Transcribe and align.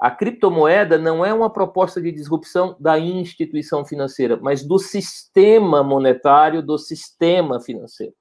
A 0.00 0.12
criptomoeda 0.12 0.96
não 0.96 1.26
é 1.26 1.34
uma 1.34 1.50
proposta 1.50 2.00
de 2.00 2.12
disrupção 2.12 2.76
da 2.78 3.00
instituição 3.00 3.84
financeira, 3.84 4.38
mas 4.40 4.62
do 4.62 4.78
sistema 4.78 5.82
monetário, 5.82 6.62
do 6.62 6.78
sistema 6.78 7.60
financeiro. 7.60 8.12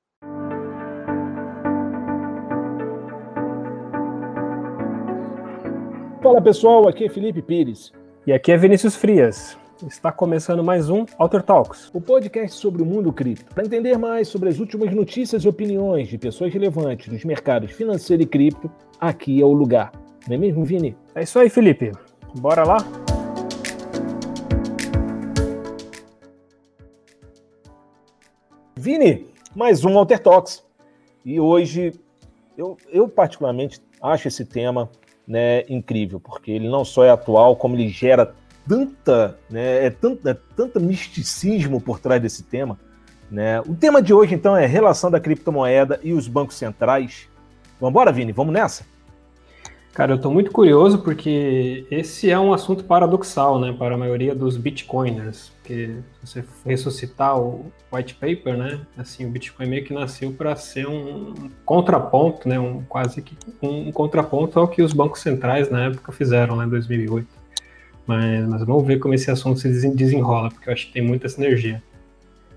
Fala 6.24 6.42
pessoal, 6.42 6.88
aqui 6.88 7.06
é 7.06 7.10
Felipe 7.10 7.44
Pires. 7.44 7.92
E 8.26 8.34
aqui 8.34 8.52
é 8.52 8.58
Vinícius 8.58 8.96
Frias. 8.96 9.56
Está 9.88 10.12
começando 10.12 10.64
mais 10.64 10.90
um 10.90 11.06
Alter 11.20 11.44
Talks, 11.44 11.92
o 11.94 12.02
podcast 12.02 12.58
sobre 12.58 12.82
o 12.82 12.86
mundo 12.88 13.14
cripto. 13.14 13.54
Para 13.54 13.64
entender 13.64 14.00
mais 14.00 14.28
sobre 14.28 14.50
as 14.50 14.58
últimas 14.58 14.92
notícias 14.92 15.44
e 15.44 15.48
opiniões 15.48 16.08
de 16.08 16.18
pessoas 16.18 16.52
relevantes 16.52 17.14
nos 17.14 17.24
mercados 17.24 17.70
financeiro 17.70 18.24
e 18.24 18.26
cripto, 18.26 18.68
aqui 19.00 19.40
é 19.40 19.46
o 19.46 19.54
lugar. 19.54 19.92
Não 20.28 20.36
é 20.36 20.38
mesmo, 20.38 20.66
Vini? 20.66 20.96
É 21.16 21.24
isso 21.24 21.40
aí, 21.40 21.50
Felipe. 21.50 21.94
Bora 22.38 22.64
lá? 22.66 22.78
Vini, 28.76 29.28
mais 29.56 29.86
um 29.86 29.98
Alter 29.98 30.20
Talks. 30.20 30.66
E 31.24 31.40
hoje, 31.40 31.94
eu, 32.58 32.78
eu 32.90 33.08
particularmente 33.08 33.82
acho 34.04 34.28
esse 34.28 34.44
tema 34.44 34.90
né, 35.26 35.62
incrível, 35.70 36.20
porque 36.20 36.52
ele 36.52 36.68
não 36.68 36.84
só 36.84 37.06
é 37.06 37.10
atual, 37.10 37.56
como 37.56 37.76
ele 37.76 37.88
gera 37.88 38.36
tanta, 38.68 39.40
né, 39.50 39.86
é 39.86 39.90
tanto, 39.90 40.28
é 40.28 40.36
tanto 40.58 40.80
misticismo 40.82 41.80
por 41.80 42.00
trás 42.00 42.22
desse 42.22 42.44
tema. 42.44 42.78
Né? 43.32 43.62
O 43.62 43.74
tema 43.74 44.02
de 44.02 44.14
hoje, 44.14 44.36
então, 44.36 44.58
é 44.58 44.66
relação 44.66 45.10
da 45.10 45.22
criptomoeda 45.22 46.02
e 46.04 46.12
os 46.12 46.28
bancos 46.28 46.58
centrais. 46.58 47.30
Vamos 47.80 47.92
embora, 47.92 48.12
Vini? 48.12 48.34
Vamos 48.34 48.54
nessa? 48.54 48.97
Cara, 49.98 50.12
eu 50.12 50.18
estou 50.18 50.32
muito 50.32 50.52
curioso 50.52 51.00
porque 51.00 51.88
esse 51.90 52.30
é 52.30 52.38
um 52.38 52.54
assunto 52.54 52.84
paradoxal, 52.84 53.60
né, 53.60 53.74
para 53.74 53.96
a 53.96 53.98
maioria 53.98 54.36
dos 54.36 54.56
bitcoiners, 54.56 55.52
porque 55.58 55.96
se 56.24 56.44
você 56.44 56.46
ressuscitar 56.64 57.36
o 57.42 57.72
white 57.92 58.14
paper, 58.14 58.56
né, 58.56 58.80
assim, 58.96 59.26
o 59.26 59.30
Bitcoin 59.32 59.66
meio 59.66 59.84
que 59.84 59.92
nasceu 59.92 60.32
para 60.32 60.56
ser 60.56 60.88
um 60.88 61.50
contraponto, 61.66 62.48
né, 62.48 62.60
um 62.60 62.84
quase 62.84 63.24
que 63.24 63.36
um 63.60 63.92
contraponto 63.92 64.60
ao 64.60 64.68
que 64.68 64.84
os 64.84 64.94
bancos 64.94 65.20
centrais 65.20 65.72
na 65.72 65.86
época 65.86 66.12
fizeram, 66.12 66.56
né, 66.56 66.66
em 66.66 66.70
2008. 66.70 67.28
Mas, 68.06 68.48
mas 68.48 68.64
vamos 68.64 68.86
ver 68.86 69.00
como 69.00 69.16
esse 69.16 69.32
assunto 69.32 69.60
se 69.60 69.90
desenrola, 69.96 70.50
porque 70.50 70.70
eu 70.70 70.74
acho 70.74 70.86
que 70.86 70.94
tem 70.94 71.02
muita 71.02 71.28
sinergia. 71.28 71.82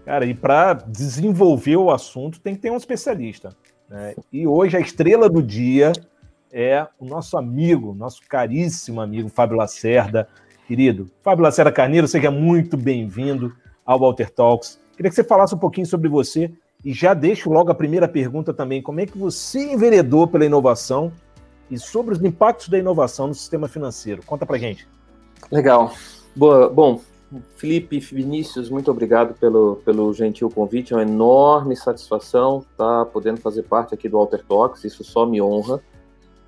Cara, 0.04 0.26
e 0.26 0.34
para 0.34 0.74
desenvolver 0.74 1.78
o 1.78 1.90
assunto 1.90 2.38
tem 2.38 2.54
que 2.54 2.60
ter 2.60 2.70
um 2.70 2.76
especialista. 2.76 3.56
Né? 3.88 4.14
E 4.30 4.46
hoje 4.46 4.76
a 4.76 4.80
estrela 4.80 5.26
do 5.26 5.42
dia 5.42 5.92
é 6.52 6.86
o 6.98 7.04
nosso 7.04 7.36
amigo, 7.36 7.94
nosso 7.94 8.22
caríssimo 8.28 9.00
amigo 9.00 9.28
Fábio 9.28 9.56
Lacerda. 9.56 10.28
Querido, 10.66 11.10
Fábio 11.22 11.42
Lacerda 11.42 11.72
Carneiro, 11.72 12.06
seja 12.06 12.30
muito 12.30 12.76
bem-vindo 12.76 13.52
ao 13.84 13.98
Walter 13.98 14.30
Talks. 14.30 14.80
Queria 14.96 15.10
que 15.10 15.16
você 15.16 15.24
falasse 15.24 15.54
um 15.54 15.58
pouquinho 15.58 15.86
sobre 15.86 16.08
você 16.08 16.52
e 16.84 16.92
já 16.92 17.12
deixo 17.14 17.50
logo 17.50 17.70
a 17.70 17.74
primeira 17.74 18.06
pergunta 18.06 18.54
também. 18.54 18.82
Como 18.82 19.00
é 19.00 19.06
que 19.06 19.18
você 19.18 19.72
enveredou 19.72 20.26
pela 20.26 20.44
inovação 20.44 21.12
e 21.70 21.78
sobre 21.78 22.14
os 22.14 22.22
impactos 22.22 22.68
da 22.68 22.78
inovação 22.78 23.28
no 23.28 23.34
sistema 23.34 23.66
financeiro? 23.66 24.22
Conta 24.24 24.46
pra 24.46 24.58
gente. 24.58 24.86
Legal. 25.50 25.92
Boa, 26.36 26.68
bom, 26.68 27.00
Felipe 27.56 27.98
Vinícius, 27.98 28.70
muito 28.70 28.90
obrigado 28.90 29.34
pelo, 29.34 29.76
pelo 29.84 30.12
gentil 30.12 30.50
convite. 30.50 30.92
É 30.92 30.96
uma 30.96 31.02
enorme 31.02 31.76
satisfação 31.76 32.64
estar 32.70 33.06
podendo 33.06 33.40
fazer 33.40 33.62
parte 33.64 33.94
aqui 33.94 34.08
do 34.08 34.18
Walter 34.18 34.44
Talks. 34.46 34.84
Isso 34.84 35.02
só 35.04 35.26
me 35.26 35.40
honra. 35.40 35.80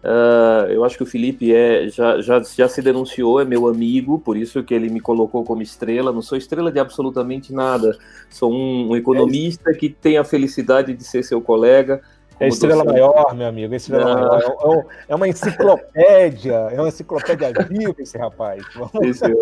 Uh, 0.02 0.66
eu 0.68 0.84
acho 0.84 0.96
que 0.96 1.04
o 1.04 1.06
Felipe 1.06 1.54
é, 1.54 1.88
já, 1.88 2.20
já, 2.20 2.42
já 2.42 2.68
se 2.68 2.82
denunciou, 2.82 3.40
é 3.40 3.44
meu 3.44 3.68
amigo, 3.68 4.18
por 4.18 4.36
isso 4.36 4.62
que 4.64 4.74
ele 4.74 4.90
me 4.90 5.00
colocou 5.00 5.44
como 5.44 5.62
estrela. 5.62 6.12
Não 6.12 6.20
sou 6.20 6.36
estrela 6.36 6.72
de 6.72 6.80
absolutamente 6.80 7.52
nada. 7.52 7.96
Sou 8.28 8.52
um, 8.52 8.90
um 8.90 8.96
economista 8.96 9.72
que 9.72 9.88
tem 9.88 10.18
a 10.18 10.24
felicidade 10.24 10.92
de 10.92 11.04
ser 11.04 11.22
seu 11.22 11.40
colega. 11.40 12.02
É 12.42 12.48
estrela 12.48 12.84
maior, 12.84 13.34
meu 13.34 13.46
amigo. 13.46 13.72
É 13.72 13.76
estrela 13.76 14.14
maior. 14.14 14.40
É, 14.40 14.78
é, 14.78 14.86
é, 15.08 15.14
uma 15.14 15.28
enciclopédia. 15.28 16.54
É 16.72 16.80
uma 16.80 16.88
enciclopédia 16.88 17.52
viva 17.68 17.94
esse 17.98 18.18
rapaz. 18.18 18.64
Vamos 18.74 19.18
Sim, 19.18 19.32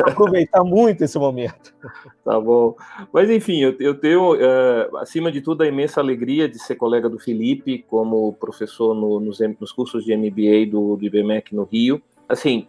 aproveitar 0.00 0.64
muito 0.64 1.04
esse 1.04 1.18
momento. 1.18 1.74
Tá 2.24 2.40
bom. 2.40 2.74
Mas, 3.12 3.28
enfim, 3.28 3.60
eu, 3.60 3.76
eu 3.78 3.94
tenho, 3.94 4.34
uh, 4.34 4.96
acima 4.96 5.30
de 5.30 5.40
tudo, 5.40 5.62
a 5.62 5.66
imensa 5.66 6.00
alegria 6.00 6.48
de 6.48 6.58
ser 6.58 6.76
colega 6.76 7.08
do 7.08 7.18
Felipe, 7.18 7.84
como 7.88 8.32
professor 8.32 8.94
no, 8.94 9.20
nos, 9.20 9.38
nos, 9.60 9.72
cursos 9.72 10.04
de 10.04 10.16
MBA 10.16 10.70
do, 10.70 10.96
do 10.96 11.04
IBMEC 11.04 11.54
no 11.54 11.64
Rio. 11.64 12.00
Assim, 12.28 12.66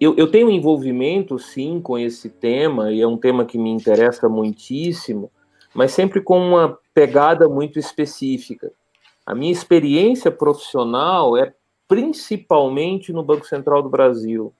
eu, 0.00 0.14
eu 0.16 0.30
tenho 0.30 0.50
envolvimento, 0.50 1.38
sim, 1.38 1.80
com 1.80 1.98
esse 1.98 2.28
tema, 2.28 2.92
e 2.92 3.00
é 3.00 3.06
um 3.06 3.16
tema 3.16 3.44
que 3.44 3.58
me 3.58 3.70
interessa 3.70 4.28
muitíssimo, 4.28 5.30
mas 5.74 5.92
sempre 5.92 6.20
com 6.20 6.38
uma 6.38 6.78
pegada 6.94 7.48
muito 7.48 7.78
específica. 7.78 8.72
A 9.24 9.34
minha 9.34 9.52
experiência 9.52 10.30
profissional 10.30 11.36
é 11.36 11.54
principalmente 11.86 13.12
no 13.12 13.22
Banco 13.22 13.46
Central 13.46 13.82
do 13.82 13.88
Brasil. 13.88 14.52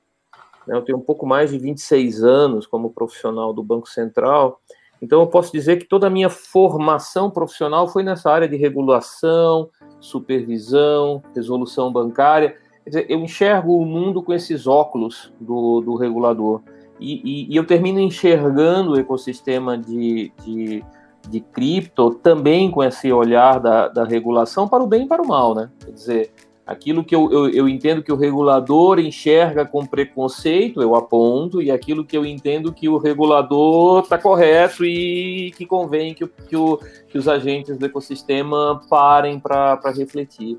Né, 0.66 0.76
eu 0.76 0.82
tenho 0.82 0.98
um 0.98 1.02
pouco 1.02 1.26
mais 1.26 1.50
de 1.50 1.58
26 1.58 2.22
anos 2.22 2.66
como 2.66 2.92
profissional 2.92 3.52
do 3.52 3.62
Banco 3.62 3.88
Central, 3.88 4.60
então 5.02 5.20
eu 5.20 5.26
posso 5.26 5.50
dizer 5.50 5.78
que 5.78 5.84
toda 5.84 6.06
a 6.06 6.10
minha 6.10 6.30
formação 6.30 7.28
profissional 7.28 7.88
foi 7.88 8.04
nessa 8.04 8.30
área 8.30 8.48
de 8.48 8.56
regulação, 8.56 9.68
supervisão, 9.98 11.20
resolução 11.34 11.92
bancária. 11.92 12.56
Quer 12.84 12.90
dizer, 12.90 13.06
eu 13.08 13.18
enxergo 13.18 13.76
o 13.76 13.84
mundo 13.84 14.22
com 14.22 14.32
esses 14.32 14.68
óculos 14.68 15.32
do, 15.40 15.80
do 15.80 15.96
regulador. 15.96 16.62
E, 17.00 17.20
e, 17.24 17.52
e 17.52 17.56
eu 17.56 17.66
termino 17.66 17.98
enxergando 17.98 18.92
o 18.92 19.00
ecossistema 19.00 19.76
de, 19.76 20.32
de 20.44 20.84
de 21.28 21.40
cripto 21.40 22.14
também 22.14 22.70
com 22.70 22.82
esse 22.82 23.12
olhar 23.12 23.60
da, 23.60 23.88
da 23.88 24.04
regulação 24.04 24.68
para 24.68 24.82
o 24.82 24.86
bem 24.86 25.04
e 25.04 25.08
para 25.08 25.22
o 25.22 25.26
mal, 25.26 25.54
né? 25.54 25.70
Quer 25.84 25.92
dizer, 25.92 26.32
aquilo 26.66 27.04
que 27.04 27.14
eu, 27.14 27.30
eu, 27.30 27.48
eu, 27.50 27.68
entendo 27.68 28.02
que 28.02 28.12
o 28.12 28.16
regulador 28.16 28.98
enxerga 28.98 29.64
com 29.64 29.84
preconceito, 29.84 30.80
eu 30.80 30.94
aponto, 30.94 31.60
e 31.60 31.70
aquilo 31.70 32.04
que 32.04 32.16
eu 32.16 32.24
entendo 32.24 32.72
que 32.72 32.88
o 32.88 32.98
regulador 32.98 34.02
está 34.02 34.18
correto 34.18 34.84
e 34.84 35.52
que 35.56 35.66
convém 35.66 36.14
que, 36.14 36.26
que, 36.26 36.56
o, 36.56 36.78
que 37.08 37.18
os 37.18 37.28
agentes 37.28 37.76
do 37.76 37.86
ecossistema 37.86 38.80
parem 38.88 39.38
para 39.38 39.78
refletir. 39.96 40.58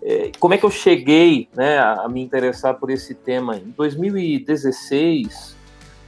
É, 0.00 0.30
como 0.38 0.54
é 0.54 0.58
que 0.58 0.64
eu 0.64 0.70
cheguei 0.70 1.48
né, 1.56 1.78
a 1.78 2.08
me 2.08 2.22
interessar 2.22 2.74
por 2.74 2.88
esse 2.90 3.14
tema? 3.14 3.56
Em 3.56 3.74
2016, 3.76 5.57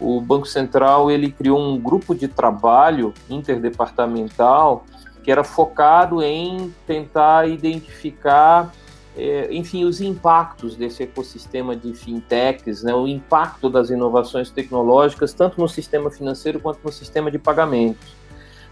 o 0.01 0.21
Banco 0.21 0.47
Central 0.47 1.11
ele 1.11 1.31
criou 1.31 1.61
um 1.61 1.79
grupo 1.79 2.15
de 2.15 2.27
trabalho 2.27 3.13
interdepartamental 3.29 4.85
que 5.23 5.31
era 5.31 5.45
focado 5.45 6.23
em 6.23 6.75
tentar 6.87 7.47
identificar, 7.47 8.73
é, 9.15 9.49
enfim, 9.53 9.85
os 9.85 10.01
impactos 10.01 10.75
desse 10.77 11.03
ecossistema 11.03 11.77
de 11.77 11.93
fintechs, 11.93 12.83
né, 12.83 12.95
o 12.95 13.07
impacto 13.07 13.69
das 13.69 13.91
inovações 13.91 14.51
tecnológicas 14.51 15.35
tanto 15.35 15.61
no 15.61 15.69
sistema 15.69 16.11
financeiro 16.11 16.59
quanto 16.59 16.81
no 16.83 16.91
sistema 16.91 17.31
de 17.31 17.39
pagamentos. 17.39 18.19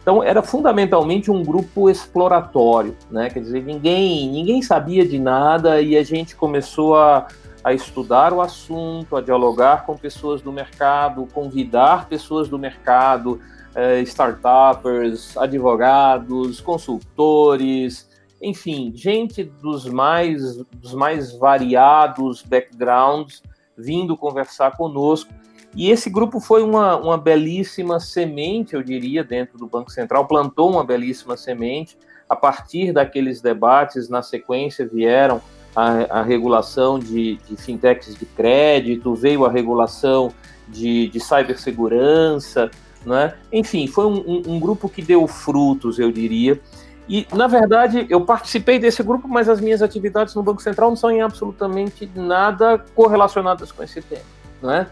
Então 0.00 0.22
era 0.22 0.42
fundamentalmente 0.42 1.30
um 1.30 1.44
grupo 1.44 1.90
exploratório, 1.90 2.96
né? 3.10 3.28
Quer 3.28 3.40
dizer, 3.40 3.62
ninguém 3.62 4.30
ninguém 4.30 4.62
sabia 4.62 5.06
de 5.06 5.18
nada 5.18 5.82
e 5.82 5.98
a 5.98 6.02
gente 6.02 6.34
começou 6.34 6.96
a 6.96 7.26
a 7.68 7.74
estudar 7.74 8.32
o 8.32 8.40
assunto, 8.40 9.14
a 9.14 9.20
dialogar 9.20 9.84
com 9.84 9.94
pessoas 9.94 10.40
do 10.40 10.50
mercado, 10.50 11.28
convidar 11.34 12.08
pessoas 12.08 12.48
do 12.48 12.58
mercado, 12.58 13.42
eh, 13.74 14.00
startuppers, 14.00 15.36
advogados, 15.36 16.62
consultores, 16.62 18.08
enfim, 18.40 18.90
gente 18.94 19.44
dos 19.44 19.84
mais, 19.84 20.56
dos 20.72 20.94
mais 20.94 21.36
variados 21.36 22.40
backgrounds 22.40 23.42
vindo 23.76 24.16
conversar 24.16 24.74
conosco. 24.74 25.30
E 25.74 25.90
esse 25.90 26.08
grupo 26.08 26.40
foi 26.40 26.62
uma, 26.62 26.96
uma 26.96 27.18
belíssima 27.18 28.00
semente, 28.00 28.74
eu 28.74 28.82
diria, 28.82 29.22
dentro 29.22 29.58
do 29.58 29.66
Banco 29.66 29.90
Central, 29.90 30.26
plantou 30.26 30.70
uma 30.70 30.82
belíssima 30.82 31.36
semente. 31.36 31.98
A 32.26 32.34
partir 32.34 32.92
daqueles 32.92 33.42
debates, 33.42 34.08
na 34.08 34.22
sequência, 34.22 34.88
vieram 34.88 35.42
a, 35.74 36.20
a 36.20 36.22
regulação 36.22 36.98
de, 36.98 37.36
de, 37.48 37.56
fintechs 37.56 38.14
de 38.14 38.26
crédito, 38.26 39.14
veio 39.14 39.44
a 39.44 39.50
regulação 39.50 40.32
de, 40.66 41.08
de 41.08 41.20
cibersegurança, 41.20 42.70
né? 43.04 43.34
enfim, 43.52 43.86
foi 43.86 44.06
um, 44.06 44.18
um, 44.18 44.42
um 44.54 44.60
grupo 44.60 44.88
que 44.88 45.02
deu 45.02 45.26
frutos, 45.26 45.98
eu 45.98 46.10
diria. 46.10 46.60
E, 47.08 47.26
na 47.32 47.46
verdade, 47.46 48.06
eu 48.10 48.20
participei 48.20 48.78
desse 48.78 49.02
grupo, 49.02 49.26
mas 49.26 49.48
as 49.48 49.60
minhas 49.60 49.80
atividades 49.80 50.34
no 50.34 50.42
Banco 50.42 50.60
Central 50.60 50.90
não 50.90 50.96
são 50.96 51.10
em 51.10 51.22
absolutamente 51.22 52.10
nada 52.14 52.78
correlacionadas 52.94 53.72
com 53.72 53.82
esse 53.82 54.02
tema. 54.02 54.22
Né? 54.62 54.86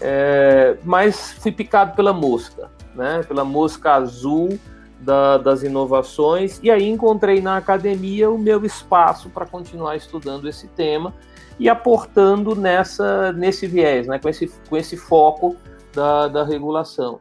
É, 0.00 0.76
mas 0.84 1.32
fui 1.40 1.50
picado 1.50 1.94
pela 1.96 2.12
mosca, 2.12 2.68
né? 2.94 3.24
pela 3.26 3.44
mosca 3.44 3.94
azul 3.94 4.58
da, 5.02 5.38
das 5.38 5.62
inovações, 5.62 6.60
e 6.62 6.70
aí 6.70 6.88
encontrei 6.88 7.40
na 7.40 7.56
academia 7.56 8.30
o 8.30 8.38
meu 8.38 8.64
espaço 8.64 9.28
para 9.30 9.46
continuar 9.46 9.96
estudando 9.96 10.48
esse 10.48 10.68
tema. 10.68 11.12
e 11.60 11.68
aportando 11.68 12.56
nessa, 12.56 13.30
nesse 13.32 13.66
viés, 13.66 14.06
né, 14.06 14.18
com, 14.18 14.28
esse, 14.28 14.50
com 14.68 14.76
esse 14.76 14.96
foco 14.96 15.54
da, 15.94 16.26
da 16.26 16.44
regulação. 16.44 17.20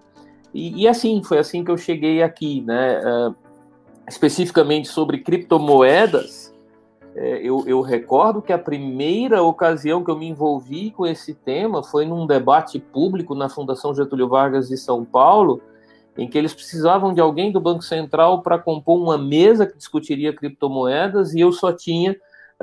E, 0.54 0.84
e 0.84 0.88
assim, 0.88 1.22
foi 1.22 1.38
assim 1.38 1.64
que 1.64 1.70
eu 1.70 1.78
cheguei 1.78 2.24
aqui, 2.24 2.62
né, 2.62 3.00
uh, 3.00 3.36
especificamente 4.08 4.88
sobre 4.88 5.20
criptomoedas, 5.20 6.52
é, 7.16 7.42
eu, 7.44 7.64
eu, 7.68 7.82
recordo 7.82 8.42
que 8.42 8.54
a 8.54 8.58
primeira 8.58 9.44
ocasião 9.44 10.04
que 10.04 10.10
eu 10.10 10.18
me 10.18 10.30
envolvi 10.30 10.92
com 10.92 11.06
esse 11.06 11.34
tema 11.34 11.84
foi 11.84 12.06
num 12.06 12.26
debate 12.26 12.80
público 12.80 13.36
na 13.36 13.50
Fundação 13.50 13.94
Getúlio 13.94 14.30
Vargas 14.30 14.70
de 14.70 14.78
São 14.78 15.04
Paulo, 15.04 15.62
em 16.18 16.28
que 16.28 16.38
eles 16.38 16.54
precisavam 16.54 17.14
de 17.14 17.22
alguém 17.22 17.52
do 17.52 17.60
Banco 17.60 17.82
Central 17.82 18.42
para 18.42 18.60
compor 18.60 19.02
uma 19.02 19.18
mesa 19.18 19.66
que 19.66 19.78
discutiria 19.78 20.36
criptomoedas 20.36 21.34
e 21.34 21.40
eu 21.40 21.52
só 21.52 21.72
tinha 21.72 22.16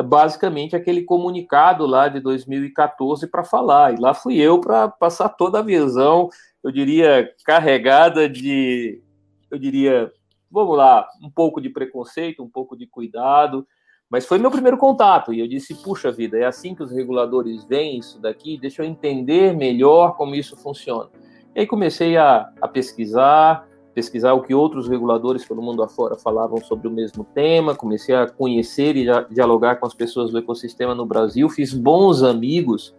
basicamente 0.02 0.76
aquele 0.76 1.02
comunicado 1.02 1.84
lá 1.86 2.08
de 2.08 2.20
2014 2.20 3.26
para 3.26 3.42
falar. 3.42 3.94
E 3.94 4.00
lá 4.00 4.14
fui 4.14 4.36
eu 4.36 4.60
para 4.60 4.88
passar 4.88 5.28
toda 5.30 5.58
a 5.58 5.62
visão, 5.62 6.28
eu 6.62 6.70
diria, 6.70 7.28
carregada 7.44 8.28
de, 8.28 9.02
eu 9.50 9.58
diria, 9.58 10.12
vamos 10.50 10.76
lá, 10.76 11.08
um 11.22 11.30
pouco 11.30 11.60
de 11.60 11.70
preconceito, 11.70 12.42
um 12.42 12.48
pouco 12.48 12.76
de 12.76 12.86
cuidado, 12.86 13.66
mas 14.10 14.24
foi 14.24 14.38
meu 14.38 14.50
primeiro 14.50 14.78
contato 14.78 15.32
e 15.32 15.40
eu 15.40 15.48
disse, 15.48 15.74
puxa 15.82 16.10
vida, 16.10 16.38
é 16.38 16.44
assim 16.44 16.74
que 16.74 16.82
os 16.82 16.90
reguladores 16.90 17.64
veem 17.64 17.98
isso 17.98 18.20
daqui, 18.20 18.56
deixa 18.56 18.82
eu 18.82 18.86
entender 18.86 19.54
melhor 19.54 20.16
como 20.16 20.34
isso 20.34 20.56
funciona. 20.56 21.10
E 21.54 21.60
aí 21.60 21.66
comecei 21.66 22.16
a, 22.16 22.50
a 22.60 22.68
pesquisar, 22.68 23.66
pesquisar 23.94 24.32
o 24.34 24.42
que 24.42 24.54
outros 24.54 24.88
reguladores 24.88 25.44
pelo 25.44 25.62
mundo 25.62 25.82
afora 25.82 26.16
falavam 26.16 26.58
sobre 26.58 26.86
o 26.86 26.90
mesmo 26.90 27.24
tema, 27.34 27.74
comecei 27.74 28.14
a 28.14 28.28
conhecer 28.28 28.96
e 28.96 29.10
a 29.10 29.22
dialogar 29.22 29.76
com 29.76 29.86
as 29.86 29.94
pessoas 29.94 30.30
do 30.30 30.38
ecossistema 30.38 30.94
no 30.94 31.04
Brasil, 31.04 31.48
fiz 31.48 31.74
bons 31.74 32.22
amigos 32.22 32.94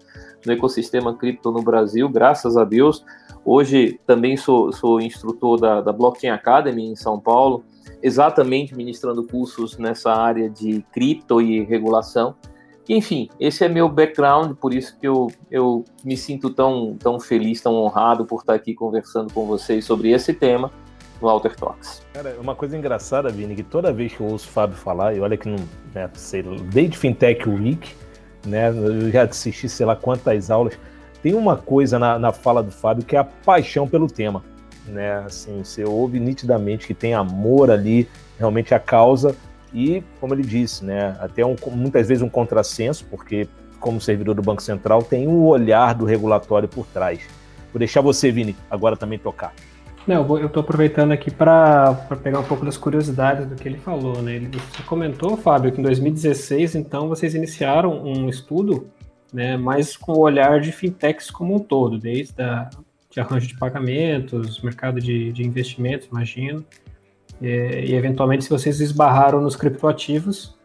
no 0.46 0.54
ecossistema 0.54 1.16
cripto 1.16 1.52
no 1.52 1.62
Brasil, 1.62 2.08
graças 2.10 2.58
a 2.58 2.64
Deus. 2.64 3.04
Hoje 3.46 4.00
também 4.06 4.36
sou, 4.38 4.72
sou 4.72 5.00
instrutor 5.00 5.60
da, 5.60 5.82
da 5.82 5.92
Blockchain 5.92 6.30
Academy 6.30 6.86
em 6.86 6.96
São 6.96 7.20
Paulo, 7.20 7.64
exatamente 8.02 8.76
ministrando 8.76 9.24
cursos 9.24 9.78
nessa 9.78 10.12
área 10.12 10.50
de 10.50 10.86
cripto 10.92 11.42
e 11.42 11.64
regulação. 11.64 12.36
Enfim, 12.90 13.30
esse 13.40 13.64
é 13.64 13.70
meu 13.70 13.88
background, 13.88 14.56
por 14.56 14.74
isso 14.74 14.98
que 15.00 15.08
eu, 15.08 15.28
eu 15.52 15.86
me 16.04 16.18
sinto 16.18 16.50
tão, 16.50 16.98
tão 16.98 17.20
feliz, 17.20 17.62
tão 17.62 17.76
honrado 17.76 18.26
por 18.26 18.40
estar 18.40 18.56
aqui 18.56 18.74
conversando 18.74 19.32
com 19.32 19.46
vocês 19.46 19.86
sobre 19.86 20.10
esse 20.10 20.34
tema 20.34 20.72
no 21.22 21.30
Alter 21.30 21.56
Talks. 21.56 22.02
Cara, 22.14 22.36
uma 22.42 22.56
coisa 22.56 22.76
engraçada, 22.76 23.30
Vini, 23.30 23.56
que 23.56 23.62
toda 23.62 23.94
vez 23.94 24.14
que 24.14 24.22
eu 24.22 24.28
ouço 24.28 24.50
o 24.50 24.52
Fábio 24.52 24.76
falar, 24.76 25.14
e 25.14 25.20
olha 25.20 25.38
que 25.38 25.48
não, 25.48 25.58
né, 25.94 26.10
sei, 26.16 26.42
desde 26.42 26.98
Fintech 26.98 27.48
Week, 27.48 27.94
né, 28.48 28.70
eu 28.70 29.12
já 29.12 29.24
assisti 29.24 29.70
sei 29.70 29.86
lá 29.86 29.96
quantas 29.96 30.50
aulas, 30.50 30.80
tem 31.22 31.36
uma 31.36 31.56
coisa 31.56 32.00
na, 32.00 32.18
na 32.18 32.32
fala 32.32 32.64
do 32.64 32.72
Fábio 32.72 33.06
que 33.06 33.16
é 33.16 33.20
a 33.20 33.24
paixão 33.24 33.88
pelo 33.88 34.08
tema 34.08 34.44
né? 34.90 35.24
Assim, 35.26 35.64
você 35.64 35.84
ouve 35.84 36.20
nitidamente 36.20 36.88
que 36.88 36.94
tem 36.94 37.14
amor 37.14 37.72
ali, 37.72 38.08
realmente 38.38 38.74
a 38.74 38.80
causa 38.80 39.36
e, 39.74 40.04
como 40.20 40.34
ele 40.34 40.44
disse, 40.44 40.84
né, 40.84 41.16
até 41.20 41.46
um, 41.46 41.56
muitas 41.72 42.08
vezes 42.08 42.22
um 42.22 42.30
contrassenso, 42.30 43.06
porque 43.06 43.48
como 43.80 44.02
servidor 44.02 44.36
do 44.36 44.42
Banco 44.42 44.62
Central 44.62 45.02
tem 45.04 45.28
o 45.28 45.32
um 45.32 45.46
olhar 45.46 45.94
do 45.94 46.06
regulatório 46.06 46.68
por 46.68 46.86
trás. 46.88 47.22
Vou 47.72 47.80
deixar 47.80 48.02
você, 48.02 48.32
Vini, 48.32 48.56
agora 48.70 48.98
também 48.98 49.18
tocar. 49.18 49.54
Não, 50.08 50.26
eu 50.40 50.48
estou 50.48 50.62
aproveitando 50.62 51.12
aqui 51.12 51.30
para 51.30 51.94
pegar 52.24 52.40
um 52.40 52.44
pouco 52.44 52.66
das 52.66 52.78
curiosidades 52.78 53.46
do 53.46 53.56
que 53.56 53.68
ele 53.68 53.78
falou, 53.78 54.22
né? 54.22 54.36
Ele 54.36 54.48
você 54.48 54.82
comentou, 54.84 55.38
Fábio, 55.38 55.72
que 55.72 55.80
em 55.80 55.84
2016, 55.84 56.76
então, 56.76 57.08
vocês 57.08 57.36
iniciaram 57.36 58.04
um 58.04 58.28
estudo, 58.28 58.90
né, 59.32 59.56
mais 59.56 59.96
com 59.96 60.14
o 60.14 60.20
olhar 60.22 60.60
de 60.60 60.72
fintechs 60.72 61.30
como 61.30 61.56
um 61.56 61.60
todo, 61.60 62.00
desde 62.00 62.42
a 62.42 62.70
de 63.10 63.20
arranjo 63.20 63.48
de 63.48 63.58
pagamentos, 63.58 64.62
mercado 64.62 65.02
de, 65.02 65.32
de 65.32 65.44
investimentos, 65.44 66.08
imagino. 66.08 66.64
E, 67.42 67.92
e, 67.92 67.96
eventualmente, 67.96 68.44
se 68.44 68.50
vocês 68.50 68.80
esbarraram 68.80 69.42
nos 69.42 69.56
criptoativos, 69.56 70.58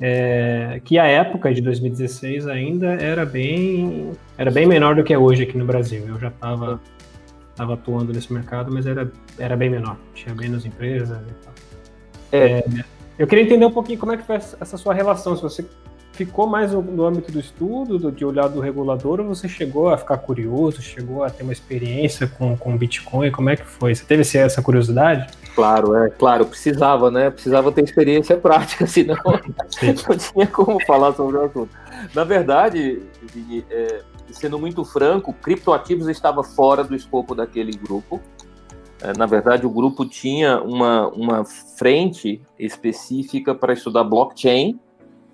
é, 0.00 0.80
que 0.84 0.98
a 0.98 1.06
época 1.06 1.52
de 1.52 1.60
2016 1.60 2.46
ainda 2.46 2.94
era 2.94 3.24
bem, 3.24 4.12
era 4.36 4.50
bem 4.50 4.66
menor 4.66 4.96
do 4.96 5.04
que 5.04 5.12
é 5.12 5.18
hoje 5.18 5.42
aqui 5.44 5.56
no 5.56 5.64
Brasil. 5.64 6.04
Eu 6.08 6.18
já 6.18 6.28
estava 6.28 6.80
tava 7.54 7.74
atuando 7.74 8.12
nesse 8.12 8.32
mercado, 8.32 8.72
mas 8.72 8.86
era, 8.86 9.10
era 9.38 9.56
bem 9.56 9.70
menor, 9.70 9.96
tinha 10.12 10.34
menos 10.34 10.66
empresas 10.66 11.16
e 11.16 11.44
tal. 11.44 11.52
É. 12.32 12.38
É, 12.38 12.64
eu 13.18 13.26
queria 13.26 13.44
entender 13.44 13.64
um 13.64 13.70
pouquinho 13.70 13.98
como 13.98 14.12
é 14.12 14.16
que 14.16 14.24
foi 14.24 14.36
essa 14.36 14.76
sua 14.76 14.92
relação, 14.92 15.36
se 15.36 15.42
você 15.42 15.64
ficou 16.14 16.46
mais 16.46 16.72
no 16.72 17.04
âmbito 17.04 17.32
do 17.32 17.40
estudo, 17.40 18.10
de 18.10 18.24
olhar 18.24 18.48
do 18.48 18.60
regulador, 18.60 19.20
ou 19.20 19.26
você 19.26 19.48
chegou 19.48 19.88
a 19.88 19.98
ficar 19.98 20.18
curioso, 20.18 20.80
chegou 20.80 21.24
a 21.24 21.30
ter 21.30 21.42
uma 21.42 21.52
experiência 21.52 22.26
com, 22.26 22.56
com 22.56 22.76
Bitcoin? 22.76 23.32
Como 23.32 23.50
é 23.50 23.56
que 23.56 23.64
foi? 23.64 23.94
Você 23.94 24.04
teve 24.04 24.22
essa 24.38 24.62
curiosidade? 24.62 25.26
Claro, 25.54 25.94
é 25.96 26.10
claro, 26.10 26.46
precisava, 26.46 27.10
né? 27.10 27.30
Precisava 27.30 27.72
ter 27.72 27.82
experiência 27.82 28.36
prática, 28.36 28.86
senão 28.88 29.16
não 29.26 30.16
tinha 30.16 30.46
como 30.46 30.80
falar 30.84 31.12
sobre 31.14 31.36
o 31.36 31.44
assunto. 31.44 31.70
Na 32.14 32.22
verdade, 32.22 33.02
é, 33.70 34.00
sendo 34.30 34.58
muito 34.58 34.84
franco, 34.84 35.32
criptoativos 35.32 36.08
estava 36.08 36.44
fora 36.44 36.84
do 36.84 36.94
escopo 36.94 37.34
daquele 37.34 37.72
grupo. 37.72 38.20
É, 39.02 39.12
na 39.16 39.26
verdade, 39.26 39.66
o 39.66 39.70
grupo 39.70 40.06
tinha 40.06 40.62
uma, 40.62 41.08
uma 41.08 41.44
frente 41.44 42.40
específica 42.58 43.54
para 43.54 43.72
estudar 43.72 44.04
blockchain, 44.04 44.78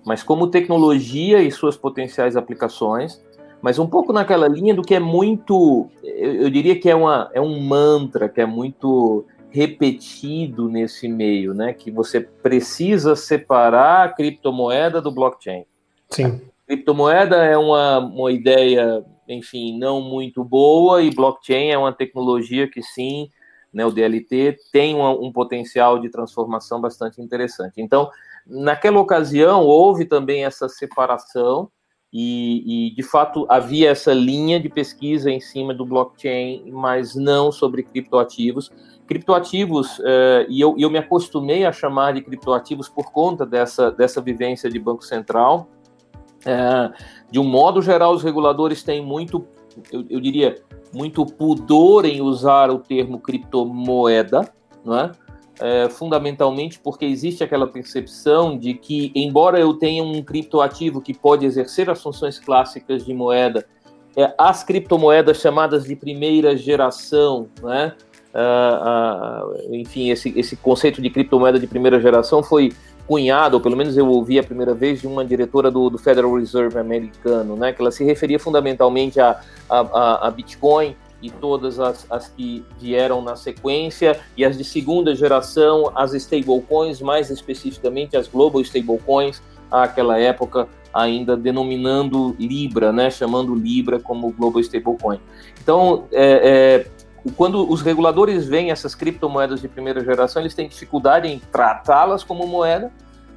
mas 0.05 0.23
como 0.23 0.47
tecnologia 0.47 1.41
e 1.41 1.51
suas 1.51 1.77
potenciais 1.77 2.35
aplicações, 2.35 3.21
mas 3.61 3.77
um 3.77 3.87
pouco 3.87 4.11
naquela 4.11 4.47
linha 4.47 4.73
do 4.73 4.81
que 4.81 4.95
é 4.95 4.99
muito, 4.99 5.87
eu, 6.03 6.49
diria 6.49 6.79
que 6.79 6.89
é, 6.89 6.95
uma, 6.95 7.29
é 7.33 7.39
um 7.39 7.59
mantra 7.59 8.27
que 8.27 8.41
é 8.41 8.45
muito 8.45 9.25
repetido 9.51 10.67
nesse 10.67 11.07
meio, 11.07 11.53
né? 11.53 11.73
Que 11.73 11.91
você 11.91 12.21
precisa 12.21 13.15
separar 13.15 14.05
a 14.05 14.09
criptomoeda 14.09 15.01
do 15.01 15.11
blockchain. 15.11 15.65
Sim. 16.09 16.41
A 16.63 16.67
criptomoeda 16.67 17.35
é 17.35 17.57
uma, 17.57 17.99
uma 17.99 18.31
ideia, 18.31 19.05
enfim, 19.27 19.77
não 19.77 20.01
muito 20.01 20.43
boa 20.43 21.03
e 21.03 21.13
blockchain 21.13 21.69
é 21.69 21.77
uma 21.77 21.93
tecnologia 21.93 22.67
que 22.67 22.81
sim, 22.81 23.29
né, 23.73 23.85
o 23.85 23.91
DLT 23.91 24.57
tem 24.71 24.95
uma, 24.95 25.11
um 25.11 25.31
potencial 25.31 25.99
de 25.99 26.09
transformação 26.09 26.81
bastante 26.81 27.21
interessante. 27.21 27.81
Então, 27.81 28.09
Naquela 28.45 28.99
ocasião, 28.99 29.63
houve 29.63 30.05
também 30.05 30.45
essa 30.45 30.67
separação, 30.67 31.69
e, 32.13 32.89
e, 32.89 32.95
de 32.95 33.03
fato 33.03 33.45
havia 33.47 33.89
essa 33.89 34.13
linha 34.13 34.59
de 34.59 34.67
pesquisa 34.67 35.31
em 35.31 35.39
cima 35.39 35.73
do 35.73 35.85
blockchain, 35.85 36.69
mas 36.69 37.15
não 37.15 37.51
sobre 37.51 37.83
criptoativos. 37.83 38.69
Criptoativos, 39.07 40.01
eh, 40.03 40.45
e 40.49 40.59
eu, 40.59 40.75
eu, 40.77 40.89
me 40.89 40.97
acostumei 40.97 41.65
a 41.65 41.71
chamar 41.71 42.13
de 42.13 42.21
criptoativos 42.21 42.89
por 42.89 43.11
conta 43.11 43.45
dessa, 43.45 43.91
dessa 43.91 44.19
vivência 44.21 44.69
de 44.69 44.77
Banco 44.77 45.05
Central. 45.05 45.69
Eh, 46.45 46.91
de 47.31 47.39
um 47.39 47.45
modo 47.45 47.81
geral, 47.81 48.13
os 48.13 48.23
reguladores 48.23 48.83
têm 48.83 49.01
muito, 49.01 49.47
eu, 49.91 50.05
eu 50.09 50.19
diria, 50.19 50.61
muito 50.93 51.25
pudor 51.25 52.05
em 52.05 52.21
usar 52.21 52.69
o 52.69 52.79
termo 52.79 53.19
criptomoeda, 53.19 54.51
não 54.83 54.97
é? 54.97 55.11
É, 55.61 55.87
fundamentalmente 55.89 56.79
porque 56.79 57.05
existe 57.05 57.43
aquela 57.43 57.67
percepção 57.67 58.57
de 58.57 58.73
que, 58.73 59.11
embora 59.15 59.59
eu 59.59 59.75
tenha 59.75 60.03
um 60.03 60.21
criptoativo 60.23 60.99
que 60.99 61.13
pode 61.13 61.45
exercer 61.45 61.89
as 61.89 62.01
funções 62.01 62.39
clássicas 62.39 63.05
de 63.05 63.13
moeda, 63.13 63.65
é, 64.17 64.33
as 64.37 64.63
criptomoedas 64.63 65.39
chamadas 65.39 65.85
de 65.85 65.95
primeira 65.95 66.57
geração, 66.57 67.47
né? 67.61 67.93
Enfim, 69.71 70.09
esse, 70.09 70.33
esse 70.37 70.55
conceito 70.55 71.01
de 71.01 71.09
criptomoeda 71.09 71.59
de 71.59 71.67
primeira 71.67 71.99
geração 71.99 72.41
foi 72.41 72.71
cunhado, 73.05 73.57
ou 73.57 73.61
pelo 73.61 73.75
menos 73.75 73.97
eu 73.97 74.07
ouvi 74.07 74.39
a 74.39 74.43
primeira 74.43 74.73
vez 74.73 75.01
de 75.01 75.07
uma 75.07 75.25
diretora 75.25 75.69
do, 75.69 75.89
do 75.89 75.97
Federal 75.97 76.33
Reserve 76.33 76.77
americano, 76.79 77.57
né, 77.57 77.73
que 77.73 77.81
ela 77.81 77.91
se 77.91 78.05
referia 78.05 78.39
fundamentalmente 78.39 79.19
a, 79.19 79.41
a, 79.69 80.27
a 80.27 80.31
Bitcoin 80.31 80.95
e 81.21 81.29
todas 81.29 81.79
as, 81.79 82.05
as 82.09 82.27
que 82.27 82.65
vieram 82.79 83.21
na 83.21 83.35
sequência, 83.35 84.19
e 84.35 84.43
as 84.43 84.57
de 84.57 84.63
segunda 84.63 85.15
geração, 85.15 85.91
as 85.95 86.13
stablecoins, 86.13 87.01
mais 87.01 87.29
especificamente 87.29 88.17
as 88.17 88.27
global 88.27 88.61
stablecoins, 88.61 89.41
àquela 89.69 90.19
época 90.19 90.67
ainda 90.93 91.37
denominando 91.37 92.35
Libra, 92.37 92.91
né, 92.91 93.09
chamando 93.09 93.55
Libra 93.55 93.99
como 93.99 94.31
global 94.31 94.59
stablecoin. 94.59 95.19
Então, 95.61 96.05
é, 96.11 96.85
é, 97.25 97.31
quando 97.37 97.71
os 97.71 97.81
reguladores 97.81 98.47
veem 98.47 98.71
essas 98.71 98.95
criptomoedas 98.95 99.61
de 99.61 99.67
primeira 99.67 100.03
geração, 100.03 100.41
eles 100.41 100.53
têm 100.53 100.67
dificuldade 100.67 101.27
em 101.27 101.39
tratá-las 101.39 102.23
como 102.23 102.45
moeda, 102.47 102.91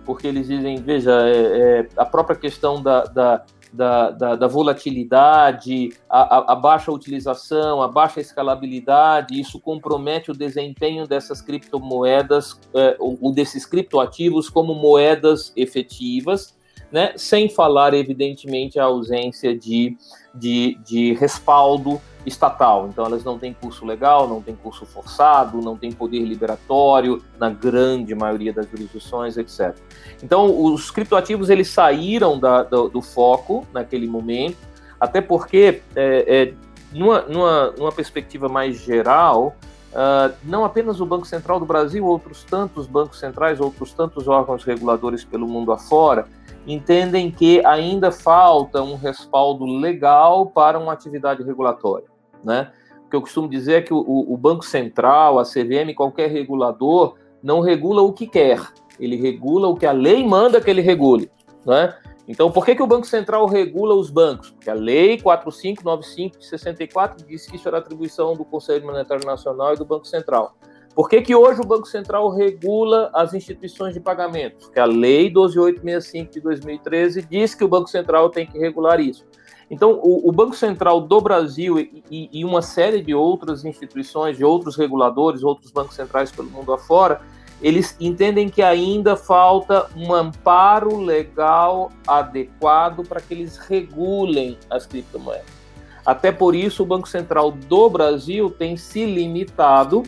porque 0.04 0.26
eles 0.26 0.48
dizem, 0.48 0.76
veja, 0.76 1.12
é, 1.12 1.36
é 1.36 1.88
a 1.96 2.04
própria 2.04 2.36
questão 2.36 2.82
da, 2.82 3.04
da 3.04 3.44
da, 3.74 4.10
da, 4.10 4.36
da 4.36 4.46
volatilidade, 4.46 5.92
a, 6.08 6.52
a, 6.52 6.54
baixa 6.54 6.92
utilização, 6.92 7.82
a 7.82 7.88
baixa 7.88 8.20
escalabilidade, 8.20 9.38
isso 9.38 9.58
compromete 9.58 10.30
o 10.30 10.34
desempenho 10.34 11.08
dessas 11.08 11.42
criptomoedas, 11.42 12.58
é, 12.72 12.96
ou, 13.00 13.18
ou 13.20 13.32
desses 13.34 13.66
criptoativos 13.66 14.48
como 14.48 14.74
moedas 14.74 15.52
efetivas, 15.56 16.56
né, 16.94 17.12
sem 17.16 17.48
falar, 17.48 17.92
evidentemente, 17.92 18.78
a 18.78 18.84
ausência 18.84 19.52
de, 19.52 19.98
de, 20.32 20.78
de 20.84 21.12
respaldo 21.14 22.00
estatal. 22.24 22.86
Então, 22.88 23.04
elas 23.04 23.24
não 23.24 23.36
têm 23.36 23.52
curso 23.52 23.84
legal, 23.84 24.28
não 24.28 24.40
têm 24.40 24.54
curso 24.54 24.86
forçado, 24.86 25.60
não 25.60 25.76
têm 25.76 25.90
poder 25.90 26.20
liberatório, 26.20 27.20
na 27.36 27.50
grande 27.50 28.14
maioria 28.14 28.52
das 28.52 28.70
jurisdições, 28.70 29.36
etc. 29.36 29.76
Então, 30.22 30.46
os 30.66 30.88
criptoativos 30.92 31.50
eles 31.50 31.66
saíram 31.66 32.38
da, 32.38 32.62
do, 32.62 32.88
do 32.88 33.02
foco 33.02 33.66
naquele 33.72 34.06
momento, 34.06 34.58
até 35.00 35.20
porque, 35.20 35.82
é, 35.96 36.24
é, 36.28 36.54
numa, 36.92 37.22
numa, 37.22 37.70
numa 37.72 37.90
perspectiva 37.90 38.48
mais 38.48 38.80
geral, 38.80 39.56
Uh, 39.94 40.34
não 40.42 40.64
apenas 40.64 41.00
o 41.00 41.06
Banco 41.06 41.24
Central 41.24 41.60
do 41.60 41.64
Brasil, 41.64 42.04
outros 42.04 42.42
tantos 42.42 42.84
bancos 42.84 43.20
centrais, 43.20 43.60
outros 43.60 43.92
tantos 43.92 44.26
órgãos 44.26 44.64
reguladores 44.64 45.24
pelo 45.24 45.46
mundo 45.46 45.70
afora, 45.70 46.26
entendem 46.66 47.30
que 47.30 47.64
ainda 47.64 48.10
falta 48.10 48.82
um 48.82 48.96
respaldo 48.96 49.64
legal 49.64 50.46
para 50.46 50.78
uma 50.78 50.92
atividade 50.92 51.42
regulatória. 51.42 52.06
Né? 52.42 52.70
O 53.06 53.10
que 53.10 53.16
eu 53.16 53.20
costumo 53.20 53.48
dizer 53.48 53.74
é 53.74 53.82
que 53.82 53.92
o, 53.92 53.98
o 54.00 54.36
Banco 54.36 54.64
Central, 54.64 55.38
a 55.38 55.44
CVM, 55.44 55.94
qualquer 55.94 56.30
regulador, 56.30 57.16
não 57.42 57.60
regula 57.60 58.02
o 58.02 58.12
que 58.12 58.26
quer, 58.26 58.60
ele 58.98 59.16
regula 59.16 59.68
o 59.68 59.76
que 59.76 59.86
a 59.86 59.92
lei 59.92 60.26
manda 60.26 60.60
que 60.60 60.70
ele 60.70 60.80
regule. 60.80 61.30
Né? 61.64 61.94
Então, 62.26 62.50
por 62.50 62.64
que, 62.64 62.74
que 62.74 62.82
o 62.82 62.86
Banco 62.86 63.06
Central 63.06 63.46
regula 63.46 63.94
os 63.94 64.10
bancos? 64.10 64.50
Porque 64.50 64.70
a 64.70 64.74
Lei 64.74 65.20
4595 65.20 66.38
de 66.38 66.46
64 66.46 67.26
diz 67.26 67.46
que 67.46 67.56
isso 67.56 67.68
era 67.68 67.78
atribuição 67.78 68.34
do 68.34 68.44
Conselho 68.44 68.86
Monetário 68.86 69.26
Nacional 69.26 69.74
e 69.74 69.76
do 69.76 69.84
Banco 69.84 70.06
Central. 70.06 70.56
Por 70.94 71.08
que, 71.08 71.20
que 71.20 71.34
hoje 71.34 71.60
o 71.60 71.66
Banco 71.66 71.88
Central 71.88 72.30
regula 72.30 73.10
as 73.12 73.34
instituições 73.34 73.94
de 73.94 74.00
pagamento? 74.00 74.58
Porque 74.58 74.78
a 74.78 74.84
Lei 74.84 75.28
12865 75.28 76.32
de 76.32 76.40
2013 76.40 77.22
diz 77.22 77.54
que 77.54 77.64
o 77.64 77.68
Banco 77.68 77.88
Central 77.88 78.30
tem 78.30 78.46
que 78.46 78.56
regular 78.56 79.00
isso. 79.00 79.26
Então, 79.68 79.98
o, 80.02 80.28
o 80.28 80.30
Banco 80.30 80.54
Central 80.54 81.00
do 81.00 81.20
Brasil 81.20 81.80
e, 81.80 82.04
e, 82.08 82.40
e, 82.40 82.44
uma 82.44 82.62
série 82.62 83.02
de 83.02 83.12
outras 83.12 83.64
instituições, 83.64 84.36
de 84.36 84.44
outros 84.44 84.76
reguladores, 84.76 85.42
outros 85.42 85.72
bancos 85.72 85.96
centrais 85.96 86.30
pelo 86.30 86.48
mundo 86.48 86.72
afora, 86.72 87.22
eles 87.60 87.96
entendem 87.98 88.48
que 88.48 88.62
ainda 88.62 89.16
falta 89.16 89.88
um 89.96 90.12
amparo 90.12 90.98
legal 90.98 91.90
adequado 92.06 93.02
para 93.04 93.20
que 93.20 93.34
eles 93.34 93.56
regulem 93.56 94.58
as 94.70 94.86
criptomoedas. 94.86 95.46
Até 96.04 96.30
por 96.30 96.54
isso, 96.54 96.82
o 96.82 96.86
Banco 96.86 97.08
Central 97.08 97.50
do 97.50 97.88
Brasil 97.88 98.50
tem 98.50 98.76
se 98.76 99.04
limitado 99.06 100.02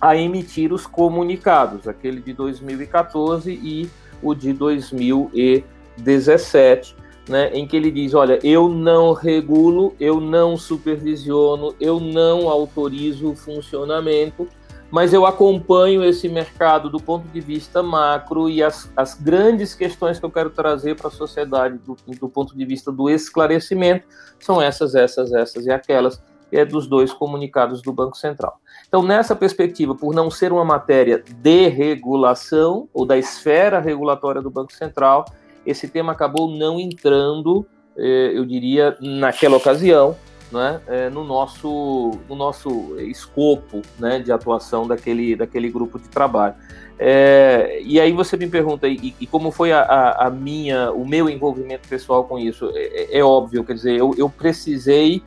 a 0.00 0.16
emitir 0.16 0.72
os 0.72 0.86
comunicados, 0.86 1.88
aquele 1.88 2.20
de 2.20 2.32
2014 2.32 3.50
e 3.50 3.90
o 4.22 4.32
de 4.34 4.52
2017, 4.52 6.94
né, 7.28 7.50
em 7.52 7.66
que 7.66 7.76
ele 7.76 7.90
diz: 7.90 8.14
olha, 8.14 8.38
eu 8.42 8.68
não 8.68 9.12
regulo, 9.12 9.94
eu 9.98 10.20
não 10.20 10.56
supervisiono, 10.56 11.74
eu 11.80 11.98
não 12.00 12.48
autorizo 12.48 13.30
o 13.30 13.36
funcionamento 13.36 14.48
mas 14.90 15.12
eu 15.12 15.26
acompanho 15.26 16.04
esse 16.04 16.28
mercado 16.28 16.88
do 16.88 16.98
ponto 16.98 17.26
de 17.28 17.40
vista 17.40 17.82
macro 17.82 18.48
e 18.48 18.62
as, 18.62 18.90
as 18.96 19.14
grandes 19.14 19.74
questões 19.74 20.18
que 20.18 20.24
eu 20.24 20.30
quero 20.30 20.50
trazer 20.50 20.96
para 20.96 21.08
a 21.08 21.10
sociedade 21.10 21.78
do, 21.78 21.96
do, 22.18 22.28
ponto 22.28 22.56
de 22.56 22.64
vista 22.64 22.92
do 22.92 23.10
esclarecimento 23.10 24.06
são 24.38 24.62
essas, 24.62 24.94
essas, 24.94 25.32
essas 25.32 25.66
e 25.66 25.70
aquelas, 25.70 26.22
é 26.50 26.64
dos 26.64 26.86
dois 26.86 27.12
comunicados 27.12 27.82
do 27.82 27.92
Banco 27.92 28.16
Central. 28.16 28.60
Então, 28.86 29.02
nessa 29.02 29.34
perspectiva, 29.34 29.94
por 29.94 30.14
não 30.14 30.30
ser 30.30 30.52
uma 30.52 30.64
matéria 30.64 31.22
de 31.42 31.68
regulação 31.68 32.88
ou 32.94 33.04
da 33.04 33.18
esfera 33.18 33.80
regulatória 33.80 34.40
do 34.40 34.50
Banco 34.50 34.72
Central, 34.72 35.24
esse 35.64 35.88
tema 35.88 36.12
acabou 36.12 36.50
não 36.50 36.78
entrando, 36.78 37.66
eh, 37.96 38.32
eu 38.34 38.44
diria, 38.44 38.96
naquela 39.00 39.56
ocasião, 39.56 40.16
né, 40.52 40.80
no, 41.12 41.24
nosso, 41.24 42.12
no 42.28 42.36
nosso 42.36 42.96
escopo 43.00 43.82
né, 43.98 44.20
de 44.20 44.30
atuação 44.30 44.86
daquele, 44.86 45.34
daquele 45.34 45.68
grupo 45.68 45.98
de 45.98 46.08
trabalho. 46.08 46.54
É, 46.98 47.80
e 47.84 48.00
aí 48.00 48.10
você 48.12 48.36
me 48.36 48.48
pergunta, 48.48 48.88
e, 48.88 49.14
e 49.20 49.26
como 49.26 49.50
foi 49.50 49.70
a, 49.70 50.12
a, 50.18 50.30
minha, 50.30 50.90
o 50.92 51.06
meu 51.06 51.28
envolvimento 51.28 51.86
pessoal 51.88 52.24
com 52.24 52.38
isso? 52.38 52.70
É, 52.74 53.16
é, 53.16 53.18
é 53.18 53.24
óbvio, 53.24 53.64
quer 53.64 53.74
dizer, 53.74 53.96
eu, 53.96 54.14
eu, 54.16 54.30
precisei, 54.30 55.22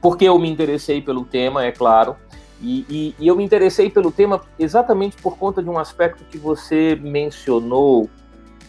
porque 0.00 0.24
eu 0.24 0.38
me 0.38 0.50
interessei 0.50 1.00
pelo 1.00 1.24
tema, 1.24 1.64
é 1.64 1.72
claro, 1.72 2.16
e, 2.60 2.86
e, 2.88 3.14
e, 3.18 3.28
eu 3.28 3.36
me 3.36 3.44
interessei 3.44 3.90
pelo 3.90 4.10
tema 4.10 4.40
exatamente 4.58 5.16
por 5.18 5.36
conta 5.36 5.62
de 5.62 5.68
um 5.68 5.78
aspecto 5.78 6.24
que 6.24 6.38
você 6.38 6.98
mencionou, 7.00 8.08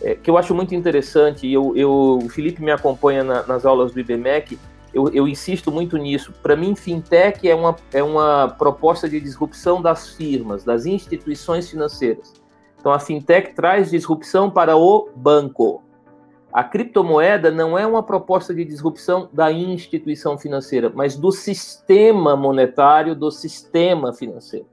é, 0.01 0.13
que 0.13 0.29
eu 0.29 0.37
acho 0.37 0.53
muito 0.53 0.75
interessante, 0.75 1.49
eu, 1.49 1.75
eu, 1.75 2.19
o 2.23 2.29
Felipe 2.29 2.61
me 2.61 2.71
acompanha 2.71 3.23
na, 3.23 3.43
nas 3.43 3.65
aulas 3.65 3.91
do 3.91 3.99
IBMEC, 3.99 4.59
eu, 4.93 5.09
eu 5.13 5.27
insisto 5.27 5.71
muito 5.71 5.97
nisso. 5.97 6.33
Para 6.41 6.55
mim, 6.55 6.75
fintech 6.75 7.47
é 7.47 7.53
uma, 7.53 7.75
é 7.93 8.01
uma 8.01 8.49
proposta 8.57 9.07
de 9.07 9.19
disrupção 9.19 9.81
das 9.81 10.09
firmas, 10.09 10.63
das 10.63 10.85
instituições 10.85 11.69
financeiras. 11.69 12.33
Então, 12.79 12.91
a 12.91 12.99
fintech 12.99 13.53
traz 13.53 13.91
disrupção 13.91 14.49
para 14.49 14.75
o 14.75 15.09
banco. 15.15 15.83
A 16.57 16.63
criptomoeda 16.63 17.51
não 17.51 17.77
é 17.77 17.85
uma 17.85 18.01
proposta 18.01 18.51
de 18.51 18.65
disrupção 18.65 19.29
da 19.31 19.51
instituição 19.51 20.39
financeira, 20.39 20.91
mas 20.91 21.15
do 21.15 21.31
sistema 21.31 22.35
monetário, 22.35 23.13
do 23.13 23.29
sistema 23.29 24.11
financeiro. 24.11 24.65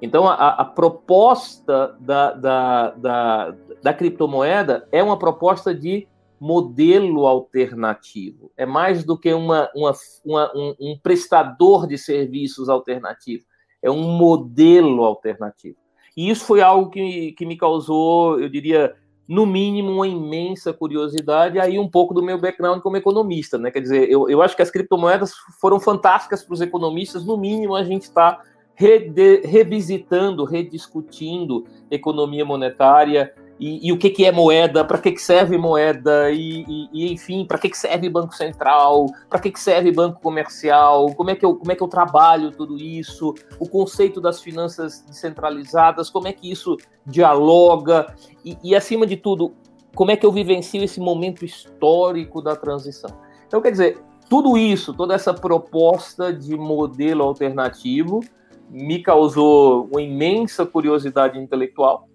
Então, 0.00 0.28
a, 0.28 0.50
a 0.50 0.64
proposta 0.64 1.96
da, 1.98 2.30
da, 2.30 2.90
da, 2.90 3.56
da 3.82 3.92
criptomoeda 3.92 4.86
é 4.92 5.02
uma 5.02 5.18
proposta 5.18 5.74
de 5.74 6.06
modelo 6.38 7.26
alternativo. 7.26 8.52
É 8.56 8.64
mais 8.64 9.02
do 9.02 9.18
que 9.18 9.34
uma, 9.34 9.68
uma, 9.74 9.92
uma 10.24 10.52
um, 10.54 10.76
um, 10.78 10.98
prestador 11.02 11.88
de 11.88 11.98
serviços 11.98 12.68
alternativo. 12.68 13.44
É 13.82 13.90
um 13.90 14.16
modelo 14.16 15.02
alternativo. 15.02 15.76
E 16.16 16.30
isso 16.30 16.44
foi 16.44 16.62
algo 16.62 16.88
que, 16.88 17.32
que 17.32 17.44
me 17.44 17.56
causou, 17.56 18.38
eu 18.38 18.48
diria, 18.48 18.94
no 19.28 19.44
mínimo, 19.44 19.90
uma 19.90 20.06
imensa 20.06 20.72
curiosidade, 20.72 21.58
aí 21.58 21.78
um 21.78 21.88
pouco 21.88 22.14
do 22.14 22.22
meu 22.22 22.38
background 22.38 22.80
como 22.80 22.96
economista. 22.96 23.58
Né? 23.58 23.70
Quer 23.70 23.80
dizer, 23.80 24.10
eu, 24.10 24.28
eu 24.28 24.40
acho 24.40 24.54
que 24.54 24.62
as 24.62 24.70
criptomoedas 24.70 25.32
foram 25.60 25.80
fantásticas 25.80 26.42
para 26.42 26.54
os 26.54 26.60
economistas, 26.60 27.24
no 27.24 27.36
mínimo 27.36 27.74
a 27.74 27.82
gente 27.82 28.02
está 28.02 28.40
revisitando, 28.76 30.44
rediscutindo 30.44 31.66
economia 31.90 32.44
monetária, 32.44 33.32
e, 33.58 33.88
e, 33.88 33.92
o 33.92 33.98
que, 33.98 34.10
que 34.10 34.24
é 34.24 34.30
moeda, 34.30 34.84
para 34.84 34.98
que, 34.98 35.12
que 35.12 35.22
serve 35.22 35.56
moeda, 35.56 36.30
e, 36.30 36.62
e, 36.68 36.88
e 36.92 37.12
enfim, 37.12 37.44
para 37.46 37.58
que, 37.58 37.70
que 37.70 37.78
serve 37.78 38.08
Banco 38.10 38.34
Central, 38.34 39.06
para 39.30 39.38
que, 39.38 39.50
que 39.50 39.58
serve 39.58 39.90
Banco 39.90 40.20
Comercial, 40.20 41.14
como 41.14 41.30
é, 41.30 41.34
que 41.34 41.44
eu, 41.44 41.56
como 41.56 41.72
é 41.72 41.74
que 41.74 41.82
eu 41.82 41.88
trabalho 41.88 42.50
tudo 42.50 42.76
isso, 42.76 43.34
o 43.58 43.66
conceito 43.66 44.20
das 44.20 44.42
finanças 44.42 45.02
descentralizadas, 45.06 46.10
como 46.10 46.28
é 46.28 46.32
que 46.32 46.50
isso 46.50 46.76
dialoga, 47.06 48.14
e, 48.44 48.58
e 48.62 48.76
acima 48.76 49.06
de 49.06 49.16
tudo, 49.16 49.54
como 49.94 50.10
é 50.10 50.16
que 50.16 50.26
eu 50.26 50.32
vivencio 50.32 50.84
esse 50.84 51.00
momento 51.00 51.44
histórico 51.44 52.42
da 52.42 52.54
transição. 52.54 53.10
Então, 53.46 53.62
quer 53.62 53.70
dizer, 53.70 53.98
tudo 54.28 54.58
isso, 54.58 54.92
toda 54.92 55.14
essa 55.14 55.32
proposta 55.32 56.30
de 56.30 56.56
modelo 56.56 57.22
alternativo, 57.22 58.20
me 58.68 59.00
causou 59.00 59.88
uma 59.90 60.02
imensa 60.02 60.66
curiosidade 60.66 61.38
intelectual 61.38 62.08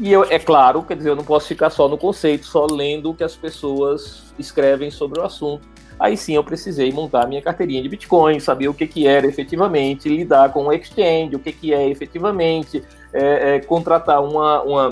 e 0.00 0.12
eu, 0.12 0.24
é 0.24 0.38
claro, 0.38 0.82
quer 0.82 0.96
dizer, 0.96 1.10
eu 1.10 1.16
não 1.16 1.24
posso 1.24 1.46
ficar 1.46 1.70
só 1.70 1.88
no 1.88 1.98
conceito, 1.98 2.46
só 2.46 2.66
lendo 2.66 3.10
o 3.10 3.14
que 3.14 3.22
as 3.22 3.36
pessoas 3.36 4.32
escrevem 4.38 4.90
sobre 4.90 5.20
o 5.20 5.22
assunto. 5.22 5.72
Aí 5.98 6.16
sim 6.16 6.34
eu 6.34 6.42
precisei 6.42 6.90
montar 6.90 7.28
minha 7.28 7.40
carteirinha 7.40 7.82
de 7.82 7.88
Bitcoin, 7.88 8.40
saber 8.40 8.68
o 8.68 8.74
que, 8.74 8.86
que 8.86 9.06
era 9.06 9.26
efetivamente, 9.26 10.08
lidar 10.08 10.52
com 10.52 10.64
o 10.64 10.72
exchange, 10.72 11.36
o 11.36 11.38
que, 11.38 11.52
que 11.52 11.72
é 11.72 11.88
efetivamente, 11.88 12.82
é, 13.12 13.56
é, 13.56 13.60
contratar 13.60 14.20
uma, 14.24 14.62
uma, 14.62 14.88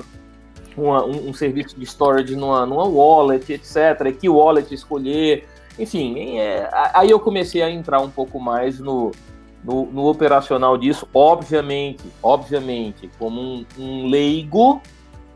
uma 0.77 1.05
um, 1.05 1.31
um, 1.31 1.35
serviço 1.35 1.77
de 1.77 1.85
storage 1.85 2.37
numa, 2.37 2.65
numa 2.65 2.85
wallet, 2.85 3.53
etc. 3.53 4.17
Que 4.17 4.29
wallet 4.29 4.73
escolher, 4.73 5.49
enfim. 5.79 6.39
É, 6.39 6.69
aí 6.95 7.11
eu 7.11 7.19
comecei 7.19 7.63
a 7.63 7.71
entrar 7.71 8.01
um 8.01 8.11
pouco 8.11 8.39
mais 8.39 8.79
no, 8.79 9.11
no, 9.65 9.87
no 9.87 10.07
operacional 10.07 10.77
disso, 10.77 11.07
obviamente, 11.13 12.05
obviamente, 12.23 13.11
como 13.19 13.41
um, 13.41 13.67
um 13.79 14.07
leigo, 14.07 14.81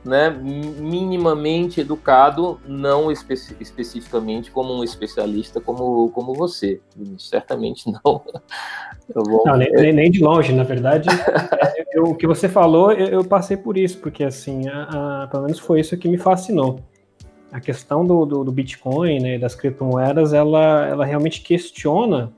né, 0.04 0.28
minimamente 0.30 1.80
educado, 1.80 2.60
não 2.66 3.10
espe 3.10 3.34
especificamente 3.58 4.50
como 4.50 4.74
um 4.74 4.84
especialista 4.84 5.60
como, 5.60 6.10
como 6.10 6.34
você. 6.34 6.80
Certamente 7.18 7.90
não. 7.90 8.22
não 9.14 9.56
nem, 9.56 9.92
nem, 9.92 10.10
de 10.10 10.22
longe, 10.22 10.52
na 10.52 10.62
verdade. 10.62 11.08
eu, 11.92 12.04
o 12.04 12.14
que 12.14 12.26
você 12.26 12.48
falou, 12.48 12.92
eu, 12.92 13.06
eu, 13.08 13.24
passei 13.24 13.56
por 13.56 13.78
isso, 13.78 13.98
porque 13.98 14.24
assim, 14.24 14.68
a, 14.68 15.22
a, 15.22 15.26
pelo 15.28 15.44
menos 15.44 15.58
foi 15.58 15.80
isso 15.80 15.96
que 15.96 16.08
me 16.08 16.18
fascinou. 16.18 16.80
A 17.50 17.60
questão 17.60 18.04
do, 18.04 18.26
do, 18.26 18.44
do 18.44 18.52
Bitcoin, 18.52 19.20
né, 19.20 19.38
das 19.38 19.54
criptomoedas, 19.54 20.34
ela, 20.34 20.86
ela 20.86 21.04
realmente 21.04 21.40
questiona 21.40 22.30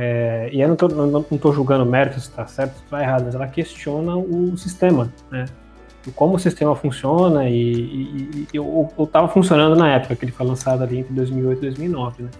é, 0.00 0.48
e 0.52 0.60
eu 0.60 0.68
não 0.68 0.74
estou 0.74 0.88
não, 0.88 1.08
não 1.08 1.52
julgando 1.52 1.84
méritos 1.84 2.22
se 2.22 2.30
está 2.30 2.46
certo 2.46 2.76
ou 2.76 2.84
está 2.84 3.02
errado, 3.02 3.24
mas 3.24 3.34
ela 3.34 3.48
questiona 3.48 4.16
o 4.16 4.56
sistema, 4.56 5.12
né? 5.28 5.46
como 6.14 6.36
o 6.36 6.38
sistema 6.38 6.76
funciona 6.76 7.50
e, 7.50 8.46
estava 8.96 9.26
funcionando 9.26 9.74
na 9.74 9.92
época 9.92 10.14
que 10.14 10.24
ele 10.24 10.30
foi 10.30 10.46
lançado 10.46 10.84
ali 10.84 11.00
entre 11.00 11.12
2008 11.12 11.58
e 11.58 11.60
2009, 11.62 12.22
né? 12.22 12.30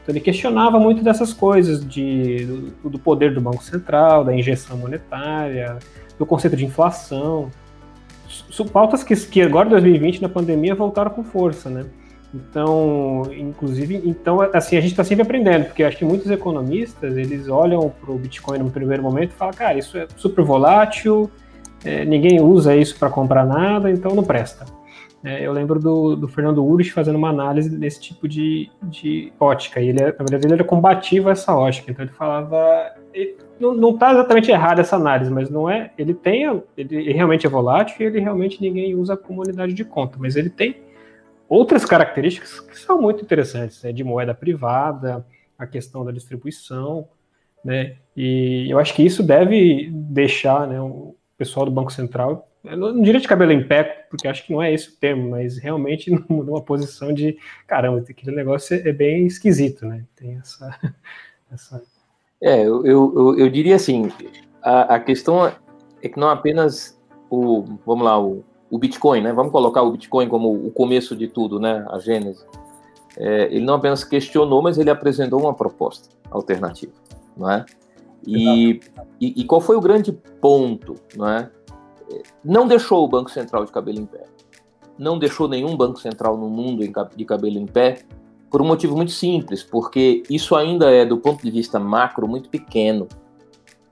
Então 0.00 0.14
ele 0.14 0.20
questionava 0.20 0.78
muito 0.78 1.02
dessas 1.02 1.32
coisas 1.34 1.86
de, 1.86 2.46
do, 2.82 2.90
do 2.90 2.98
poder 3.00 3.34
do 3.34 3.40
Banco 3.40 3.62
Central, 3.64 4.24
da 4.24 4.34
injeção 4.34 4.78
monetária, 4.78 5.76
do 6.16 6.24
conceito 6.24 6.56
de 6.56 6.64
inflação, 6.64 7.50
pautas 8.72 9.02
que, 9.02 9.14
que 9.16 9.42
agora 9.42 9.66
em 9.66 9.70
2020 9.70 10.22
na 10.22 10.28
pandemia 10.28 10.74
voltaram 10.74 11.10
com 11.10 11.24
força, 11.24 11.68
né? 11.68 11.84
Então, 12.34 13.22
inclusive, 13.34 14.02
então 14.04 14.40
assim 14.52 14.76
a 14.76 14.80
gente 14.80 14.90
está 14.90 15.02
sempre 15.02 15.22
aprendendo, 15.22 15.64
porque 15.64 15.82
acho 15.82 15.96
que 15.96 16.04
muitos 16.04 16.30
economistas 16.30 17.16
eles 17.16 17.48
olham 17.48 17.90
para 18.00 18.12
o 18.12 18.18
Bitcoin 18.18 18.58
no 18.58 18.70
primeiro 18.70 19.02
momento 19.02 19.30
e 19.30 19.34
falam, 19.34 19.54
cara, 19.54 19.78
isso 19.78 19.96
é 19.96 20.06
super 20.14 20.44
volátil, 20.44 21.30
é, 21.84 22.04
ninguém 22.04 22.40
usa 22.40 22.76
isso 22.76 22.98
para 22.98 23.08
comprar 23.08 23.46
nada, 23.46 23.90
então 23.90 24.14
não 24.14 24.22
presta. 24.22 24.66
É, 25.24 25.44
eu 25.44 25.52
lembro 25.52 25.80
do, 25.80 26.14
do 26.14 26.28
Fernando 26.28 26.64
Urich 26.64 26.92
fazendo 26.92 27.16
uma 27.16 27.30
análise 27.30 27.76
desse 27.76 28.00
tipo 28.00 28.28
de, 28.28 28.70
de 28.82 29.32
ótica, 29.40 29.80
e 29.80 29.88
ele, 29.88 30.00
na 30.00 30.10
verdade, 30.10 30.46
ele 30.46 30.54
era 30.54 30.64
combativo 30.64 31.28
a 31.28 31.32
essa 31.32 31.56
ótica, 31.56 31.90
então 31.90 32.04
ele 32.04 32.12
falava. 32.12 32.92
Ele, 33.12 33.36
não 33.58 33.90
está 33.90 34.12
exatamente 34.12 34.52
errada 34.52 34.82
essa 34.82 34.94
análise, 34.94 35.32
mas 35.32 35.50
não 35.50 35.68
é. 35.68 35.90
Ele 35.98 36.14
tem. 36.14 36.44
Ele, 36.44 36.62
ele 36.76 37.12
realmente 37.12 37.44
é 37.44 37.50
volátil 37.50 37.96
e 37.98 38.04
ele 38.04 38.20
realmente 38.20 38.60
ninguém 38.60 38.94
usa 38.94 39.16
como 39.16 39.42
unidade 39.42 39.72
de 39.72 39.84
conta, 39.84 40.16
mas 40.20 40.36
ele 40.36 40.48
tem 40.48 40.76
outras 41.48 41.84
características 41.84 42.60
que 42.60 42.78
são 42.78 43.00
muito 43.00 43.22
interessantes, 43.22 43.82
né, 43.82 43.92
de 43.92 44.04
moeda 44.04 44.34
privada, 44.34 45.24
a 45.58 45.66
questão 45.66 46.04
da 46.04 46.12
distribuição, 46.12 47.08
né, 47.64 47.96
e 48.16 48.66
eu 48.70 48.78
acho 48.78 48.94
que 48.94 49.02
isso 49.02 49.22
deve 49.22 49.90
deixar 49.92 50.66
né, 50.66 50.80
o 50.80 51.14
pessoal 51.36 51.64
do 51.64 51.72
Banco 51.72 51.92
Central, 51.92 52.48
não 52.62 53.00
diria 53.00 53.20
de 53.20 53.28
cabelo 53.28 53.52
em 53.52 53.66
pé, 53.66 54.06
porque 54.10 54.28
acho 54.28 54.44
que 54.44 54.52
não 54.52 54.62
é 54.62 54.72
esse 54.72 54.90
o 54.90 54.96
termo, 54.96 55.30
mas 55.30 55.58
realmente 55.58 56.10
numa 56.28 56.60
posição 56.60 57.12
de, 57.12 57.38
caramba, 57.66 58.04
aquele 58.08 58.36
negócio 58.36 58.76
é 58.76 58.92
bem 58.92 59.26
esquisito, 59.26 59.86
né, 59.86 60.04
tem 60.14 60.36
essa... 60.36 60.94
essa... 61.50 61.82
É, 62.40 62.60
eu, 62.62 62.86
eu, 62.86 63.38
eu 63.38 63.50
diria 63.50 63.74
assim, 63.74 64.12
a, 64.62 64.94
a 64.94 65.00
questão 65.00 65.52
é 66.02 66.08
que 66.08 66.20
não 66.20 66.28
apenas 66.28 67.00
o, 67.28 67.64
vamos 67.84 68.04
lá, 68.04 68.20
o, 68.20 68.44
o 68.70 68.78
Bitcoin, 68.78 69.22
né? 69.22 69.32
Vamos 69.32 69.52
colocar 69.52 69.82
o 69.82 69.92
Bitcoin 69.92 70.28
como 70.28 70.52
o 70.52 70.70
começo 70.70 71.16
de 71.16 71.28
tudo, 71.28 71.58
né? 71.58 71.86
A 71.90 71.98
gênese. 71.98 72.44
É, 73.16 73.44
ele 73.46 73.64
não 73.64 73.74
apenas 73.74 74.04
questionou, 74.04 74.62
mas 74.62 74.78
ele 74.78 74.90
apresentou 74.90 75.40
uma 75.40 75.54
proposta 75.54 76.08
alternativa, 76.30 76.92
não 77.36 77.50
é? 77.50 77.64
E, 78.26 78.80
e, 79.20 79.40
e, 79.40 79.44
qual 79.44 79.60
foi 79.60 79.76
o 79.76 79.80
grande 79.80 80.12
ponto, 80.12 80.94
não 81.16 81.28
é? 81.28 81.50
Não 82.44 82.66
deixou 82.66 83.04
o 83.04 83.08
Banco 83.08 83.30
Central 83.30 83.64
de 83.64 83.72
cabelo 83.72 83.98
em 83.98 84.06
pé. 84.06 84.24
Não 84.98 85.18
deixou 85.18 85.48
nenhum 85.48 85.76
Banco 85.76 86.00
Central 86.00 86.36
no 86.36 86.48
mundo 86.48 86.82
de 87.16 87.24
cabelo 87.24 87.58
em 87.58 87.66
pé 87.66 88.00
por 88.50 88.62
um 88.62 88.66
motivo 88.66 88.96
muito 88.96 89.12
simples, 89.12 89.62
porque 89.62 90.22
isso 90.28 90.56
ainda 90.56 90.90
é, 90.90 91.04
do 91.04 91.18
ponto 91.18 91.42
de 91.42 91.50
vista 91.50 91.78
macro, 91.78 92.26
muito 92.26 92.48
pequeno. 92.48 93.06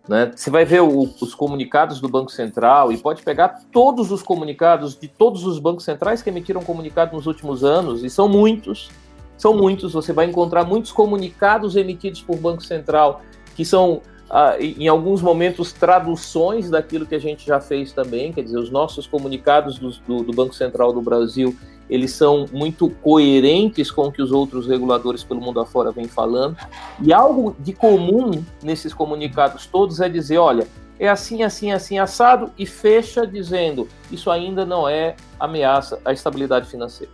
Né? 0.09 0.33
Você 0.35 0.51
vai 0.51 0.65
ver 0.65 0.83
o, 0.83 1.03
os 1.21 1.35
comunicados 1.35 2.01
do 2.01 2.09
Banco 2.09 2.31
Central 2.31 2.93
e 2.93 2.99
pode 2.99 3.23
pegar 3.23 3.61
todos 3.73 4.13
os 4.13 4.23
comunicados 4.23 4.97
de 4.97 5.09
todos 5.09 5.45
os 5.45 5.59
bancos 5.59 5.85
centrais 5.85 6.23
que 6.23 6.31
emitiram 6.31 6.63
comunicado 6.63 7.17
nos 7.17 7.27
últimos 7.27 7.65
anos, 7.65 8.05
e 8.05 8.11
são 8.11 8.29
muitos, 8.29 8.89
são 9.37 9.55
muitos. 9.55 9.93
Você 9.93 10.13
vai 10.13 10.27
encontrar 10.27 10.65
muitos 10.65 10.93
comunicados 10.93 11.75
emitidos 11.75 12.23
por 12.23 12.37
Banco 12.37 12.63
Central 12.63 13.21
que 13.57 13.65
são, 13.65 14.03
ah, 14.29 14.57
em 14.59 14.89
alguns 14.89 15.23
momentos, 15.23 15.73
traduções 15.73 16.69
daquilo 16.69 17.07
que 17.07 17.15
a 17.15 17.19
gente 17.19 17.47
já 17.47 17.61
fez 17.61 17.93
também, 17.93 18.33
quer 18.33 18.43
dizer, 18.43 18.59
os 18.59 18.71
nossos 18.71 19.07
comunicados 19.07 19.79
do, 19.79 19.91
do, 20.07 20.23
do 20.25 20.33
Banco 20.33 20.55
Central 20.55 20.93
do 20.93 21.01
Brasil 21.01 21.57
eles 21.89 22.13
são 22.13 22.47
muito 22.53 22.91
coerentes 22.91 23.91
com 23.91 24.09
o 24.09 24.13
que 24.13 24.21
os 24.21 24.33
outros 24.33 24.67
reguladores 24.67 25.23
pelo 25.23 25.41
mundo 25.41 25.61
afora 25.61 25.93
vêm 25.93 26.09
falando. 26.09 26.57
E 27.01 27.13
algo 27.13 27.57
de 27.59 27.73
comum 27.73 28.45
nesses 28.63 28.93
comunicados 28.93 29.67
todos 29.67 30.01
é 30.01 30.09
dizer, 30.09 30.39
olha, 30.39 30.67
é 30.99 31.09
assim, 31.09 31.43
assim, 31.43 31.73
assim, 31.73 31.99
assado, 31.99 32.51
e 32.59 32.67
fecha 32.67 33.27
dizendo, 33.27 33.87
isso 34.11 34.31
ainda 34.31 34.65
não 34.65 34.89
é 34.89 35.15
ameaça 35.39 36.01
à 36.05 36.13
estabilidade 36.13 36.69
financeira. 36.69 37.13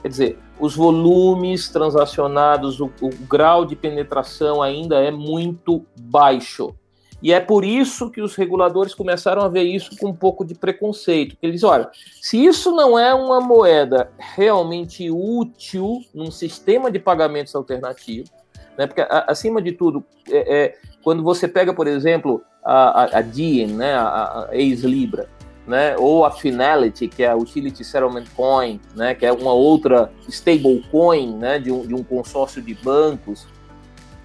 Quer 0.00 0.08
dizer, 0.08 0.38
os 0.60 0.74
volumes 0.74 1.68
transacionados, 1.68 2.80
o, 2.80 2.90
o 3.00 3.10
grau 3.28 3.64
de 3.64 3.76
penetração 3.76 4.62
ainda 4.62 4.96
é 5.02 5.10
muito 5.10 5.84
baixo. 5.98 6.74
E 7.20 7.32
é 7.32 7.40
por 7.40 7.64
isso 7.64 8.10
que 8.10 8.20
os 8.20 8.36
reguladores 8.36 8.94
começaram 8.94 9.42
a 9.42 9.48
ver 9.48 9.64
isso 9.64 9.96
com 9.98 10.08
um 10.08 10.14
pouco 10.14 10.44
de 10.44 10.54
preconceito. 10.54 11.36
Eles 11.42 11.64
olha, 11.64 11.90
se 12.20 12.44
isso 12.44 12.70
não 12.70 12.98
é 12.98 13.12
uma 13.12 13.40
moeda 13.40 14.10
realmente 14.16 15.10
útil 15.10 16.00
num 16.14 16.30
sistema 16.30 16.90
de 16.90 16.98
pagamentos 16.98 17.54
alternativo, 17.54 18.28
né, 18.76 18.86
porque 18.86 19.04
acima 19.08 19.60
de 19.60 19.72
tudo, 19.72 20.04
é, 20.30 20.56
é, 20.56 20.76
quando 21.02 21.24
você 21.24 21.48
pega, 21.48 21.74
por 21.74 21.88
exemplo, 21.88 22.40
a, 22.64 23.02
a, 23.02 23.18
a 23.18 23.20
Diem, 23.20 23.68
né, 23.68 23.94
a, 23.94 24.46
a 24.50 24.56
ex-Libra, 24.56 25.28
né, 25.68 25.94
ou 25.98 26.24
a 26.24 26.30
Finality, 26.30 27.06
que 27.08 27.22
é 27.22 27.28
a 27.28 27.36
Utility 27.36 27.84
Settlement 27.84 28.24
Coin, 28.34 28.80
né, 28.96 29.14
que 29.14 29.26
é 29.26 29.30
uma 29.30 29.52
outra 29.52 30.10
stablecoin 30.26 31.36
né, 31.36 31.58
de, 31.58 31.70
um, 31.70 31.86
de 31.86 31.94
um 31.94 32.02
consórcio 32.02 32.62
de 32.62 32.74
bancos, 32.74 33.46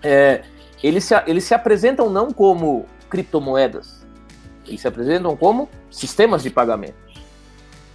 é, 0.01 0.43
eles 0.81 1.03
se, 1.03 1.13
eles 1.27 1.43
se 1.43 1.53
apresentam 1.53 2.09
não 2.09 2.31
como 2.31 2.85
criptomoedas, 3.09 4.05
eles 4.65 4.79
se 4.79 4.87
apresentam 4.87 5.35
como 5.35 5.69
sistemas 5.91 6.41
de 6.41 6.49
pagamento. 6.49 7.03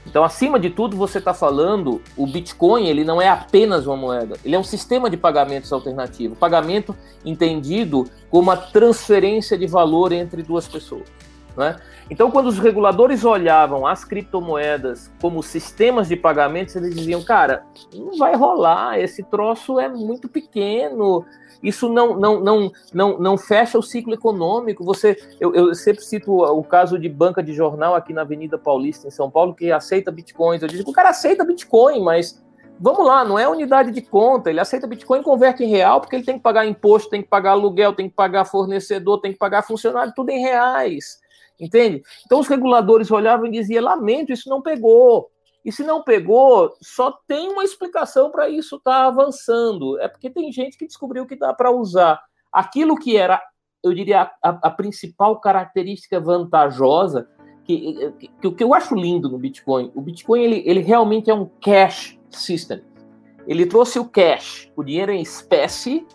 Então, 0.07 0.25
acima 0.25 0.59
de 0.59 0.71
tudo, 0.71 0.97
você 0.97 1.19
está 1.19 1.35
falando, 1.35 2.01
o 2.17 2.27
Bitcoin 2.27 2.87
ele 2.87 3.05
não 3.05 3.21
é 3.21 3.29
apenas 3.29 3.87
uma 3.87 3.97
moeda, 3.97 4.37
ele 4.45 4.55
é 4.55 4.59
um 4.59 4.65
sistema 4.65 5.11
de 5.11 5.17
pagamentos 5.17 5.73
alternativo. 5.73 6.35
Pagamento 6.37 6.95
entendido 7.25 8.05
como 8.31 8.51
a 8.51 8.57
transferência 8.57 9.57
de 9.57 9.67
valor 9.67 10.13
entre 10.13 10.43
duas 10.43 10.67
pessoas. 10.67 11.05
Né? 11.59 11.77
Então, 12.09 12.31
quando 12.31 12.47
os 12.47 12.61
reguladores 12.61 13.25
olhavam 13.25 13.85
as 13.85 14.05
criptomoedas 14.05 15.11
como 15.21 15.43
sistemas 15.43 16.07
de 16.07 16.15
pagamentos, 16.15 16.77
eles 16.77 16.95
diziam, 16.95 17.21
cara, 17.25 17.65
não 17.93 18.17
vai 18.17 18.37
rolar, 18.37 19.01
esse 19.01 19.25
troço 19.25 19.81
é 19.81 19.89
muito 19.89 20.29
pequeno, 20.29 21.27
isso 21.61 21.89
não, 21.89 22.17
não, 22.17 22.39
não, 22.39 22.71
não, 22.95 23.19
não 23.19 23.37
fecha 23.37 23.77
o 23.77 23.83
ciclo 23.83 24.15
econômico. 24.15 24.85
Você, 24.85 25.21
eu, 25.41 25.53
eu 25.53 25.75
sempre 25.75 26.05
cito 26.05 26.33
o 26.33 26.63
caso 26.63 26.97
de 26.97 27.09
banca 27.09 27.43
de 27.43 27.53
jornal 27.53 27.97
aqui 27.97 28.13
na 28.13 28.21
Avenida 28.21 28.57
Paulista, 28.57 29.09
em 29.09 29.11
São 29.11 29.29
Paulo, 29.29 29.53
que 29.53 29.73
aceita 29.73 30.13
bitcoins. 30.13 30.63
Eu 30.63 30.69
digo, 30.69 30.89
o 30.89 30.95
cara 30.95 31.09
aceita 31.09 31.45
bitcoin, 31.45 32.05
mas 32.05 32.41
vamos 32.79 33.05
lá, 33.05 33.25
não 33.25 33.37
é 33.37 33.49
unidade 33.49 33.91
de 33.91 34.01
conta. 34.01 34.49
Ele 34.49 34.61
aceita 34.61 34.87
bitcoin 34.87 35.19
e 35.19 35.25
converte 35.25 35.65
em 35.65 35.69
real, 35.69 36.01
porque 36.01 36.15
ele 36.15 36.25
tem 36.25 36.37
que 36.37 36.43
pagar 36.43 36.65
imposto, 36.65 37.11
tem 37.11 37.21
que 37.21 37.29
pagar 37.29 37.51
aluguel, 37.51 37.93
tem 37.93 38.09
que 38.09 38.15
pagar 38.15 38.45
fornecedor, 38.45 39.21
tem 39.21 39.33
que 39.33 39.39
pagar 39.39 39.63
funcionário, 39.63 40.13
tudo 40.15 40.31
em 40.31 40.41
reais. 40.41 41.19
Entende? 41.61 42.03
Então 42.25 42.41
os 42.41 42.49
reguladores 42.49 43.11
olhavam 43.11 43.47
e 43.47 43.51
diziam: 43.51 43.85
lamento, 43.85 44.33
isso 44.33 44.49
não 44.49 44.63
pegou. 44.63 45.31
E 45.65 45.73
se 45.73 45.83
não 45.83 46.03
pegou, 46.03 46.73
só 46.81 47.13
tem 47.27 47.49
uma 47.51 47.65
explicação 47.65 48.31
para 48.31 48.49
isso 48.49 48.77
estar 48.77 49.03
tá 49.03 49.07
avançando. 49.07 49.99
É 50.01 50.09
porque 50.09 50.31
tem 50.31 50.51
gente 50.53 50.79
que 50.79 50.87
descobriu 50.87 51.27
que 51.27 51.37
dá 51.37 51.53
para 51.53 51.71
usar 51.71 52.21
aquilo 52.53 52.97
que 52.97 53.17
era, 53.17 53.43
eu 53.83 53.93
diria, 53.93 54.31
a, 54.43 54.49
a 54.49 54.71
principal 54.71 55.39
característica 55.41 56.19
vantajosa, 56.21 57.29
que, 57.65 58.13
que, 58.41 58.51
que, 58.53 58.65
eu 58.65 58.73
acho 58.73 58.95
lindo 58.95 59.29
no 59.29 59.37
Bitcoin. 59.37 59.93
O 59.95 60.01
Bitcoin 60.01 60.43
ele, 60.43 60.63
ele 60.65 60.81
realmente 60.81 61.29
é 61.29 61.35
um 61.35 61.45
cash 61.61 62.19
system. 62.31 62.83
Ele 63.47 63.67
trouxe 63.67 63.99
o 63.99 64.09
cash, 64.09 64.71
o 64.75 64.83
dinheiro 64.83 65.13
em 65.13 65.21
espécie, 65.21 66.07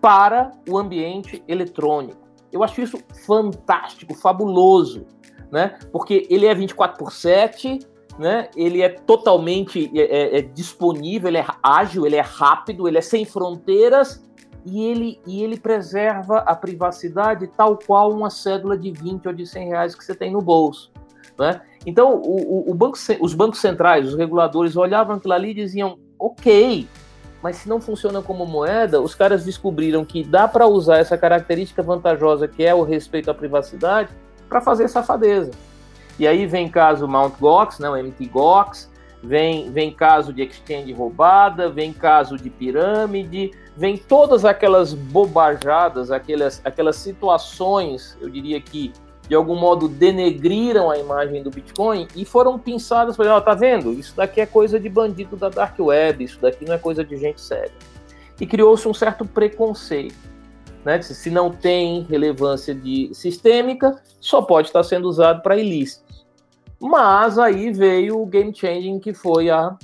para 0.00 0.52
o 0.68 0.78
ambiente 0.78 1.42
eletrônico. 1.46 2.25
Eu 2.56 2.64
acho 2.64 2.80
isso 2.80 2.98
fantástico, 3.26 4.14
fabuloso, 4.14 5.06
né? 5.50 5.78
Porque 5.92 6.26
ele 6.30 6.46
é 6.46 6.54
24 6.54 6.98
por 6.98 7.12
7, 7.12 7.78
né? 8.18 8.48
Ele 8.56 8.82
é 8.82 8.88
totalmente 8.88 9.90
é, 9.94 10.00
é, 10.00 10.38
é, 10.38 10.42
disponível, 10.42 11.28
ele 11.28 11.38
é 11.38 11.46
ágil, 11.62 12.06
ele 12.06 12.16
é 12.16 12.22
rápido, 12.22 12.88
ele 12.88 12.98
é 12.98 13.02
sem 13.02 13.24
fronteiras 13.24 14.24
e 14.64 14.82
ele, 14.82 15.20
e 15.26 15.42
ele 15.42 15.58
preserva 15.58 16.38
a 16.38 16.56
privacidade 16.56 17.46
tal 17.46 17.78
qual 17.78 18.10
uma 18.10 18.30
cédula 18.30 18.76
de 18.76 18.90
20 18.90 19.28
ou 19.28 19.34
de 19.34 19.46
100 19.46 19.68
reais 19.68 19.94
que 19.94 20.04
você 20.04 20.14
tem 20.14 20.32
no 20.32 20.40
bolso. 20.40 20.90
Né? 21.38 21.60
Então, 21.84 22.14
o, 22.16 22.70
o, 22.70 22.74
banco, 22.74 22.98
os 23.20 23.34
bancos 23.34 23.60
centrais, 23.60 24.08
os 24.08 24.16
reguladores 24.16 24.76
olhavam 24.76 25.16
aquilo 25.16 25.34
ali 25.34 25.50
e 25.50 25.54
diziam: 25.54 25.98
ok, 26.18 26.88
mas 27.46 27.58
se 27.58 27.68
não 27.68 27.80
funciona 27.80 28.20
como 28.20 28.44
moeda, 28.44 29.00
os 29.00 29.14
caras 29.14 29.44
descobriram 29.44 30.04
que 30.04 30.24
dá 30.24 30.48
para 30.48 30.66
usar 30.66 30.98
essa 30.98 31.16
característica 31.16 31.80
vantajosa 31.80 32.48
que 32.48 32.64
é 32.64 32.74
o 32.74 32.82
respeito 32.82 33.30
à 33.30 33.34
privacidade 33.34 34.10
para 34.48 34.60
fazer 34.60 34.88
safadeza. 34.88 35.52
E 36.18 36.26
aí 36.26 36.44
vem 36.44 36.68
caso 36.68 37.06
Mt. 37.06 37.36
Gox, 37.38 37.78
né, 37.78 37.88
o 37.88 37.96
MT 37.96 38.26
Gox, 38.26 38.90
vem, 39.22 39.70
vem 39.70 39.92
caso 39.92 40.32
de 40.32 40.42
exchange 40.42 40.92
roubada, 40.92 41.70
vem 41.70 41.92
caso 41.92 42.36
de 42.36 42.50
pirâmide, 42.50 43.52
vem 43.76 43.96
todas 43.96 44.44
aquelas 44.44 44.92
bobajadas, 44.92 46.10
aquelas, 46.10 46.60
aquelas 46.64 46.96
situações, 46.96 48.18
eu 48.20 48.28
diria 48.28 48.60
que 48.60 48.92
de 49.28 49.34
algum 49.34 49.56
modo 49.56 49.88
denegriram 49.88 50.90
a 50.90 50.98
imagem 50.98 51.42
do 51.42 51.50
Bitcoin 51.50 52.06
e 52.14 52.24
foram 52.24 52.58
pensadas, 52.58 53.16
por 53.16 53.24
exemplo, 53.24 53.42
tá 53.42 53.54
vendo? 53.54 53.92
Isso 53.92 54.14
daqui 54.16 54.40
é 54.40 54.46
coisa 54.46 54.78
de 54.78 54.88
bandido 54.88 55.36
da 55.36 55.48
dark 55.48 55.78
web, 55.78 56.22
isso 56.22 56.40
daqui 56.40 56.64
não 56.64 56.74
é 56.74 56.78
coisa 56.78 57.04
de 57.04 57.16
gente 57.16 57.40
séria. 57.40 57.72
E 58.40 58.46
criou-se 58.46 58.86
um 58.86 58.94
certo 58.94 59.24
preconceito, 59.24 60.14
né? 60.84 61.00
Se 61.02 61.30
não 61.30 61.50
tem 61.50 62.02
relevância 62.02 62.74
de 62.74 63.10
sistêmica, 63.12 64.00
só 64.20 64.42
pode 64.42 64.68
estar 64.68 64.84
sendo 64.84 65.08
usado 65.08 65.42
para 65.42 65.56
ilícitos. 65.56 66.24
Mas 66.78 67.38
aí 67.38 67.72
veio 67.72 68.20
o 68.20 68.26
game 68.26 68.54
changing 68.54 69.00
que 69.00 69.12
foi 69.14 69.50
a, 69.50 69.76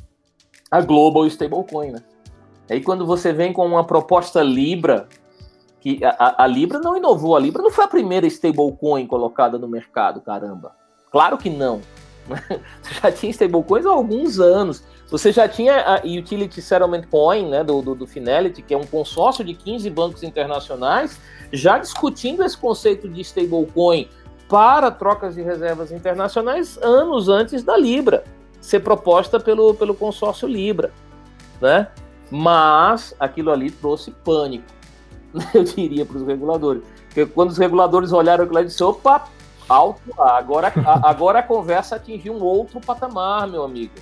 a 0.70 0.80
Global 0.82 1.26
Stablecoin, 1.26 1.92
né? 1.92 2.02
Aí 2.70 2.80
quando 2.80 3.04
você 3.04 3.32
vem 3.32 3.52
com 3.52 3.66
uma 3.66 3.84
proposta 3.84 4.42
Libra, 4.42 5.08
que 5.82 5.98
a, 6.04 6.44
a, 6.44 6.46
Libra 6.46 6.78
não 6.78 6.96
inovou, 6.96 7.34
a 7.34 7.40
Libra 7.40 7.60
não 7.60 7.70
foi 7.70 7.84
a 7.84 7.88
primeira 7.88 8.24
stablecoin 8.28 9.04
colocada 9.04 9.58
no 9.58 9.66
mercado, 9.66 10.20
caramba. 10.20 10.76
Claro 11.10 11.36
que 11.36 11.50
não. 11.50 11.80
Você 12.80 12.94
já 13.02 13.10
tinha 13.10 13.30
stablecoins 13.30 13.84
há 13.84 13.90
alguns 13.90 14.38
anos. 14.38 14.84
Você 15.10 15.32
já 15.32 15.48
tinha 15.48 15.84
a 15.84 15.96
Utility 16.06 16.62
Settlement 16.62 17.02
Coin, 17.10 17.48
né, 17.48 17.64
do, 17.64 17.82
do, 17.82 17.96
do 17.96 18.06
Finality, 18.06 18.62
que 18.62 18.72
é 18.72 18.78
um 18.78 18.86
consórcio 18.86 19.44
de 19.44 19.54
15 19.54 19.90
bancos 19.90 20.22
internacionais, 20.22 21.20
já 21.52 21.78
discutindo 21.78 22.44
esse 22.44 22.56
conceito 22.56 23.08
de 23.08 23.20
stablecoin 23.20 24.08
para 24.48 24.88
trocas 24.88 25.34
de 25.34 25.42
reservas 25.42 25.90
internacionais 25.90 26.78
anos 26.78 27.28
antes 27.28 27.64
da 27.64 27.76
Libra 27.76 28.22
ser 28.60 28.80
proposta 28.80 29.40
pelo, 29.40 29.74
pelo 29.74 29.96
consórcio 29.96 30.46
Libra, 30.46 30.92
né? 31.60 31.88
Mas 32.30 33.16
aquilo 33.18 33.50
ali 33.50 33.68
trouxe 33.68 34.12
pânico 34.12 34.64
eu 35.54 35.64
diria 35.64 36.04
para 36.04 36.16
os 36.16 36.26
reguladores. 36.26 36.82
Porque 37.06 37.26
quando 37.26 37.50
os 37.50 37.58
reguladores 37.58 38.12
olharam 38.12 38.44
aquilo 38.44 38.60
e 38.60 38.64
disseram, 38.64 38.90
opa, 38.90 39.28
alto 39.68 40.00
lá, 40.16 40.38
agora, 40.38 40.72
a, 40.84 41.10
agora 41.10 41.38
a 41.40 41.42
conversa 41.42 41.96
atingiu 41.96 42.34
um 42.34 42.42
outro 42.42 42.80
patamar, 42.80 43.48
meu 43.48 43.62
amigo. 43.62 43.92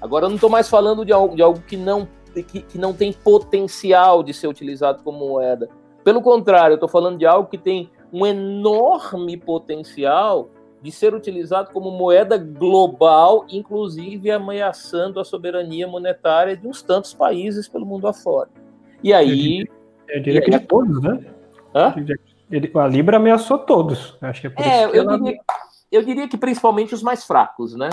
Agora 0.00 0.26
eu 0.26 0.28
não 0.28 0.36
estou 0.36 0.50
mais 0.50 0.68
falando 0.68 1.04
de 1.04 1.12
algo, 1.12 1.34
de 1.34 1.42
algo 1.42 1.60
que, 1.60 1.76
não, 1.76 2.06
que, 2.34 2.62
que 2.62 2.78
não 2.78 2.92
tem 2.92 3.12
potencial 3.12 4.22
de 4.22 4.32
ser 4.34 4.46
utilizado 4.46 5.02
como 5.02 5.26
moeda. 5.26 5.68
Pelo 6.04 6.20
contrário, 6.22 6.74
eu 6.74 6.76
estou 6.76 6.88
falando 6.88 7.18
de 7.18 7.26
algo 7.26 7.48
que 7.48 7.58
tem 7.58 7.90
um 8.12 8.24
enorme 8.24 9.36
potencial 9.36 10.50
de 10.82 10.92
ser 10.92 11.14
utilizado 11.14 11.70
como 11.72 11.90
moeda 11.90 12.38
global, 12.38 13.44
inclusive 13.48 14.30
ameaçando 14.30 15.18
a 15.18 15.24
soberania 15.24 15.88
monetária 15.88 16.56
de 16.56 16.68
uns 16.68 16.82
tantos 16.82 17.12
países 17.12 17.68
pelo 17.68 17.84
mundo 17.84 18.06
afora. 18.06 18.48
E 19.02 19.12
aí 19.12 19.64
eu 20.08 20.22
diria 20.22 20.40
que 20.40 20.50
de 20.50 20.60
todos, 20.60 21.02
né? 21.02 21.20
Hã? 21.74 21.94
Ele, 22.50 22.70
a 22.74 22.86
Libra 22.86 23.16
ameaçou 23.16 23.58
todos. 23.58 24.16
Acho 24.20 24.40
que 24.40 24.46
é 24.46 24.50
por 24.50 24.64
é, 24.64 24.82
isso 24.82 24.90
que 24.92 24.98
eu, 24.98 25.02
ela... 25.02 25.18
diria, 25.18 25.40
eu 25.90 26.02
diria 26.02 26.28
que 26.28 26.36
principalmente 26.36 26.94
os 26.94 27.02
mais 27.02 27.24
fracos, 27.24 27.74
né? 27.74 27.88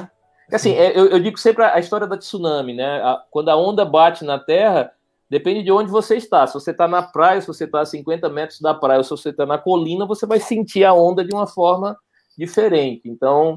Assim, 0.52 0.74
é, 0.74 0.98
eu, 0.98 1.08
eu, 1.08 1.20
digo 1.20 1.40
sempre 1.40 1.64
a 1.64 1.80
história 1.80 2.06
da 2.06 2.18
tsunami, 2.18 2.76
né? 2.76 3.02
A, 3.02 3.24
quando 3.32 3.50
a 3.50 3.56
onda 3.56 3.84
bate 3.84 4.24
na 4.24 4.38
Terra, 4.38 4.92
depende 5.30 5.64
de 5.64 5.72
onde 5.72 5.90
você 5.90 6.16
está. 6.16 6.46
Se 6.46 6.54
você 6.54 6.72
está 6.72 6.88
na 6.88 7.02
praia, 7.02 7.42
se 7.42 7.48
você 7.48 7.64
está 7.64 7.82
a 7.82 7.86
50 7.86 8.30
metros 8.30 8.60
da 8.60 8.74
praia, 8.74 9.00
ou 9.00 9.04
se 9.04 9.10
você 9.10 9.30
está 9.30 9.46
na 9.46 9.58
colina, 9.58 10.06
você 10.06 10.26
vai 10.26 10.40
sentir 10.40 10.84
a 10.84 10.94
onda 10.94 11.24
de 11.24 11.34
uma 11.34 11.48
forma 11.48 11.98
diferente. 12.38 13.10
Então, 13.10 13.56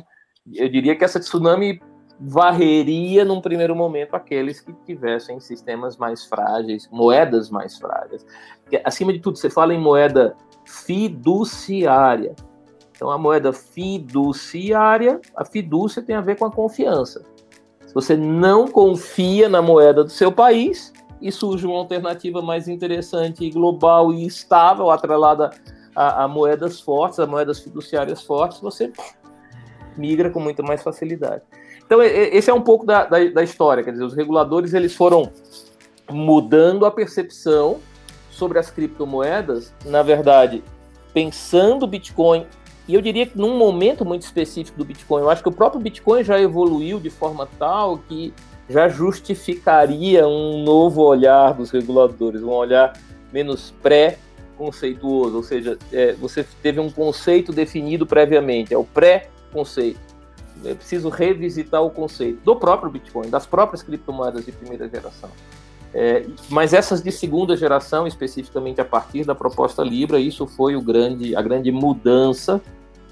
eu 0.54 0.68
diria 0.68 0.96
que 0.96 1.04
essa 1.04 1.20
tsunami 1.20 1.80
varreria 2.18 3.24
num 3.24 3.40
primeiro 3.40 3.76
momento 3.76 4.14
aqueles 4.14 4.60
que 4.60 4.72
tivessem 4.84 5.38
sistemas 5.38 5.96
mais 5.96 6.24
frágeis, 6.24 6.88
moedas 6.90 7.50
mais 7.50 7.76
frágeis. 7.76 8.24
Acima 8.84 9.12
de 9.12 9.20
tudo, 9.20 9.38
você 9.38 9.50
fala 9.50 9.74
em 9.74 9.80
moeda 9.80 10.34
fiduciária. 10.64 12.34
Então, 12.92 13.10
a 13.10 13.18
moeda 13.18 13.52
fiduciária, 13.52 15.20
a 15.36 15.44
fidúcia 15.44 16.02
tem 16.02 16.16
a 16.16 16.22
ver 16.22 16.38
com 16.38 16.46
a 16.46 16.50
confiança. 16.50 17.22
Se 17.86 17.92
você 17.92 18.16
não 18.16 18.66
confia 18.66 19.48
na 19.48 19.60
moeda 19.60 20.02
do 20.02 20.10
seu 20.10 20.32
país 20.32 20.92
e 21.20 21.30
surge 21.30 21.66
uma 21.66 21.76
alternativa 21.76 22.40
mais 22.40 22.68
interessante, 22.68 23.50
global 23.50 24.12
e 24.12 24.26
estável, 24.26 24.90
atrelada 24.90 25.50
a, 25.94 26.24
a 26.24 26.28
moedas 26.28 26.80
fortes, 26.80 27.18
a 27.18 27.26
moedas 27.26 27.60
fiduciárias 27.60 28.22
fortes, 28.22 28.60
você 28.60 28.90
migra 29.96 30.30
com 30.30 30.40
muita 30.40 30.62
mais 30.62 30.82
facilidade. 30.82 31.42
Então, 31.86 32.02
esse 32.02 32.50
é 32.50 32.54
um 32.54 32.60
pouco 32.60 32.84
da, 32.84 33.04
da, 33.04 33.24
da, 33.30 33.42
história. 33.44 33.82
Quer 33.82 33.92
dizer, 33.92 34.04
os 34.04 34.14
reguladores 34.14 34.74
eles 34.74 34.94
foram 34.94 35.30
mudando 36.10 36.84
a 36.84 36.90
percepção 36.90 37.78
sobre 38.28 38.58
as 38.58 38.70
criptomoedas, 38.70 39.72
na 39.84 40.02
verdade, 40.02 40.62
pensando 41.14 41.84
o 41.84 41.86
Bitcoin. 41.86 42.44
E 42.88 42.94
eu 42.94 43.00
diria 43.00 43.26
que 43.26 43.38
num 43.38 43.56
momento 43.56 44.04
muito 44.04 44.22
específico 44.22 44.76
do 44.78 44.84
Bitcoin, 44.84 45.22
eu 45.22 45.30
acho 45.30 45.42
que 45.42 45.48
o 45.48 45.52
próprio 45.52 45.80
Bitcoin 45.80 46.24
já 46.24 46.40
evoluiu 46.40 46.98
de 46.98 47.08
forma 47.08 47.48
tal 47.58 47.98
que 47.98 48.34
já 48.68 48.88
justificaria 48.88 50.26
um 50.26 50.64
novo 50.64 51.02
olhar 51.02 51.54
dos 51.54 51.70
reguladores, 51.70 52.42
um 52.42 52.50
olhar 52.50 52.92
menos 53.32 53.72
pré-conceituoso, 53.80 55.36
ou 55.36 55.42
seja, 55.42 55.78
é, 55.92 56.14
você 56.14 56.44
teve 56.62 56.80
um 56.80 56.90
conceito 56.90 57.52
definido 57.52 58.06
previamente, 58.06 58.74
é 58.74 58.78
o 58.78 58.84
pré-conceito 58.84 60.05
é 60.64 60.74
preciso 60.74 61.08
revisitar 61.08 61.82
o 61.82 61.90
conceito 61.90 62.40
do 62.44 62.56
próprio 62.56 62.90
Bitcoin, 62.90 63.28
das 63.28 63.46
próprias 63.46 63.82
criptomoedas 63.82 64.44
de 64.44 64.52
primeira 64.52 64.88
geração. 64.88 65.30
É, 65.94 66.26
mas 66.50 66.72
essas 66.72 67.02
de 67.02 67.10
segunda 67.10 67.56
geração, 67.56 68.06
especificamente 68.06 68.80
a 68.80 68.84
partir 68.84 69.24
da 69.24 69.34
proposta 69.34 69.82
Libra, 69.82 70.20
isso 70.20 70.46
foi 70.46 70.76
o 70.76 70.82
grande, 70.82 71.34
a 71.34 71.40
grande 71.40 71.72
mudança 71.72 72.60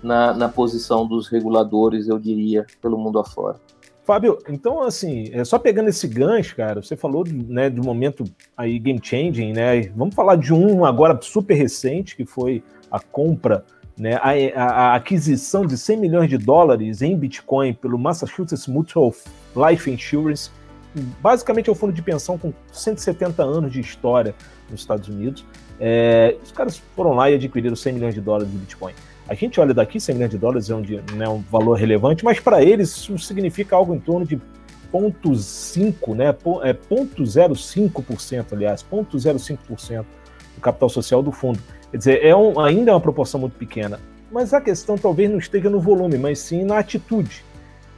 na, 0.02 0.35
na 0.35 0.48
posição 0.48 1.07
dos 1.07 1.28
reguladores, 1.28 2.09
eu 2.09 2.18
diria, 2.18 2.66
pelo 2.83 2.98
mundo 2.98 3.18
afora. 3.18 3.59
Fábio, 4.04 4.38
então 4.50 4.83
assim, 4.83 5.30
é 5.33 5.42
só 5.44 5.59
pegando 5.59 5.88
esse 5.88 6.07
gancho, 6.07 6.54
cara, 6.54 6.83
você 6.83 6.94
falou 6.94 7.24
né, 7.26 7.70
do 7.70 7.83
momento 7.83 8.22
aí 8.54 8.78
game 8.78 9.00
changing, 9.02 9.54
né? 9.54 9.80
Vamos 9.96 10.14
falar 10.14 10.37
de 10.37 10.52
um 10.52 10.85
agora 10.85 11.18
super 11.22 11.54
recente, 11.54 12.14
que 12.14 12.26
foi 12.26 12.62
a 12.90 13.00
compra 13.00 13.64
né, 13.96 14.14
a, 14.16 14.62
a, 14.62 14.94
aquisição 14.96 15.64
de 15.64 15.78
100 15.78 15.96
milhões 15.96 16.28
de 16.28 16.37
dólares 16.37 17.00
em 17.00 17.16
Bitcoin 17.16 17.72
pelo 17.74 17.98
Massachusetts 17.98 18.66
Mutual 18.66 19.14
Life 19.57 19.90
Insurance, 19.90 20.50
basicamente 21.20 21.68
é 21.68 21.72
um 21.72 21.76
fundo 21.76 21.92
de 21.92 22.02
pensão 22.02 22.37
com 22.37 22.52
170 22.72 23.42
anos 23.42 23.72
de 23.72 23.80
história 23.80 24.35
nos 24.70 24.80
Estados 24.80 25.09
Unidos. 25.09 25.44
É, 25.80 26.37
os 26.42 26.52
caras 26.52 26.83
foram 26.94 27.12
lá 27.12 27.30
e 27.30 27.35
adquiriram 27.35 27.76
100 27.76 27.92
milhões 27.92 28.14
de 28.14 28.20
dólares 28.20 28.50
de 28.50 28.57
Bitcoin. 28.59 28.92
A 29.28 29.35
gente 29.35 29.59
olha 29.61 29.72
daqui, 29.72 29.98
100 29.98 30.14
milhões 30.14 30.30
de 30.30 30.38
dólares 30.38 30.68
é 30.70 30.74
um, 30.74 30.83
né, 31.16 31.28
um 31.28 31.40
valor 31.50 31.74
relevante, 31.74 32.24
mas 32.24 32.38
para 32.40 32.62
eles 32.62 32.90
isso 32.90 33.18
significa 33.18 33.74
algo 33.74 33.94
em 33.94 33.98
torno 33.98 34.26
de 34.26 34.40
0,5%, 34.92 36.14
né, 36.14 36.26
é 36.62 36.74
0,05%, 36.74 38.52
aliás, 38.52 38.85
0,05% 38.85 40.04
do 40.54 40.61
capital 40.61 40.88
social 40.88 41.22
do 41.22 41.33
fundo. 41.33 41.59
Quer 41.94 41.98
dizer, 41.98 42.24
é 42.24 42.35
um, 42.35 42.59
ainda 42.59 42.90
é 42.90 42.94
uma 42.94 43.00
proporção 43.00 43.38
muito 43.38 43.57
pequena. 43.57 44.00
Mas 44.28 44.52
a 44.52 44.61
questão 44.61 44.98
talvez 44.98 45.30
não 45.30 45.38
esteja 45.38 45.70
no 45.70 45.78
volume, 45.78 46.18
mas 46.18 46.40
sim 46.40 46.64
na 46.64 46.76
atitude. 46.78 47.44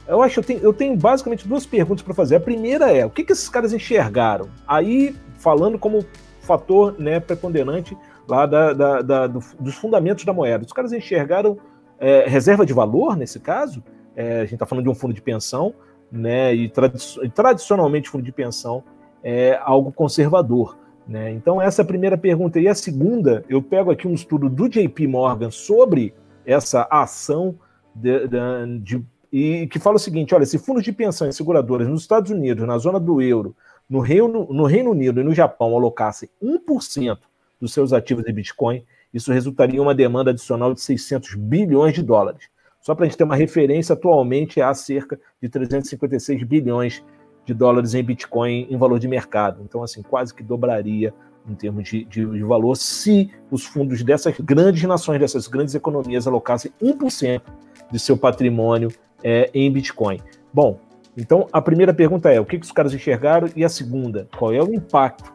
Eu 0.07 0.21
acho 0.21 0.35
que 0.35 0.39
eu 0.39 0.43
tenho, 0.43 0.59
eu 0.59 0.71
tenho 0.71 0.95
basicamente 0.95 1.47
duas 1.47 1.65
perguntas 1.65 2.03
para 2.03 2.13
fazer. 2.13 2.35
A 2.35 2.39
primeira 2.39 2.95
é: 2.95 3.03
o 3.03 3.09
que, 3.09 3.23
que 3.23 3.31
esses 3.31 3.49
caras 3.49 3.73
enxergaram? 3.73 4.49
Aí, 4.67 5.15
falando 5.39 5.79
como 5.79 6.05
fator 6.41 6.93
né, 6.99 7.19
preponderante 7.19 7.97
lá 8.29 8.45
da, 8.45 8.71
da, 8.71 9.01
da, 9.01 9.25
do, 9.25 9.39
dos 9.59 9.73
fundamentos 9.73 10.25
da 10.25 10.31
moeda. 10.31 10.63
Os 10.63 10.71
caras 10.71 10.93
enxergaram 10.93 11.57
é, 11.99 12.23
reserva 12.27 12.67
de 12.67 12.73
valor, 12.73 13.17
nesse 13.17 13.39
caso, 13.39 13.83
é, 14.15 14.41
a 14.41 14.43
gente 14.43 14.53
está 14.53 14.67
falando 14.67 14.83
de 14.83 14.91
um 14.91 14.95
fundo 14.95 15.15
de 15.15 15.23
pensão, 15.23 15.73
né, 16.11 16.53
e, 16.53 16.69
tradi 16.69 16.99
tradicionalmente 17.33 18.11
fundo 18.11 18.23
de 18.23 18.31
pensão 18.31 18.83
é 19.23 19.59
algo 19.59 19.91
conservador. 19.91 20.77
Né? 21.07 21.31
Então, 21.31 21.61
essa 21.61 21.81
é 21.81 21.83
a 21.83 21.87
primeira 21.87 22.17
pergunta. 22.17 22.59
E 22.59 22.67
a 22.67 22.75
segunda, 22.75 23.45
eu 23.47 23.61
pego 23.61 23.91
aqui 23.91 24.07
um 24.07 24.13
estudo 24.13 24.49
do 24.49 24.67
JP 24.67 25.07
Morgan 25.07 25.49
sobre 25.49 26.13
essa 26.45 26.87
ação 26.89 27.57
de, 27.95 28.27
de, 28.27 28.79
de, 28.79 29.05
e 29.31 29.67
que 29.67 29.79
fala 29.79 29.95
o 29.95 29.99
seguinte: 29.99 30.35
olha, 30.35 30.45
se 30.45 30.57
fundos 30.57 30.83
de 30.83 30.91
pensão 30.91 31.27
e 31.27 31.33
seguradoras 31.33 31.87
nos 31.87 32.01
Estados 32.01 32.31
Unidos, 32.31 32.67
na 32.67 32.77
zona 32.77 32.99
do 32.99 33.21
euro, 33.21 33.55
no 33.89 33.99
Reino, 33.99 34.47
no 34.51 34.65
Reino 34.65 34.91
Unido 34.91 35.21
e 35.21 35.23
no 35.23 35.33
Japão 35.33 35.75
alocassem 35.75 36.29
1% 36.43 37.17
dos 37.59 37.73
seus 37.73 37.93
ativos 37.93 38.25
em 38.27 38.33
Bitcoin, 38.33 38.83
isso 39.13 39.31
resultaria 39.31 39.77
em 39.77 39.81
uma 39.81 39.95
demanda 39.95 40.31
adicional 40.31 40.73
de 40.73 40.81
600 40.81 41.35
bilhões 41.35 41.93
de 41.93 42.03
dólares. 42.03 42.49
Só 42.81 42.93
para 42.93 43.05
a 43.05 43.07
gente 43.07 43.17
ter 43.17 43.23
uma 43.23 43.35
referência, 43.35 43.93
atualmente 43.93 44.61
há 44.61 44.73
cerca 44.73 45.19
de 45.41 45.49
356 45.49 46.43
bilhões 46.43 47.03
de 47.47 47.53
dólares 47.53 47.93
em 47.93 48.03
Bitcoin 48.03 48.67
em 48.69 48.77
valor 48.77 48.99
de 48.99 49.07
mercado. 49.07 49.61
Então, 49.63 49.81
assim, 49.81 50.03
quase 50.03 50.33
que 50.33 50.43
dobraria 50.43 51.13
em 51.49 51.55
termos 51.55 51.87
de, 51.87 52.03
de, 52.03 52.25
de 52.25 52.43
valor 52.43 52.75
se 52.75 53.31
os 53.49 53.63
fundos 53.65 54.03
dessas 54.03 54.37
grandes 54.37 54.83
nações, 54.83 55.17
dessas 55.17 55.47
grandes 55.47 55.73
economias, 55.73 56.27
alocassem 56.27 56.71
1% 56.83 57.41
de 57.89 57.97
seu 57.97 58.17
patrimônio 58.17 58.91
é, 59.23 59.49
em 59.53 59.71
Bitcoin. 59.71 60.19
Bom, 60.53 60.77
então 61.15 61.47
a 61.53 61.61
primeira 61.61 61.93
pergunta 61.93 62.29
é: 62.29 62.39
o 62.39 62.45
que, 62.45 62.59
que 62.59 62.65
os 62.65 62.71
caras 62.73 62.93
enxergaram? 62.93 63.49
E 63.55 63.63
a 63.63 63.69
segunda, 63.69 64.27
qual 64.37 64.53
é 64.53 64.61
o 64.61 64.73
impacto 64.73 65.33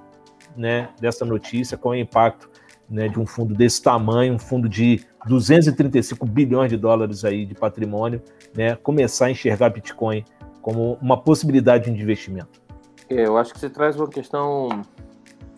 né, 0.54 0.90
dessa 1.00 1.24
notícia? 1.24 1.78
Qual 1.78 1.94
é 1.94 1.96
o 1.96 2.00
impacto 2.00 2.50
né, 2.90 3.08
de 3.08 3.18
um 3.18 3.24
fundo 3.24 3.54
desse 3.54 3.82
tamanho, 3.82 4.34
um 4.34 4.38
fundo 4.38 4.68
de 4.68 5.00
235 5.26 6.26
bilhões 6.26 6.70
de 6.70 6.76
dólares 6.76 7.24
aí 7.24 7.46
de 7.46 7.54
patrimônio, 7.54 8.20
né, 8.54 8.76
começar 8.76 9.26
a 9.26 9.30
enxergar 9.30 9.70
Bitcoin 9.70 10.22
como 10.62 10.96
uma 11.02 11.20
possibilidade 11.20 11.90
de 11.90 12.02
investimento? 12.02 12.62
É, 13.10 13.26
eu 13.26 13.36
acho 13.36 13.52
que 13.52 13.60
você 13.60 13.68
traz 13.68 13.96
uma 13.96 14.08
questão 14.08 14.68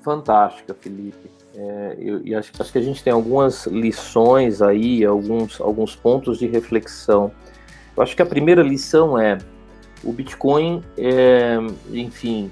fantástica, 0.03 0.75
Felipe. 0.75 1.31
É, 1.57 1.97
e 2.25 2.35
acho, 2.35 2.51
acho, 2.59 2.73
que 2.73 2.79
a 2.79 2.83
gente 2.83 3.05
tem 3.05 3.13
algumas 3.13 3.67
lições 3.67 4.61
aí, 4.61 5.05
alguns, 5.05 5.61
alguns 5.61 5.95
pontos 5.95 6.39
de 6.39 6.49
reflexão. 6.49 7.31
Eu 7.97 8.03
acho 8.03 8.17
que 8.17 8.23
a 8.23 8.27
primeira 8.27 8.63
lição 8.63 9.17
é 9.17 9.39
o 10.03 10.13
Bitcoin, 10.13 10.83
é, 10.99 11.59
enfim, 11.93 12.51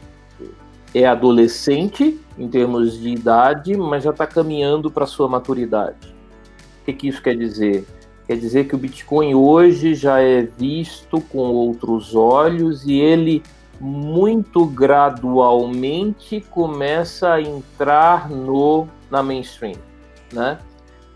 é 0.95 1.05
adolescente 1.05 2.21
em 2.39 2.49
termos 2.49 2.99
de 2.99 3.09
idade, 3.09 3.77
mas 3.77 4.05
já 4.05 4.11
está 4.11 4.27
caminhando 4.27 4.91
para 4.91 5.05
sua 5.05 5.29
maturidade. 5.29 6.15
O 6.81 6.85
que, 6.85 6.93
que 6.93 7.09
isso 7.09 7.21
quer 7.21 7.37
dizer? 7.37 7.85
Quer 8.27 8.37
dizer 8.37 8.69
que 8.69 8.75
o 8.75 8.79
Bitcoin 8.79 9.35
hoje 9.35 9.95
já 9.95 10.21
é 10.21 10.43
visto 10.43 11.21
com 11.21 11.39
outros 11.39 12.15
olhos 12.15 12.85
e 12.87 12.99
ele 12.99 13.43
muito 13.81 14.65
gradualmente 14.65 16.41
começa 16.51 17.33
a 17.33 17.41
entrar 17.41 18.31
no 18.31 18.87
na 19.11 19.23
mainstream, 19.23 19.77
né? 20.33 20.59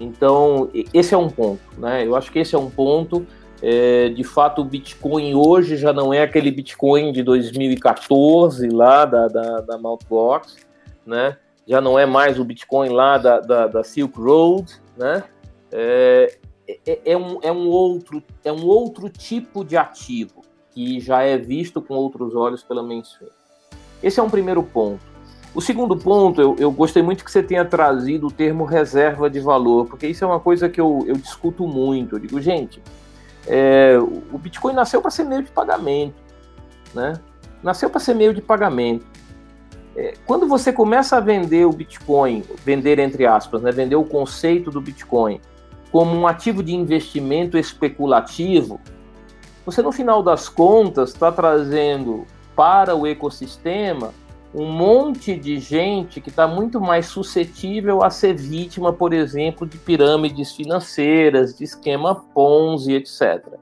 Então 0.00 0.68
esse 0.92 1.14
é 1.14 1.16
um 1.16 1.30
ponto, 1.30 1.62
né? 1.78 2.04
Eu 2.04 2.16
acho 2.16 2.30
que 2.30 2.40
esse 2.40 2.54
é 2.54 2.58
um 2.58 2.68
ponto. 2.68 3.26
É, 3.62 4.10
de 4.10 4.22
fato, 4.22 4.60
o 4.60 4.64
Bitcoin 4.64 5.34
hoje 5.34 5.76
já 5.76 5.92
não 5.92 6.12
é 6.12 6.22
aquele 6.22 6.50
Bitcoin 6.50 7.10
de 7.12 7.22
2014 7.22 8.68
lá 8.68 9.06
da, 9.06 9.28
da, 9.28 9.60
da 9.60 9.78
Mt. 9.78 10.04
Gox, 10.08 10.56
né? 11.06 11.38
Já 11.66 11.80
não 11.80 11.98
é 11.98 12.04
mais 12.04 12.38
o 12.38 12.44
Bitcoin 12.44 12.90
lá 12.90 13.16
da, 13.16 13.40
da, 13.40 13.66
da 13.66 13.82
Silk 13.82 14.20
Road, 14.20 14.72
né? 14.96 15.24
É, 15.72 16.36
é, 16.68 17.12
é, 17.12 17.16
um, 17.16 17.38
é, 17.42 17.52
um 17.52 17.68
outro, 17.68 18.22
é 18.44 18.52
um 18.52 18.64
outro 18.64 19.08
tipo 19.08 19.64
de 19.64 19.76
ativo 19.76 20.42
que 20.70 21.00
já 21.00 21.22
é 21.22 21.38
visto 21.38 21.80
com 21.80 21.94
outros 21.94 22.34
olhos 22.34 22.62
pela 22.62 22.82
mainstream. 22.82 23.30
Esse 24.02 24.20
é 24.20 24.22
um 24.22 24.28
primeiro 24.28 24.62
ponto. 24.62 25.00
O 25.54 25.60
segundo 25.62 25.96
ponto, 25.96 26.40
eu, 26.40 26.54
eu, 26.58 26.70
gostei 26.70 27.02
muito 27.02 27.24
que 27.24 27.30
você 27.30 27.42
tenha 27.42 27.64
trazido 27.64 28.26
o 28.26 28.30
termo 28.30 28.64
reserva 28.64 29.30
de 29.30 29.40
valor, 29.40 29.86
porque 29.86 30.06
isso 30.06 30.22
é 30.22 30.26
uma 30.26 30.38
coisa 30.38 30.68
que 30.68 30.78
eu, 30.78 31.02
eu 31.06 31.16
discuto 31.16 31.66
muito. 31.66 32.16
Eu 32.16 32.18
digo, 32.18 32.38
gente, 32.42 32.82
é, 33.46 33.96
o 33.98 34.36
Bitcoin 34.36 34.74
nasceu 34.74 35.00
para 35.00 35.10
ser 35.10 35.24
meio 35.24 35.42
de 35.42 35.50
pagamento, 35.50 36.14
né? 36.92 37.14
Nasceu 37.62 37.88
para 37.88 38.00
ser 38.00 38.14
meio 38.14 38.34
de 38.34 38.42
pagamento. 38.42 39.06
É, 39.96 40.12
quando 40.26 40.46
você 40.46 40.74
começa 40.74 41.16
a 41.16 41.20
vender 41.20 41.64
o 41.64 41.72
Bitcoin, 41.72 42.44
vender 42.62 42.98
entre 42.98 43.24
aspas, 43.24 43.62
né, 43.62 43.72
vender 43.72 43.96
o 43.96 44.04
conceito 44.04 44.70
do 44.70 44.80
Bitcoin 44.80 45.40
como 45.96 46.14
um 46.14 46.26
ativo 46.26 46.62
de 46.62 46.74
investimento 46.74 47.56
especulativo, 47.56 48.78
você 49.64 49.80
no 49.80 49.90
final 49.90 50.22
das 50.22 50.46
contas 50.46 51.14
está 51.14 51.32
trazendo 51.32 52.26
para 52.54 52.94
o 52.94 53.06
ecossistema 53.06 54.12
um 54.54 54.70
monte 54.70 55.34
de 55.34 55.58
gente 55.58 56.20
que 56.20 56.28
está 56.28 56.46
muito 56.46 56.82
mais 56.82 57.06
suscetível 57.06 58.04
a 58.04 58.10
ser 58.10 58.34
vítima, 58.34 58.92
por 58.92 59.14
exemplo, 59.14 59.66
de 59.66 59.78
pirâmides 59.78 60.52
financeiras, 60.52 61.56
de 61.56 61.64
esquema 61.64 62.14
Ponzi, 62.14 62.92
etc. 62.92 63.54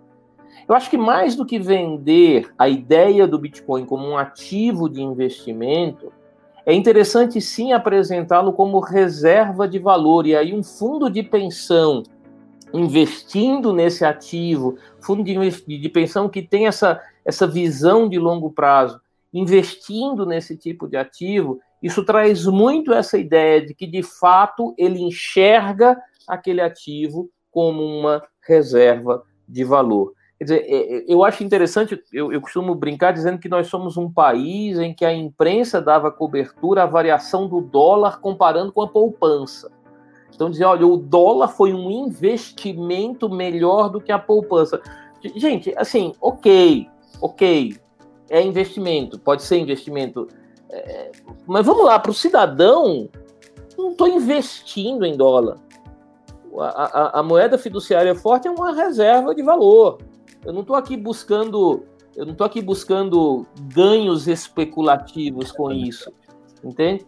Eu 0.66 0.74
acho 0.74 0.90
que 0.90 0.98
mais 0.98 1.36
do 1.36 1.46
que 1.46 1.60
vender 1.60 2.52
a 2.58 2.68
ideia 2.68 3.28
do 3.28 3.38
Bitcoin 3.38 3.86
como 3.86 4.08
um 4.08 4.18
ativo 4.18 4.88
de 4.88 5.00
investimento, 5.00 6.12
é 6.66 6.74
interessante 6.74 7.40
sim 7.40 7.72
apresentá-lo 7.72 8.52
como 8.52 8.80
reserva 8.80 9.68
de 9.68 9.78
valor. 9.78 10.26
E 10.26 10.34
aí, 10.34 10.52
um 10.52 10.64
fundo 10.64 11.08
de 11.08 11.22
pensão 11.22 12.02
investindo 12.74 13.72
nesse 13.72 14.04
ativo, 14.04 14.76
fundo 15.00 15.22
de, 15.22 15.34
de 15.78 15.88
pensão 15.88 16.28
que 16.28 16.42
tem 16.42 16.66
essa, 16.66 17.00
essa 17.24 17.46
visão 17.46 18.08
de 18.08 18.18
longo 18.18 18.50
prazo, 18.50 19.00
investindo 19.32 20.26
nesse 20.26 20.56
tipo 20.56 20.88
de 20.88 20.96
ativo, 20.96 21.60
isso 21.82 22.04
traz 22.04 22.46
muito 22.46 22.92
essa 22.92 23.16
ideia 23.16 23.64
de 23.64 23.74
que, 23.74 23.86
de 23.86 24.02
fato, 24.02 24.74
ele 24.76 25.00
enxerga 25.00 25.96
aquele 26.26 26.60
ativo 26.60 27.30
como 27.50 27.82
uma 27.82 28.22
reserva 28.46 29.22
de 29.48 29.62
valor. 29.62 30.12
Quer 30.38 30.44
dizer, 30.44 30.64
é, 30.66 30.96
é, 30.96 31.04
eu 31.06 31.22
acho 31.22 31.44
interessante, 31.44 32.02
eu, 32.12 32.32
eu, 32.32 32.40
costumo 32.40 32.74
brincar 32.74 33.12
dizendo 33.12 33.38
que 33.38 33.48
nós 33.48 33.68
somos 33.68 33.96
um 33.96 34.10
país 34.10 34.78
em 34.78 34.92
que 34.92 35.04
a 35.04 35.12
imprensa 35.12 35.80
dava 35.80 36.10
cobertura 36.10 36.82
à 36.82 36.86
variação 36.86 37.46
do 37.46 37.60
dólar 37.60 38.20
comparando 38.20 38.72
com 38.72 38.82
a 38.82 38.88
poupança. 38.88 39.70
Então 40.34 40.50
dizer, 40.50 40.64
olha, 40.64 40.86
o 40.86 40.96
dólar 40.96 41.48
foi 41.48 41.72
um 41.72 41.90
investimento 41.90 43.28
melhor 43.28 43.88
do 43.88 44.00
que 44.00 44.10
a 44.10 44.18
poupança. 44.18 44.80
Gente, 45.36 45.72
assim, 45.76 46.12
ok, 46.20 46.88
ok, 47.20 47.76
é 48.28 48.42
investimento, 48.42 49.18
pode 49.18 49.42
ser 49.42 49.58
investimento. 49.58 50.28
É, 50.70 51.12
mas 51.46 51.64
vamos 51.64 51.84
lá, 51.84 51.98
para 51.98 52.10
o 52.10 52.14
cidadão, 52.14 53.08
não 53.78 53.92
estou 53.92 54.08
investindo 54.08 55.04
em 55.04 55.16
dólar. 55.16 55.58
A, 56.58 56.66
a, 56.66 57.20
a, 57.20 57.22
moeda 57.22 57.58
fiduciária 57.58 58.14
forte 58.14 58.46
é 58.46 58.50
uma 58.50 58.72
reserva 58.72 59.34
de 59.34 59.42
valor. 59.42 59.98
Eu 60.44 60.52
não 60.52 60.60
estou 60.60 60.76
aqui 60.76 60.96
buscando, 60.96 61.84
eu 62.14 62.24
não 62.24 62.32
estou 62.32 62.46
aqui 62.46 62.60
buscando 62.60 63.46
ganhos 63.72 64.28
especulativos 64.28 65.50
com 65.50 65.72
isso, 65.72 66.12
entende? 66.64 67.04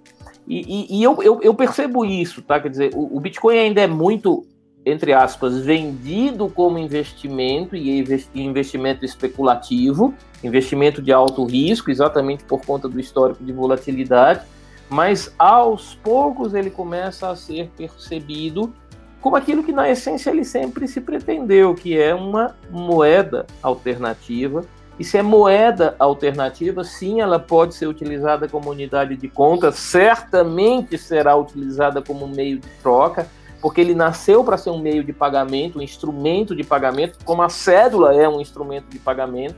E, 0.46 0.60
e, 0.60 0.98
e 0.98 1.02
eu, 1.02 1.20
eu, 1.22 1.40
eu, 1.42 1.54
percebo 1.54 2.04
isso, 2.04 2.42
tá? 2.42 2.60
Quer 2.60 2.70
dizer, 2.70 2.90
o, 2.94 3.16
o, 3.16 3.20
Bitcoin 3.20 3.58
ainda 3.58 3.80
é 3.80 3.86
muito, 3.86 4.46
entre 4.84 5.12
aspas, 5.12 5.58
vendido 5.58 6.48
como 6.48 6.78
investimento 6.78 7.74
e 7.74 8.04
investimento 8.34 9.04
especulativo, 9.04 10.14
investimento 10.44 11.02
de 11.02 11.12
alto 11.12 11.44
risco, 11.44 11.90
exatamente 11.90 12.44
por 12.44 12.64
conta 12.64 12.88
do 12.88 13.00
histórico 13.00 13.42
de 13.42 13.52
volatilidade, 13.52 14.42
mas 14.88 15.34
aos 15.36 15.96
poucos 15.96 16.54
ele 16.54 16.70
começa 16.70 17.28
a 17.28 17.34
ser 17.34 17.68
percebido 17.76 18.72
como 19.20 19.34
aquilo 19.34 19.64
que 19.64 19.72
na 19.72 19.90
essência 19.90 20.30
ele 20.30 20.44
sempre 20.44 20.86
se 20.86 21.00
pretendeu, 21.00 21.74
que 21.74 21.98
é 21.98 22.14
uma 22.14 22.54
moeda 22.70 23.44
alternativa 23.60 24.64
e 24.98 25.04
se 25.04 25.18
é 25.18 25.22
moeda 25.22 25.94
alternativa, 25.98 26.82
sim, 26.82 27.20
ela 27.20 27.38
pode 27.38 27.74
ser 27.74 27.86
utilizada 27.86 28.48
como 28.48 28.70
unidade 28.70 29.16
de 29.16 29.28
conta, 29.28 29.70
certamente 29.70 30.96
será 30.96 31.36
utilizada 31.36 32.00
como 32.00 32.26
meio 32.26 32.58
de 32.58 32.68
troca, 32.82 33.28
porque 33.60 33.80
ele 33.80 33.94
nasceu 33.94 34.42
para 34.42 34.56
ser 34.56 34.70
um 34.70 34.78
meio 34.78 35.04
de 35.04 35.12
pagamento, 35.12 35.78
um 35.78 35.82
instrumento 35.82 36.56
de 36.56 36.64
pagamento, 36.64 37.18
como 37.24 37.42
a 37.42 37.48
cédula 37.48 38.14
é 38.14 38.26
um 38.28 38.40
instrumento 38.40 38.88
de 38.88 38.98
pagamento, 38.98 39.56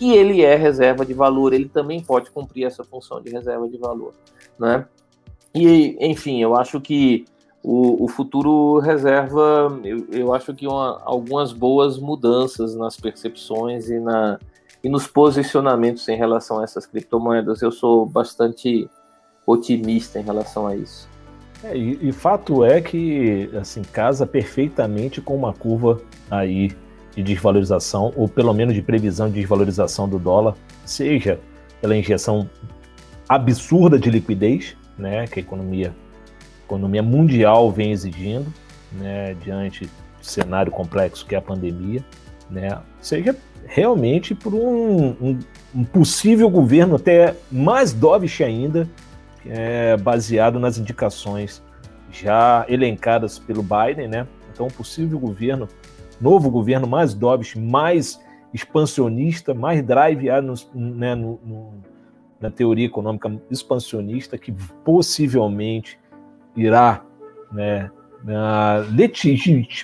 e 0.00 0.12
ele 0.12 0.42
é 0.42 0.56
reserva 0.56 1.06
de 1.06 1.14
valor, 1.14 1.52
ele 1.52 1.68
também 1.68 2.00
pode 2.02 2.30
cumprir 2.30 2.64
essa 2.64 2.82
função 2.82 3.20
de 3.20 3.30
reserva 3.30 3.68
de 3.68 3.78
valor, 3.78 4.12
né? 4.58 4.86
E, 5.54 5.96
enfim, 6.00 6.42
eu 6.42 6.56
acho 6.56 6.80
que 6.80 7.24
o, 7.62 8.04
o 8.04 8.08
futuro 8.08 8.80
reserva, 8.80 9.78
eu, 9.84 10.04
eu 10.10 10.34
acho 10.34 10.52
que 10.52 10.66
uma, 10.66 11.00
algumas 11.04 11.52
boas 11.52 11.96
mudanças 11.96 12.74
nas 12.74 12.96
percepções 12.96 13.88
e 13.88 14.00
na, 14.00 14.38
e 14.84 14.88
nos 14.88 15.06
posicionamentos 15.06 16.06
em 16.10 16.16
relação 16.16 16.60
a 16.60 16.64
essas 16.64 16.84
criptomoedas. 16.84 17.62
Eu 17.62 17.72
sou 17.72 18.04
bastante 18.04 18.86
otimista 19.46 20.20
em 20.20 20.22
relação 20.22 20.66
a 20.66 20.76
isso. 20.76 21.08
É, 21.64 21.74
e, 21.74 22.08
e, 22.08 22.12
fato 22.12 22.62
é 22.62 22.82
que 22.82 23.50
assim 23.58 23.80
casa 23.82 24.26
perfeitamente 24.26 25.22
com 25.22 25.34
uma 25.34 25.54
curva 25.54 26.02
aí 26.30 26.70
de 27.16 27.22
desvalorização 27.22 28.12
ou 28.14 28.28
pelo 28.28 28.52
menos 28.52 28.74
de 28.74 28.82
previsão 28.82 29.28
de 29.28 29.40
desvalorização 29.40 30.06
do 30.06 30.18
dólar, 30.18 30.54
seja 30.84 31.40
pela 31.80 31.96
injeção 31.96 32.48
absurda 33.26 33.98
de 33.98 34.10
liquidez, 34.10 34.76
né, 34.98 35.26
que 35.26 35.40
a 35.40 35.42
economia 35.42 35.94
a 36.60 36.64
economia 36.64 37.02
mundial 37.02 37.70
vem 37.70 37.92
exigindo, 37.92 38.52
né, 38.92 39.34
diante 39.34 39.86
do 39.86 39.90
cenário 40.26 40.70
complexo 40.70 41.24
que 41.24 41.34
é 41.34 41.38
a 41.38 41.42
pandemia, 41.42 42.04
né, 42.50 42.78
seja 43.00 43.34
realmente 43.66 44.34
por 44.34 44.54
um, 44.54 45.08
um, 45.20 45.38
um 45.74 45.84
possível 45.84 46.48
governo 46.48 46.96
até 46.96 47.34
mais 47.50 47.92
dovish 47.92 48.40
ainda, 48.40 48.88
é, 49.46 49.96
baseado 49.96 50.58
nas 50.58 50.78
indicações 50.78 51.62
já 52.10 52.64
elencadas 52.68 53.38
pelo 53.38 53.62
Biden, 53.62 54.08
né? 54.08 54.26
Então, 54.52 54.66
um 54.66 54.70
possível 54.70 55.18
governo, 55.18 55.68
novo 56.20 56.48
governo 56.48 56.86
mais 56.86 57.12
dovish, 57.12 57.56
mais 57.56 58.20
expansionista, 58.52 59.52
mais 59.52 59.82
drive 59.82 60.28
no, 60.40 60.54
né, 60.74 61.14
no, 61.16 61.40
no, 61.44 61.74
na 62.40 62.50
teoria 62.50 62.86
econômica 62.86 63.32
expansionista, 63.50 64.38
que 64.38 64.52
possivelmente 64.84 65.98
irá 66.56 67.04
né, 67.50 67.90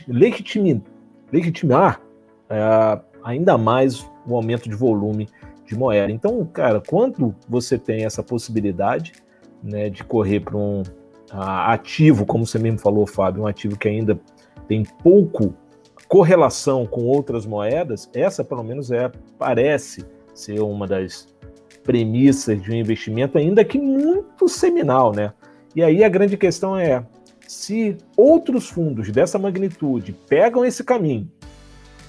legitimar, 0.08 0.82
legitimar 1.32 2.00
é, 2.48 3.00
ainda 3.24 3.56
mais 3.58 4.06
o 4.26 4.34
aumento 4.34 4.68
de 4.68 4.74
volume 4.74 5.28
de 5.66 5.76
moeda. 5.76 6.10
Então, 6.10 6.44
cara, 6.46 6.82
quando 6.86 7.34
você 7.48 7.78
tem 7.78 8.04
essa 8.04 8.22
possibilidade 8.22 9.12
né, 9.62 9.88
de 9.88 10.02
correr 10.02 10.40
para 10.40 10.56
um 10.56 10.82
ativo, 11.32 12.26
como 12.26 12.46
você 12.46 12.58
mesmo 12.58 12.78
falou, 12.78 13.06
Fábio, 13.06 13.44
um 13.44 13.46
ativo 13.46 13.78
que 13.78 13.88
ainda 13.88 14.18
tem 14.66 14.84
pouco 15.02 15.54
correlação 16.08 16.86
com 16.86 17.02
outras 17.02 17.46
moedas, 17.46 18.10
essa 18.12 18.42
pelo 18.42 18.64
menos 18.64 18.90
é 18.90 19.10
parece 19.38 20.04
ser 20.34 20.60
uma 20.60 20.86
das 20.86 21.28
premissas 21.84 22.60
de 22.60 22.72
um 22.72 22.74
investimento, 22.74 23.38
ainda 23.38 23.64
que 23.64 23.78
muito 23.78 24.48
seminal, 24.48 25.12
né? 25.12 25.32
E 25.74 25.82
aí 25.84 26.02
a 26.02 26.08
grande 26.08 26.36
questão 26.36 26.76
é 26.76 27.06
se 27.46 27.96
outros 28.16 28.68
fundos 28.68 29.10
dessa 29.10 29.38
magnitude 29.38 30.12
pegam 30.28 30.64
esse 30.64 30.82
caminho, 30.82 31.30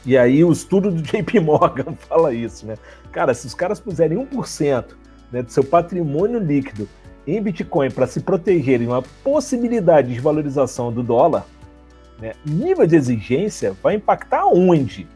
e 0.05 0.17
aí 0.17 0.43
o 0.43 0.51
estudo 0.51 0.91
do 0.91 1.01
JP 1.01 1.39
Morgan 1.39 1.95
fala 1.95 2.33
isso, 2.33 2.65
né? 2.65 2.75
Cara, 3.11 3.33
se 3.33 3.45
os 3.47 3.53
caras 3.53 3.79
puserem 3.79 4.17
1% 4.17 4.85
né, 5.31 5.41
do 5.41 5.51
seu 5.51 5.63
patrimônio 5.63 6.39
líquido 6.39 6.87
em 7.25 7.41
Bitcoin 7.41 7.91
para 7.91 8.07
se 8.07 8.19
protegerem 8.19 8.87
uma 8.87 9.01
possibilidade 9.23 10.13
de 10.13 10.19
valorização 10.19 10.91
do 10.91 11.03
dólar, 11.03 11.45
né, 12.19 12.33
nível 12.45 12.87
de 12.87 12.95
exigência 12.95 13.75
vai 13.81 13.95
impactar 13.95 14.45
onde, 14.45 15.07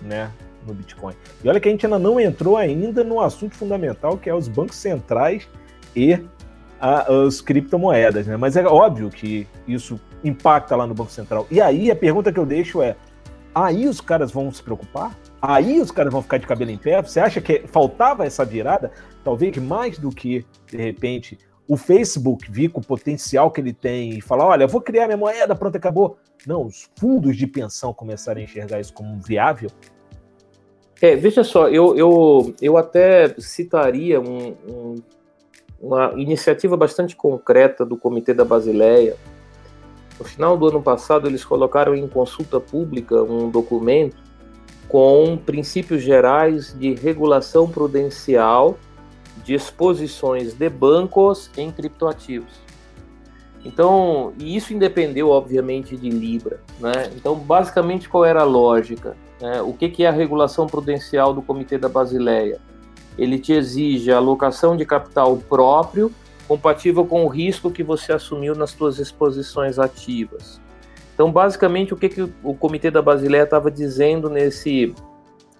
né, 0.00 0.30
no 0.66 0.74
Bitcoin. 0.74 1.14
E 1.42 1.48
olha 1.48 1.58
que 1.58 1.68
a 1.68 1.70
gente 1.70 1.84
ainda 1.84 1.98
não 1.98 2.20
entrou 2.20 2.56
ainda 2.56 3.02
no 3.02 3.20
assunto 3.20 3.56
fundamental 3.56 4.16
que 4.16 4.30
é 4.30 4.34
os 4.34 4.46
bancos 4.46 4.76
centrais 4.76 5.48
e 5.96 6.18
a, 6.80 7.12
as 7.12 7.40
criptomoedas, 7.40 8.26
né? 8.26 8.36
Mas 8.36 8.56
é 8.56 8.66
óbvio 8.66 9.10
que 9.10 9.46
isso 9.66 10.00
impacta 10.24 10.74
lá 10.74 10.86
no 10.86 10.94
Banco 10.94 11.10
Central. 11.10 11.46
E 11.50 11.60
aí 11.60 11.90
a 11.90 11.96
pergunta 11.96 12.32
que 12.32 12.38
eu 12.38 12.46
deixo 12.46 12.82
é: 12.82 12.96
aí 13.54 13.86
os 13.86 14.00
caras 14.00 14.30
vão 14.30 14.50
se 14.52 14.62
preocupar? 14.62 15.18
Aí 15.40 15.80
os 15.80 15.90
caras 15.90 16.12
vão 16.12 16.22
ficar 16.22 16.38
de 16.38 16.46
cabelo 16.46 16.70
em 16.70 16.78
pé? 16.78 17.00
Você 17.02 17.20
acha 17.20 17.40
que 17.40 17.64
faltava 17.66 18.24
essa 18.24 18.44
virada? 18.44 18.92
Talvez 19.24 19.56
mais 19.58 19.98
do 19.98 20.10
que, 20.10 20.44
de 20.66 20.76
repente, 20.76 21.38
o 21.68 21.76
Facebook 21.76 22.50
vir 22.50 22.70
com 22.70 22.80
o 22.80 22.86
potencial 22.86 23.50
que 23.50 23.60
ele 23.60 23.72
tem 23.72 24.18
e 24.18 24.20
falar: 24.20 24.46
olha, 24.46 24.66
vou 24.66 24.80
criar 24.80 25.06
minha 25.06 25.16
moeda, 25.16 25.54
pronto, 25.54 25.76
acabou. 25.76 26.18
Não, 26.46 26.66
os 26.66 26.90
fundos 26.98 27.36
de 27.36 27.46
pensão 27.46 27.94
começarem 27.94 28.42
a 28.42 28.44
enxergar 28.44 28.80
isso 28.80 28.92
como 28.92 29.18
viável. 29.20 29.70
É, 31.00 31.16
veja 31.16 31.42
só, 31.42 31.68
eu, 31.68 31.96
eu, 31.96 32.54
eu 32.60 32.76
até 32.76 33.34
citaria 33.38 34.20
um, 34.20 34.56
um, 34.68 34.94
uma 35.80 36.12
iniciativa 36.16 36.76
bastante 36.76 37.16
concreta 37.16 37.84
do 37.84 37.96
Comitê 37.96 38.32
da 38.32 38.44
Basileia. 38.44 39.16
No 40.18 40.24
final 40.24 40.56
do 40.56 40.68
ano 40.68 40.82
passado, 40.82 41.26
eles 41.26 41.44
colocaram 41.44 41.94
em 41.94 42.06
consulta 42.06 42.60
pública 42.60 43.22
um 43.22 43.50
documento 43.50 44.16
com 44.88 45.38
princípios 45.38 46.02
gerais 46.02 46.76
de 46.78 46.94
regulação 46.94 47.68
prudencial 47.68 48.76
de 49.42 49.54
exposições 49.54 50.54
de 50.54 50.68
bancos 50.68 51.50
em 51.56 51.70
criptoativos. 51.70 52.60
Então, 53.64 54.32
e 54.38 54.56
isso 54.56 54.74
independeu, 54.74 55.30
obviamente, 55.30 55.96
de 55.96 56.10
Libra. 56.10 56.60
Né? 56.80 57.10
Então, 57.16 57.36
basicamente, 57.36 58.08
qual 58.08 58.24
era 58.24 58.42
a 58.42 58.44
lógica? 58.44 59.16
Né? 59.40 59.62
O 59.62 59.72
que, 59.72 59.88
que 59.88 60.04
é 60.04 60.08
a 60.08 60.12
regulação 60.12 60.66
prudencial 60.66 61.32
do 61.32 61.42
Comitê 61.42 61.78
da 61.78 61.88
Basileia? 61.88 62.60
Ele 63.16 63.38
te 63.38 63.52
exige 63.52 64.10
a 64.10 64.16
alocação 64.16 64.76
de 64.76 64.84
capital 64.84 65.36
próprio 65.36 66.10
compatível 66.48 67.04
com 67.04 67.24
o 67.24 67.28
risco 67.28 67.70
que 67.70 67.82
você 67.82 68.12
assumiu 68.12 68.54
nas 68.54 68.70
suas 68.70 68.98
exposições 68.98 69.78
ativas. 69.78 70.60
Então, 71.14 71.30
basicamente, 71.30 71.92
o 71.92 71.96
que, 71.96 72.08
que 72.08 72.22
o 72.42 72.54
Comitê 72.54 72.90
da 72.90 73.02
Basileia 73.02 73.42
estava 73.44 73.70
dizendo 73.70 74.30
nesse, 74.30 74.94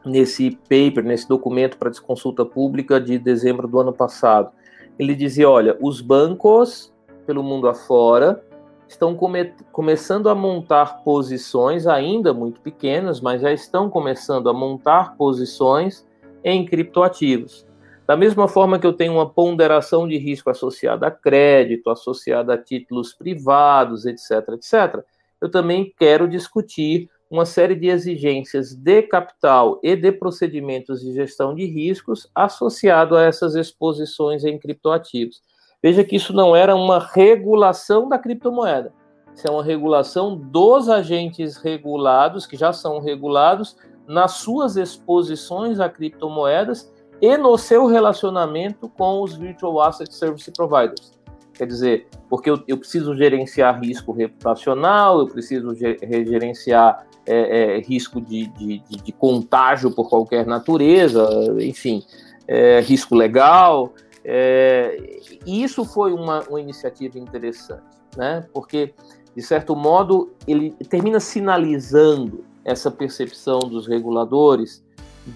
nesse 0.05 0.59
paper, 0.68 1.05
nesse 1.05 1.29
documento 1.29 1.77
para 1.77 1.90
consulta 2.01 2.45
pública 2.45 3.01
de 3.01 3.18
dezembro 3.18 3.68
do 3.68 3.79
ano 3.79 3.92
passado? 3.92 4.51
Ele 4.99 5.14
dizia: 5.14 5.49
olha, 5.49 5.77
os 5.81 6.01
bancos 6.01 6.92
pelo 7.27 7.42
mundo 7.42 7.68
afora 7.68 8.42
estão 8.88 9.14
come 9.14 9.53
começando 9.71 10.29
a 10.29 10.35
montar 10.35 11.03
posições, 11.03 11.87
ainda 11.87 12.33
muito 12.33 12.61
pequenas, 12.61 13.21
mas 13.21 13.40
já 13.40 13.53
estão 13.53 13.88
começando 13.88 14.49
a 14.49 14.53
montar 14.53 15.16
posições 15.16 16.07
em 16.45 16.64
criptoativos. 16.64 17.66
Da 18.07 18.17
mesma 18.17 18.49
forma 18.49 18.79
que 18.79 18.87
eu 18.87 18.93
tenho 18.93 19.12
uma 19.12 19.29
ponderação 19.29 20.09
de 20.09 20.19
risco 20.19 20.51
associada 20.51 21.07
a 21.07 21.11
crédito, 21.11 21.88
associada 21.88 22.55
a 22.55 22.59
títulos 22.59 23.12
privados, 23.12 24.05
etc., 24.07 24.49
etc., 24.55 25.05
eu 25.41 25.51
também 25.51 25.93
quero 25.99 26.29
discutir 26.29 27.09
uma 27.31 27.47
série 27.47 27.75
de 27.75 27.88
exigências 27.88 28.75
de 28.75 29.03
capital 29.03 29.81
e 29.83 29.97
de 29.97 30.12
procedimentos 30.12 31.01
de 31.01 31.15
gestão 31.15 31.55
de 31.55 31.65
riscos 31.65 32.31
associado 32.35 33.17
a 33.17 33.23
essas 33.23 33.55
exposições 33.55 34.45
em 34.45 34.59
criptoativos. 34.59 35.41
Veja 35.83 36.05
que 36.05 36.17
isso 36.17 36.35
não 36.35 36.55
era 36.55 36.77
uma 36.77 36.99
regulação 36.99 38.09
da 38.09 38.19
criptomoeda. 38.19 38.93
Isso 39.35 39.49
é 39.49 39.51
uma 39.51 39.65
regulação 39.65 40.37
dos 40.37 40.91
agentes 40.91 41.57
regulados, 41.57 42.47
que 42.47 42.57
já 42.57 42.73
são 42.73 43.01
regulados, 43.01 43.77
nas 44.07 44.33
suas 44.33 44.77
exposições 44.77 45.81
a 45.81 45.88
criptomoedas 45.88 46.92
e 47.23 47.37
no 47.37 47.57
seu 47.57 47.87
relacionamento 47.87 48.89
com 48.89 49.23
os 49.23 49.37
Virtual 49.37 49.81
Asset 49.81 50.13
Service 50.13 50.51
Providers. 50.51 51.13
Quer 51.55 51.67
dizer, 51.67 52.09
porque 52.29 52.51
eu, 52.51 52.61
eu 52.67 52.77
preciso 52.77 53.15
gerenciar 53.15 53.81
risco 53.81 54.11
reputacional, 54.11 55.21
eu 55.21 55.29
preciso 55.29 55.73
gerenciar 55.73 57.07
é, 57.25 57.77
é, 57.77 57.81
risco 57.81 58.21
de, 58.21 58.49
de, 58.49 58.79
de, 58.81 58.97
de, 59.05 59.13
contágio 59.13 59.93
por 59.93 60.09
qualquer 60.09 60.45
natureza, 60.45 61.25
enfim, 61.61 62.03
é, 62.49 62.81
risco 62.81 63.15
legal. 63.15 63.93
É, 64.25 65.21
e 65.47 65.63
isso 65.63 65.85
foi 65.85 66.13
uma, 66.13 66.41
uma 66.49 66.61
iniciativa 66.61 67.21
interessante, 67.21 67.83
né? 68.17 68.45
porque, 68.53 68.95
de 69.37 69.43
certo 69.43 69.77
modo, 69.77 70.33
ele 70.49 70.71
termina 70.89 71.21
sinalizando 71.21 72.45
essa 72.65 72.91
percepção 72.91 73.61
dos 73.61 73.87
reguladores 73.87 74.83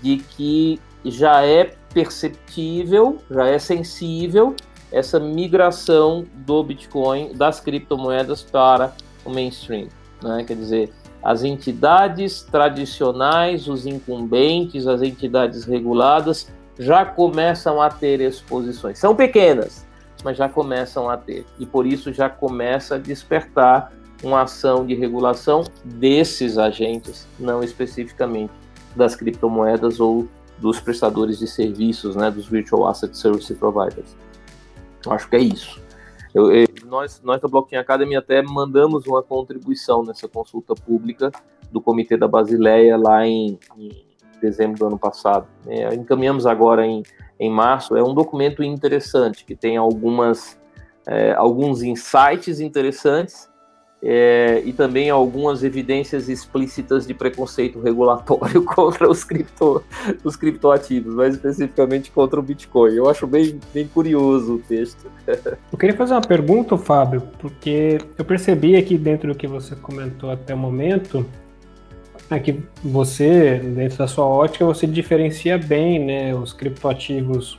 de 0.03 0.16
que 0.16 0.81
já 1.11 1.45
é 1.45 1.73
perceptível, 1.92 3.19
já 3.31 3.47
é 3.47 3.59
sensível 3.59 4.55
essa 4.92 5.19
migração 5.19 6.25
do 6.35 6.62
Bitcoin, 6.62 7.33
das 7.35 7.61
criptomoedas 7.61 8.42
para 8.42 8.92
o 9.25 9.31
mainstream. 9.31 9.88
Né? 10.23 10.45
Quer 10.47 10.57
dizer, 10.57 10.92
as 11.23 11.42
entidades 11.42 12.42
tradicionais, 12.42 13.66
os 13.66 13.87
incumbentes, 13.87 14.87
as 14.87 15.03
entidades 15.03 15.64
reguladas 15.64 16.49
já 16.79 17.05
começam 17.05 17.81
a 17.81 17.90
ter 17.90 18.21
exposições. 18.21 18.99
São 18.99 19.14
pequenas, 19.14 19.87
mas 20.23 20.37
já 20.37 20.49
começam 20.49 21.11
a 21.11 21.16
ter. 21.16 21.45
E 21.59 21.66
por 21.66 21.87
isso 21.87 22.12
já 22.12 22.29
começa 22.29 22.95
a 22.95 22.99
despertar 22.99 23.92
uma 24.23 24.42
ação 24.42 24.87
de 24.87 24.95
regulação 24.95 25.64
desses 25.85 26.59
agentes, 26.59 27.27
não 27.38 27.62
especificamente 27.62 28.53
das 28.95 29.14
criptomoedas 29.14 30.01
ou 30.01 30.29
dos 30.59 30.81
prestadores 30.81 31.38
de 31.38 31.47
serviços, 31.47 32.16
né, 32.16 32.31
dos 32.31 32.47
Virtual 32.47 32.87
Asset 32.87 33.16
Service 33.16 33.55
Providers. 33.55 34.16
Acho 35.09 35.29
que 35.29 35.37
é 35.37 35.40
isso. 35.40 35.81
Eu, 36.35 36.53
eu, 36.53 36.66
nós, 36.85 37.21
nós 37.23 37.40
da 37.40 37.49
Blockchain 37.49 37.79
Academy 37.79 38.16
até 38.16 38.42
mandamos 38.42 39.07
uma 39.07 39.23
contribuição 39.23 40.05
nessa 40.05 40.29
consulta 40.29 40.75
pública 40.75 41.31
do 41.71 41.81
Comitê 41.81 42.16
da 42.16 42.29
Basileia 42.29 42.97
lá 42.97 43.27
em, 43.27 43.59
em 43.77 44.05
dezembro 44.40 44.79
do 44.79 44.87
ano 44.87 44.99
passado. 44.99 45.47
É, 45.66 45.95
encaminhamos 45.95 46.47
agora 46.47 46.87
em, 46.87 47.03
em 47.38 47.51
março. 47.51 47.97
É 47.97 48.03
um 48.03 48.14
documento 48.14 48.62
interessante 48.62 49.45
que 49.45 49.55
tem 49.55 49.77
algumas 49.77 50.59
é, 51.07 51.33
alguns 51.35 51.83
insights 51.83 52.61
interessantes 52.61 53.49
é, 54.02 54.62
e 54.64 54.72
também 54.72 55.09
algumas 55.11 55.64
evidências 55.64 56.28
explícitas 56.28 57.06
de 57.06 57.14
preconceito 57.14 57.80
regulatório 57.80 58.62
contra 58.64 59.09
os, 59.11 59.24
cripto, 59.24 59.82
os 60.22 60.37
criptoativos, 60.37 61.14
mais 61.14 61.35
especificamente 61.35 62.11
contra 62.11 62.38
o 62.38 62.42
Bitcoin. 62.42 62.94
Eu 62.94 63.09
acho 63.09 63.26
bem, 63.26 63.59
bem 63.72 63.87
curioso 63.88 64.56
o 64.56 64.59
texto. 64.59 65.11
Eu 65.72 65.78
queria 65.78 65.96
fazer 65.96 66.14
uma 66.14 66.20
pergunta, 66.20 66.76
Fábio, 66.76 67.22
porque 67.38 67.98
eu 68.16 68.24
percebi 68.24 68.76
aqui 68.76 68.96
dentro 68.96 69.32
do 69.32 69.38
que 69.38 69.46
você 69.46 69.74
comentou 69.74 70.30
até 70.30 70.54
o 70.54 70.59
momento, 70.59 71.26
é 72.30 72.38
que 72.38 72.61
você, 72.82 73.59
dentro 73.59 73.98
da 73.98 74.06
sua 74.06 74.24
ótica, 74.24 74.64
você 74.64 74.87
diferencia 74.87 75.59
bem 75.59 76.04
né, 76.04 76.35
os 76.35 76.52
criptoativos 76.52 77.58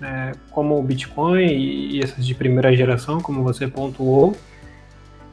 né, 0.00 0.32
como 0.50 0.78
o 0.78 0.82
Bitcoin 0.82 1.46
e 1.46 2.00
essas 2.02 2.26
de 2.26 2.34
primeira 2.34 2.74
geração, 2.74 3.20
como 3.20 3.42
você 3.42 3.68
pontuou, 3.68 4.34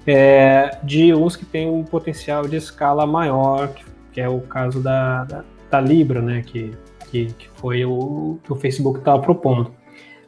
é, 0.06 0.78
de 0.84 1.14
uns 1.14 1.36
que 1.36 1.46
têm 1.46 1.70
um 1.70 1.84
potencial 1.84 2.48
de 2.48 2.56
escala 2.56 3.06
maior, 3.06 3.74
que, 4.12 4.22
é 4.22 4.28
o 4.28 4.42
caso 4.42 4.82
da, 4.82 5.24
da, 5.24 5.44
da 5.70 5.80
Libra, 5.82 6.22
né, 6.22 6.44
que, 6.46 6.72
que, 7.10 7.28
que, 7.28 7.50
foi 7.56 7.86
o 7.86 8.38
que 8.44 8.52
o 8.52 8.56
Facebook 8.56 9.00
estava 9.00 9.22
propondo. 9.22 9.72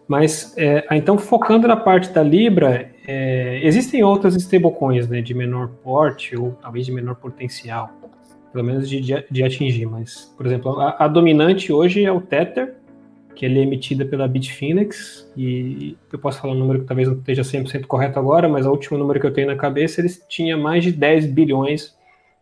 Mas, 0.07 0.53
é, 0.57 0.85
então, 0.91 1.17
focando 1.17 1.67
na 1.67 1.75
parte 1.75 2.09
da 2.09 2.21
Libra, 2.21 2.91
é, 3.07 3.59
existem 3.63 4.03
outras 4.03 4.35
stablecoins 4.35 5.07
né, 5.07 5.21
de 5.21 5.33
menor 5.33 5.69
porte 5.83 6.37
ou 6.37 6.51
talvez 6.61 6.85
de 6.85 6.91
menor 6.91 7.15
potencial, 7.15 7.89
pelo 8.51 8.63
menos 8.63 8.89
de, 8.89 8.99
de, 8.99 9.25
de 9.29 9.43
atingir. 9.43 9.85
Mas, 9.85 10.33
por 10.35 10.45
exemplo, 10.45 10.79
a, 10.79 10.95
a 10.99 11.07
dominante 11.07 11.71
hoje 11.71 12.03
é 12.03 12.11
o 12.11 12.21
Tether, 12.21 12.75
que 13.35 13.45
ele 13.45 13.59
é 13.59 13.63
emitida 13.63 14.05
pela 14.05 14.27
Bitfinex, 14.27 15.31
e 15.35 15.97
eu 16.11 16.19
posso 16.19 16.39
falar 16.39 16.53
um 16.53 16.57
número 16.57 16.81
que 16.81 16.85
talvez 16.85 17.07
não 17.07 17.15
esteja 17.15 17.41
100% 17.41 17.85
correto 17.85 18.19
agora, 18.19 18.47
mas 18.47 18.65
o 18.65 18.71
último 18.71 18.97
número 18.97 19.19
que 19.19 19.25
eu 19.25 19.33
tenho 19.33 19.47
na 19.47 19.55
cabeça, 19.55 20.01
eles 20.01 20.23
tinha 20.27 20.57
mais 20.57 20.83
de 20.83 20.91
10 20.91 21.27
bilhões 21.27 21.95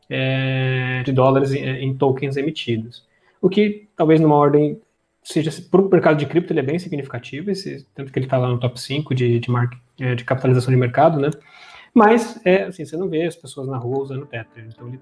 é, 0.09 1.03
de 1.05 1.11
dólares 1.11 1.53
em, 1.53 1.63
em, 1.63 1.93
tokens 1.93 2.35
emitidos. 2.35 3.07
O 3.41 3.49
que 3.49 3.87
talvez 3.95 4.19
numa 4.19 4.35
ordem 4.35 4.81
seja 5.23 5.51
para 5.69 5.81
o 5.81 5.89
mercado 5.89 6.17
de 6.17 6.25
cripto 6.25 6.51
ele 6.51 6.61
é 6.61 6.63
bem 6.63 6.79
significativo, 6.79 7.51
esse, 7.51 7.85
tanto 7.93 8.11
que 8.11 8.17
ele 8.17 8.25
está 8.25 8.37
lá 8.37 8.49
no 8.49 8.59
top 8.59 8.79
5 8.79 9.13
de, 9.13 9.39
de, 9.39 9.51
mar, 9.51 9.69
é, 9.99 10.15
de 10.15 10.23
capitalização 10.23 10.73
de 10.73 10.79
mercado, 10.79 11.19
né? 11.19 11.29
Mas 11.93 12.39
é, 12.45 12.63
assim, 12.63 12.85
você 12.85 12.97
não 12.97 13.07
vê 13.07 13.23
as 13.23 13.35
pessoas 13.35 13.67
na 13.67 13.77
rua 13.77 13.99
usando 13.99 14.25
Tether, 14.25 14.67
então 14.67 14.87
ele 14.87 14.99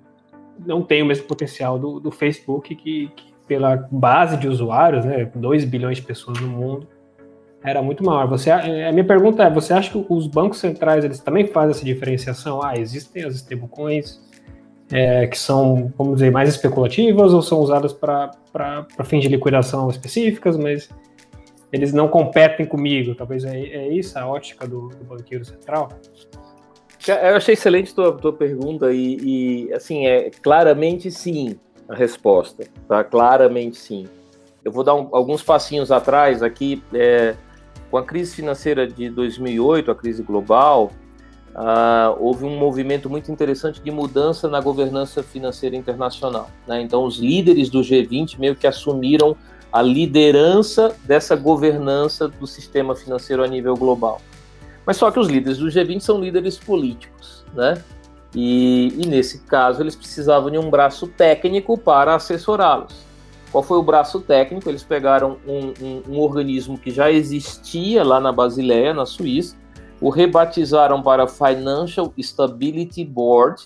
não 0.66 0.82
tem 0.82 1.02
o 1.02 1.06
mesmo 1.06 1.26
potencial 1.26 1.78
do, 1.78 2.00
do 2.00 2.12
Facebook 2.12 2.76
que, 2.76 3.08
que 3.16 3.37
pela 3.48 3.88
base 3.92 4.38
de 4.38 4.48
usuários, 4.48 5.06
né, 5.06 5.32
2 5.34 5.66
bilhões 5.66 5.98
de 5.98 6.04
pessoas 6.04 6.40
no 6.40 6.48
mundo, 6.48 6.88
era 7.64 7.82
muito 7.82 8.04
maior. 8.04 8.28
Você, 8.28 8.52
a 8.52 8.92
minha 8.92 9.06
pergunta 9.06 9.44
é, 9.44 9.50
você 9.50 9.74
acha 9.74 9.92
que 9.92 10.06
os 10.10 10.28
bancos 10.28 10.60
centrais 10.60 11.04
eles 11.04 11.20
também 11.20 11.48
fazem 11.48 11.72
essa 11.72 11.86
diferenciação? 11.86 12.64
Ah, 12.64 12.78
existem 12.78 13.24
as 13.26 13.36
stablecoins 13.36 14.22
é, 14.92 15.28
que 15.28 15.38
são, 15.38 15.92
vamos 15.98 16.16
dizer, 16.16 16.32
mais 16.32 16.50
especulativas 16.50 17.34
ou 17.34 17.42
são 17.42 17.60
usadas 17.60 17.94
para 17.94 18.32
fins 19.04 19.22
de 19.22 19.30
liquidação 19.30 19.90
específicas, 19.90 20.56
mas 20.58 20.90
eles 21.72 21.92
não 21.92 22.08
competem 22.08 22.66
comigo. 22.66 23.16
Talvez 23.16 23.44
é, 23.44 23.58
é 23.58 23.94
isso 23.94 24.18
a 24.18 24.28
ótica 24.28 24.68
do, 24.68 24.90
do 24.90 25.04
banqueiro 25.04 25.44
central? 25.44 25.90
Eu 27.08 27.36
achei 27.36 27.54
excelente 27.54 27.94
tua, 27.94 28.12
tua 28.14 28.34
pergunta 28.34 28.92
e, 28.92 29.68
e, 29.68 29.74
assim, 29.74 30.08
é 30.08 30.30
claramente 30.42 31.10
sim 31.12 31.58
a 31.90 31.96
resposta, 31.96 32.66
tá? 32.88 33.04
Claramente 33.04 33.78
sim. 33.78 34.08
Eu 34.64 34.72
vou 34.72 34.84
dar 34.84 34.96
um, 34.96 35.10
alguns 35.12 35.42
passinhos 35.42 35.92
atrás 35.92 36.44
aqui. 36.44 36.84
É, 36.94 37.36
com 37.90 37.98
a 37.98 38.04
crise 38.04 38.36
financeira 38.36 38.86
de 38.86 39.10
2008, 39.10 39.90
a 39.90 39.96
crise 39.96 40.22
global, 40.22 40.92
uh, 41.56 42.16
houve 42.20 42.44
um 42.44 42.58
movimento 42.58 43.10
muito 43.10 43.32
interessante 43.32 43.82
de 43.82 43.90
mudança 43.90 44.50
na 44.50 44.60
governança 44.60 45.24
financeira 45.24 45.76
internacional. 45.76 46.50
Né? 46.68 46.82
Então, 46.82 47.06
os 47.06 47.18
líderes 47.18 47.70
do 47.70 47.80
G20 47.80 48.38
meio 48.40 48.56
que 48.56 48.68
assumiram 48.68 49.38
a 49.72 49.82
liderança 49.82 50.96
dessa 51.06 51.36
governança 51.36 52.28
do 52.28 52.48
sistema 52.48 52.96
financeiro 52.96 53.44
a 53.44 53.48
nível 53.48 53.76
global. 53.76 54.22
Mas 54.86 54.98
só 54.98 55.12
que 55.12 55.20
os 55.20 55.28
líderes 55.28 55.58
do 55.58 55.68
G20 55.68 56.00
são 56.00 56.20
líderes 56.20 56.58
políticos, 56.58 57.46
né? 57.54 57.82
E, 58.36 58.94
e 58.98 59.08
nesse 59.08 59.40
caso 59.40 59.82
eles 59.82 59.96
precisavam 59.96 60.52
de 60.52 60.58
um 60.58 60.70
braço 60.70 61.08
técnico 61.08 61.78
para 61.78 62.16
assessorá-los. 62.16 63.08
Qual 63.52 63.64
foi 63.64 63.78
o 63.78 63.84
braço 63.84 64.20
técnico? 64.20 64.70
Eles 64.70 64.84
pegaram 64.84 65.38
um, 65.48 65.74
um, 65.82 66.04
um 66.10 66.20
organismo 66.20 66.78
que 66.78 66.92
já 66.92 67.10
existia 67.12 68.04
lá 68.04 68.20
na 68.20 68.32
Basileia, 68.32 68.94
na 68.94 69.06
Suíça, 69.06 69.56
o 70.02 70.10
rebatizaram 70.10 71.02
para 71.02 71.28
Financial 71.28 72.14
Stability 72.18 73.04
Board, 73.04 73.64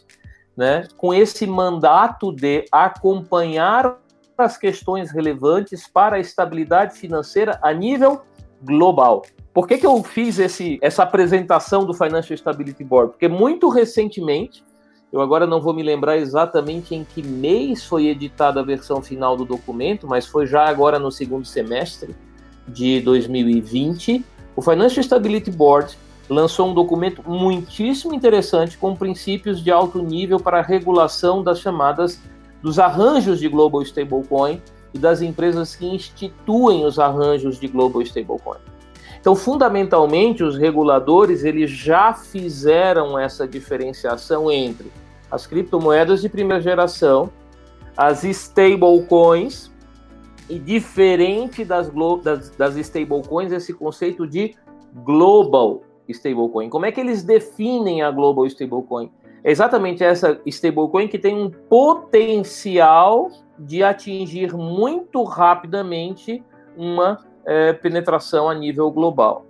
né, 0.55 0.87
com 0.97 1.13
esse 1.13 1.47
mandato 1.47 2.31
de 2.31 2.65
acompanhar 2.71 3.99
as 4.37 4.57
questões 4.57 5.11
relevantes 5.11 5.87
para 5.87 6.17
a 6.17 6.19
estabilidade 6.19 6.95
financeira 6.97 7.59
a 7.61 7.73
nível 7.73 8.21
global. 8.61 9.23
Por 9.53 9.67
que, 9.67 9.77
que 9.77 9.85
eu 9.85 10.01
fiz 10.01 10.39
esse, 10.39 10.79
essa 10.81 11.03
apresentação 11.03 11.85
do 11.85 11.93
Financial 11.93 12.35
Stability 12.35 12.83
Board? 12.83 13.11
Porque 13.11 13.27
muito 13.27 13.67
recentemente 13.67 14.63
eu 15.11 15.19
agora 15.19 15.45
não 15.45 15.59
vou 15.59 15.73
me 15.73 15.83
lembrar 15.83 16.17
exatamente 16.17 16.95
em 16.95 17.03
que 17.03 17.21
mês 17.21 17.83
foi 17.83 18.07
editada 18.07 18.61
a 18.61 18.63
versão 18.63 19.01
final 19.01 19.35
do 19.35 19.43
documento, 19.43 20.07
mas 20.07 20.25
foi 20.25 20.47
já 20.47 20.63
agora 20.63 20.97
no 20.97 21.11
segundo 21.11 21.45
semestre 21.45 22.15
de 22.65 23.01
2020. 23.01 24.23
O 24.55 24.61
Financial 24.61 25.03
Stability 25.03 25.51
Board 25.51 25.97
lançou 26.29 26.69
um 26.69 26.73
documento 26.73 27.21
muitíssimo 27.29 28.13
interessante 28.13 28.77
com 28.77 28.95
princípios 28.95 29.61
de 29.61 29.69
alto 29.69 30.01
nível 30.01 30.39
para 30.39 30.59
a 30.59 30.63
regulação 30.63 31.43
das 31.43 31.59
chamadas 31.59 32.21
dos 32.61 32.79
arranjos 32.79 33.37
de 33.37 33.49
global 33.49 33.81
stablecoin 33.81 34.61
e 34.93 34.97
das 34.97 35.21
empresas 35.21 35.75
que 35.75 35.85
instituem 35.85 36.85
os 36.85 36.97
arranjos 36.99 37.59
de 37.59 37.67
global 37.67 38.01
stablecoin. 38.01 38.59
Então, 39.21 39.35
fundamentalmente, 39.35 40.43
os 40.43 40.57
reguladores 40.57 41.43
eles 41.43 41.69
já 41.69 42.11
fizeram 42.11 43.17
essa 43.17 43.47
diferenciação 43.47 44.51
entre 44.51 44.91
as 45.29 45.47
criptomoedas 45.47 46.21
de 46.21 46.27
primeira 46.27 46.61
geração, 46.61 47.29
as 47.95 48.23
stablecoins, 48.23 49.71
e 50.51 50.59
diferente 50.59 51.63
das, 51.63 51.89
das, 52.21 52.49
das 52.49 52.75
stablecoins, 52.75 53.53
esse 53.53 53.73
conceito 53.73 54.27
de 54.27 54.53
global 54.93 55.83
stablecoin. 56.09 56.69
Como 56.69 56.85
é 56.85 56.91
que 56.91 56.99
eles 56.99 57.23
definem 57.23 58.01
a 58.01 58.11
global 58.11 58.45
stablecoin? 58.47 59.09
É 59.45 59.49
exatamente 59.49 60.03
essa 60.03 60.41
stablecoin 60.45 61.07
que 61.07 61.17
tem 61.17 61.33
um 61.33 61.49
potencial 61.49 63.31
de 63.57 63.81
atingir 63.81 64.53
muito 64.53 65.23
rapidamente 65.23 66.43
uma 66.75 67.19
é, 67.51 67.73
penetração 67.73 68.49
a 68.49 68.55
nível 68.55 68.89
global. 68.89 69.45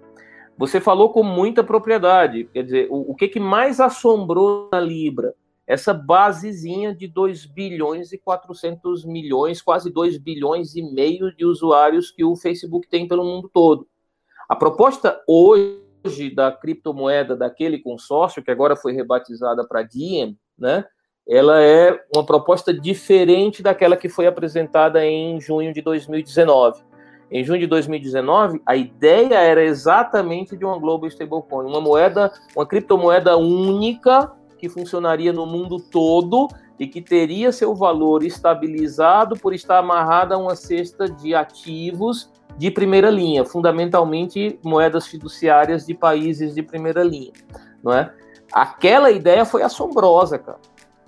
Você 0.57 0.81
falou 0.81 1.09
com 1.09 1.21
muita 1.21 1.63
propriedade, 1.63 2.45
quer 2.45 2.63
dizer, 2.63 2.87
o, 2.89 3.11
o 3.11 3.15
que, 3.15 3.27
que 3.27 3.39
mais 3.39 3.79
assombrou 3.79 4.69
na 4.71 4.79
Libra? 4.79 5.35
Essa 5.67 5.93
basezinha 5.93 6.93
de 6.93 7.07
2 7.07 7.45
bilhões 7.45 8.11
e 8.11 8.17
400 8.17 9.05
milhões, 9.05 9.61
quase 9.61 9.91
2 9.91 10.17
bilhões 10.17 10.75
e 10.75 10.81
meio 10.81 11.33
de 11.35 11.45
usuários 11.45 12.11
que 12.11 12.25
o 12.25 12.35
Facebook 12.35 12.89
tem 12.89 13.07
pelo 13.07 13.23
mundo 13.23 13.49
todo. 13.53 13.87
A 14.49 14.55
proposta 14.55 15.21
hoje 15.27 16.33
da 16.35 16.51
criptomoeda 16.51 17.35
daquele 17.35 17.79
consórcio, 17.79 18.43
que 18.43 18.51
agora 18.51 18.75
foi 18.75 18.93
rebatizada 18.93 19.65
para 19.65 19.83
Diem, 19.83 20.37
né? 20.57 20.83
Ela 21.29 21.61
é 21.61 22.03
uma 22.13 22.25
proposta 22.25 22.73
diferente 22.73 23.61
daquela 23.61 23.95
que 23.95 24.09
foi 24.09 24.25
apresentada 24.25 25.05
em 25.05 25.39
junho 25.39 25.71
de 25.71 25.81
2019 25.81 26.90
em 27.31 27.45
junho 27.45 27.61
de 27.61 27.67
2019, 27.67 28.61
a 28.65 28.75
ideia 28.75 29.35
era 29.35 29.63
exatamente 29.63 30.57
de 30.57 30.65
uma 30.65 30.77
global 30.77 31.07
stablecoin, 31.07 31.65
uma 31.65 31.79
moeda, 31.79 32.31
uma 32.53 32.65
criptomoeda 32.65 33.37
única 33.37 34.33
que 34.57 34.67
funcionaria 34.67 35.31
no 35.31 35.45
mundo 35.45 35.79
todo 35.79 36.49
e 36.77 36.85
que 36.85 37.01
teria 37.01 37.51
seu 37.51 37.73
valor 37.73 38.23
estabilizado 38.23 39.37
por 39.37 39.53
estar 39.53 39.79
amarrada 39.79 40.35
a 40.35 40.37
uma 40.37 40.55
cesta 40.55 41.07
de 41.07 41.33
ativos 41.33 42.29
de 42.57 42.69
primeira 42.69 43.09
linha, 43.09 43.45
fundamentalmente 43.45 44.59
moedas 44.61 45.07
fiduciárias 45.07 45.85
de 45.85 45.93
países 45.93 46.53
de 46.53 46.61
primeira 46.61 47.01
linha, 47.01 47.31
não 47.81 47.93
é? 47.93 48.13
Aquela 48.51 49.09
ideia 49.09 49.45
foi 49.45 49.63
assombrosa, 49.63 50.37
cara. 50.37 50.59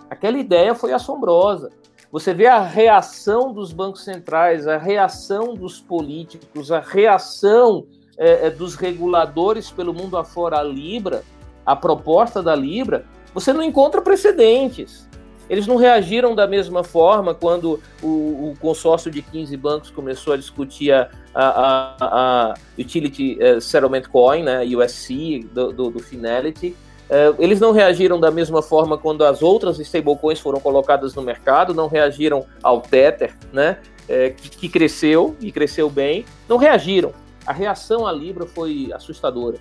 Aquela 0.10 0.38
ideia 0.38 0.74
foi 0.74 0.94
assombrosa. 0.94 1.70
Você 2.14 2.32
vê 2.32 2.46
a 2.46 2.62
reação 2.62 3.52
dos 3.52 3.74
bancos 3.74 4.04
centrais, 4.04 4.68
a 4.68 4.78
reação 4.78 5.56
dos 5.56 5.82
políticos, 5.82 6.72
a 6.72 6.80
reação 6.80 7.88
é, 8.16 8.46
é, 8.46 8.50
dos 8.52 8.76
reguladores 8.76 9.72
pelo 9.72 9.96
mundo 9.96 10.16
afora 10.16 10.60
à 10.60 10.64
Libra, 10.64 11.24
a 11.66 11.76
proposta 11.76 12.44
da 12.44 12.54
Libra, 12.54 13.04
você 13.34 13.52
não 13.52 13.64
encontra 13.64 14.00
precedentes. 14.00 15.10
Eles 15.50 15.66
não 15.66 15.76
reagiram 15.76 16.36
da 16.36 16.46
mesma 16.46 16.84
forma 16.84 17.34
quando 17.34 17.80
o, 18.04 18.52
o 18.52 18.54
consórcio 18.62 19.10
de 19.10 19.24
15 19.24 19.58
bancos 19.58 19.90
começou 19.90 20.34
a 20.34 20.38
discutir 20.38 20.92
a, 20.92 21.10
a, 21.34 21.96
a 22.00 22.54
Utility 22.78 23.40
eh, 23.42 23.60
Settlement 23.60 24.04
Coin, 24.04 24.44
né, 24.44 24.64
USC, 24.64 25.50
do, 25.52 25.74
do, 25.74 25.90
do 25.90 26.00
Finality, 26.00 26.76
é, 26.76 26.93
eles 27.38 27.60
não 27.60 27.72
reagiram 27.72 28.20
da 28.20 28.32
mesma 28.32 28.62
forma 28.62 28.98
quando 28.98 29.24
as 29.24 29.42
outras 29.42 29.80
stablecoins 29.80 30.40
foram 30.40 30.60
colocadas 30.60 31.14
no 31.14 31.22
mercado, 31.22 31.74
não 31.74 31.88
reagiram 31.88 32.46
ao 32.62 32.82
Tether, 32.82 33.36
né, 33.52 33.78
é, 34.08 34.30
que, 34.30 34.50
que, 34.50 34.70
cresceu 34.70 35.36
e 35.40 35.52
cresceu 35.52 35.90
bem, 35.90 36.26
não 36.48 36.58
reagiram. 36.58 37.12
A 37.46 37.54
reação 37.54 38.08
à 38.08 38.12
Libra 38.12 38.46
foi 38.46 38.92
assustadora. 38.94 39.58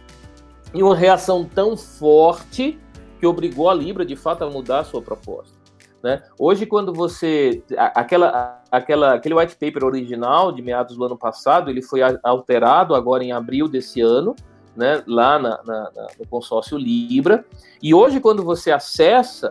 E 0.73 0.83
uma 0.83 0.97
reação 0.97 1.45
tão 1.45 1.77
forte 1.77 2.79
que 3.21 3.27
obrigou 3.27 3.69
a 3.69 3.75
Libra, 3.75 4.05
de 4.05 4.17
fato, 4.17 4.45
a 4.45 4.51
mudar 4.51 4.81
a 4.81 4.85
sua 4.85 5.03
proposta. 5.03 5.63
Né? 6.03 6.21
Hoje, 6.37 6.67
quando 6.67 6.93
você. 6.93 7.63
Aquela, 7.77 8.61
aquela, 8.71 9.15
aquele 9.15 9.35
white 9.35 9.55
paper 9.55 9.85
original 9.85 10.51
de 10.51 10.61
meados 10.61 10.97
do 10.97 11.05
ano 11.05 11.17
passado, 11.17 11.71
ele 11.71 11.81
foi 11.81 12.01
alterado 12.25 12.95
agora 12.95 13.23
em 13.23 13.31
abril 13.31 13.69
desse 13.69 14.01
ano, 14.01 14.35
né, 14.77 15.03
lá 15.07 15.39
na, 15.39 15.61
na, 15.65 15.91
na, 15.95 16.07
no 16.19 16.27
consórcio 16.29 16.79
Libra. 16.79 17.45
E 17.83 17.95
hoje, 17.95 18.21
quando 18.21 18.43
você 18.43 18.71
acessa, 18.71 19.51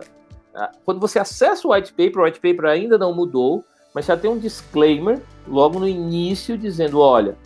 quando 0.84 1.00
você 1.00 1.18
acessa 1.18 1.66
o 1.66 1.72
white 1.72 1.92
paper, 1.92 2.18
o 2.18 2.24
white 2.24 2.40
paper 2.40 2.66
ainda 2.66 2.98
não 2.98 3.14
mudou, 3.14 3.64
mas 3.94 4.06
já 4.06 4.16
tem 4.16 4.30
um 4.30 4.38
disclaimer 4.38 5.20
logo 5.46 5.78
no 5.78 5.88
início 5.88 6.56
dizendo: 6.56 7.00
olha, 7.00 7.36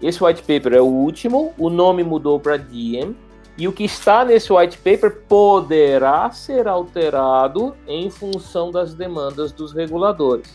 esse 0.00 0.22
white 0.22 0.42
paper 0.42 0.74
é 0.74 0.80
o 0.80 0.86
último, 0.86 1.52
o 1.58 1.70
nome 1.70 2.02
mudou 2.02 2.38
para 2.38 2.56
Diem, 2.56 3.16
e 3.58 3.66
o 3.66 3.72
que 3.72 3.84
está 3.84 4.24
nesse 4.24 4.52
white 4.52 4.78
paper 4.78 5.22
poderá 5.28 6.30
ser 6.30 6.68
alterado 6.68 7.74
em 7.86 8.10
função 8.10 8.70
das 8.70 8.94
demandas 8.94 9.52
dos 9.52 9.72
reguladores. 9.72 10.54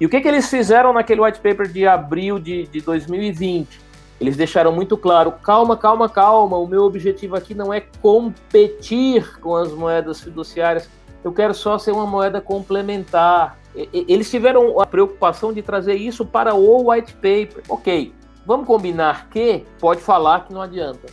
E 0.00 0.06
o 0.06 0.08
que, 0.08 0.20
que 0.20 0.28
eles 0.28 0.48
fizeram 0.48 0.92
naquele 0.92 1.20
white 1.20 1.40
paper 1.40 1.68
de 1.68 1.86
abril 1.86 2.38
de, 2.38 2.66
de 2.68 2.80
2020? 2.80 3.87
Eles 4.20 4.36
deixaram 4.36 4.72
muito 4.72 4.96
claro: 4.96 5.32
calma, 5.32 5.76
calma, 5.76 6.08
calma, 6.08 6.56
o 6.56 6.66
meu 6.66 6.82
objetivo 6.82 7.36
aqui 7.36 7.54
não 7.54 7.72
é 7.72 7.80
competir 7.80 9.38
com 9.40 9.54
as 9.54 9.72
moedas 9.72 10.20
fiduciárias, 10.20 10.88
eu 11.22 11.32
quero 11.32 11.54
só 11.54 11.78
ser 11.78 11.92
uma 11.92 12.06
moeda 12.06 12.40
complementar. 12.40 13.58
Eles 13.74 14.30
tiveram 14.30 14.80
a 14.80 14.86
preocupação 14.86 15.52
de 15.52 15.62
trazer 15.62 15.94
isso 15.94 16.24
para 16.24 16.54
o 16.54 16.90
white 16.90 17.12
paper. 17.14 17.62
Ok, 17.68 18.12
vamos 18.44 18.66
combinar 18.66 19.28
que 19.28 19.64
pode 19.78 20.00
falar 20.00 20.46
que 20.46 20.52
não 20.52 20.62
adianta. 20.62 21.06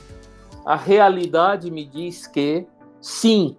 A 0.65 0.75
realidade 0.75 1.69
me 1.69 1.85
diz 1.85 2.25
que 2.25 2.65
sim, 2.99 3.55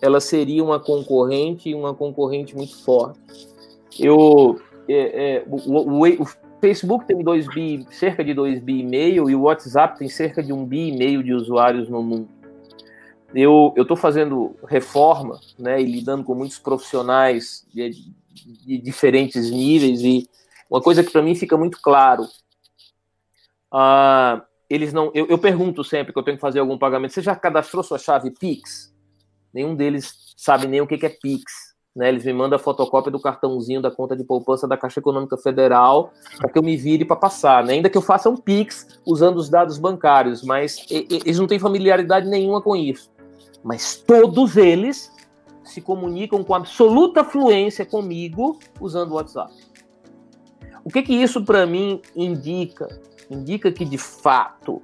ela 0.00 0.20
seria 0.20 0.64
uma 0.64 0.80
concorrente 0.80 1.68
e 1.68 1.74
uma 1.74 1.92
concorrente 1.92 2.56
muito 2.56 2.82
forte. 2.82 3.20
Eu, 3.98 4.58
é, 4.88 5.36
é, 5.36 5.44
o, 5.46 5.56
o, 5.56 6.02
o, 6.02 6.26
Facebook 6.66 7.06
tem 7.06 7.22
2 7.22 7.46
bi, 7.46 7.86
cerca 7.92 8.24
de 8.24 8.34
2 8.34 8.58
bi 8.60 8.80
e 8.80 8.82
meio 8.82 9.30
e 9.30 9.36
o 9.36 9.42
WhatsApp 9.42 9.96
tem 9.96 10.08
cerca 10.08 10.42
de 10.42 10.52
1 10.52 10.58
um 10.58 10.66
bi 10.66 10.88
e 10.88 10.98
meio 10.98 11.22
de 11.22 11.32
usuários 11.32 11.88
no 11.88 12.02
mundo. 12.02 12.28
Eu 13.32 13.72
estou 13.76 13.96
fazendo 13.96 14.56
reforma 14.66 15.38
né, 15.56 15.80
e 15.80 15.84
lidando 15.84 16.24
com 16.24 16.34
muitos 16.34 16.58
profissionais 16.58 17.64
de, 17.72 17.90
de 18.64 18.78
diferentes 18.78 19.48
níveis 19.48 20.02
e 20.02 20.28
uma 20.68 20.80
coisa 20.80 21.04
que 21.04 21.12
para 21.12 21.22
mim 21.22 21.36
fica 21.36 21.56
muito 21.56 21.80
claro, 21.80 22.24
uh, 23.72 24.42
eles 24.68 24.92
não, 24.92 25.12
eu, 25.14 25.26
eu, 25.28 25.38
pergunto 25.38 25.84
sempre 25.84 26.12
que 26.12 26.18
eu 26.18 26.22
tenho 26.24 26.36
que 26.36 26.40
fazer 26.40 26.58
algum 26.58 26.76
pagamento, 26.76 27.14
você 27.14 27.22
já 27.22 27.36
cadastrou 27.36 27.84
sua 27.84 27.98
chave 27.98 28.32
Pix? 28.32 28.92
Nenhum 29.54 29.76
deles 29.76 30.34
sabe 30.36 30.66
nem 30.66 30.80
o 30.80 30.86
que 30.86 31.06
é 31.06 31.08
Pix. 31.08 31.65
Né, 31.96 32.10
eles 32.10 32.26
me 32.26 32.32
mandam 32.34 32.56
a 32.56 32.58
fotocópia 32.58 33.10
do 33.10 33.18
cartãozinho 33.18 33.80
da 33.80 33.90
conta 33.90 34.14
de 34.14 34.22
poupança 34.22 34.68
da 34.68 34.76
Caixa 34.76 35.00
Econômica 35.00 35.34
Federal 35.38 36.12
para 36.36 36.50
que 36.50 36.58
eu 36.58 36.62
me 36.62 36.76
vire 36.76 37.06
para 37.06 37.16
passar, 37.16 37.64
né? 37.64 37.72
ainda 37.72 37.88
que 37.88 37.96
eu 37.96 38.02
faça 38.02 38.28
um 38.28 38.36
Pix 38.36 38.86
usando 39.06 39.38
os 39.38 39.48
dados 39.48 39.78
bancários, 39.78 40.42
mas 40.42 40.84
eles 40.90 41.38
não 41.38 41.46
têm 41.46 41.58
familiaridade 41.58 42.28
nenhuma 42.28 42.60
com 42.60 42.76
isso. 42.76 43.10
Mas 43.64 43.96
todos 43.96 44.58
eles 44.58 45.10
se 45.64 45.80
comunicam 45.80 46.44
com 46.44 46.54
absoluta 46.54 47.24
fluência 47.24 47.86
comigo 47.86 48.58
usando 48.78 49.12
o 49.12 49.14
WhatsApp. 49.14 49.54
O 50.84 50.90
que 50.90 51.02
que 51.02 51.14
isso 51.14 51.46
para 51.46 51.64
mim 51.64 52.02
indica? 52.14 52.88
Indica 53.30 53.72
que 53.72 53.86
de 53.86 53.96
fato 53.96 54.82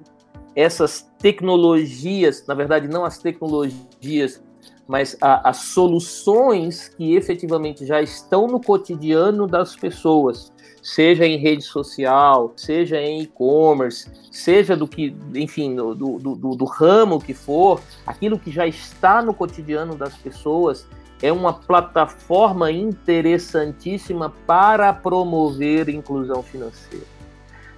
essas 0.57 1.03
tecnologias, 1.19 2.47
na 2.47 2.55
verdade 2.55 2.89
não 2.89 3.05
as 3.05 3.19
tecnologias 3.19 4.43
mas 4.87 5.17
as 5.21 5.59
soluções 5.59 6.89
que 6.89 7.15
efetivamente 7.15 7.87
já 7.87 8.03
estão 8.03 8.47
no 8.47 8.61
cotidiano 8.61 9.47
das 9.47 9.77
pessoas, 9.77 10.53
seja 10.83 11.25
em 11.25 11.37
rede 11.39 11.63
social, 11.63 12.53
seja 12.57 13.01
em 13.01 13.23
e-commerce, 13.23 14.11
seja 14.31 14.77
do 14.77 14.89
que, 14.89 15.17
enfim, 15.35 15.77
do, 15.77 15.95
do, 15.95 16.19
do, 16.19 16.57
do 16.57 16.65
ramo 16.65 17.21
que 17.21 17.33
for, 17.33 17.81
aquilo 18.07 18.39
que 18.39 18.51
já 18.51 18.67
está 18.67 19.23
no 19.23 19.33
cotidiano 19.33 19.95
das 19.95 20.17
pessoas 20.17 20.87
é 21.23 21.33
uma 21.33 21.53
plataforma 21.53 22.71
interessantíssima 22.73 24.31
para 24.45 24.93
promover 24.93 25.89
inclusão 25.89 26.43
financeira. 26.43 27.07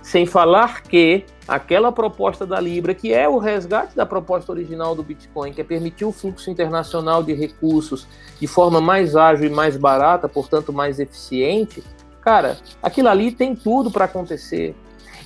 Sem 0.04 0.26
falar 0.26 0.82
que 0.82 1.24
aquela 1.48 1.90
proposta 1.90 2.44
da 2.44 2.60
Libra, 2.60 2.94
que 2.94 3.10
é 3.10 3.26
o 3.26 3.38
resgate 3.38 3.96
da 3.96 4.04
proposta 4.04 4.52
original 4.52 4.94
do 4.94 5.02
Bitcoin, 5.02 5.50
que 5.50 5.62
é 5.62 5.64
permitir 5.64 6.04
o 6.04 6.12
fluxo 6.12 6.50
internacional 6.50 7.22
de 7.22 7.32
recursos 7.32 8.06
de 8.38 8.46
forma 8.46 8.82
mais 8.82 9.16
ágil 9.16 9.46
e 9.46 9.50
mais 9.50 9.78
barata, 9.78 10.28
portanto 10.28 10.74
mais 10.74 11.00
eficiente, 11.00 11.82
cara, 12.20 12.58
aquilo 12.82 13.08
ali 13.08 13.32
tem 13.32 13.56
tudo 13.56 13.90
para 13.90 14.04
acontecer. 14.04 14.76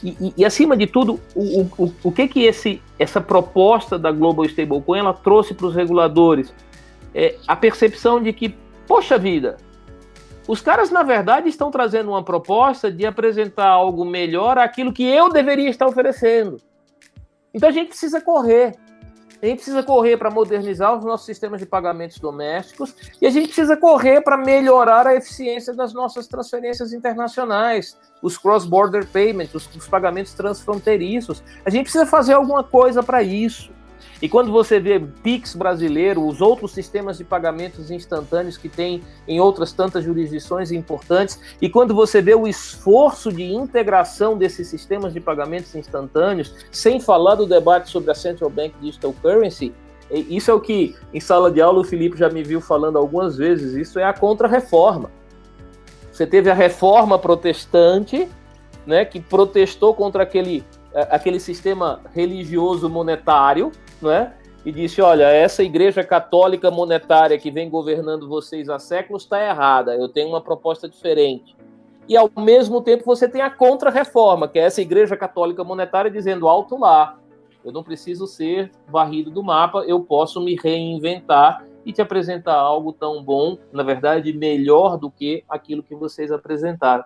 E, 0.01 0.11
e, 0.21 0.35
e, 0.37 0.45
acima 0.45 0.77
de 0.77 0.87
tudo, 0.87 1.19
o, 1.35 1.63
o, 1.77 1.93
o 2.05 2.13
que 2.13 2.29
que 2.29 2.45
esse, 2.45 2.81
essa 3.01 3.21
proposta 3.21 3.99
da 3.99 4.13
Global 4.13 4.45
Stablecoin 4.45 5.01
ela 5.01 5.13
trouxe 5.13 5.55
para 5.55 5.67
os 5.67 5.75
reguladores? 5.75 6.55
É 7.13 7.35
a 7.49 7.57
percepção 7.57 8.23
de 8.23 8.33
que, 8.33 8.55
poxa 8.87 9.19
vida, 9.19 9.57
os 10.49 10.63
caras, 10.63 10.91
na 10.91 11.03
verdade, 11.03 11.47
estão 11.51 11.71
trazendo 11.71 12.09
uma 12.09 12.25
proposta 12.25 12.91
de 12.91 13.05
apresentar 13.05 13.69
algo 13.69 14.03
melhor 14.03 14.57
àquilo 14.57 14.95
que 14.95 15.05
eu 15.05 15.29
deveria 15.29 15.69
estar 15.69 15.87
oferecendo. 15.87 16.57
Então 17.53 17.69
a 17.69 17.73
gente 17.73 17.89
precisa 17.89 18.19
correr. 18.19 18.75
A 19.43 19.47
gente 19.47 19.57
precisa 19.57 19.83
correr 19.83 20.17
para 20.17 20.31
modernizar 20.31 20.97
os 20.97 21.05
nossos 21.05 21.27
sistemas 21.27 21.61
de 21.61 21.67
pagamentos 21.67 22.19
domésticos 22.19 22.95
e 23.21 23.27
a 23.27 23.31
gente 23.31 23.49
precisa 23.49 23.77
correr 23.77 24.23
para 24.23 24.39
melhorar 24.39 25.07
a 25.07 25.15
eficiência 25.15 25.75
das 25.75 25.93
nossas 25.93 26.27
transferências 26.27 26.95
internacionais, 26.95 27.97
os 28.23 28.39
cross-border 28.39 29.07
payments, 29.07 29.55
os, 29.55 29.77
os 29.77 29.87
pagamentos 29.87 30.33
transfronteiriços. 30.33 31.45
A 31.65 31.71
gente 31.71 31.85
precisa 31.85 32.07
fazer 32.07 32.33
alguma 32.33 32.65
coisa 32.65 33.03
para 33.03 33.23
isso. 33.23 33.71
E 34.21 34.29
quando 34.29 34.51
você 34.51 34.81
vê 34.81 34.99
Pix 34.99 35.55
brasileiro, 35.55 36.27
os 36.27 36.41
outros 36.41 36.73
sistemas 36.73 37.19
de 37.19 37.25
pagamentos 37.25 37.91
instantâneos 37.91 38.57
que 38.57 38.69
tem 38.69 39.03
em 39.29 39.39
outras 39.39 39.73
tantas 39.73 40.05
jurisdições 40.05 40.73
importantes, 40.73 41.39
e 41.63 41.69
quando 41.69 41.95
você 41.95 42.21
vê 42.21 42.35
o 42.35 42.49
esforço 42.49 43.33
de 43.33 43.45
integração 43.45 44.37
desses 44.37 44.67
sistemas 44.67 45.13
de 45.13 45.21
pagamentos 45.21 45.75
instantâneos, 45.75 46.55
sem 46.73 46.99
falar 46.99 47.37
do 47.37 47.47
debate 47.47 47.91
sobre 47.91 48.11
a 48.11 48.15
Central 48.15 48.51
Bank 48.51 48.75
Digital 48.81 49.15
Currency, 49.23 49.73
isso 50.11 50.51
é 50.51 50.55
o 50.55 50.61
que 50.61 50.97
em 51.13 51.21
sala 51.21 51.51
de 51.51 51.61
aula 51.61 51.81
o 51.81 51.85
Felipe 51.85 52.17
já 52.17 52.29
me 52.29 52.43
viu 52.43 52.61
falando 52.61 52.99
algumas 52.99 53.37
vezes, 53.37 53.75
isso 53.75 53.99
é 53.99 54.05
a 54.05 54.13
contra-reforma. 54.13 55.11
Você 56.11 56.27
teve 56.27 56.51
a 56.51 56.55
reforma 56.55 57.19
protestante, 57.19 58.29
né, 58.85 59.05
que 59.05 59.21
protestou 59.21 59.95
contra 59.95 60.23
aquele, 60.23 60.65
aquele 61.11 61.39
sistema 61.39 62.01
religioso 62.15 62.89
monetário, 62.89 63.71
não 64.01 64.11
é? 64.11 64.35
E 64.65 64.73
disse: 64.73 65.01
olha, 65.01 65.25
essa 65.25 65.63
igreja 65.63 66.03
católica 66.05 66.71
monetária 66.71 67.39
que 67.39 67.51
vem 67.51 67.71
governando 67.71 68.29
vocês 68.29 68.69
há 68.69 68.79
séculos 68.79 69.23
está 69.23 69.45
errada, 69.45 69.95
eu 69.95 70.09
tenho 70.09 70.29
uma 70.29 70.41
proposta 70.41 70.89
diferente. 70.89 71.57
E 72.09 72.17
ao 72.17 72.31
mesmo 72.37 72.81
tempo 72.81 73.05
você 73.05 73.29
tem 73.29 73.43
a 73.43 73.51
contra-reforma, 73.51 74.49
que 74.49 74.59
é 74.59 74.63
essa 74.63 74.81
igreja 74.81 75.17
católica 75.17 75.63
monetária 75.63 76.11
dizendo 76.11 76.49
alto 76.49 76.79
lá, 76.79 77.19
eu 77.65 77.71
não 77.71 77.83
preciso 77.83 78.27
ser 78.27 78.73
varrido 78.89 79.31
do 79.31 79.43
mapa, 79.43 79.85
eu 79.87 80.01
posso 80.01 80.41
me 80.41 80.57
reinventar 80.57 81.65
e 81.85 81.93
te 81.93 82.01
apresentar 82.01 82.55
algo 82.55 82.93
tão 82.93 83.23
bom, 83.23 83.59
na 83.73 83.83
verdade, 83.83 84.33
melhor 84.33 84.97
do 84.97 85.11
que 85.11 85.45
aquilo 85.49 85.83
que 85.83 85.95
vocês 85.95 86.33
apresentaram. 86.33 87.05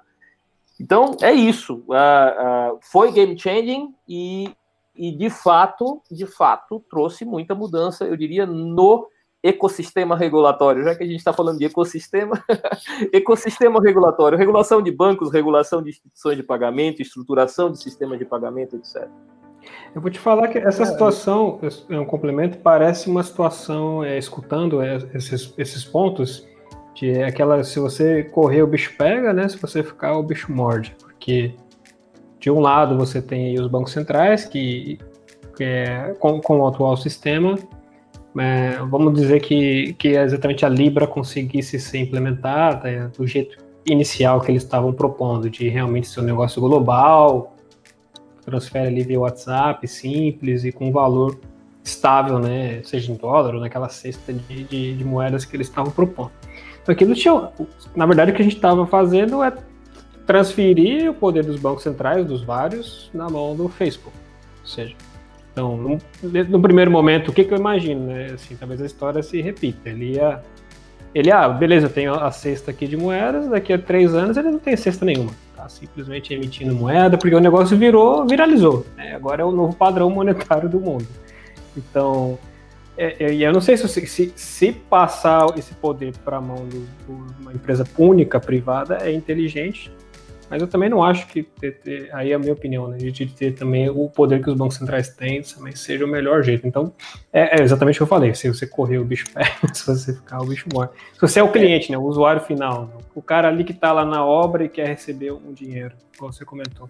Então, 0.80 1.16
é 1.20 1.32
isso. 1.32 1.84
Uh, 1.88 2.74
uh, 2.74 2.78
foi 2.80 3.12
game 3.12 3.38
changing 3.38 3.94
e 4.08 4.50
e 4.94 5.10
de 5.16 5.30
fato, 5.30 6.02
de 6.10 6.26
fato, 6.26 6.84
trouxe 6.90 7.24
muita 7.24 7.54
mudança, 7.54 8.04
eu 8.04 8.16
diria, 8.16 8.46
no 8.46 9.08
ecossistema 9.42 10.16
regulatório, 10.16 10.84
já 10.84 10.94
que 10.94 11.02
a 11.02 11.06
gente 11.06 11.16
está 11.16 11.32
falando 11.32 11.58
de 11.58 11.64
ecossistema, 11.64 12.42
ecossistema 13.12 13.80
regulatório, 13.80 14.38
regulação 14.38 14.80
de 14.80 14.92
bancos, 14.92 15.32
regulação 15.32 15.82
de 15.82 15.90
instituições 15.90 16.36
de 16.36 16.42
pagamento, 16.42 17.02
estruturação 17.02 17.70
de 17.70 17.82
sistemas 17.82 18.18
de 18.18 18.24
pagamento, 18.24 18.76
etc. 18.76 19.08
Eu 19.94 20.00
vou 20.00 20.10
te 20.10 20.18
falar 20.18 20.48
que 20.48 20.58
essa 20.58 20.84
situação, 20.84 21.60
é 21.88 21.98
um 21.98 22.04
complemento, 22.04 22.58
parece 22.58 23.08
uma 23.08 23.22
situação, 23.22 24.02
é, 24.04 24.18
escutando 24.18 24.80
é, 24.80 24.96
esses, 25.14 25.52
esses 25.58 25.84
pontos, 25.84 26.46
de 26.94 27.10
é 27.10 27.24
aquela, 27.24 27.62
se 27.64 27.78
você 27.80 28.22
correr 28.22 28.62
o 28.62 28.66
bicho 28.66 28.94
pega, 28.96 29.32
né? 29.32 29.48
Se 29.48 29.56
você 29.56 29.82
ficar 29.82 30.16
o 30.16 30.22
bicho 30.22 30.52
morde, 30.52 30.94
porque 31.00 31.54
de 32.42 32.50
um 32.50 32.58
lado 32.58 32.98
você 32.98 33.22
tem 33.22 33.58
os 33.58 33.68
bancos 33.68 33.92
centrais, 33.92 34.44
que, 34.44 34.98
que 35.56 35.62
é, 35.62 36.14
com, 36.18 36.40
com 36.40 36.58
o 36.58 36.66
atual 36.66 36.96
sistema, 36.96 37.56
é, 38.36 38.78
vamos 38.90 39.14
dizer 39.14 39.40
que, 39.40 39.92
que 39.92 40.08
exatamente 40.08 40.66
a 40.66 40.68
Libra 40.68 41.06
conseguisse 41.06 41.78
ser 41.78 41.98
implementada 41.98 42.90
é, 42.90 43.06
do 43.06 43.24
jeito 43.24 43.56
inicial 43.86 44.40
que 44.40 44.50
eles 44.50 44.64
estavam 44.64 44.92
propondo, 44.92 45.48
de 45.48 45.68
realmente 45.68 46.08
ser 46.08 46.18
um 46.18 46.24
negócio 46.24 46.60
global, 46.60 47.54
transfere 48.44 48.88
ali 48.88 49.04
via 49.04 49.20
WhatsApp, 49.20 49.86
simples 49.86 50.64
e 50.64 50.72
com 50.72 50.90
valor 50.90 51.38
estável, 51.84 52.40
né, 52.40 52.82
seja 52.82 53.12
em 53.12 53.14
dólar 53.14 53.54
ou 53.54 53.60
naquela 53.60 53.88
cesta 53.88 54.32
de, 54.32 54.64
de, 54.64 54.96
de 54.96 55.04
moedas 55.04 55.44
que 55.44 55.54
eles 55.54 55.68
estavam 55.68 55.92
propondo. 55.92 56.32
Então 56.82 56.92
aquilo 56.92 57.14
tinha, 57.14 57.50
na 57.94 58.04
verdade 58.04 58.32
o 58.32 58.34
que 58.34 58.42
a 58.42 58.44
gente 58.44 58.56
estava 58.56 58.84
fazendo 58.84 59.44
é 59.44 59.52
transferir 60.26 61.10
o 61.10 61.14
poder 61.14 61.44
dos 61.44 61.58
bancos 61.58 61.82
centrais, 61.82 62.26
dos 62.26 62.42
vários, 62.42 63.10
na 63.12 63.28
mão 63.28 63.54
do 63.54 63.68
Facebook. 63.68 64.16
Ou 64.60 64.66
seja, 64.66 64.94
então, 65.52 65.76
no, 65.76 65.98
no 66.48 66.62
primeiro 66.62 66.90
momento, 66.90 67.30
o 67.30 67.32
que, 67.32 67.44
que, 67.44 67.52
eu 67.52 67.58
imagino, 67.58 68.06
né? 68.06 68.30
Assim, 68.32 68.56
talvez 68.56 68.80
a 68.80 68.86
história 68.86 69.22
se 69.22 69.40
repita. 69.40 69.90
Ele 69.90 70.14
ia. 70.14 70.42
Ele, 71.14 71.30
ah, 71.30 71.46
beleza, 71.46 71.86
eu 71.86 71.90
tenho 71.90 72.14
a 72.14 72.30
cesta 72.30 72.70
aqui 72.70 72.86
de 72.86 72.96
moedas, 72.96 73.46
daqui 73.46 73.70
a 73.70 73.78
três 73.78 74.14
anos 74.14 74.34
ele 74.38 74.50
não 74.50 74.58
tem 74.58 74.74
cesta 74.74 75.04
nenhuma. 75.04 75.32
Tá 75.54 75.68
simplesmente 75.68 76.32
emitindo 76.32 76.74
moeda, 76.74 77.18
porque 77.18 77.34
o 77.36 77.40
negócio 77.40 77.76
virou, 77.76 78.26
viralizou. 78.26 78.86
Né? 78.96 79.14
Agora 79.14 79.42
é 79.42 79.44
o 79.44 79.52
novo 79.52 79.76
padrão 79.76 80.08
monetário 80.08 80.70
do 80.70 80.80
mundo. 80.80 81.06
Então, 81.76 82.38
é, 82.96 83.24
é, 83.24 83.34
eu 83.34 83.52
não 83.52 83.60
sei 83.60 83.76
se, 83.76 84.06
se, 84.06 84.32
se 84.34 84.72
passar 84.72 85.46
esse 85.58 85.74
poder 85.74 86.14
para 86.24 86.38
a 86.38 86.40
mão 86.40 86.66
de 86.66 86.80
uma 87.40 87.52
empresa 87.52 87.86
única, 87.98 88.40
privada, 88.40 88.98
é 89.02 89.12
inteligente, 89.12 89.92
Mas 90.52 90.60
eu 90.60 90.68
também 90.68 90.90
não 90.90 91.02
acho 91.02 91.26
que, 91.28 91.42
ter, 91.42 91.78
ter, 91.78 92.14
aí 92.14 92.30
é 92.30 92.34
a 92.34 92.38
minha 92.38 92.52
opinião, 92.52 92.86
né, 92.86 92.98
de 92.98 93.24
ter 93.24 93.54
também 93.54 93.88
o 93.88 94.06
poder 94.10 94.44
que 94.44 94.50
os 94.50 94.54
bancos 94.54 94.76
centrais 94.76 95.08
têm 95.08 95.40
também 95.40 95.74
seja 95.74 96.04
o 96.04 96.08
melhor 96.08 96.42
jeito. 96.42 96.66
Então, 96.66 96.92
é, 97.32 97.58
é 97.58 97.62
exatamente 97.62 97.96
o 97.96 97.98
que 98.00 98.02
eu 98.02 98.06
falei, 98.06 98.34
se 98.34 98.48
você 98.48 98.66
correr 98.66 98.98
o 98.98 99.04
bicho 99.04 99.24
pega, 99.32 99.48
se 99.72 99.86
você 99.86 100.12
ficar 100.12 100.42
o 100.42 100.44
bicho 100.44 100.68
morre. 100.70 100.90
Se 101.14 101.20
você 101.22 101.40
é 101.40 101.42
o 101.42 101.50
cliente, 101.50 101.90
né, 101.90 101.96
o 101.96 102.02
usuário 102.02 102.42
final, 102.42 103.00
o 103.14 103.22
cara 103.22 103.48
ali 103.48 103.64
que 103.64 103.72
está 103.72 103.92
lá 103.92 104.04
na 104.04 104.26
obra 104.26 104.62
e 104.64 104.68
quer 104.68 104.88
receber 104.88 105.32
um 105.32 105.54
dinheiro, 105.54 105.94
como 106.18 106.30
você 106.30 106.44
comentou. 106.44 106.86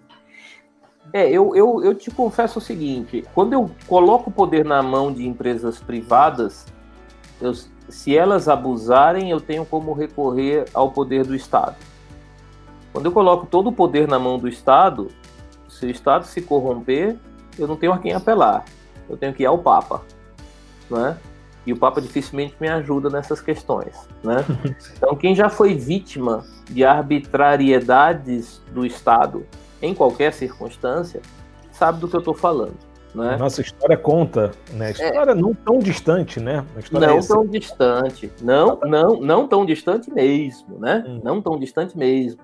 É, 1.13 1.31
eu, 1.31 1.55
eu, 1.55 1.85
eu 1.85 1.95
te 1.95 2.11
confesso 2.11 2.59
o 2.59 2.63
seguinte: 2.63 3.25
quando 3.33 3.53
eu 3.53 3.71
coloco 3.87 4.29
o 4.29 4.33
poder 4.33 4.65
na 4.65 4.83
mão 4.83 5.13
de 5.13 5.25
empresas 5.25 5.79
privadas, 5.79 6.67
eu, 7.41 7.53
se 7.89 8.17
elas 8.17 8.49
abusarem, 8.49 9.31
eu 9.31 9.41
tenho 9.41 9.65
como 9.65 9.93
recorrer 9.93 10.65
ao 10.75 10.91
poder 10.91 11.25
do 11.25 11.37
Estado. 11.37 11.77
Quando 12.93 13.07
eu 13.07 13.13
coloco 13.13 13.47
todo 13.47 13.71
o 13.71 13.73
poder 13.73 14.07
na 14.07 14.19
mão 14.19 14.39
do 14.39 14.47
Estado, 14.49 15.09
se 15.69 15.87
o 15.87 15.91
Estado 15.91 16.25
se 16.27 16.43
corromper, 16.43 17.17
eu 17.59 17.67
não 17.67 17.77
tenho 17.77 17.93
a 17.93 17.99
quem 17.99 18.13
apelar. 18.13 18.65
Eu 19.09 19.17
tenho 19.17 19.33
que 19.33 19.43
ir 19.43 19.47
ao 19.47 19.59
Papa, 19.59 20.03
né? 20.91 21.17
E 21.65 21.73
o 21.73 21.77
Papa 21.77 22.01
dificilmente 22.01 22.55
me 22.61 22.69
ajuda 22.69 23.09
nessas 23.09 23.41
questões, 23.41 23.97
né? 24.23 24.45
Então, 24.97 25.17
quem 25.17 25.35
já 25.35 25.49
foi 25.49 25.75
vítima 25.75 26.45
de 26.69 26.85
arbitrariedades 26.85 28.61
do 28.73 28.85
Estado 28.85 29.47
em 29.81 29.95
qualquer 29.95 30.33
circunstância, 30.33 31.21
sabe 31.73 31.99
do 31.99 32.09
que 32.09 32.15
eu 32.15 32.21
estou 32.21 32.35
falando. 32.35 32.77
Né? 33.15 33.37
Nossa 33.37 33.61
história 33.61 33.97
conta, 33.97 34.53
né? 34.73 34.93
História 34.93 35.33
é, 35.33 35.35
não 35.35 35.53
tão 35.53 35.79
distante, 35.79 36.41
né? 36.41 36.65
não 36.91 37.03
é 37.03 37.21
tão 37.21 37.47
distante, 37.47 38.33
não, 38.41 38.79
não, 38.85 39.21
não 39.21 39.47
tão 39.47 39.67
distante 39.67 40.11
mesmo, 40.11 40.79
né? 40.79 41.05
Hum. 41.07 41.21
Não 41.23 41.43
tão 41.43 41.59
distante 41.59 41.97
mesmo. 41.97 42.41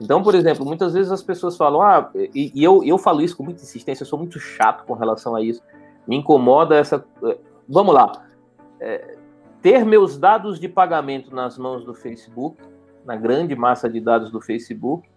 Então, 0.00 0.22
por 0.22 0.34
exemplo, 0.34 0.64
muitas 0.64 0.94
vezes 0.94 1.10
as 1.10 1.22
pessoas 1.22 1.56
falam, 1.56 1.82
ah, 1.82 2.10
e, 2.14 2.52
e, 2.54 2.62
eu, 2.62 2.84
eu 2.84 2.96
falo 2.98 3.20
isso 3.20 3.36
com 3.36 3.42
muita 3.42 3.62
insistência, 3.62 4.02
eu 4.02 4.06
sou 4.06 4.18
muito 4.18 4.38
chato 4.38 4.84
com 4.86 4.94
relação 4.94 5.34
a 5.34 5.42
isso. 5.42 5.62
Me 6.06 6.16
incomoda 6.16 6.76
essa. 6.76 7.04
Eh, 7.24 7.38
vamos 7.68 7.94
lá. 7.94 8.12
É, 8.80 9.16
ter 9.60 9.84
meus 9.84 10.16
dados 10.16 10.60
de 10.60 10.68
pagamento 10.68 11.34
nas 11.34 11.58
mãos 11.58 11.84
do 11.84 11.92
Facebook, 11.94 12.62
na 13.04 13.16
grande 13.16 13.56
massa 13.56 13.88
de 13.88 14.00
dados 14.00 14.30
do 14.30 14.40
Facebook, 14.40 15.08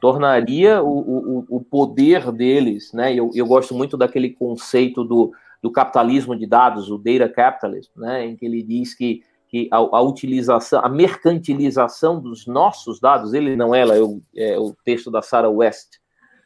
tornaria 0.00 0.82
o, 0.82 0.98
o, 0.98 1.46
o 1.48 1.60
poder 1.60 2.32
deles, 2.32 2.92
né? 2.92 3.14
Eu, 3.14 3.30
eu 3.34 3.46
gosto 3.46 3.74
muito 3.74 3.96
daquele 3.96 4.30
conceito 4.30 5.04
do, 5.04 5.32
do 5.62 5.70
capitalismo 5.70 6.34
de 6.36 6.46
dados, 6.46 6.90
o 6.90 6.98
data 6.98 7.28
capitalism, 7.28 7.92
né? 7.96 8.26
Em 8.26 8.34
que 8.34 8.44
ele 8.44 8.62
diz 8.64 8.94
que, 8.94 9.22
que 9.52 9.68
a, 9.70 9.76
a 9.76 10.00
utilização, 10.00 10.80
a 10.82 10.88
mercantilização 10.88 12.18
dos 12.18 12.46
nossos 12.46 12.98
dados, 12.98 13.34
ele 13.34 13.54
não 13.54 13.74
ela, 13.74 14.02
o, 14.02 14.22
é 14.34 14.58
o 14.58 14.74
texto 14.82 15.10
da 15.10 15.20
Sarah 15.20 15.50
West, 15.50 15.98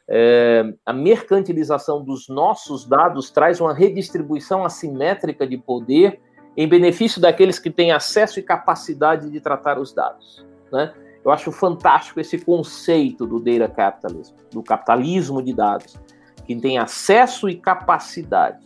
é, 0.09 0.73
a 0.85 0.91
mercantilização 0.91 2.03
dos 2.03 2.27
nossos 2.27 2.85
dados 2.85 3.31
traz 3.31 3.61
uma 3.61 3.73
redistribuição 3.73 4.65
assimétrica 4.65 5.47
de 5.47 5.57
poder 5.57 6.19
em 6.55 6.67
benefício 6.67 7.21
daqueles 7.21 7.59
que 7.59 7.69
têm 7.69 7.93
acesso 7.93 8.41
e 8.41 8.43
capacidade 8.43 9.29
de 9.29 9.39
tratar 9.39 9.79
os 9.79 9.93
dados, 9.93 10.45
né? 10.69 10.93
Eu 11.23 11.31
acho 11.31 11.51
fantástico 11.51 12.19
esse 12.19 12.37
conceito 12.37 13.25
do 13.25 13.39
data 13.39 13.67
capitalism, 13.67 14.35
do 14.51 14.63
capitalismo 14.63 15.41
de 15.41 15.53
dados, 15.53 15.97
que 16.45 16.55
tem 16.55 16.77
acesso 16.77 17.49
e 17.49 17.55
capacidade. 17.55 18.63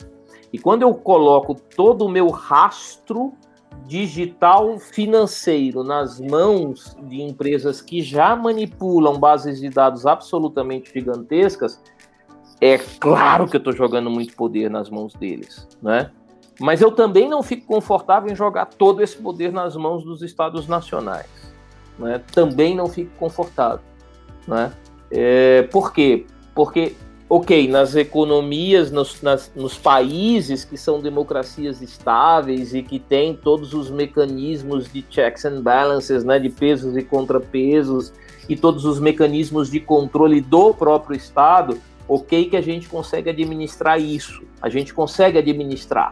E 0.53 0.59
quando 0.59 0.83
eu 0.83 0.93
coloco 0.93 1.55
todo 1.55 2.05
o 2.05 2.09
meu 2.09 2.29
rastro 2.29 3.33
digital 3.85 4.79
financeiro 4.79 5.83
nas 5.83 6.19
mãos 6.19 6.95
de 7.03 7.21
empresas 7.21 7.81
que 7.81 8.01
já 8.01 8.35
manipulam 8.35 9.19
bases 9.19 9.59
de 9.59 9.69
dados 9.69 10.05
absolutamente 10.05 10.91
gigantescas, 10.93 11.81
é 12.59 12.77
claro 12.77 13.47
que 13.47 13.55
eu 13.55 13.59
estou 13.59 13.73
jogando 13.73 14.09
muito 14.09 14.35
poder 14.35 14.69
nas 14.69 14.89
mãos 14.89 15.13
deles, 15.13 15.67
né? 15.81 16.11
Mas 16.59 16.79
eu 16.79 16.91
também 16.91 17.27
não 17.27 17.41
fico 17.41 17.65
confortável 17.65 18.31
em 18.31 18.35
jogar 18.35 18.65
todo 18.65 19.01
esse 19.01 19.17
poder 19.17 19.51
nas 19.51 19.75
mãos 19.75 20.03
dos 20.03 20.21
estados 20.21 20.67
nacionais 20.67 21.41
né, 22.01 22.21
também 22.31 22.75
não 22.75 22.87
fico 22.87 23.11
confortável. 23.17 23.85
Né? 24.47 24.71
É, 25.09 25.63
por 25.63 25.93
quê? 25.93 26.25
Porque, 26.53 26.95
ok, 27.33 27.65
nas 27.69 27.95
economias, 27.95 28.91
nos, 28.91 29.21
nas, 29.21 29.49
nos 29.55 29.77
países 29.77 30.65
que 30.65 30.77
são 30.77 30.99
democracias 30.99 31.81
estáveis 31.81 32.73
e 32.73 32.83
que 32.83 32.99
têm 32.99 33.33
todos 33.33 33.73
os 33.73 33.89
mecanismos 33.89 34.91
de 34.91 35.05
checks 35.09 35.45
and 35.45 35.61
balances, 35.61 36.25
né, 36.25 36.37
de 36.37 36.49
pesos 36.49 36.97
e 36.97 37.01
contrapesos, 37.01 38.11
e 38.49 38.57
todos 38.57 38.83
os 38.83 38.99
mecanismos 38.99 39.71
de 39.71 39.79
controle 39.79 40.41
do 40.41 40.73
próprio 40.73 41.15
Estado, 41.15 41.79
ok 42.05 42.49
que 42.49 42.57
a 42.57 42.61
gente 42.61 42.89
consegue 42.89 43.29
administrar 43.29 43.97
isso, 43.97 44.43
a 44.61 44.67
gente 44.67 44.93
consegue 44.93 45.37
administrar, 45.37 46.11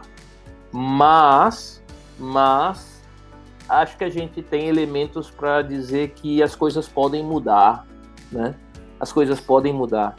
mas, 0.72 1.82
mas 2.18 3.04
acho 3.68 3.98
que 3.98 4.04
a 4.04 4.10
gente 4.10 4.40
tem 4.40 4.68
elementos 4.68 5.30
para 5.30 5.60
dizer 5.60 6.12
que 6.16 6.42
as 6.42 6.56
coisas 6.56 6.88
podem 6.88 7.22
mudar, 7.22 7.86
né? 8.32 8.54
As 8.98 9.12
coisas 9.12 9.38
podem 9.38 9.70
mudar. 9.70 10.16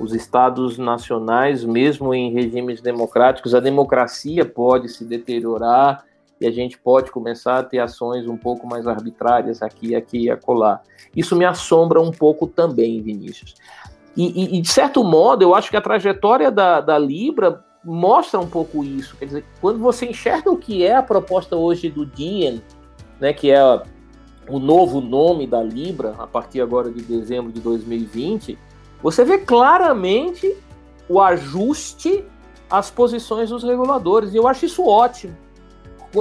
Os 0.00 0.14
estados 0.14 0.78
nacionais, 0.78 1.62
mesmo 1.62 2.14
em 2.14 2.32
regimes 2.32 2.80
democráticos, 2.80 3.54
a 3.54 3.60
democracia 3.60 4.46
pode 4.46 4.88
se 4.88 5.04
deteriorar 5.04 6.04
e 6.40 6.46
a 6.46 6.50
gente 6.50 6.78
pode 6.78 7.10
começar 7.10 7.58
a 7.58 7.62
ter 7.62 7.80
ações 7.80 8.26
um 8.26 8.36
pouco 8.36 8.66
mais 8.66 8.86
arbitrárias 8.86 9.60
aqui, 9.60 9.94
aqui 9.94 10.24
e 10.24 10.30
acolá. 10.30 10.80
Isso 11.14 11.36
me 11.36 11.44
assombra 11.44 12.00
um 12.00 12.10
pouco 12.10 12.46
também, 12.46 13.02
Vinícius. 13.02 13.54
E, 14.16 14.26
e, 14.26 14.58
e 14.58 14.60
de 14.62 14.68
certo 14.68 15.04
modo, 15.04 15.42
eu 15.42 15.54
acho 15.54 15.70
que 15.70 15.76
a 15.76 15.82
trajetória 15.82 16.50
da, 16.50 16.80
da 16.80 16.98
Libra 16.98 17.62
mostra 17.84 18.40
um 18.40 18.48
pouco 18.48 18.82
isso. 18.82 19.16
Quer 19.18 19.26
dizer, 19.26 19.44
quando 19.60 19.78
você 19.80 20.06
enxerga 20.06 20.50
o 20.50 20.56
que 20.56 20.82
é 20.82 20.96
a 20.96 21.02
proposta 21.02 21.56
hoje 21.56 21.90
do 21.90 22.06
DIN, 22.06 22.62
né, 23.20 23.34
que 23.34 23.50
é 23.50 23.82
o 24.48 24.58
novo 24.58 25.00
nome 25.02 25.46
da 25.46 25.62
Libra, 25.62 26.14
a 26.18 26.26
partir 26.26 26.62
agora 26.62 26.90
de 26.90 27.02
dezembro 27.02 27.52
de 27.52 27.60
2020, 27.60 28.58
você 29.02 29.24
vê 29.24 29.38
claramente 29.38 30.56
o 31.08 31.20
ajuste 31.20 32.24
às 32.70 32.90
posições 32.90 33.50
dos 33.50 33.62
reguladores. 33.62 34.32
E 34.32 34.36
eu 34.36 34.46
acho 34.46 34.66
isso 34.66 34.86
ótimo. 34.86 35.36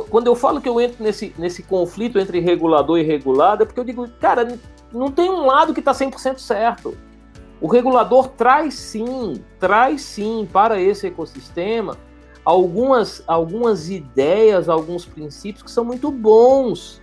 Quando 0.09 0.27
eu 0.27 0.36
falo 0.36 0.61
que 0.61 0.69
eu 0.69 0.80
entro 0.80 1.03
nesse, 1.03 1.34
nesse 1.38 1.63
conflito 1.63 2.19
entre 2.19 2.39
regulador 2.39 2.99
e 2.99 3.03
regulado, 3.03 3.63
é 3.63 3.65
porque 3.65 3.80
eu 3.80 3.84
digo, 3.84 4.07
cara, 4.19 4.59
não 4.93 5.11
tem 5.11 5.30
um 5.30 5.45
lado 5.45 5.73
que 5.73 5.80
está 5.80 5.91
100% 5.91 6.38
certo. 6.38 6.95
O 7.59 7.67
regulador 7.67 8.30
traz 8.30 8.75
sim, 8.75 9.43
traz 9.59 10.01
sim 10.01 10.47
para 10.51 10.80
esse 10.80 11.07
ecossistema 11.07 11.97
algumas, 12.45 13.23
algumas 13.27 13.89
ideias, 13.89 14.69
alguns 14.69 15.05
princípios 15.05 15.63
que 15.63 15.71
são 15.71 15.84
muito 15.84 16.09
bons. 16.09 17.01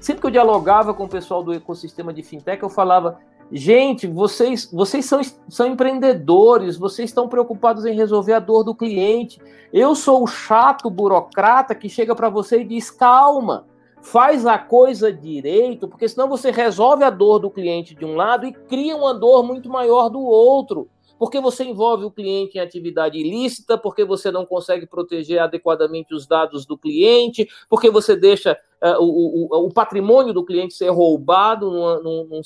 Sempre 0.00 0.22
que 0.22 0.26
eu 0.26 0.30
dialogava 0.32 0.92
com 0.92 1.04
o 1.04 1.08
pessoal 1.08 1.42
do 1.42 1.52
ecossistema 1.52 2.12
de 2.12 2.22
fintech, 2.22 2.62
eu 2.62 2.68
falava: 2.68 3.20
gente, 3.52 4.06
vocês, 4.06 4.70
vocês 4.72 5.04
são, 5.04 5.20
são 5.48 5.66
empreendedores, 5.66 6.76
vocês 6.76 7.10
estão 7.10 7.28
preocupados 7.28 7.84
em 7.84 7.94
resolver 7.94 8.32
a 8.32 8.40
dor 8.40 8.64
do 8.64 8.74
cliente. 8.74 9.40
Eu 9.72 9.94
sou 9.94 10.22
o 10.22 10.26
chato 10.26 10.88
burocrata 10.88 11.74
que 11.74 11.88
chega 11.88 12.14
para 12.14 12.30
você 12.30 12.60
e 12.60 12.64
diz: 12.64 12.90
calma, 12.90 13.66
faz 14.00 14.46
a 14.46 14.58
coisa 14.58 15.12
direito, 15.12 15.86
porque 15.86 16.08
senão 16.08 16.28
você 16.28 16.50
resolve 16.50 17.04
a 17.04 17.10
dor 17.10 17.38
do 17.38 17.50
cliente 17.50 17.94
de 17.94 18.04
um 18.04 18.16
lado 18.16 18.46
e 18.46 18.52
cria 18.52 18.96
uma 18.96 19.14
dor 19.14 19.44
muito 19.44 19.68
maior 19.68 20.08
do 20.08 20.20
outro. 20.20 20.88
Porque 21.18 21.40
você 21.40 21.62
envolve 21.62 22.04
o 22.04 22.10
cliente 22.10 22.58
em 22.58 22.60
atividade 22.60 23.16
ilícita, 23.16 23.78
porque 23.78 24.04
você 24.04 24.32
não 24.32 24.44
consegue 24.44 24.86
proteger 24.86 25.38
adequadamente 25.38 26.12
os 26.12 26.26
dados 26.26 26.66
do 26.66 26.76
cliente, 26.76 27.48
porque 27.70 27.88
você 27.88 28.16
deixa 28.16 28.58
uh, 28.82 29.00
o, 29.00 29.46
o, 29.46 29.66
o, 29.66 29.72
patrimônio 29.72 30.32
do 30.34 30.44
cliente 30.44 30.74
ser 30.74 30.88
roubado 30.88 31.70
num, 31.70 32.02
num, 32.02 32.24
num 32.24 32.42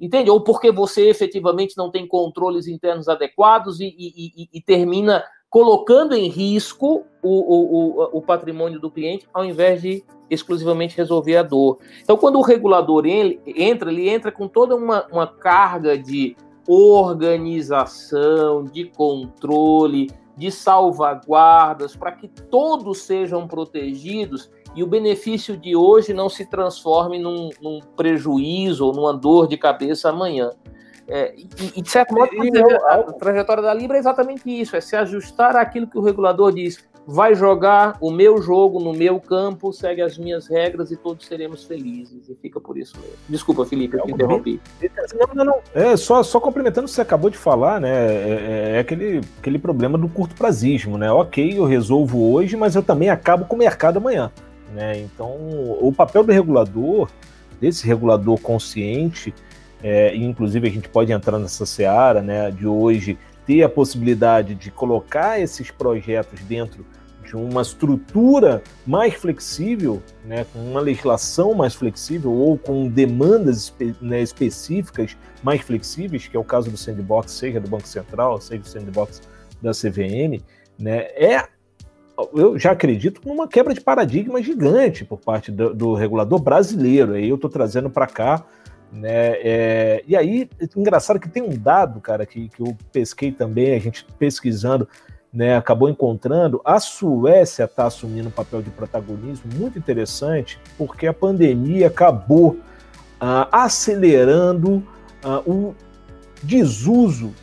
entende? 0.00 0.30
Ou 0.30 0.40
porque 0.40 0.70
você 0.70 1.08
efetivamente 1.08 1.76
não 1.76 1.90
tem 1.90 2.06
controles 2.06 2.66
internos 2.66 3.08
adequados 3.08 3.80
e, 3.80 3.86
e, 3.86 4.42
e, 4.42 4.48
e 4.52 4.60
termina 4.60 5.24
colocando 5.54 6.14
em 6.14 6.28
risco 6.28 7.06
o, 7.22 7.30
o, 7.30 8.18
o, 8.18 8.20
patrimônio 8.20 8.80
do 8.80 8.90
cliente, 8.90 9.28
ao 9.32 9.44
invés 9.44 9.80
de 9.80 10.02
exclusivamente 10.28 10.96
resolver 10.96 11.36
a 11.36 11.44
dor. 11.44 11.78
Então, 12.02 12.16
quando 12.16 12.40
o 12.40 12.42
regulador 12.42 13.06
ele, 13.06 13.40
entra, 13.46 13.92
ele 13.92 14.08
entra 14.08 14.32
com 14.32 14.48
toda 14.48 14.74
uma, 14.74 15.06
uma 15.12 15.28
carga 15.28 15.96
de 15.96 16.36
organização, 16.66 18.64
de 18.64 18.86
controle, 18.86 20.10
de 20.36 20.50
salvaguardas, 20.50 21.94
para 21.94 22.10
que 22.10 22.26
todos 22.26 23.02
sejam 23.02 23.46
protegidos 23.46 24.50
e 24.74 24.82
o 24.82 24.86
benefício 24.86 25.56
de 25.56 25.76
hoje 25.76 26.12
não 26.12 26.28
se 26.28 26.44
transforme 26.44 27.18
num, 27.18 27.50
num 27.60 27.80
prejuízo 27.96 28.86
ou 28.86 28.92
numa 28.92 29.12
dor 29.12 29.46
de 29.46 29.56
cabeça 29.56 30.10
amanhã. 30.10 30.50
É, 31.06 31.34
e, 31.36 31.48
e, 31.76 31.82
de 31.82 31.90
certo 31.90 32.14
modo, 32.14 32.30
a 32.88 33.12
trajetória 33.12 33.62
da 33.62 33.74
Libra 33.74 33.96
é 33.96 34.00
exatamente 34.00 34.48
isso: 34.48 34.74
é 34.74 34.80
se 34.80 34.96
ajustar 34.96 35.54
àquilo 35.54 35.86
que 35.86 35.98
o 35.98 36.02
regulador 36.02 36.52
diz. 36.52 36.82
vai 37.06 37.34
jogar 37.34 37.98
o 38.00 38.10
meu 38.10 38.40
jogo 38.40 38.80
no 38.80 38.94
meu 38.94 39.20
campo, 39.20 39.70
segue 39.70 40.00
as 40.00 40.16
minhas 40.16 40.46
regras 40.46 40.90
e 40.90 40.96
todos 40.96 41.26
seremos 41.26 41.64
felizes. 41.64 42.28
E 42.28 42.34
fica 42.34 42.58
por 42.58 42.78
isso 42.78 42.96
mesmo. 42.98 43.16
Desculpa, 43.28 43.66
Felipe, 43.66 43.98
eu 43.98 44.02
te 44.02 44.12
interrompi. 44.12 44.58
Não, 45.14 45.34
não, 45.34 45.44
não. 45.44 45.58
É, 45.74 45.94
só, 45.96 46.22
só 46.22 46.40
complementando 46.40 46.86
o 46.86 46.88
que 46.88 46.94
você 46.94 47.02
acabou 47.02 47.28
de 47.28 47.36
falar, 47.36 47.80
né? 47.80 47.90
É, 47.90 48.72
é, 48.72 48.76
é 48.76 48.78
aquele, 48.78 49.20
aquele 49.38 49.58
problema 49.58 49.98
do 49.98 50.08
curto 50.08 50.34
prazismo, 50.34 50.96
né? 50.96 51.12
Ok, 51.12 51.58
eu 51.58 51.64
resolvo 51.64 52.32
hoje, 52.32 52.56
mas 52.56 52.74
eu 52.74 52.82
também 52.82 53.10
acabo 53.10 53.44
com 53.44 53.56
o 53.56 53.58
mercado 53.58 53.98
amanhã. 53.98 54.32
Né? 54.74 54.98
Então, 55.00 55.30
o 55.80 55.92
papel 55.96 56.24
do 56.24 56.32
regulador, 56.32 57.08
desse 57.60 57.86
regulador 57.86 58.38
consciente, 58.40 59.32
é, 59.82 60.14
inclusive 60.16 60.66
a 60.66 60.70
gente 60.70 60.88
pode 60.88 61.12
entrar 61.12 61.38
nessa 61.38 61.64
seara 61.64 62.20
né, 62.20 62.50
de 62.50 62.66
hoje 62.66 63.16
ter 63.46 63.62
a 63.62 63.68
possibilidade 63.68 64.54
de 64.54 64.70
colocar 64.70 65.38
esses 65.38 65.70
projetos 65.70 66.40
dentro 66.40 66.84
de 67.24 67.36
uma 67.36 67.62
estrutura 67.62 68.62
mais 68.86 69.14
flexível, 69.14 70.02
né, 70.24 70.44
com 70.52 70.58
uma 70.58 70.80
legislação 70.80 71.54
mais 71.54 71.74
flexível 71.74 72.32
ou 72.32 72.58
com 72.58 72.88
demandas 72.88 73.64
espe 73.64 73.94
né, 74.00 74.20
específicas 74.20 75.16
mais 75.42 75.60
flexíveis, 75.60 76.26
que 76.26 76.36
é 76.36 76.40
o 76.40 76.44
caso 76.44 76.70
do 76.70 76.76
sandbox, 76.76 77.32
seja 77.32 77.60
do 77.60 77.68
Banco 77.68 77.86
Central, 77.86 78.40
seja 78.40 78.60
do 78.60 78.68
sandbox 78.68 79.22
da 79.62 79.70
CVM, 79.70 80.42
né, 80.78 81.06
é 81.14 81.46
eu 82.34 82.58
já 82.58 82.72
acredito 82.72 83.20
numa 83.26 83.48
quebra 83.48 83.74
de 83.74 83.80
paradigma 83.80 84.42
gigante 84.42 85.04
por 85.04 85.18
parte 85.18 85.50
do, 85.50 85.74
do 85.74 85.94
regulador 85.94 86.40
brasileiro. 86.40 87.14
Aí 87.14 87.28
eu 87.28 87.36
estou 87.36 87.50
trazendo 87.50 87.90
para 87.90 88.06
cá 88.06 88.44
né? 88.94 89.32
É, 89.42 90.04
e 90.06 90.16
aí, 90.16 90.48
engraçado 90.76 91.18
que 91.18 91.28
tem 91.28 91.42
um 91.42 91.56
dado, 91.56 92.00
cara, 92.00 92.24
que, 92.24 92.48
que 92.48 92.60
eu 92.60 92.76
pesquei 92.92 93.32
também, 93.32 93.74
a 93.74 93.78
gente 93.78 94.06
pesquisando, 94.18 94.88
né, 95.32 95.56
acabou 95.56 95.88
encontrando, 95.88 96.60
a 96.64 96.78
Suécia 96.78 97.64
está 97.64 97.86
assumindo 97.86 98.28
um 98.28 98.32
papel 98.32 98.62
de 98.62 98.70
protagonismo 98.70 99.50
muito 99.56 99.76
interessante, 99.76 100.60
porque 100.78 101.08
a 101.08 101.12
pandemia 101.12 101.88
acabou 101.88 102.60
ah, 103.20 103.48
acelerando 103.50 104.80
ah, 105.24 105.40
o 105.40 105.74
desuso 106.40 107.34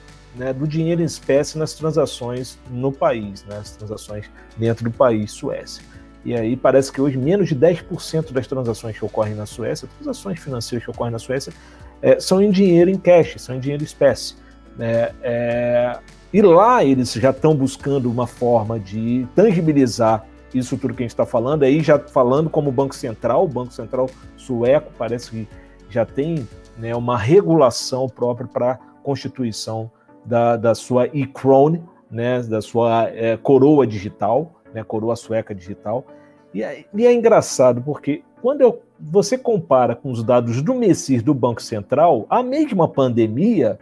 né, 0.41 0.51
do 0.51 0.67
dinheiro 0.67 1.03
em 1.03 1.05
espécie 1.05 1.55
nas 1.55 1.75
transações 1.75 2.57
no 2.71 2.91
país, 2.91 3.45
né, 3.45 3.57
as 3.57 3.75
transações 3.75 4.25
dentro 4.57 4.83
do 4.83 4.91
país 4.91 5.31
Suécia. 5.31 5.83
E 6.25 6.33
aí 6.33 6.57
parece 6.57 6.91
que 6.91 6.99
hoje 6.99 7.15
menos 7.15 7.49
de 7.49 7.55
10% 7.55 8.31
das 8.31 8.47
transações 8.47 8.97
que 8.97 9.05
ocorrem 9.05 9.35
na 9.35 9.45
Suécia, 9.45 9.87
transações 9.97 10.39
financeiras 10.39 10.83
que 10.83 10.89
ocorrem 10.89 11.11
na 11.11 11.19
Suécia, 11.19 11.53
é, 12.01 12.19
são 12.19 12.41
em 12.41 12.49
dinheiro 12.49 12.89
em 12.89 12.97
cash, 12.97 13.35
são 13.37 13.55
em 13.55 13.59
dinheiro 13.59 13.83
espécie. 13.83 14.33
É, 14.79 15.13
é, 15.21 15.99
e 16.33 16.41
lá 16.41 16.83
eles 16.83 17.13
já 17.13 17.29
estão 17.29 17.55
buscando 17.55 18.09
uma 18.09 18.25
forma 18.25 18.79
de 18.79 19.27
tangibilizar 19.35 20.25
isso 20.55 20.75
tudo 20.75 20.95
que 20.95 21.03
a 21.03 21.05
gente 21.05 21.11
está 21.11 21.25
falando, 21.25 21.63
aí 21.63 21.81
já 21.81 21.99
falando 21.99 22.49
como 22.49 22.71
Banco 22.71 22.95
Central, 22.95 23.45
o 23.45 23.47
Banco 23.47 23.71
Central 23.71 24.09
sueco 24.35 24.91
parece 24.97 25.29
que 25.29 25.47
já 25.87 26.03
tem 26.03 26.47
né, 26.77 26.95
uma 26.95 27.17
regulação 27.17 28.09
própria 28.09 28.47
para 28.47 28.79
constituição 29.03 29.91
da, 30.25 30.55
da 30.55 30.75
sua 30.75 31.07
e-krone, 31.07 31.83
né, 32.09 32.41
da 32.43 32.61
sua 32.61 33.09
é, 33.09 33.37
coroa 33.37 33.87
digital, 33.87 34.61
né, 34.73 34.83
coroa 34.83 35.15
sueca 35.15 35.53
digital. 35.55 36.05
E 36.53 36.63
é, 36.63 36.85
e 36.93 37.05
é 37.05 37.13
engraçado 37.13 37.81
porque 37.81 38.23
quando 38.41 38.61
eu, 38.61 38.81
você 38.99 39.37
compara 39.37 39.95
com 39.95 40.11
os 40.11 40.23
dados 40.23 40.61
do 40.61 40.73
Messir 40.73 41.23
do 41.23 41.33
Banco 41.33 41.61
Central, 41.61 42.25
a 42.29 42.43
mesma 42.43 42.87
pandemia 42.87 43.79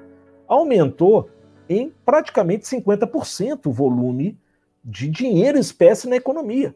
aumentou 0.48 1.30
em 1.68 1.94
praticamente 2.06 2.66
50% 2.66 3.68
o 3.68 3.72
volume 3.72 4.38
de 4.84 5.08
dinheiro 5.08 5.58
espécie 5.58 6.10
na 6.10 6.16
economia. 6.16 6.76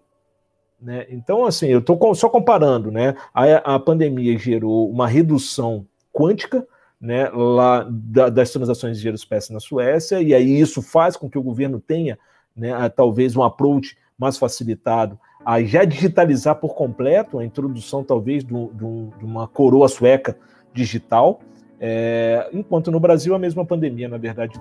Né? 0.80 1.05
Então, 1.09 1.45
assim, 1.45 1.68
eu 1.68 1.80
estou 1.80 2.14
só 2.14 2.30
comparando, 2.30 2.91
né? 2.91 3.16
A, 3.34 3.76
a 3.76 3.80
pandemia 3.80 4.38
gerou 4.38 4.89
uma 4.89 5.07
redução 5.07 5.88
quântica 6.11 6.68
né, 7.04 7.30
lá 7.32 7.86
da, 7.89 8.30
das 8.30 8.49
transações 8.49 8.95
de 8.95 9.01
dinheiro 9.01 9.18
espécie 9.18 9.51
na 9.51 9.60
Suécia, 9.60 10.22
e 10.22 10.34
aí 10.34 10.58
isso 10.58 10.82
faz 10.82 11.18
com 11.18 11.30
que 11.30 11.38
o 11.38 11.43
governo 11.43 11.78
tenha 11.78 12.18
né, 12.56 12.72
talvez 12.88 13.36
um 13.36 13.43
approach 13.43 13.97
mais 14.18 14.38
facilitado 14.38 15.20
a 15.45 15.62
já 15.62 15.84
digitalizar 15.84 16.56
por 16.56 16.74
completo 16.74 17.39
a 17.39 17.43
introdução, 17.43 18.06
talvez, 18.06 18.45
de, 18.45 18.54
de 18.54 19.26
uma 19.26 19.49
coroa 19.49 19.89
sueca 19.89 20.38
digital, 20.74 21.41
é, 21.78 22.49
enquanto 22.54 22.89
no 22.89 23.01
Brasil 23.01 23.36
a 23.36 23.39
mesma 23.39 23.66
pandemia, 23.66 24.08
na 24.08 24.18
verdade, 24.18 24.58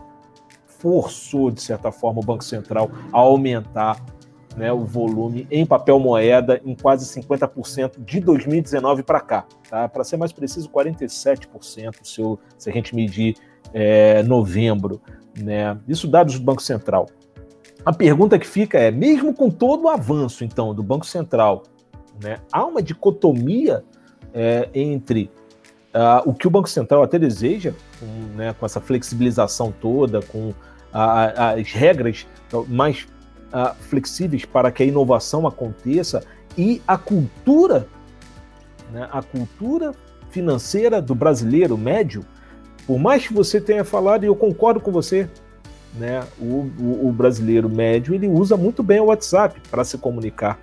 forçou, 0.67 1.49
de 1.49 1.63
certa 1.63 1.93
forma, 1.93 2.19
o 2.19 2.25
Banco 2.25 2.43
Central 2.43 2.91
a 3.13 3.21
aumentar 3.21 4.05
né, 4.57 4.73
o 4.73 4.85
volume 4.85 5.47
em 5.51 5.65
papel 5.65 5.99
moeda 5.99 6.61
em 6.65 6.75
quase 6.75 7.07
50% 7.21 8.05
de 8.05 8.21
2019 8.21 9.03
para 9.03 9.21
cá. 9.21 9.47
Tá? 9.69 9.89
Para 9.89 10.05
ser 10.05 10.17
mais 10.17 10.33
preciso, 10.33 10.69
47% 10.69 11.95
se, 12.03 12.21
eu, 12.21 12.39
se 12.59 12.71
a 12.71 12.73
gente 12.73 12.95
medir 12.95 13.37
é, 13.73 14.23
novembro. 14.23 15.01
Né? 15.39 15.79
Isso 15.89 16.07
dados 16.07 16.39
do 16.39 16.45
Banco 16.45 16.63
Central. 16.63 17.07
A 17.85 17.93
pergunta 17.93 18.39
que 18.39 18.47
fica 18.47 18.79
é: 18.79 18.91
mesmo 18.91 19.35
com 19.35 19.51
todo 19.51 19.85
o 19.85 19.89
avanço, 19.89 20.45
então, 20.45 20.75
do 20.75 20.83
Banco 20.83 21.07
Central, 21.07 21.65
né, 22.23 22.39
há 22.53 22.65
uma 22.65 22.83
dicotomia 22.83 23.83
é, 24.33 24.69
entre 24.75 25.31
uh, 25.95 26.29
o 26.29 26.35
que 26.35 26.47
o 26.47 26.51
Banco 26.51 26.69
Central 26.69 27.03
até 27.03 27.19
deseja, 27.19 27.73
com, 27.99 28.37
né, 28.37 28.55
com 28.59 28.65
essa 28.65 28.81
flexibilização 28.81 29.73
toda, 29.73 30.21
com 30.23 30.53
a, 30.93 31.53
as 31.53 31.73
regras 31.73 32.27
mais 32.69 33.07
uh, 33.53 33.75
flexíveis 33.83 34.45
para 34.45 34.71
que 34.71 34.83
a 34.83 34.87
inovação 34.87 35.47
aconteça 35.47 36.23
e 36.57 36.83
a 36.87 36.97
cultura, 36.97 37.87
né, 38.93 39.09
a 39.11 39.23
cultura 39.23 39.93
financeira 40.31 41.01
do 41.01 41.15
brasileiro 41.15 41.77
médio, 41.77 42.25
por 42.87 42.99
mais 42.99 43.27
que 43.27 43.33
você 43.33 43.61
tenha 43.61 43.85
falado, 43.85 44.25
e 44.25 44.27
eu 44.27 44.35
concordo 44.35 44.81
com 44.81 44.91
você, 44.91 45.29
né, 45.95 46.25
o, 46.41 46.71
o, 46.79 47.09
o, 47.09 47.13
brasileiro 47.13 47.69
médio 47.69 48.15
ele 48.15 48.27
usa 48.27 48.57
muito 48.57 48.83
bem 48.83 48.99
o 48.99 49.07
WhatsApp 49.07 49.61
para 49.71 49.85
se 49.85 49.99
comunicar, 49.99 50.59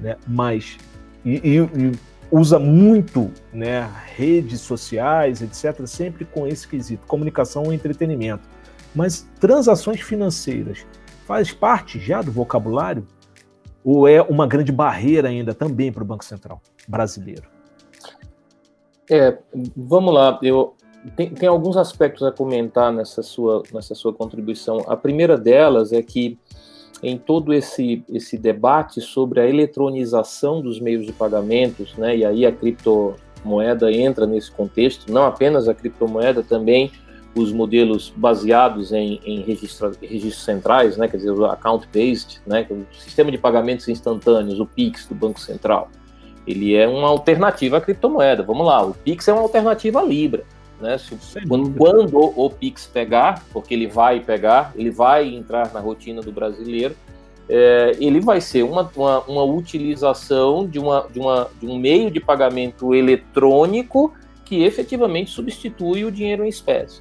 né, 0.00 0.16
mas 0.26 0.78
e, 1.24 1.34
e, 1.36 1.58
e, 1.58 1.92
usa 2.30 2.58
muito 2.58 3.30
né, 3.52 3.90
redes 4.14 4.60
sociais, 4.60 5.42
etc., 5.42 5.86
sempre 5.86 6.24
com 6.24 6.46
esse 6.46 6.68
quesito, 6.68 7.06
comunicação 7.06 7.72
e 7.72 7.74
entretenimento. 7.74 8.42
Mas 8.94 9.26
transações 9.40 10.00
financeiras 10.00 10.86
faz 11.28 11.52
parte 11.52 12.00
já 12.00 12.22
do 12.22 12.32
vocabulário 12.32 13.06
ou 13.84 14.08
é 14.08 14.22
uma 14.22 14.46
grande 14.46 14.72
barreira 14.72 15.28
ainda 15.28 15.52
também 15.52 15.92
para 15.92 16.02
o 16.02 16.06
Banco 16.06 16.24
Central 16.24 16.58
brasileiro? 16.88 17.42
É, 19.10 19.36
vamos 19.76 20.14
lá, 20.14 20.38
eu, 20.42 20.74
tem, 21.14 21.28
tem 21.28 21.46
alguns 21.46 21.76
aspectos 21.76 22.22
a 22.22 22.32
comentar 22.32 22.90
nessa 22.90 23.22
sua, 23.22 23.62
nessa 23.72 23.94
sua 23.94 24.12
contribuição. 24.12 24.82
A 24.88 24.96
primeira 24.96 25.36
delas 25.36 25.92
é 25.92 26.02
que 26.02 26.38
em 27.02 27.18
todo 27.18 27.52
esse, 27.52 28.02
esse 28.08 28.38
debate 28.38 29.02
sobre 29.02 29.38
a 29.38 29.46
eletronização 29.46 30.62
dos 30.62 30.80
meios 30.80 31.04
de 31.04 31.12
pagamentos, 31.12 31.94
né, 31.96 32.16
e 32.16 32.24
aí 32.24 32.46
a 32.46 32.52
criptomoeda 32.52 33.92
entra 33.92 34.26
nesse 34.26 34.50
contexto, 34.50 35.12
não 35.12 35.24
apenas 35.24 35.68
a 35.68 35.74
criptomoeda, 35.74 36.42
também 36.42 36.90
os 37.34 37.52
modelos 37.52 38.12
baseados 38.14 38.92
em, 38.92 39.20
em 39.24 39.42
registro, 39.42 39.92
registros 40.00 40.44
centrais, 40.44 40.96
né, 40.96 41.08
quer 41.08 41.18
dizer, 41.18 41.30
o 41.30 41.44
account-based, 41.44 42.40
né, 42.46 42.66
é 42.68 42.72
o 42.72 42.86
sistema 42.92 43.30
de 43.30 43.38
pagamentos 43.38 43.88
instantâneos, 43.88 44.58
o 44.58 44.66
PIX 44.66 45.06
do 45.06 45.14
Banco 45.14 45.40
Central, 45.40 45.90
ele 46.46 46.74
é 46.74 46.88
uma 46.88 47.08
alternativa 47.08 47.76
à 47.76 47.80
criptomoeda. 47.80 48.42
Vamos 48.42 48.66
lá, 48.66 48.82
o 48.82 48.94
PIX 48.94 49.28
é 49.28 49.32
uma 49.34 49.42
alternativa 49.42 50.00
à 50.00 50.02
Libra. 50.02 50.44
Né? 50.80 50.96
Quando, 51.48 51.70
quando, 51.70 52.16
o 52.16 52.50
Pix 52.50 52.86
pegar, 52.86 53.44
porque 53.52 53.74
ele 53.74 53.86
vai 53.86 54.20
pegar, 54.20 54.72
ele 54.76 54.90
vai 54.90 55.34
entrar 55.34 55.72
na 55.72 55.80
rotina 55.80 56.22
do 56.22 56.30
brasileiro, 56.30 56.94
é, 57.48 57.96
ele 57.98 58.20
vai 58.20 58.40
ser 58.40 58.62
uma, 58.62 58.90
uma, 58.94 59.20
uma, 59.20 59.42
utilização 59.42 60.66
de, 60.66 60.78
uma, 60.78 61.06
de, 61.10 61.18
uma, 61.18 61.48
de 61.60 61.66
um 61.66 61.78
meio 61.78 62.10
de 62.10 62.20
pagamento 62.20 62.94
eletrônico 62.94 64.12
que 64.44 64.62
efetivamente 64.64 65.30
substitui 65.30 66.04
o 66.04 66.12
dinheiro 66.12 66.44
em 66.44 66.48
espécie. 66.48 67.00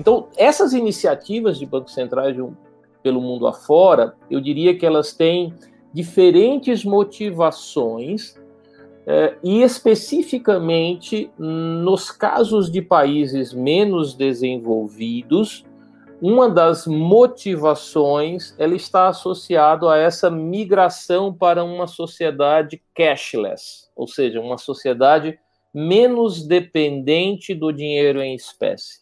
Então, 0.00 0.28
essas 0.34 0.72
iniciativas 0.72 1.58
de 1.58 1.66
bancos 1.66 1.92
centrais 1.92 2.34
de 2.34 2.40
um, 2.40 2.56
pelo 3.02 3.20
mundo 3.20 3.46
afora, 3.46 4.16
eu 4.30 4.40
diria 4.40 4.74
que 4.74 4.86
elas 4.86 5.12
têm 5.12 5.52
diferentes 5.92 6.86
motivações 6.86 8.34
é, 9.06 9.36
e 9.44 9.60
especificamente 9.60 11.30
nos 11.38 12.10
casos 12.10 12.70
de 12.72 12.80
países 12.80 13.52
menos 13.52 14.14
desenvolvidos, 14.14 15.66
uma 16.22 16.48
das 16.48 16.86
motivações 16.86 18.54
ela 18.58 18.74
está 18.74 19.08
associado 19.08 19.86
a 19.86 19.98
essa 19.98 20.30
migração 20.30 21.30
para 21.30 21.62
uma 21.62 21.86
sociedade 21.86 22.82
cashless, 22.94 23.90
ou 23.94 24.08
seja, 24.08 24.40
uma 24.40 24.56
sociedade 24.56 25.38
menos 25.74 26.46
dependente 26.46 27.54
do 27.54 27.70
dinheiro 27.70 28.22
em 28.22 28.34
espécie. 28.34 28.99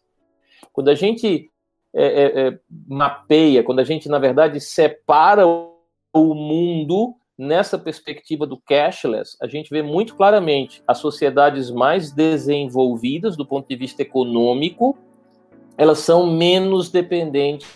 Quando 0.79 0.91
a 0.91 0.95
gente 0.95 1.51
é, 1.93 2.07
é, 2.07 2.41
é 2.47 2.59
mapeia, 2.87 3.65
quando 3.65 3.81
a 3.81 3.85
gente 3.85 4.09
na 4.09 4.21
verdade 4.21 4.61
separa 4.61 5.45
o 5.45 6.35
mundo 6.37 7.17
nessa 7.37 7.77
perspectiva 7.77 8.47
do 8.47 8.57
cashless, 8.57 9.37
a 9.43 9.49
gente 9.49 9.71
vê 9.71 9.83
muito 9.83 10.15
claramente 10.15 10.81
as 10.87 10.99
sociedades 10.99 11.69
mais 11.69 12.13
desenvolvidas 12.13 13.37
do 13.37 13.45
ponto 13.45 13.67
de 13.69 13.75
vista 13.75 14.03
econômico, 14.03 14.97
elas 15.77 15.99
são 15.99 16.31
menos 16.31 16.91
dependentes 16.93 17.67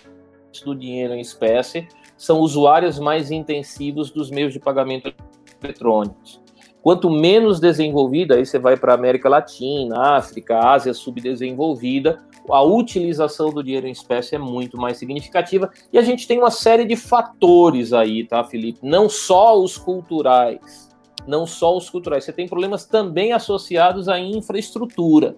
do 0.65 0.73
dinheiro 0.73 1.15
em 1.15 1.21
espécie, 1.21 1.89
são 2.17 2.39
usuários 2.39 3.01
mais 3.01 3.33
intensivos 3.33 4.13
dos 4.13 4.31
meios 4.31 4.53
de 4.53 4.61
pagamento 4.61 5.13
eletrônicos. 5.61 6.41
Quanto 6.81 7.11
menos 7.11 7.59
desenvolvida, 7.59 8.37
aí 8.37 8.47
você 8.47 8.61
vai 8.61 8.77
para 8.77 8.93
a 8.93 8.95
América 8.95 9.29
Latina, 9.29 10.17
África, 10.17 10.61
Ásia 10.61 10.95
subdesenvolvida, 10.95 12.25
a 12.49 12.63
utilização 12.63 13.51
do 13.51 13.63
dinheiro 13.63 13.87
em 13.87 13.93
espécie 13.93 14.35
é 14.35 14.39
muito 14.39 14.77
mais 14.77 14.99
significativa. 14.99 15.71
E 15.93 15.99
a 15.99 16.03
gente 16.03 16.27
tem 16.27 16.39
uma 16.39 16.51
série 16.51 16.85
de 16.85 16.97
fatores 16.97 17.93
aí, 17.93 18.25
tá, 18.25 18.43
Felipe? 18.45 18.81
Não 18.83 19.09
só 19.09 19.59
os 19.59 19.77
culturais, 19.77 20.89
não 21.27 21.47
só 21.47 21.77
os 21.77 21.89
culturais. 21.89 22.25
Você 22.25 22.33
tem 22.33 22.49
problemas 22.49 22.85
também 22.85 23.33
associados 23.33 24.09
à 24.09 24.19
infraestrutura, 24.19 25.37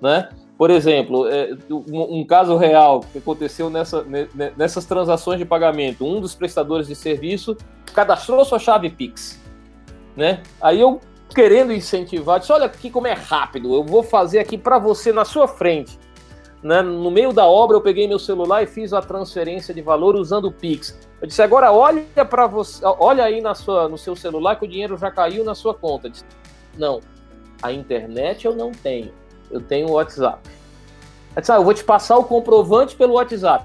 né? 0.00 0.28
Por 0.56 0.70
exemplo, 0.70 1.26
é, 1.28 1.50
um 1.68 2.24
caso 2.24 2.56
real 2.56 3.00
que 3.00 3.18
aconteceu 3.18 3.68
nessa, 3.68 4.06
nessas 4.56 4.84
transações 4.84 5.38
de 5.38 5.44
pagamento, 5.44 6.06
um 6.06 6.20
dos 6.20 6.34
prestadores 6.34 6.86
de 6.86 6.94
serviço 6.94 7.56
cadastrou 7.92 8.44
sua 8.44 8.60
chave 8.60 8.88
Pix, 8.88 9.42
né? 10.16 10.42
Aí 10.60 10.80
eu 10.80 11.00
querendo 11.34 11.72
incentivar, 11.72 12.38
disse, 12.38 12.52
olha 12.52 12.66
aqui 12.66 12.88
como 12.88 13.08
é 13.08 13.12
rápido, 13.12 13.74
eu 13.74 13.82
vou 13.82 14.04
fazer 14.04 14.38
aqui 14.38 14.56
para 14.56 14.78
você 14.78 15.12
na 15.12 15.24
sua 15.24 15.48
frente. 15.48 15.98
Né? 16.64 16.82
No 16.82 17.10
meio 17.10 17.32
da 17.32 17.46
obra 17.46 17.76
eu 17.76 17.80
peguei 17.80 18.08
meu 18.08 18.18
celular 18.18 18.62
e 18.62 18.66
fiz 18.66 18.92
a 18.92 19.00
transferência 19.00 19.72
de 19.72 19.82
valor 19.82 20.16
usando 20.16 20.46
o 20.46 20.52
Pix. 20.52 20.98
Eu 21.20 21.28
disse, 21.28 21.42
agora 21.42 21.70
olha 21.70 22.02
para 22.24 22.46
você, 22.46 22.84
olha 22.84 23.22
aí 23.22 23.40
na 23.40 23.54
sua, 23.54 23.88
no 23.88 23.98
seu 23.98 24.16
celular 24.16 24.56
que 24.56 24.64
o 24.64 24.68
dinheiro 24.68 24.96
já 24.96 25.10
caiu 25.10 25.44
na 25.44 25.54
sua 25.54 25.74
conta. 25.74 26.06
Eu 26.06 26.12
disse, 26.12 26.24
não, 26.76 27.00
a 27.62 27.70
internet 27.70 28.46
eu 28.46 28.56
não 28.56 28.72
tenho 28.72 29.12
eu 29.54 29.60
tenho 29.60 29.88
o 29.88 29.92
WhatsApp. 29.92 30.40
Aí 31.34 31.40
disse, 31.40 31.52
ah, 31.52 31.56
eu 31.56 31.64
vou 31.64 31.74
te 31.74 31.84
passar 31.84 32.16
o 32.18 32.24
comprovante 32.24 32.96
pelo 32.96 33.14
WhatsApp. 33.14 33.64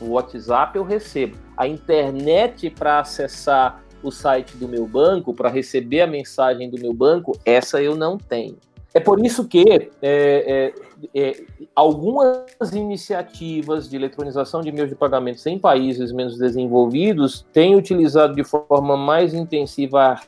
O 0.00 0.10
WhatsApp 0.10 0.76
eu 0.76 0.84
recebo. 0.84 1.36
A 1.56 1.66
internet 1.66 2.70
para 2.70 3.00
acessar 3.00 3.82
o 4.02 4.10
site 4.10 4.56
do 4.56 4.66
meu 4.66 4.86
banco, 4.86 5.34
para 5.34 5.48
receber 5.48 6.02
a 6.02 6.06
mensagem 6.06 6.70
do 6.70 6.78
meu 6.78 6.92
banco, 6.94 7.38
essa 7.44 7.82
eu 7.82 7.94
não 7.94 8.16
tenho. 8.16 8.56
É 8.92 8.98
por 8.98 9.24
isso 9.24 9.46
que 9.46 9.64
é, 9.70 9.88
é, 10.02 10.74
é, 11.14 11.42
algumas 11.76 12.72
iniciativas 12.72 13.88
de 13.88 13.94
eletronização 13.94 14.62
de 14.62 14.72
meios 14.72 14.88
de 14.88 14.96
pagamentos 14.96 15.46
em 15.46 15.58
países 15.58 16.10
menos 16.10 16.36
desenvolvidos 16.36 17.46
têm 17.52 17.76
utilizado 17.76 18.34
de 18.34 18.42
forma 18.42 18.96
mais 18.96 19.32
intensiva 19.32 20.00
a 20.00 20.20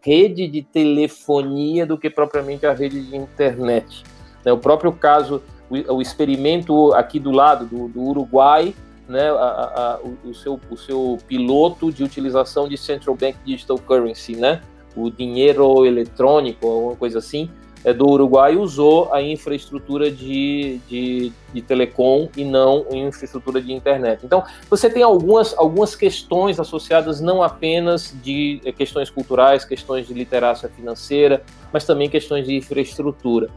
rede 0.00 0.46
de 0.46 0.62
telefonia 0.62 1.84
do 1.84 1.98
que 1.98 2.08
propriamente 2.08 2.64
a 2.64 2.72
rede 2.72 3.02
de 3.02 3.16
internet. 3.16 4.04
Né? 4.44 4.52
O 4.52 4.58
próprio 4.58 4.92
caso, 4.92 5.42
o, 5.68 6.00
experimento 6.00 6.92
aqui 6.94 7.18
do 7.18 7.32
lado 7.32 7.66
do, 7.66 7.88
do 7.88 8.00
Uruguai, 8.00 8.72
né, 9.08 9.28
a, 9.30 9.34
a, 9.34 10.00
o, 10.24 10.32
seu, 10.32 10.60
o 10.70 10.76
seu 10.76 11.18
piloto 11.26 11.90
de 11.90 12.04
utilização 12.04 12.68
de 12.68 12.78
Central 12.78 13.16
Bank 13.16 13.36
Digital 13.44 13.76
Currency, 13.78 14.36
né, 14.36 14.62
o 14.96 15.10
dinheiro 15.10 15.84
eletrônico, 15.84 16.66
alguma 16.66 16.96
coisa 16.96 17.18
assim, 17.18 17.50
do 17.84 18.06
Uruguai 18.06 18.56
usou 18.56 19.12
a 19.12 19.22
infraestrutura 19.22 20.10
de, 20.10 20.78
de, 20.86 21.32
de, 21.52 21.62
telecom 21.62 22.28
e 22.36 22.44
não 22.44 22.84
a 22.90 22.94
infraestrutura 22.94 23.60
de 23.60 23.72
internet. 23.72 24.20
Então, 24.24 24.44
você 24.68 24.90
tem 24.90 25.02
algumas, 25.02 25.56
algumas 25.56 25.96
questões 25.96 26.60
associadas 26.60 27.20
não 27.20 27.42
apenas 27.42 28.14
de 28.22 28.60
é, 28.64 28.72
questões 28.72 29.08
culturais, 29.08 29.64
questões 29.64 30.06
de 30.06 30.12
literacia 30.12 30.68
financeira, 30.68 31.42
mas 31.72 31.86
também 31.86 32.10
questões 32.10 32.46
de 32.46 32.54
infraestrutura. 32.54 33.48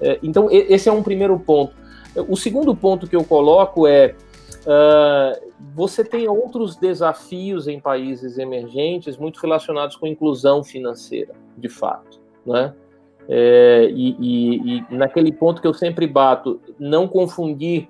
É, 0.00 0.18
então, 0.22 0.48
esse 0.50 0.88
é 0.88 0.92
um 0.92 1.02
primeiro 1.02 1.38
ponto. 1.38 1.74
O 2.28 2.36
segundo 2.36 2.74
ponto 2.74 3.06
que 3.06 3.16
eu 3.16 3.24
coloco 3.24 3.86
é 3.86 4.14
Uh, 4.60 5.50
você 5.74 6.04
tem 6.04 6.28
outros 6.28 6.76
desafios 6.76 7.66
em 7.66 7.80
países 7.80 8.36
emergentes 8.36 9.16
muito 9.16 9.40
relacionados 9.40 9.96
com 9.96 10.06
inclusão 10.06 10.62
financeira, 10.62 11.34
de 11.56 11.68
fato. 11.68 12.20
Né? 12.44 12.74
É, 13.28 13.88
e, 13.92 14.16
e, 14.18 14.78
e 14.90 14.94
naquele 14.94 15.32
ponto 15.32 15.60
que 15.60 15.66
eu 15.66 15.74
sempre 15.74 16.06
bato, 16.06 16.60
não 16.78 17.06
confundir 17.06 17.88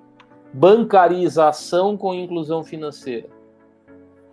bancarização 0.53 1.97
com 1.97 2.13
inclusão 2.13 2.63
financeira. 2.63 3.27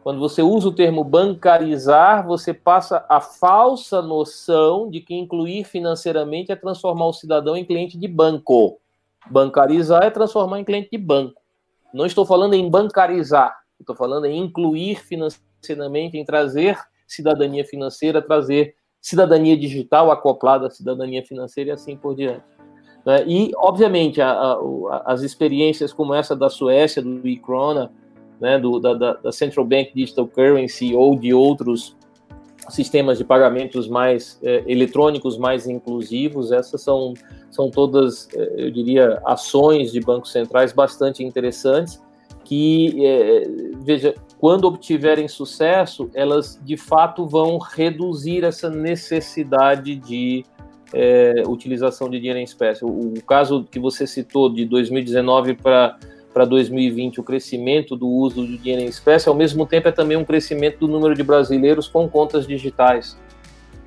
Quando 0.02 0.20
você 0.20 0.40
usa 0.40 0.68
o 0.68 0.74
termo 0.74 1.04
bancarizar, 1.04 2.26
você 2.26 2.54
passa 2.54 3.04
a 3.08 3.20
falsa 3.20 4.00
noção 4.00 4.88
de 4.88 5.00
que 5.00 5.14
incluir 5.14 5.64
financeiramente 5.64 6.50
é 6.50 6.56
transformar 6.56 7.06
o 7.06 7.12
cidadão 7.12 7.56
em 7.56 7.64
cliente 7.64 7.98
de 7.98 8.08
banco. 8.08 8.80
Bancarizar 9.30 10.02
é 10.04 10.10
transformar 10.10 10.60
em 10.60 10.64
cliente 10.64 10.88
de 10.90 10.98
banco. 10.98 11.40
Não 11.92 12.06
estou 12.06 12.24
falando 12.24 12.54
em 12.54 12.70
bancarizar, 12.70 13.54
estou 13.78 13.94
falando 13.94 14.24
em 14.24 14.38
incluir 14.38 14.96
financeiramente, 15.04 16.16
em 16.16 16.24
trazer 16.24 16.78
cidadania 17.06 17.64
financeira, 17.64 18.22
trazer 18.22 18.76
cidadania 19.00 19.56
digital 19.56 20.10
acoplada 20.10 20.66
à 20.66 20.70
cidadania 20.70 21.24
financeira 21.24 21.70
e 21.70 21.72
assim 21.72 21.96
por 21.96 22.14
diante. 22.14 22.44
Né? 23.04 23.24
E, 23.26 23.52
obviamente, 23.56 24.20
a, 24.20 24.30
a, 24.30 25.02
as 25.06 25.22
experiências 25.22 25.92
como 25.92 26.14
essa 26.14 26.36
da 26.36 26.50
Suécia, 26.50 27.00
do 27.02 27.26
e-krona, 27.26 27.90
né, 28.40 28.58
do, 28.58 28.78
da, 28.78 29.14
da, 29.14 29.32
Central 29.32 29.64
Bank 29.64 29.92
Digital 29.94 30.26
Currency 30.28 30.94
ou 30.94 31.18
de 31.18 31.34
outros 31.34 31.96
sistemas 32.68 33.18
de 33.18 33.24
pagamentos 33.24 33.88
mais 33.88 34.38
eh, 34.42 34.62
eletrônicos 34.66 35.38
mais 35.38 35.66
inclusivos, 35.66 36.52
essas 36.52 36.82
são, 36.82 37.14
são 37.50 37.70
todas, 37.70 38.28
eh, 38.34 38.54
eu 38.58 38.70
diria, 38.70 39.20
ações 39.24 39.90
de 39.90 40.00
bancos 40.00 40.30
centrais 40.30 40.72
bastante 40.72 41.24
interessantes 41.24 42.00
que, 42.44 43.04
eh, 43.04 43.48
veja, 43.80 44.14
quando 44.38 44.66
obtiverem 44.66 45.26
sucesso, 45.26 46.10
elas 46.14 46.60
de 46.62 46.76
fato 46.76 47.26
vão 47.26 47.58
reduzir 47.58 48.44
essa 48.44 48.70
necessidade 48.70 49.96
de 49.96 50.44
é, 50.94 51.42
utilização 51.46 52.08
de 52.08 52.18
dinheiro 52.18 52.38
em 52.38 52.44
espécie. 52.44 52.84
O, 52.84 52.88
o, 52.88 53.22
caso 53.22 53.66
que 53.68 53.80
você 53.80 54.06
citou 54.06 54.52
de 54.52 54.64
2019 54.64 55.54
para 55.54 55.98
para 56.32 56.44
2020, 56.44 57.18
o 57.18 57.24
crescimento 57.24 57.96
do 57.96 58.06
uso 58.06 58.46
de 58.46 58.58
dinheiro 58.58 58.82
em 58.82 58.86
espécie, 58.86 59.28
ao 59.28 59.34
mesmo 59.34 59.66
tempo 59.66 59.88
é 59.88 59.90
também 59.90 60.16
um 60.16 60.24
crescimento 60.24 60.78
do 60.78 60.86
número 60.86 61.14
de 61.14 61.22
brasileiros 61.22 61.88
com 61.88 62.08
contas 62.08 62.46
digitais, 62.46 63.18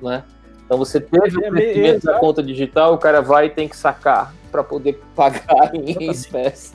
né? 0.02 0.22
Então 0.66 0.76
você 0.76 1.00
teve 1.00 1.38
o 1.38 1.44
é 1.46 1.50
crescimento 1.50 2.04
da 2.04 2.18
conta 2.18 2.42
digital, 2.42 2.92
o 2.92 2.98
cara 2.98 3.22
vai 3.22 3.46
e 3.46 3.50
tem 3.50 3.68
que 3.68 3.76
sacar 3.76 4.34
para 4.50 4.62
poder 4.62 5.00
pagar 5.14 5.74
em 5.74 6.10
espécie 6.10 6.74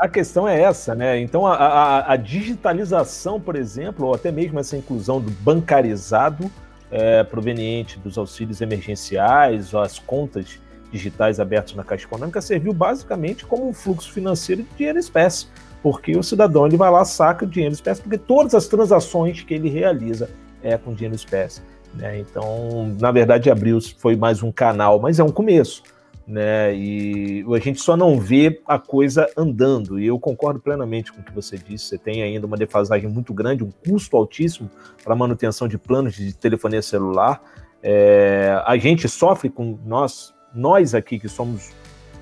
a 0.00 0.08
questão 0.08 0.48
é 0.48 0.58
essa, 0.58 0.94
né? 0.94 1.20
Então, 1.20 1.46
a, 1.46 1.54
a, 1.54 2.12
a, 2.14 2.16
digitalização, 2.16 3.38
por 3.38 3.54
exemplo, 3.54 4.06
ou 4.06 4.14
até 4.14 4.32
mesmo 4.32 4.58
essa 4.58 4.74
inclusão 4.74 5.20
do 5.20 5.30
bancarizado 5.30 6.50
é, 6.90 7.22
proveniente 7.22 7.98
dos 7.98 8.16
auxílios 8.16 8.62
emergenciais, 8.62 9.74
ou 9.74 9.80
as 9.82 9.98
contas 9.98 10.58
digitais 10.90 11.38
abertas 11.38 11.74
na 11.74 11.84
Caixa 11.84 12.06
Econômica, 12.06 12.40
serviu 12.40 12.72
basicamente 12.72 13.44
como 13.44 13.68
um 13.68 13.74
fluxo 13.74 14.10
financeiro 14.10 14.62
de 14.62 14.68
dinheiro 14.74 14.98
espécie, 14.98 15.48
porque 15.82 16.16
o 16.16 16.22
cidadão 16.22 16.66
ele 16.66 16.78
vai 16.78 16.90
lá, 16.90 17.04
saca 17.04 17.44
o 17.44 17.48
dinheiro 17.48 17.74
espécie, 17.74 18.00
porque 18.00 18.16
todas 18.16 18.54
as 18.54 18.66
transações 18.66 19.42
que 19.42 19.52
ele 19.52 19.68
realiza 19.68 20.30
é 20.62 20.78
com 20.78 20.94
dinheiro 20.94 21.14
espécie. 21.14 21.60
Né? 21.94 22.20
Então, 22.20 22.96
na 22.98 23.12
verdade, 23.12 23.50
abriu 23.50 23.78
foi 23.98 24.16
mais 24.16 24.42
um 24.42 24.50
canal, 24.50 24.98
mas 24.98 25.18
é 25.18 25.22
um 25.22 25.30
começo 25.30 25.82
né? 26.26 26.74
E 26.74 27.44
a 27.54 27.58
gente 27.58 27.80
só 27.80 27.96
não 27.96 28.18
vê 28.18 28.60
a 28.66 28.78
coisa 28.78 29.28
andando. 29.36 29.98
E 29.98 30.06
eu 30.06 30.18
concordo 30.18 30.60
plenamente 30.60 31.12
com 31.12 31.20
o 31.20 31.24
que 31.24 31.32
você 31.32 31.58
disse. 31.58 31.86
Você 31.86 31.98
tem 31.98 32.22
ainda 32.22 32.46
uma 32.46 32.56
defasagem 32.56 33.08
muito 33.08 33.34
grande, 33.34 33.64
um 33.64 33.70
custo 33.70 34.16
altíssimo 34.16 34.70
para 35.02 35.14
manutenção 35.14 35.66
de 35.66 35.76
planos 35.76 36.14
de 36.14 36.32
telefonia 36.34 36.82
celular. 36.82 37.42
É, 37.82 38.62
a 38.64 38.76
gente 38.76 39.08
sofre 39.08 39.48
com 39.48 39.78
nós, 39.84 40.34
nós 40.54 40.94
aqui 40.94 41.18
que 41.18 41.28
somos 41.28 41.72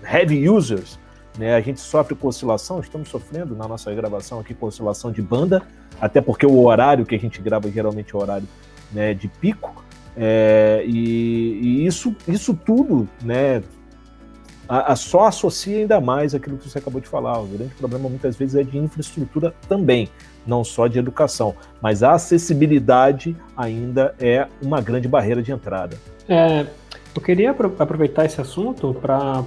heavy 0.03 0.49
users, 0.49 0.99
né? 1.38 1.55
A 1.55 1.61
gente 1.61 1.80
sofre 1.80 2.14
com 2.14 2.28
oscilação. 2.28 2.80
Estamos 2.80 3.09
sofrendo 3.09 3.55
na 3.55 3.68
nossa 3.68 3.92
gravação 3.94 4.40
aqui 4.40 4.55
com 4.55 4.66
oscilação 4.66 5.12
de 5.12 5.22
banda, 5.22 5.62
até 6.01 6.20
porque 6.20 6.46
o 6.46 6.64
horário 6.64 7.05
que 7.05 7.14
a 7.14 7.18
gente 7.18 7.40
grava 7.40 7.70
geralmente 7.70 8.14
é 8.14 8.18
o 8.18 8.22
horário 8.22 8.49
né, 8.92 9.14
de 9.14 9.28
pico. 9.28 9.84
É, 10.16 10.82
e, 10.84 11.61
e, 11.62 11.86
isso, 11.86 12.14
isso 12.26 12.53
tudo, 12.53 13.09
né, 13.22 13.62
a, 14.69 14.93
a 14.93 14.97
só 14.97 15.27
associa 15.27 15.79
ainda 15.79 16.01
mais 16.01 16.35
aquilo 16.35 16.59
que 16.59 16.69
você 16.69 16.79
acabou 16.79 17.01
de 17.01 17.09
falar. 17.09 17.41
O 17.41 17.47
grande 17.47 17.75
problema 17.75 18.09
muitas 18.09 18.37
vezes 18.37 18.55
é 18.55 18.62
de 18.62 18.77
infraestrutura 18.77 19.55
também, 19.69 20.09
não 20.47 20.62
só 20.62 20.87
de 20.87 20.99
educação, 20.99 21.55
mas 21.81 22.03
a 22.03 22.12
acessibilidade 22.12 23.37
ainda 23.57 24.14
é 24.21 24.47
uma 24.62 24.81
grande 24.81 25.09
barreira 25.09 25.43
de 25.43 25.53
entrada. 25.53 25.97
É, 26.29 26.66
eu 27.14 27.23
queria 27.23 27.51
aproveitar 27.51 28.27
esse 28.27 28.41
assunto 28.41 28.95
para 28.95 29.43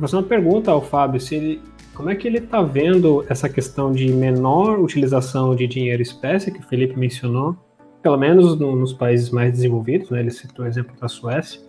fazer 0.00 0.16
uma 0.16 0.22
pergunta 0.22 0.70
ao 0.70 0.82
Fábio, 0.82 1.20
se 1.20 1.34
ele 1.34 1.62
como 1.94 2.08
é 2.08 2.14
que 2.14 2.26
ele 2.26 2.38
está 2.38 2.62
vendo 2.62 3.26
essa 3.28 3.46
questão 3.46 3.92
de 3.92 4.10
menor 4.10 4.78
utilização 4.78 5.54
de 5.54 5.66
dinheiro 5.66 6.00
espécie, 6.00 6.50
que 6.50 6.60
o 6.60 6.62
Felipe 6.62 6.98
mencionou, 6.98 7.54
pelo 8.02 8.16
menos 8.16 8.58
no, 8.58 8.74
nos 8.74 8.94
países 8.94 9.28
mais 9.28 9.52
desenvolvidos, 9.52 10.08
né? 10.08 10.20
ele 10.20 10.30
citou 10.30 10.64
o 10.64 10.68
exemplo 10.68 10.94
da 10.98 11.08
Suécia, 11.08 11.60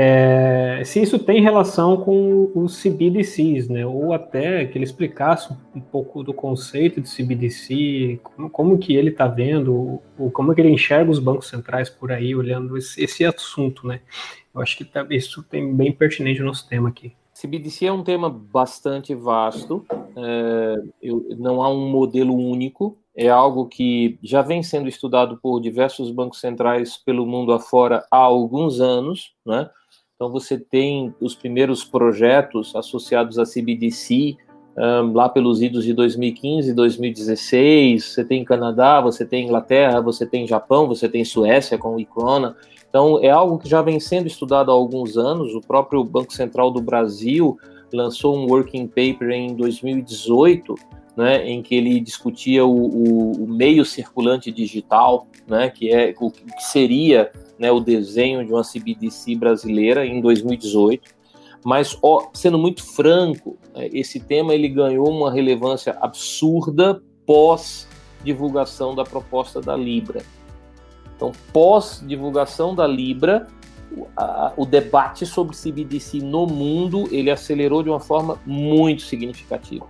é, 0.00 0.84
se 0.84 1.02
isso 1.02 1.18
tem 1.18 1.42
relação 1.42 1.96
com 1.96 2.52
os 2.54 2.80
CBDCs, 2.80 3.68
né? 3.68 3.84
Ou 3.84 4.12
até 4.12 4.64
que 4.64 4.78
ele 4.78 4.84
explicasse 4.84 5.52
um 5.74 5.80
pouco 5.80 6.22
do 6.22 6.32
conceito 6.32 7.00
de 7.00 7.08
CBDC, 7.12 8.20
como, 8.22 8.48
como 8.48 8.78
que 8.78 8.94
ele 8.94 9.10
está 9.10 9.26
vendo, 9.26 10.00
ou 10.16 10.30
como 10.30 10.54
que 10.54 10.60
ele 10.60 10.70
enxerga 10.70 11.10
os 11.10 11.18
bancos 11.18 11.48
centrais 11.48 11.90
por 11.90 12.12
aí, 12.12 12.32
olhando 12.32 12.76
esse, 12.78 13.02
esse 13.02 13.24
assunto, 13.24 13.88
né? 13.88 14.00
Eu 14.54 14.60
acho 14.60 14.76
que 14.76 14.84
tá, 14.84 15.04
isso 15.10 15.42
tem 15.42 15.74
bem 15.74 15.90
pertinente 15.90 16.38
no 16.38 16.46
nosso 16.46 16.68
tema 16.68 16.90
aqui. 16.90 17.12
CBDC 17.34 17.86
é 17.86 17.92
um 17.92 18.04
tema 18.04 18.30
bastante 18.30 19.16
vasto, 19.16 19.84
é, 20.16 20.74
eu, 21.02 21.26
não 21.38 21.60
há 21.60 21.68
um 21.68 21.90
modelo 21.90 22.36
único, 22.36 22.96
é 23.16 23.28
algo 23.28 23.66
que 23.66 24.16
já 24.22 24.42
vem 24.42 24.62
sendo 24.62 24.88
estudado 24.88 25.40
por 25.42 25.58
diversos 25.60 26.12
bancos 26.12 26.38
centrais 26.38 26.96
pelo 26.96 27.26
mundo 27.26 27.52
afora 27.52 28.06
há 28.12 28.16
alguns 28.16 28.80
anos, 28.80 29.34
né? 29.44 29.68
Então 30.18 30.32
você 30.32 30.58
tem 30.58 31.14
os 31.20 31.36
primeiros 31.36 31.84
projetos 31.84 32.74
associados 32.74 33.38
à 33.38 33.44
CBDC 33.44 34.36
um, 34.76 35.12
lá 35.12 35.28
pelos 35.28 35.62
idos 35.62 35.84
de 35.84 35.92
2015, 35.92 36.72
2016. 36.72 38.04
Você 38.04 38.24
tem 38.24 38.44
Canadá, 38.44 39.00
você 39.00 39.24
tem 39.24 39.44
Inglaterra, 39.44 40.00
você 40.00 40.26
tem 40.26 40.44
Japão, 40.44 40.88
você 40.88 41.08
tem 41.08 41.24
Suécia 41.24 41.78
com 41.78 41.94
o 41.94 42.00
Icrona. 42.00 42.56
Então 42.88 43.22
é 43.22 43.30
algo 43.30 43.58
que 43.58 43.68
já 43.68 43.80
vem 43.80 44.00
sendo 44.00 44.26
estudado 44.26 44.72
há 44.72 44.74
alguns 44.74 45.16
anos. 45.16 45.54
O 45.54 45.60
próprio 45.60 46.02
Banco 46.02 46.32
Central 46.32 46.72
do 46.72 46.82
Brasil 46.82 47.56
lançou 47.92 48.36
um 48.36 48.48
working 48.50 48.88
paper 48.88 49.30
em 49.30 49.54
2018 49.54 50.74
né, 51.16 51.48
em 51.48 51.62
que 51.62 51.76
ele 51.76 52.00
discutia 52.00 52.66
o, 52.66 52.70
o, 52.70 53.44
o, 53.44 53.46
meio 53.48 53.84
circulante 53.84 54.50
digital, 54.50 55.28
né, 55.46 55.70
que 55.70 55.92
é 55.92 56.12
o 56.20 56.28
que 56.30 56.42
seria 56.58 57.30
né, 57.58 57.70
o 57.70 57.80
desenho 57.80 58.44
de 58.44 58.52
uma 58.52 58.62
CBDC 58.62 59.34
brasileira 59.34 60.06
em 60.06 60.20
2018. 60.20 61.16
Mas, 61.64 61.98
ó, 62.02 62.28
sendo 62.32 62.58
muito 62.58 62.84
franco, 62.84 63.58
é, 63.74 63.88
esse 63.92 64.20
tema 64.20 64.54
ele 64.54 64.68
ganhou 64.68 65.08
uma 65.10 65.32
relevância 65.32 65.96
absurda 66.00 67.02
pós 67.26 67.88
divulgação 68.22 68.94
da 68.94 69.04
proposta 69.04 69.60
da 69.60 69.76
Libra. 69.76 70.22
Então, 71.16 71.32
pós 71.52 72.02
divulgação 72.06 72.74
da 72.74 72.86
Libra, 72.86 73.48
o 74.56 74.66
debate 74.66 75.24
sobre 75.24 75.56
CBDC 75.56 76.18
no 76.18 76.46
mundo 76.46 77.08
ele 77.10 77.30
acelerou 77.30 77.82
de 77.82 77.88
uma 77.88 78.00
forma 78.00 78.38
muito 78.44 79.02
significativa. 79.02 79.86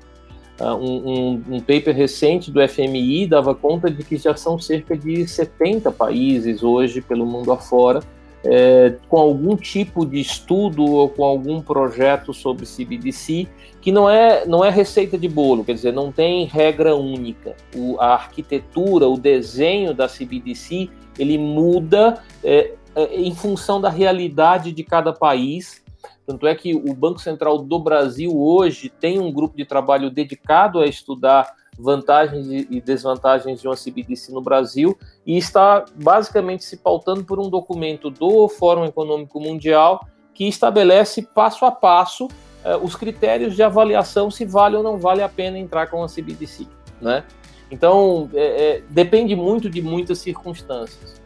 Uh, 0.61 0.75
um, 0.75 1.09
um, 1.09 1.43
um, 1.51 1.61
paper 1.61 1.95
recente 1.95 2.51
do 2.51 2.67
FMI 2.67 3.29
dava 3.29 3.55
conta 3.55 3.89
de 3.89 4.03
que 4.03 4.17
já 4.17 4.35
são 4.35 4.59
cerca 4.59 4.97
de 4.97 5.27
70 5.27 5.93
países 5.93 6.65
hoje 6.65 7.01
pelo 7.01 7.25
mundo 7.25 7.53
afora 7.53 8.01
é, 8.45 8.95
com 9.09 9.19
algum 9.19 9.57
tipo 9.57 10.07
de 10.07 10.21
estudo 10.21 10.85
ou 10.85 11.09
com 11.09 11.25
algum 11.25 11.61
projeto 11.61 12.33
sobre 12.33 12.67
CBDC 12.67 13.49
que 13.81 13.91
não 13.91 14.09
é, 14.09 14.47
não 14.47 14.65
é 14.65 14.71
receita 14.71 15.17
de 15.17 15.29
bolo, 15.29 15.65
quer 15.65 15.75
dizer, 15.75 15.93
não 15.93 16.13
tem 16.13 16.45
regra 16.45 16.95
única. 16.97 17.57
O, 17.75 17.97
a 17.99 18.15
arquitetura, 18.15 19.09
o 19.09 19.17
desenho 19.17 19.95
da 19.95 20.09
CBDC, 20.09 20.89
ele 21.19 21.39
muda 21.39 22.23
é, 22.43 22.73
é, 22.95 23.21
em 23.21 23.35
função 23.35 23.81
da 23.81 23.89
realidade 23.89 24.73
de 24.73 24.83
cada 24.83 25.13
país 25.13 25.83
tanto 26.29 26.47
é 26.47 26.55
que 26.55 26.75
o 26.75 26.93
Banco 26.93 27.19
Central 27.19 27.57
do 27.57 27.79
Brasil 27.79 28.39
hoje 28.39 28.91
tem 28.91 29.19
um 29.19 29.33
grupo 29.33 29.57
de 29.57 29.65
trabalho 29.65 30.11
dedicado 30.11 30.79
a 30.79 30.85
estudar 30.85 31.57
vantagens 31.79 32.47
e 32.51 32.83
desvantagens 32.83 33.63
de 33.63 33.67
uma 33.67 33.75
CBDC 33.75 34.31
no 34.31 34.43
Brasil 34.43 34.95
e 35.27 35.39
está 35.39 35.87
basicamente 35.95 36.65
se 36.65 36.77
pautando 36.77 37.25
por 37.25 37.41
um 37.41 37.49
documento 37.49 38.11
do 38.11 38.47
Fórum 38.47 38.85
Econômico 38.85 39.41
Mundial 39.41 40.07
que 40.35 40.47
estabelece 40.47 41.23
passo 41.23 41.65
a 41.65 41.71
passo 41.71 42.29
eh, 42.63 42.77
os 42.77 42.95
critérios 42.95 43.57
de 43.57 43.63
avaliação 43.63 44.31
se 44.31 44.45
vale 44.45 44.77
ou 44.77 44.83
não 44.83 44.99
vale 44.99 45.23
a 45.23 45.31
pena 45.31 45.59
entrar 45.59 45.87
com 45.87 46.05
a 46.05 46.09
CBDC, 46.09 46.67
né? 47.01 47.25
Então, 47.71 48.29
é, 48.35 48.41
é, 48.43 48.83
depende 48.91 49.35
muito 49.35 49.71
de 49.71 49.81
muitas 49.81 50.19
circunstâncias. 50.19 51.23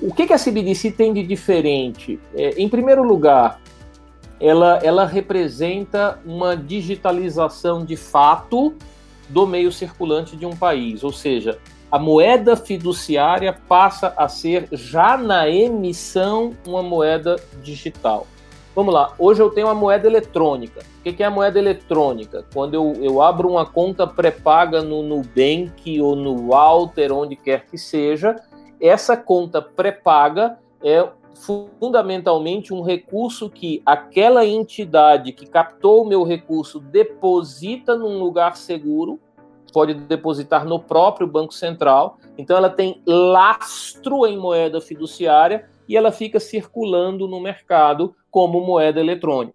O 0.00 0.12
que, 0.12 0.26
que 0.26 0.32
a 0.32 0.38
CBDC 0.38 0.90
tem 0.90 1.12
de 1.12 1.22
diferente? 1.22 2.18
É, 2.34 2.60
em 2.60 2.68
primeiro 2.68 3.04
lugar, 3.04 3.60
ela, 4.40 4.78
ela 4.82 5.04
representa 5.04 6.18
uma 6.24 6.56
digitalização 6.56 7.84
de 7.84 7.96
fato 7.96 8.74
do 9.28 9.46
meio 9.46 9.70
circulante 9.70 10.36
de 10.36 10.46
um 10.46 10.56
país, 10.56 11.04
ou 11.04 11.12
seja, 11.12 11.58
a 11.90 11.98
moeda 11.98 12.56
fiduciária 12.56 13.52
passa 13.68 14.14
a 14.16 14.28
ser, 14.28 14.68
já 14.72 15.16
na 15.16 15.48
emissão, 15.48 16.52
uma 16.66 16.82
moeda 16.82 17.36
digital. 17.62 18.26
Vamos 18.74 18.94
lá, 18.94 19.12
hoje 19.18 19.42
eu 19.42 19.50
tenho 19.50 19.66
uma 19.66 19.74
moeda 19.74 20.06
eletrônica. 20.06 20.80
O 21.00 21.02
que 21.02 21.22
é 21.22 21.26
a 21.26 21.30
moeda 21.30 21.58
eletrônica? 21.58 22.44
Quando 22.54 22.74
eu, 22.74 22.92
eu 23.00 23.20
abro 23.20 23.48
uma 23.48 23.66
conta 23.66 24.06
pré-paga 24.06 24.80
no 24.82 25.02
Nubank 25.02 26.00
ou 26.00 26.14
no 26.14 26.48
Walter, 26.48 27.12
onde 27.12 27.34
quer 27.34 27.66
que 27.66 27.76
seja, 27.76 28.36
essa 28.80 29.16
conta 29.16 29.60
pré-paga 29.60 30.58
é 30.82 31.06
fundamentalmente 31.34 32.72
um 32.72 32.82
recurso 32.82 33.48
que 33.48 33.82
aquela 33.84 34.44
entidade 34.44 35.32
que 35.32 35.46
captou 35.46 36.02
o 36.02 36.06
meu 36.06 36.22
recurso 36.22 36.78
deposita 36.80 37.96
num 37.96 38.18
lugar 38.18 38.56
seguro, 38.56 39.18
pode 39.72 39.94
depositar 39.94 40.64
no 40.64 40.78
próprio 40.80 41.26
Banco 41.26 41.54
Central. 41.54 42.18
Então 42.36 42.56
ela 42.56 42.70
tem 42.70 43.00
lastro 43.06 44.26
em 44.26 44.36
moeda 44.36 44.80
fiduciária 44.80 45.68
e 45.88 45.96
ela 45.96 46.12
fica 46.12 46.38
circulando 46.38 47.26
no 47.26 47.40
mercado 47.40 48.14
como 48.30 48.60
moeda 48.60 49.00
eletrônica. 49.00 49.54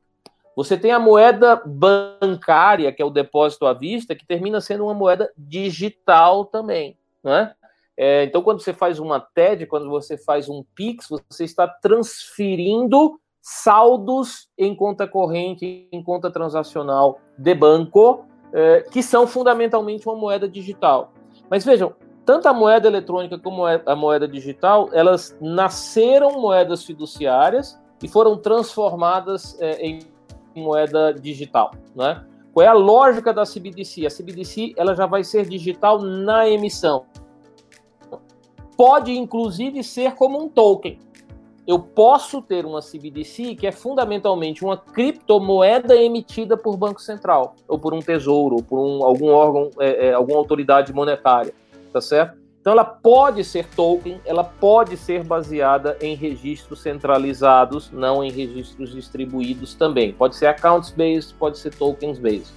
Você 0.55 0.78
tem 0.78 0.91
a 0.91 0.99
moeda 0.99 1.61
bancária, 1.65 2.91
que 2.91 3.01
é 3.01 3.05
o 3.05 3.09
depósito 3.09 3.65
à 3.65 3.73
vista, 3.73 4.15
que 4.15 4.26
termina 4.26 4.61
sendo 4.61 4.86
uma 4.86 4.93
moeda 4.93 5.30
digital 5.38 6.45
também, 6.45 6.97
né? 7.21 7.53
É, 7.97 8.25
então, 8.25 8.41
quando 8.41 8.61
você 8.61 8.73
faz 8.73 8.99
uma 8.99 9.19
TED, 9.19 9.65
quando 9.67 9.89
você 9.89 10.17
faz 10.17 10.49
um 10.49 10.63
PIX, 10.75 11.07
você 11.09 11.45
está 11.45 11.67
transferindo 11.67 13.19
saldos 13.41 14.49
em 14.57 14.75
conta 14.75 15.07
corrente, 15.07 15.87
em 15.91 16.03
conta 16.03 16.29
transacional 16.29 17.19
de 17.37 17.53
banco, 17.53 18.25
é, 18.51 18.81
que 18.81 19.01
são 19.01 19.25
fundamentalmente 19.25 20.07
uma 20.07 20.17
moeda 20.17 20.47
digital. 20.47 21.13
Mas 21.49 21.63
vejam, 21.63 21.93
tanto 22.25 22.47
a 22.47 22.53
moeda 22.53 22.87
eletrônica 22.87 23.37
como 23.39 23.65
a 23.65 23.95
moeda 23.95 24.27
digital, 24.27 24.89
elas 24.91 25.37
nasceram 25.39 26.41
moedas 26.41 26.83
fiduciárias 26.83 27.79
e 28.03 28.07
foram 28.07 28.35
transformadas 28.37 29.55
é, 29.61 29.85
em 29.85 29.99
moeda 30.55 31.13
digital, 31.13 31.71
né? 31.95 32.25
Qual 32.51 32.65
é 32.65 32.67
a 32.67 32.73
lógica 32.73 33.33
da 33.33 33.43
CBDC? 33.43 34.05
A 34.05 34.09
CBDC 34.09 34.73
ela 34.77 34.95
já 34.95 35.05
vai 35.05 35.25
ser 35.25 35.45
digital 35.45 36.01
na 36.01 36.47
emissão 36.47 37.05
pode 38.76 39.11
inclusive 39.11 39.84
ser 39.84 40.15
como 40.15 40.41
um 40.41 40.49
token. 40.49 40.99
Eu 41.67 41.80
posso 41.80 42.41
ter 42.43 42.63
uma 42.63 42.80
CBDC 42.80 43.55
que 43.55 43.65
é 43.65 43.71
fundamentalmente 43.71 44.63
uma 44.63 44.78
criptomoeda 44.78 45.95
emitida 45.95 46.55
por 46.55 46.78
Banco 46.78 47.01
Central, 47.01 47.55
ou 47.67 47.80
por 47.80 47.91
um 47.91 47.99
tesouro, 47.99 48.57
ou 48.57 48.63
por 48.63 48.80
um, 48.80 49.03
algum 49.03 49.30
órgão, 49.30 49.71
é, 49.80 50.07
é, 50.07 50.13
alguma 50.13 50.38
autoridade 50.38 50.93
monetária, 50.93 51.53
tá 51.91 51.99
certo? 51.99 52.38
Então 52.61 52.73
ela 52.73 52.84
pode 52.84 53.43
ser 53.43 53.67
token, 53.76 54.19
ela 54.26 54.43
pode 54.43 54.97
ser 54.97 55.23
baseada 55.23 55.97
em 56.01 56.15
registros 56.15 56.82
centralizados, 56.82 57.91
não 57.91 58.23
em 58.23 58.32
registros 58.32 58.91
distribuídos 58.91 59.76
também. 59.76 60.11
Pode 60.13 60.36
ser 60.36 60.47
accounts 60.47 60.91
based, 60.91 61.34
pode 61.36 61.57
ser 61.59 61.73
tokens 61.76 62.17
based. 62.17 62.51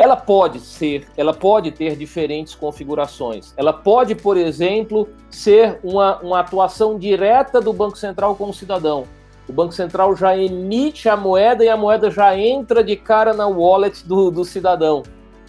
Ela 0.00 0.16
pode 0.16 0.60
ser, 0.60 1.06
ela 1.14 1.34
pode 1.34 1.70
ter 1.72 1.94
diferentes 1.94 2.54
configurações. 2.54 3.52
Ela 3.54 3.70
pode, 3.70 4.14
por 4.14 4.34
exemplo, 4.34 5.06
ser 5.30 5.78
uma, 5.84 6.18
uma 6.20 6.40
atuação 6.40 6.98
direta 6.98 7.60
do 7.60 7.70
Banco 7.70 7.98
Central 7.98 8.34
com 8.34 8.48
o 8.48 8.54
cidadão. 8.54 9.04
O 9.46 9.52
Banco 9.52 9.74
Central 9.74 10.16
já 10.16 10.34
emite 10.34 11.06
a 11.06 11.18
moeda 11.18 11.62
e 11.62 11.68
a 11.68 11.76
moeda 11.76 12.10
já 12.10 12.34
entra 12.34 12.82
de 12.82 12.96
cara 12.96 13.34
na 13.34 13.46
wallet 13.46 14.02
do, 14.08 14.30
do 14.30 14.42
cidadão. 14.42 15.02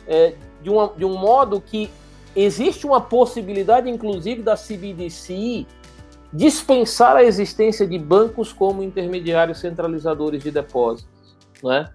É, 0.05 0.33
de, 0.61 0.69
uma, 0.69 0.91
de 0.97 1.05
um 1.05 1.15
modo 1.17 1.61
que 1.61 1.89
existe 2.35 2.85
uma 2.85 2.99
possibilidade, 2.99 3.89
inclusive, 3.89 4.41
da 4.41 4.57
CBDC 4.57 5.65
dispensar 6.33 7.15
a 7.15 7.23
existência 7.23 7.87
de 7.87 7.97
bancos 7.97 8.51
como 8.51 8.83
intermediários 8.83 9.59
centralizadores 9.59 10.43
de 10.43 10.51
depósitos. 10.51 11.07
Né? 11.63 11.89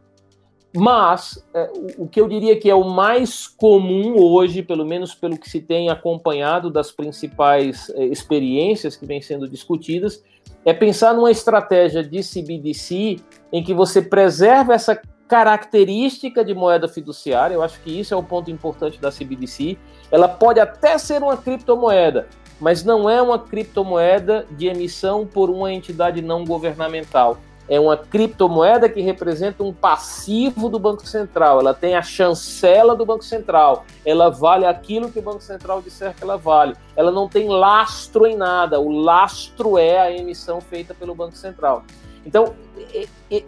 Mas 0.77 1.43
é, 1.55 1.71
o, 1.97 2.07
que 2.07 2.21
eu 2.21 2.29
diria 2.29 2.55
que 2.55 2.69
é 2.69 2.75
o 2.75 2.85
mais 2.85 3.49
comum 3.49 4.21
hoje, 4.21 4.63
pelo 4.63 4.85
menos 4.85 5.15
pelo 5.15 5.39
que 5.39 5.49
se 5.49 5.59
tem 5.59 5.89
acompanhado 5.89 6.71
das 6.71 6.93
principais 6.93 7.89
é, 7.95 8.05
experiências 8.05 8.95
que 8.95 9.07
vêm 9.07 9.23
sendo 9.23 9.49
discutidas, 9.49 10.23
é 10.67 10.75
pensar 10.75 11.15
numa 11.15 11.31
estratégia 11.31 12.03
de 12.03 12.21
CBDC 12.21 13.17
em 13.51 13.65
que 13.65 13.73
você 13.73 14.03
preserva 14.03 14.75
essa 14.75 15.01
característica 15.27 16.45
de 16.45 16.53
moeda 16.53 16.87
fiduciária, 16.87 17.55
eu 17.55 17.63
acho 17.63 17.81
que 17.81 17.99
isso 17.99 18.13
é 18.13 18.17
o 18.17 18.23
ponto 18.23 18.51
importante 18.51 19.01
da 19.01 19.11
CBDC. 19.11 19.79
Ela 20.13 20.29
pode 20.29 20.61
até 20.61 20.99
ser 20.99 21.23
uma 21.23 21.39
criptomoeda, 21.39 22.29
mas 22.61 22.85
não 22.85 23.09
é 23.09 23.23
uma 23.23 23.39
criptomoeda 23.39 24.47
de 24.51 24.67
emissão 24.67 25.27
por 25.27 25.49
uma 25.49 25.73
entidade 25.73 26.21
não 26.21 26.45
governamental. 26.45 27.39
É 27.69 27.81
uma 27.81 27.97
criptomoeda 27.97 28.89
que 28.89 29.01
representa 29.01 29.63
um 29.63 29.73
passivo 29.73 30.69
do 30.69 30.79
Banco 30.79 31.07
Central. 31.07 31.61
Ela 31.61 31.75
tem 31.75 31.97
a 31.97 32.03
chancela 32.03 32.95
do 32.95 33.05
Banco 33.05 33.25
Central. 33.25 33.85
Ela 34.05 34.31
vale 34.31 34.65
aquilo 34.65 35.11
que 35.11 35.19
o 35.19 35.23
Banco 35.23 35.43
Central 35.43 35.83
disser 35.83 36.15
que 36.15 36.23
ela 36.23 36.37
vale. 36.37 36.77
Ela 36.95 37.11
não 37.11 37.29
tem 37.29 37.49
lastro 37.49 38.27
em 38.27 38.37
nada. 38.37 38.79
O 38.81 38.91
lastro 38.91 39.79
é 39.79 39.99
a 39.99 40.13
emissão 40.13 40.61
feita 40.61 40.95
pelo 40.95 41.15
Banco 41.15 41.37
Central. 41.37 41.85
Então, 42.25 42.55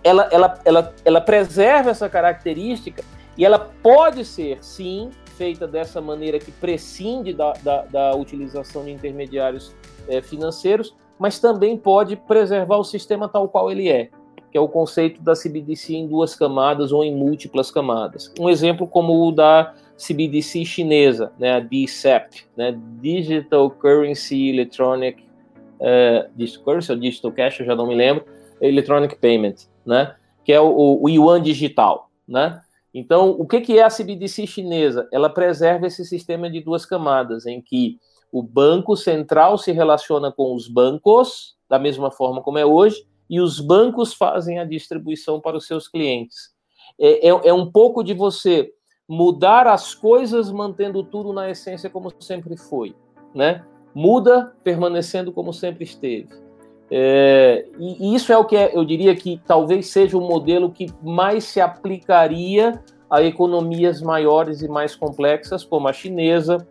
ela, 0.03 0.29
ela, 0.31 0.61
ela, 0.65 0.95
ela 1.05 1.21
preserva 1.21 1.91
essa 1.91 2.09
característica 2.09 3.05
e 3.37 3.45
ela 3.45 3.59
pode 3.59 4.25
ser, 4.25 4.59
sim, 4.63 5.11
feita 5.37 5.67
dessa 5.69 6.01
maneira 6.01 6.41
que 6.41 6.51
prescinde 6.51 7.33
da, 7.33 7.53
da, 7.63 7.83
da 7.83 8.17
utilização 8.17 8.85
de 8.85 8.91
intermediários 8.91 9.73
é, 10.09 10.21
financeiros, 10.21 10.95
mas 11.19 11.39
também 11.39 11.77
pode 11.77 12.17
preservar 12.17 12.77
o 12.77 12.85
sistema 12.85 13.29
tal 13.29 13.49
qual 13.49 13.71
ele 13.71 13.89
é, 13.89 14.11
que 14.51 14.57
é 14.57 14.61
o 14.61 14.69
conceito 14.69 15.21
da 15.23 15.35
CBDC 15.35 15.95
em 15.95 16.07
duas 16.07 16.35
camadas 16.35 16.93
ou 16.93 17.05
em 17.05 17.15
múltiplas 17.15 17.71
camadas. 17.71 18.33
Um 18.39 18.49
exemplo 18.49 18.87
como 18.87 19.27
o 19.27 19.33
da 19.33 19.75
CBDC 19.97 20.65
chinesa, 20.65 21.33
né, 21.39 21.53
a 21.53 21.61
DCEP, 21.61 22.45
né, 22.57 22.79
Digital 23.01 23.71
Currency 23.71 24.51
Electronic 24.51 25.23
uh, 25.81 26.29
Digital 26.37 26.65
Currency 26.65 26.93
ou 26.93 26.99
Digital 26.99 27.33
Cash, 27.33 27.61
eu 27.61 27.67
já 27.67 27.75
não 27.75 27.87
me 27.87 27.95
lembro, 27.95 28.25
Electronic 28.61 29.17
Payment, 29.17 29.55
né? 29.87 30.15
Que 30.45 30.53
é 30.53 30.61
o, 30.61 30.99
o 31.01 31.09
yuan 31.09 31.41
digital, 31.41 32.11
né? 32.27 32.61
Então, 32.93 33.31
o 33.31 33.47
que, 33.47 33.61
que 33.61 33.79
é 33.79 33.83
a 33.83 33.91
CBDC 33.91 34.47
chinesa? 34.47 35.09
Ela 35.13 35.29
preserva 35.29 35.87
esse 35.87 36.05
sistema 36.05 36.51
de 36.51 36.61
duas 36.61 36.85
camadas, 36.87 37.47
em 37.47 37.61
que 37.61 37.99
o 38.33 38.43
banco 38.43 38.97
central 38.97 39.57
se 39.59 39.73
relaciona 39.73 40.31
com 40.31 40.55
os 40.55 40.69
bancos, 40.69 41.57
da 41.69 41.79
mesma 41.79 42.11
forma 42.11 42.43
como 42.43 42.59
é 42.59 42.65
hoje, 42.65 43.07
e 43.29 43.41
os 43.41 43.61
bancos 43.61 44.15
fazem 44.15 44.59
a 44.59 44.65
distribuição 44.65 45.41
para 45.41 45.57
os 45.57 45.67
seus 45.67 45.87
clientes. 45.89 46.51
É, 46.99 47.29
é, 47.29 47.49
é 47.49 47.53
um 47.53 47.71
pouco 47.71 48.03
de 48.03 48.15
você 48.15 48.73
mudar 49.09 49.67
as 49.67 49.95
coisas, 49.95 50.51
mantendo 50.51 51.03
tudo 51.03 51.33
na 51.33 51.51
essência 51.51 51.89
como 51.89 52.13
sempre 52.21 52.57
foi, 52.57 52.95
né? 53.35 53.65
Muda 53.95 54.55
permanecendo 54.63 55.33
como 55.33 55.53
sempre 55.53 55.85
esteve. 55.85 56.29
É, 56.91 57.67
e 57.79 58.15
isso 58.15 58.33
é 58.33 58.39
o 58.39 58.45
que 58.45 58.57
é, 58.57 58.77
eu 58.77 58.85
diria 58.85 59.15
que 59.15 59.41
talvez 59.47 59.89
seja 59.89 60.17
o 60.17 60.21
modelo 60.21 60.71
que 60.71 60.87
mais 61.03 61.45
se 61.45 61.61
aplicaria 61.61 62.83
a 63.11 63.23
economias 63.23 64.01
maiores 64.01 64.63
e 64.63 64.69
mais 64.69 64.95
complexas, 64.95 65.65
como 65.65 65.89
a 65.89 65.93
chinesa, 65.93 66.67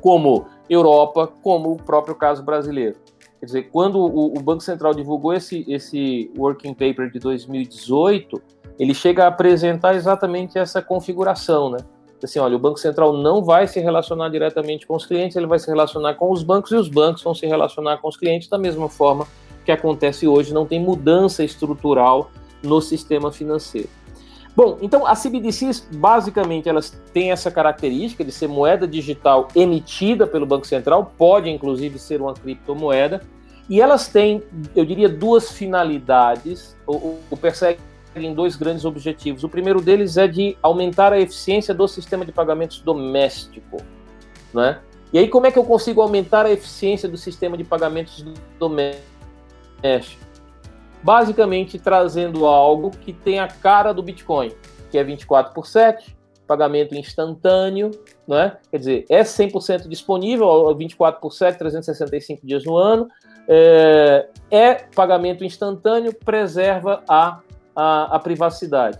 como 0.00 0.46
Europa, 0.70 1.26
como 1.42 1.72
o 1.72 1.76
próprio 1.76 2.14
caso 2.14 2.42
brasileiro. 2.42 2.96
Quer 3.40 3.46
dizer, 3.46 3.62
quando 3.70 3.98
o, 3.98 4.38
o 4.38 4.40
Banco 4.40 4.62
Central 4.62 4.94
divulgou 4.94 5.34
esse, 5.34 5.64
esse 5.66 6.30
working 6.38 6.72
paper 6.72 7.10
de 7.10 7.18
2018, 7.18 8.40
ele 8.78 8.94
chega 8.94 9.24
a 9.24 9.28
apresentar 9.28 9.94
exatamente 9.94 10.58
essa 10.58 10.80
configuração, 10.80 11.70
né? 11.70 11.78
Assim, 12.22 12.38
olha, 12.38 12.54
o 12.54 12.58
Banco 12.58 12.78
Central 12.78 13.14
não 13.14 13.42
vai 13.42 13.66
se 13.66 13.80
relacionar 13.80 14.28
diretamente 14.28 14.86
com 14.86 14.94
os 14.94 15.06
clientes, 15.06 15.36
ele 15.36 15.46
vai 15.46 15.58
se 15.58 15.66
relacionar 15.66 16.14
com 16.14 16.30
os 16.30 16.42
bancos 16.42 16.70
e 16.70 16.74
os 16.74 16.88
bancos 16.88 17.22
vão 17.22 17.34
se 17.34 17.46
relacionar 17.46 17.96
com 17.98 18.08
os 18.08 18.16
clientes 18.16 18.48
da 18.48 18.58
mesma 18.58 18.90
forma 18.90 19.26
que 19.64 19.72
acontece 19.72 20.28
hoje, 20.28 20.52
não 20.52 20.66
tem 20.66 20.78
mudança 20.78 21.42
estrutural 21.42 22.30
no 22.62 22.80
sistema 22.80 23.32
financeiro. 23.32 23.88
Bom, 24.56 24.78
então 24.82 25.06
as 25.06 25.22
CBDCs 25.22 25.88
basicamente 25.92 26.68
elas 26.68 26.90
têm 27.12 27.30
essa 27.30 27.50
característica 27.50 28.24
de 28.24 28.32
ser 28.32 28.48
moeda 28.48 28.86
digital 28.86 29.48
emitida 29.54 30.26
pelo 30.26 30.44
Banco 30.44 30.66
Central, 30.66 31.12
pode 31.16 31.48
inclusive 31.48 31.98
ser 31.98 32.20
uma 32.20 32.34
criptomoeda, 32.34 33.22
e 33.68 33.80
elas 33.80 34.08
têm, 34.08 34.42
eu 34.74 34.84
diria, 34.84 35.08
duas 35.08 35.52
finalidades, 35.52 36.76
ou, 36.84 37.20
ou 37.30 37.36
perseguem 37.36 37.78
dois 38.34 38.56
grandes 38.56 38.84
objetivos. 38.84 39.44
O 39.44 39.48
primeiro 39.48 39.80
deles 39.80 40.16
é 40.16 40.26
de 40.26 40.56
aumentar 40.60 41.12
a 41.12 41.20
eficiência 41.20 41.72
do 41.72 41.86
sistema 41.86 42.24
de 42.24 42.32
pagamentos 42.32 42.80
doméstico, 42.80 43.76
né? 44.52 44.80
E 45.12 45.18
aí 45.18 45.28
como 45.28 45.46
é 45.46 45.52
que 45.52 45.58
eu 45.58 45.64
consigo 45.64 46.00
aumentar 46.00 46.46
a 46.46 46.50
eficiência 46.50 47.08
do 47.08 47.16
sistema 47.16 47.56
de 47.56 47.62
pagamentos 47.62 48.24
doméstico? 48.58 50.29
Basicamente 51.02 51.78
trazendo 51.78 52.46
algo 52.46 52.90
que 52.90 53.12
tem 53.12 53.38
a 53.40 53.48
cara 53.48 53.92
do 53.92 54.02
Bitcoin, 54.02 54.52
que 54.90 54.98
é 54.98 55.04
24 55.04 55.54
por 55.54 55.66
7, 55.66 56.16
pagamento 56.46 56.96
instantâneo, 56.96 57.92
né? 58.26 58.56
quer 58.70 58.78
dizer, 58.78 59.06
é 59.08 59.22
100% 59.22 59.88
disponível, 59.88 60.74
24 60.76 61.20
por 61.20 61.32
7, 61.32 61.56
365 61.56 62.44
dias 62.44 62.64
no 62.64 62.76
ano, 62.76 63.08
é, 63.46 64.28
é 64.50 64.74
pagamento 64.94 65.44
instantâneo, 65.44 66.12
preserva 66.12 67.04
a, 67.08 67.38
a, 67.74 68.16
a 68.16 68.18
privacidade. 68.18 68.98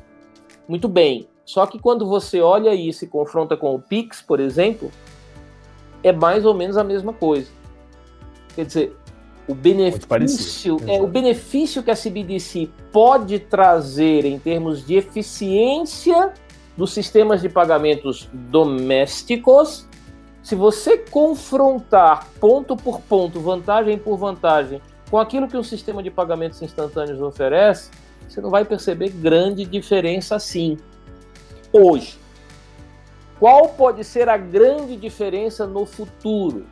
Muito 0.68 0.88
bem, 0.88 1.28
só 1.44 1.66
que 1.66 1.80
quando 1.80 2.06
você 2.06 2.40
olha 2.40 2.72
e 2.72 2.92
confronta 3.08 3.56
com 3.56 3.74
o 3.74 3.80
Pix, 3.80 4.22
por 4.22 4.38
exemplo, 4.38 4.88
é 6.04 6.12
mais 6.12 6.44
ou 6.44 6.54
menos 6.54 6.76
a 6.76 6.84
mesma 6.84 7.12
coisa. 7.12 7.50
Quer 8.54 8.64
dizer, 8.64 8.96
o 9.50 9.54
benefício, 9.54 10.76
é, 10.86 11.00
o 11.00 11.06
benefício 11.06 11.82
que 11.82 11.90
a 11.90 11.96
CBDC 11.96 12.68
pode 12.92 13.38
trazer 13.38 14.24
em 14.24 14.38
termos 14.38 14.86
de 14.86 14.94
eficiência 14.96 16.32
dos 16.76 16.92
sistemas 16.92 17.40
de 17.42 17.48
pagamentos 17.48 18.28
domésticos, 18.32 19.86
se 20.42 20.54
você 20.54 20.96
confrontar 20.96 22.28
ponto 22.40 22.74
por 22.76 23.00
ponto, 23.02 23.40
vantagem 23.40 23.98
por 23.98 24.16
vantagem, 24.16 24.80
com 25.10 25.18
aquilo 25.18 25.46
que 25.46 25.56
um 25.56 25.62
sistema 25.62 26.02
de 26.02 26.10
pagamentos 26.10 26.62
instantâneos 26.62 27.20
oferece, 27.20 27.90
você 28.28 28.40
não 28.40 28.48
vai 28.48 28.64
perceber 28.64 29.10
grande 29.10 29.64
diferença 29.64 30.36
assim. 30.36 30.78
Hoje, 31.72 32.18
qual 33.38 33.68
pode 33.70 34.04
ser 34.04 34.28
a 34.28 34.36
grande 34.36 34.96
diferença 34.96 35.66
no 35.66 35.84
futuro? 35.84 36.66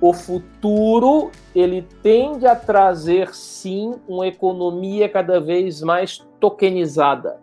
O 0.00 0.12
futuro 0.12 1.30
ele 1.54 1.82
tende 2.02 2.46
a 2.46 2.54
trazer 2.54 3.34
sim 3.34 3.94
uma 4.06 4.26
economia 4.26 5.08
cada 5.08 5.40
vez 5.40 5.82
mais 5.82 6.24
tokenizada. 6.38 7.40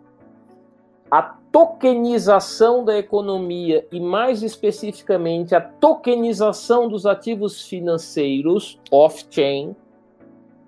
A 1.10 1.22
tokenização 1.52 2.84
da 2.84 2.98
economia 2.98 3.86
e 3.92 4.00
mais 4.00 4.42
especificamente 4.42 5.54
a 5.54 5.60
tokenização 5.60 6.88
dos 6.88 7.06
ativos 7.06 7.66
financeiros 7.66 8.80
off-chain, 8.90 9.76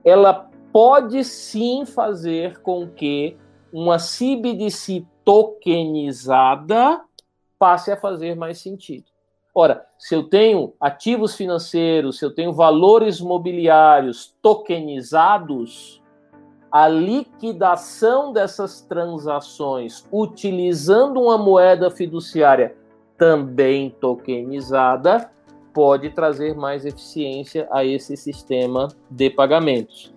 ela 0.05 0.49
pode 0.73 1.25
sim 1.25 1.85
fazer 1.85 2.61
com 2.61 2.87
que 2.87 3.37
uma 3.73 3.99
CBDC 3.99 5.05
tokenizada 5.25 7.03
passe 7.59 7.91
a 7.91 7.97
fazer 7.97 8.37
mais 8.37 8.59
sentido. 8.59 9.18
Ora, 9.61 9.85
se 9.99 10.15
eu 10.15 10.23
tenho 10.23 10.73
ativos 10.81 11.35
financeiros, 11.35 12.21
se 12.21 12.25
eu 12.25 12.33
tenho 12.33 12.53
valores 12.53 13.21
mobiliários 13.21 14.33
tokenizados, 14.41 16.01
a 16.71 16.87
liquidação 16.87 18.33
dessas 18.33 18.81
transações 18.83 20.07
utilizando 20.13 21.21
uma 21.21 21.37
moeda 21.37 21.91
fiduciária 21.91 22.77
também 23.17 23.91
tokenizada 23.91 25.29
pode 25.75 26.11
trazer 26.11 26.55
mais 26.55 26.87
eficiência 26.87 27.67
a 27.73 27.85
esse 27.85 28.17
sistema 28.17 28.87
de 29.11 29.29
pagamentos. 29.29 30.15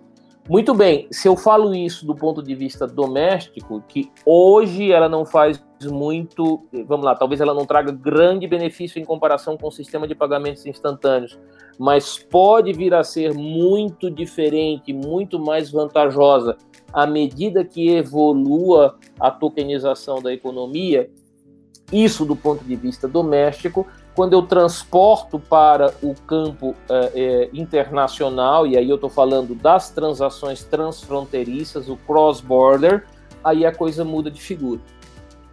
Muito 0.48 0.74
bem, 0.74 1.06
se 1.12 1.28
eu 1.28 1.36
falo 1.36 1.72
isso 1.72 2.04
do 2.04 2.16
ponto 2.16 2.42
de 2.42 2.52
vista 2.54 2.84
doméstico, 2.84 3.80
que 3.86 4.10
hoje 4.26 4.90
ela 4.90 5.08
não 5.08 5.24
faz 5.24 5.62
muito, 5.84 6.66
vamos 6.86 7.06
lá, 7.06 7.14
talvez 7.14 7.40
ela 7.40 7.54
não 7.54 7.64
traga 7.64 7.92
grande 7.92 8.46
benefício 8.48 9.00
em 9.00 9.04
comparação 9.04 9.56
com 9.56 9.68
o 9.68 9.72
sistema 9.72 10.06
de 10.06 10.16
pagamentos 10.16 10.66
instantâneos, 10.66 11.38
mas 11.78 12.18
pode 12.18 12.72
vir 12.72 12.92
a 12.92 13.04
ser 13.04 13.32
muito 13.34 14.10
diferente, 14.10 14.92
muito 14.92 15.38
mais 15.38 15.70
vantajosa 15.70 16.56
à 16.92 17.06
medida 17.06 17.64
que 17.64 17.90
evolua 17.90 18.98
a 19.20 19.30
tokenização 19.30 20.20
da 20.20 20.32
economia. 20.32 21.08
Isso 21.92 22.24
do 22.24 22.34
ponto 22.34 22.64
de 22.64 22.74
vista 22.74 23.06
doméstico, 23.06 23.86
quando 24.14 24.34
eu 24.34 24.42
transporto 24.42 25.38
para 25.38 25.94
o 26.02 26.14
campo 26.26 26.74
é, 26.88 27.12
é, 27.14 27.50
internacional, 27.52 28.66
e 28.66 28.76
aí 28.76 28.88
eu 28.88 28.96
estou 28.96 29.08
falando 29.08 29.54
das 29.54 29.90
transações 29.90 30.62
transfronteiriças, 30.64 31.88
o 31.88 31.96
cross-border, 31.96 33.06
aí 33.42 33.64
a 33.64 33.72
coisa 33.72 34.04
muda 34.04 34.30
de 34.30 34.40
figura. 34.40 34.80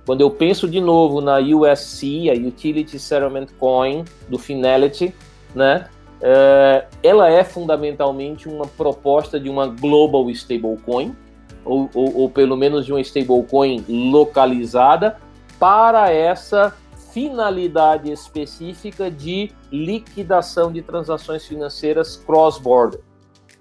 Quando 0.06 0.22
eu 0.22 0.30
penso 0.30 0.68
de 0.68 0.82
novo 0.82 1.22
na 1.22 1.38
USC, 1.40 2.30
a 2.30 2.34
Utility 2.34 3.00
Settlement 3.00 3.48
Coin, 3.58 4.04
do 4.28 4.38
Finality, 4.38 5.14
né, 5.56 5.88
é, 6.22 6.86
ela 7.02 7.30
é 7.30 7.44
fundamentalmente 7.44 8.50
uma 8.50 8.68
proposta 8.68 9.40
de 9.40 9.50
uma 9.50 9.68
global 9.68 10.30
stablecoin, 10.32 11.16
ou, 11.64 11.90
ou, 11.94 12.22
ou 12.22 12.30
pelo 12.30 12.58
menos 12.58 12.86
de 12.86 12.92
uma 12.92 13.00
stablecoin 13.00 13.86
localizada, 13.88 15.18
para 15.58 16.12
essa 16.12 16.74
finalidade 17.12 18.12
específica 18.12 19.10
de 19.10 19.52
liquidação 19.72 20.72
de 20.72 20.82
transações 20.82 21.46
financeiras 21.46 22.16
cross-border. 22.18 23.02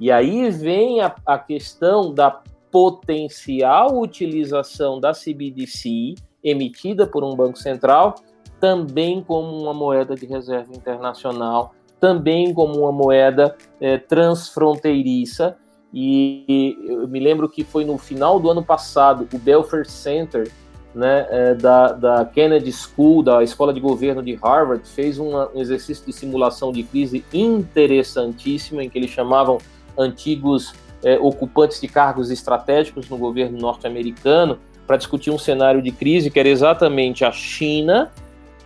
E 0.00 0.10
aí 0.10 0.50
vem 0.50 1.00
a, 1.00 1.14
a 1.26 1.38
questão 1.38 2.12
da 2.12 2.42
potencial 2.70 3.98
utilização 3.98 5.00
da 5.00 5.12
CBDC 5.12 6.14
emitida 6.44 7.06
por 7.06 7.24
um 7.24 7.34
banco 7.34 7.58
central 7.58 8.14
também 8.60 9.22
como 9.22 9.56
uma 9.56 9.72
moeda 9.72 10.14
de 10.14 10.26
reserva 10.26 10.72
internacional, 10.72 11.74
também 12.00 12.52
como 12.52 12.80
uma 12.80 12.92
moeda 12.92 13.56
é, 13.80 13.98
transfronteiriça. 13.98 15.56
E 15.92 16.76
eu 16.86 17.08
me 17.08 17.18
lembro 17.18 17.48
que 17.48 17.64
foi 17.64 17.84
no 17.84 17.96
final 17.96 18.38
do 18.38 18.50
ano 18.50 18.62
passado, 18.62 19.26
o 19.32 19.38
Belfer 19.38 19.88
Center 19.88 20.50
né, 20.98 21.28
é, 21.30 21.54
da, 21.54 21.92
da, 21.92 22.24
Kennedy 22.24 22.72
School, 22.72 23.22
da 23.22 23.40
Escola 23.40 23.72
de 23.72 23.78
Governo 23.78 24.20
de 24.20 24.34
Harvard, 24.34 24.82
fez 24.84 25.16
uma, 25.16 25.48
um 25.54 25.60
exercício 25.60 26.04
de 26.04 26.12
simulação 26.12 26.72
de 26.72 26.82
crise 26.82 27.24
interessantíssimo, 27.32 28.80
em 28.80 28.90
que 28.90 28.98
eles 28.98 29.10
chamavam 29.10 29.58
antigos 29.96 30.74
é, 31.04 31.16
ocupantes 31.16 31.80
de 31.80 31.86
cargos 31.86 32.32
estratégicos 32.32 33.08
no 33.08 33.16
governo 33.16 33.56
norte-americano 33.56 34.58
para 34.88 34.96
discutir 34.96 35.30
um 35.30 35.38
cenário 35.38 35.80
de 35.80 35.92
crise 35.92 36.32
que 36.32 36.40
era 36.40 36.48
exatamente 36.48 37.24
a 37.24 37.30
China, 37.30 38.10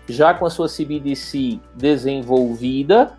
já 0.08 0.32
com 0.32 0.46
a 0.46 0.50
sua 0.50 0.68
CBDC 0.68 1.60
desenvolvida, 1.74 3.12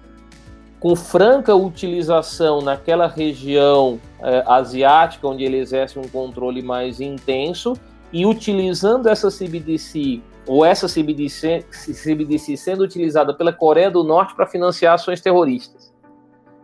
com 0.80 0.95
franca 0.95 1.53
utilização 1.53 2.64
naquela 2.64 3.06
região 3.06 3.99
é, 4.19 4.44
asiática, 4.48 5.27
onde 5.27 5.44
ele 5.44 5.57
exerce 5.57 5.99
um 5.99 6.07
controle 6.07 6.64
mais 6.64 6.99
intenso, 6.99 7.73
e 8.14 8.27
utilizando 8.27 9.10
essa 9.10 9.30
CBDC, 9.30 10.22
ou 10.45 10.64
essa 10.64 10.88
CBDC, 10.88 11.65
CBDC 11.72 12.56
sendo 12.56 12.84
utilizada 12.84 13.34
pela 13.34 13.52
Coreia 13.52 13.90
do 13.90 14.03
Norte 14.03 14.35
para 14.35 14.45
financiar 14.45 14.94
ações 14.94 15.19
terroristas. 15.19 15.91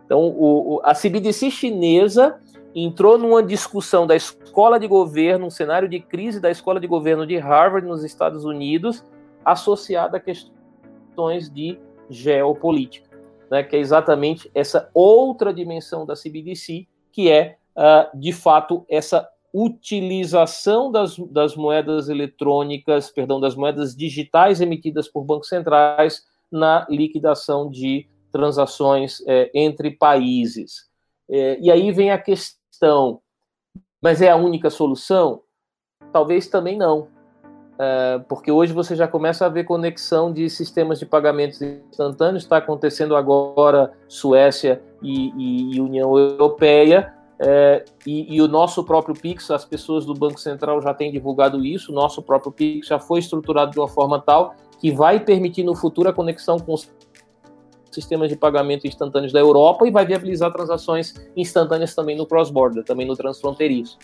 Então, 0.06 0.20
o, 0.20 0.76
o, 0.76 0.80
a 0.84 0.94
CBDC 0.94 1.50
chinesa 1.50 2.40
entrou 2.72 3.18
numa 3.18 3.42
discussão 3.42 4.06
da 4.06 4.14
escola 4.14 4.78
de 4.78 4.86
governo, 4.86 5.46
um 5.46 5.50
cenário 5.50 5.88
de 5.88 5.98
crise 5.98 6.38
da 6.38 6.50
escola 6.50 6.78
de 6.78 6.86
governo 6.86 7.26
de 7.26 7.36
Harvard 7.36 7.86
nos 7.86 8.04
Estados 8.04 8.44
Unidos, 8.44 9.04
associada 9.44 10.18
a 10.18 10.20
questões 10.20 11.50
de 11.50 11.78
geopolítica, 12.08 13.08
né, 13.50 13.64
que 13.64 13.74
é 13.74 13.80
exatamente 13.80 14.48
essa 14.54 14.88
outra 14.94 15.52
dimensão 15.52 16.06
da 16.06 16.14
CBDC, 16.14 16.86
que 17.10 17.28
é, 17.28 17.56
uh, 17.76 18.16
de 18.16 18.32
fato, 18.32 18.84
essa 18.88 19.28
utilização 19.52 20.90
das, 20.90 21.16
das 21.18 21.56
moedas 21.56 22.08
eletrônicas, 22.08 23.10
perdão, 23.10 23.40
das 23.40 23.54
moedas 23.54 23.94
digitais 23.94 24.60
emitidas 24.60 25.08
por 25.08 25.24
bancos 25.24 25.48
centrais 25.48 26.24
na 26.50 26.86
liquidação 26.88 27.70
de 27.70 28.08
transações 28.32 29.22
é, 29.26 29.50
entre 29.54 29.90
países. 29.90 30.88
É, 31.28 31.58
e 31.60 31.70
aí 31.70 31.90
vem 31.92 32.10
a 32.10 32.18
questão, 32.18 33.20
mas 34.00 34.22
é 34.22 34.30
a 34.30 34.36
única 34.36 34.70
solução? 34.70 35.42
Talvez 36.12 36.48
também 36.48 36.76
não, 36.76 37.08
é, 37.82 38.18
porque 38.28 38.52
hoje 38.52 38.74
você 38.74 38.94
já 38.94 39.08
começa 39.08 39.46
a 39.46 39.48
ver 39.48 39.64
conexão 39.64 40.30
de 40.30 40.50
sistemas 40.50 40.98
de 40.98 41.06
pagamentos 41.06 41.62
instantâneos, 41.62 42.42
está 42.42 42.58
acontecendo 42.58 43.16
agora 43.16 43.90
Suécia 44.06 44.82
e, 45.02 45.30
e, 45.30 45.76
e 45.76 45.80
União 45.80 46.18
Europeia, 46.18 47.14
é, 47.42 47.86
e, 48.06 48.36
e, 48.36 48.42
o 48.42 48.46
nosso 48.46 48.84
próprio 48.84 49.14
Pix, 49.14 49.50
as 49.50 49.64
pessoas 49.64 50.04
do 50.04 50.12
Banco 50.12 50.38
Central 50.38 50.82
já 50.82 50.92
têm 50.92 51.10
divulgado 51.10 51.64
isso, 51.64 51.90
o 51.90 51.94
nosso 51.94 52.20
próprio 52.20 52.52
Pix 52.52 52.86
já 52.86 52.98
foi 52.98 53.20
estruturado 53.20 53.72
de 53.72 53.78
uma 53.78 53.88
forma 53.88 54.20
tal 54.20 54.54
que 54.78 54.92
vai 54.92 55.18
permitir 55.18 55.64
no 55.64 55.74
futuro 55.74 56.10
a 56.10 56.12
conexão 56.12 56.58
com 56.58 56.74
os 56.74 56.90
sistemas 57.90 58.28
de 58.28 58.36
pagamento 58.36 58.86
instantâneos 58.86 59.32
da 59.32 59.40
Europa 59.40 59.88
e 59.88 59.90
vai 59.90 60.04
viabilizar 60.04 60.52
transações 60.52 61.14
instantâneas 61.34 61.94
também 61.94 62.14
no 62.14 62.26
cross-border, 62.26 62.84
também 62.84 63.06
no 63.06 63.16
transfronteiriço. 63.16 63.98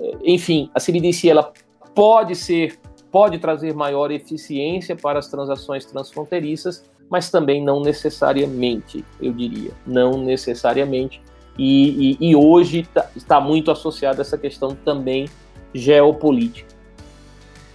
É, 0.00 0.16
enfim, 0.24 0.68
a 0.74 0.80
CBDC 0.80 1.28
ela 1.28 1.52
pode 1.94 2.34
ser, 2.34 2.80
pode 3.12 3.38
trazer 3.38 3.74
maior 3.74 4.10
eficiência 4.10 4.96
para 4.96 5.20
as 5.20 5.28
transações 5.28 5.84
transfronteiriças, 5.84 6.84
mas 7.08 7.30
também 7.30 7.62
não 7.62 7.80
necessariamente, 7.80 9.04
eu 9.20 9.32
diria, 9.32 9.70
não 9.86 10.18
necessariamente 10.18 11.22
e, 11.58 12.16
e, 12.20 12.30
e 12.30 12.36
hoje 12.36 12.86
tá, 12.92 13.08
está 13.14 13.40
muito 13.40 13.70
associado 13.70 14.20
a 14.20 14.22
essa 14.22 14.36
questão 14.36 14.76
também 14.84 15.28
geopolítica. 15.74 16.74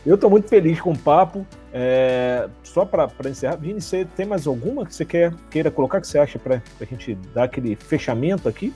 Eu 0.06 0.16
estou 0.16 0.30
muito 0.30 0.48
feliz 0.48 0.80
com 0.80 0.92
o 0.92 0.98
papo. 0.98 1.46
É, 1.74 2.50
só 2.64 2.84
para 2.84 3.10
encerrar, 3.30 3.56
Vini, 3.56 3.80
você 3.80 4.04
tem 4.04 4.26
mais 4.26 4.48
alguma 4.48 4.86
que 4.86 4.94
você 4.94 5.06
quer, 5.06 5.34
queira 5.50 5.72
colocar, 5.72 6.02
que 6.02 6.08
você 6.08 6.18
acha 6.18 6.38
para 6.38 6.62
a 6.80 6.86
gente 6.86 7.16
dar 7.34 7.44
aquele 7.44 7.76
fechamento 7.76 8.50
aqui? 8.50 8.74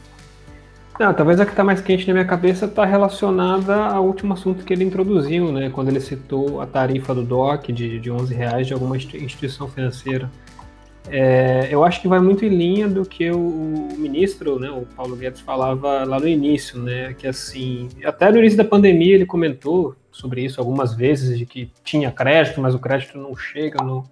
Não, 0.98 1.14
talvez 1.14 1.40
a 1.41 1.45
que 1.45 1.52
está 1.52 1.64
mais 1.64 1.82
quente 1.82 2.07
na 2.07 2.14
minha 2.14 2.26
cabeça 2.26 2.65
está 2.65 2.86
relacionada 2.86 3.88
ao 3.88 4.06
último 4.06 4.34
assunto 4.34 4.64
que 4.64 4.72
ele 4.72 4.86
introduziu, 4.86 5.52
né? 5.52 5.69
Quando 5.69 5.90
ele 5.90 5.99
citou 5.99 6.61
a 6.61 6.65
tarifa 6.65 7.14
do 7.14 7.22
DOC 7.22 7.73
de, 7.73 7.99
de 7.99 8.10
11 8.10 8.34
reais 8.34 8.68
de 8.68 8.73
alguma 8.73 8.95
instituição 8.95 9.68
financeira. 9.68 10.32
É, 11.07 11.68
eu 11.69 11.84
acho 11.84 12.02
que 12.02 12.07
vai 12.07 12.19
muito 12.19 12.44
em 12.44 12.49
linha 12.49 12.88
do 12.88 13.06
que 13.06 13.30
o, 13.30 13.38
o, 13.38 13.98
ministro, 13.98 14.60
né, 14.60 14.69
o 14.72 14.86
Paulo 14.95 15.15
Guedes, 15.15 15.41
falava 15.41 16.03
lá 16.03 16.19
no 16.19 16.27
início, 16.27 16.80
né, 16.80 17.14
que 17.14 17.27
assim, 17.27 17.90
até 18.03 18.32
no 18.32 18.40
início 18.40 18.57
da 18.57 18.64
pandemia 18.64 19.14
ele 19.14 19.26
comentou 19.26 19.95
sobre 20.11 20.44
isso 20.44 20.60
algumas 20.60 20.95
vezes, 20.95 21.38
de 21.38 21.45
que 21.45 21.72
tinha 21.84 22.11
crédito, 22.11 22.60
mas 22.60 22.73
o 22.73 22.80
crédito 22.80 23.18
não 23.18 23.36
chega 23.36 23.84
no, 23.84 24.03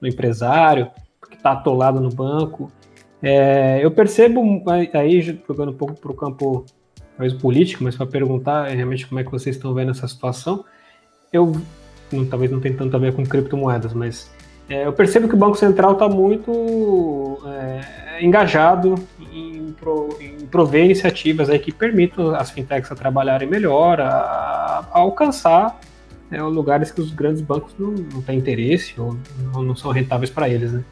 no 0.00 0.08
empresário, 0.08 0.90
porque 1.20 1.34
está 1.34 1.52
atolado 1.52 2.00
no 2.00 2.08
banco. 2.08 2.72
É, 3.22 3.84
eu 3.84 3.90
percebo, 3.90 4.62
aí 4.94 5.20
jogando 5.20 5.72
um 5.72 5.76
pouco 5.76 6.00
para 6.00 6.10
o 6.10 6.14
campo 6.14 6.64
talvez 7.16 7.34
político, 7.34 7.84
mas 7.84 7.96
para 7.96 8.06
perguntar 8.06 8.68
realmente 8.68 9.06
como 9.06 9.20
é 9.20 9.24
que 9.24 9.30
vocês 9.30 9.56
estão 9.56 9.74
vendo 9.74 9.90
essa 9.90 10.08
situação, 10.08 10.64
eu 11.32 11.52
não, 12.10 12.24
talvez 12.24 12.50
não 12.50 12.60
tenha 12.60 12.76
tanto 12.76 12.96
a 12.96 12.98
ver 12.98 13.12
com 13.12 13.24
criptomoedas, 13.24 13.92
mas 13.92 14.32
é, 14.70 14.86
eu 14.86 14.92
percebo 14.92 15.26
que 15.26 15.34
o 15.34 15.36
Banco 15.36 15.56
Central 15.56 15.94
está 15.94 16.08
muito 16.08 17.42
é, 17.44 18.24
engajado 18.24 18.94
em, 19.32 19.74
pro, 19.78 20.16
em, 20.20 20.46
prover 20.46 20.84
iniciativas 20.84 21.50
aí 21.50 21.58
que 21.58 21.72
permitam 21.72 22.32
as 22.36 22.52
fintechs 22.52 22.90
a 22.92 22.94
trabalharem 22.94 23.48
melhor, 23.48 24.00
a, 24.00 24.86
a 24.92 24.98
alcançar 25.00 25.76
né, 26.30 26.40
lugares 26.40 26.92
que 26.92 27.00
os 27.00 27.10
grandes 27.10 27.42
bancos 27.42 27.74
não, 27.76 27.90
não 27.90 28.22
têm 28.22 28.38
interesse 28.38 28.94
ou 28.96 29.16
não, 29.52 29.64
não 29.64 29.74
são 29.74 29.90
rentáveis 29.90 30.30
para 30.30 30.48
eles. 30.48 30.70
Né? 30.70 30.84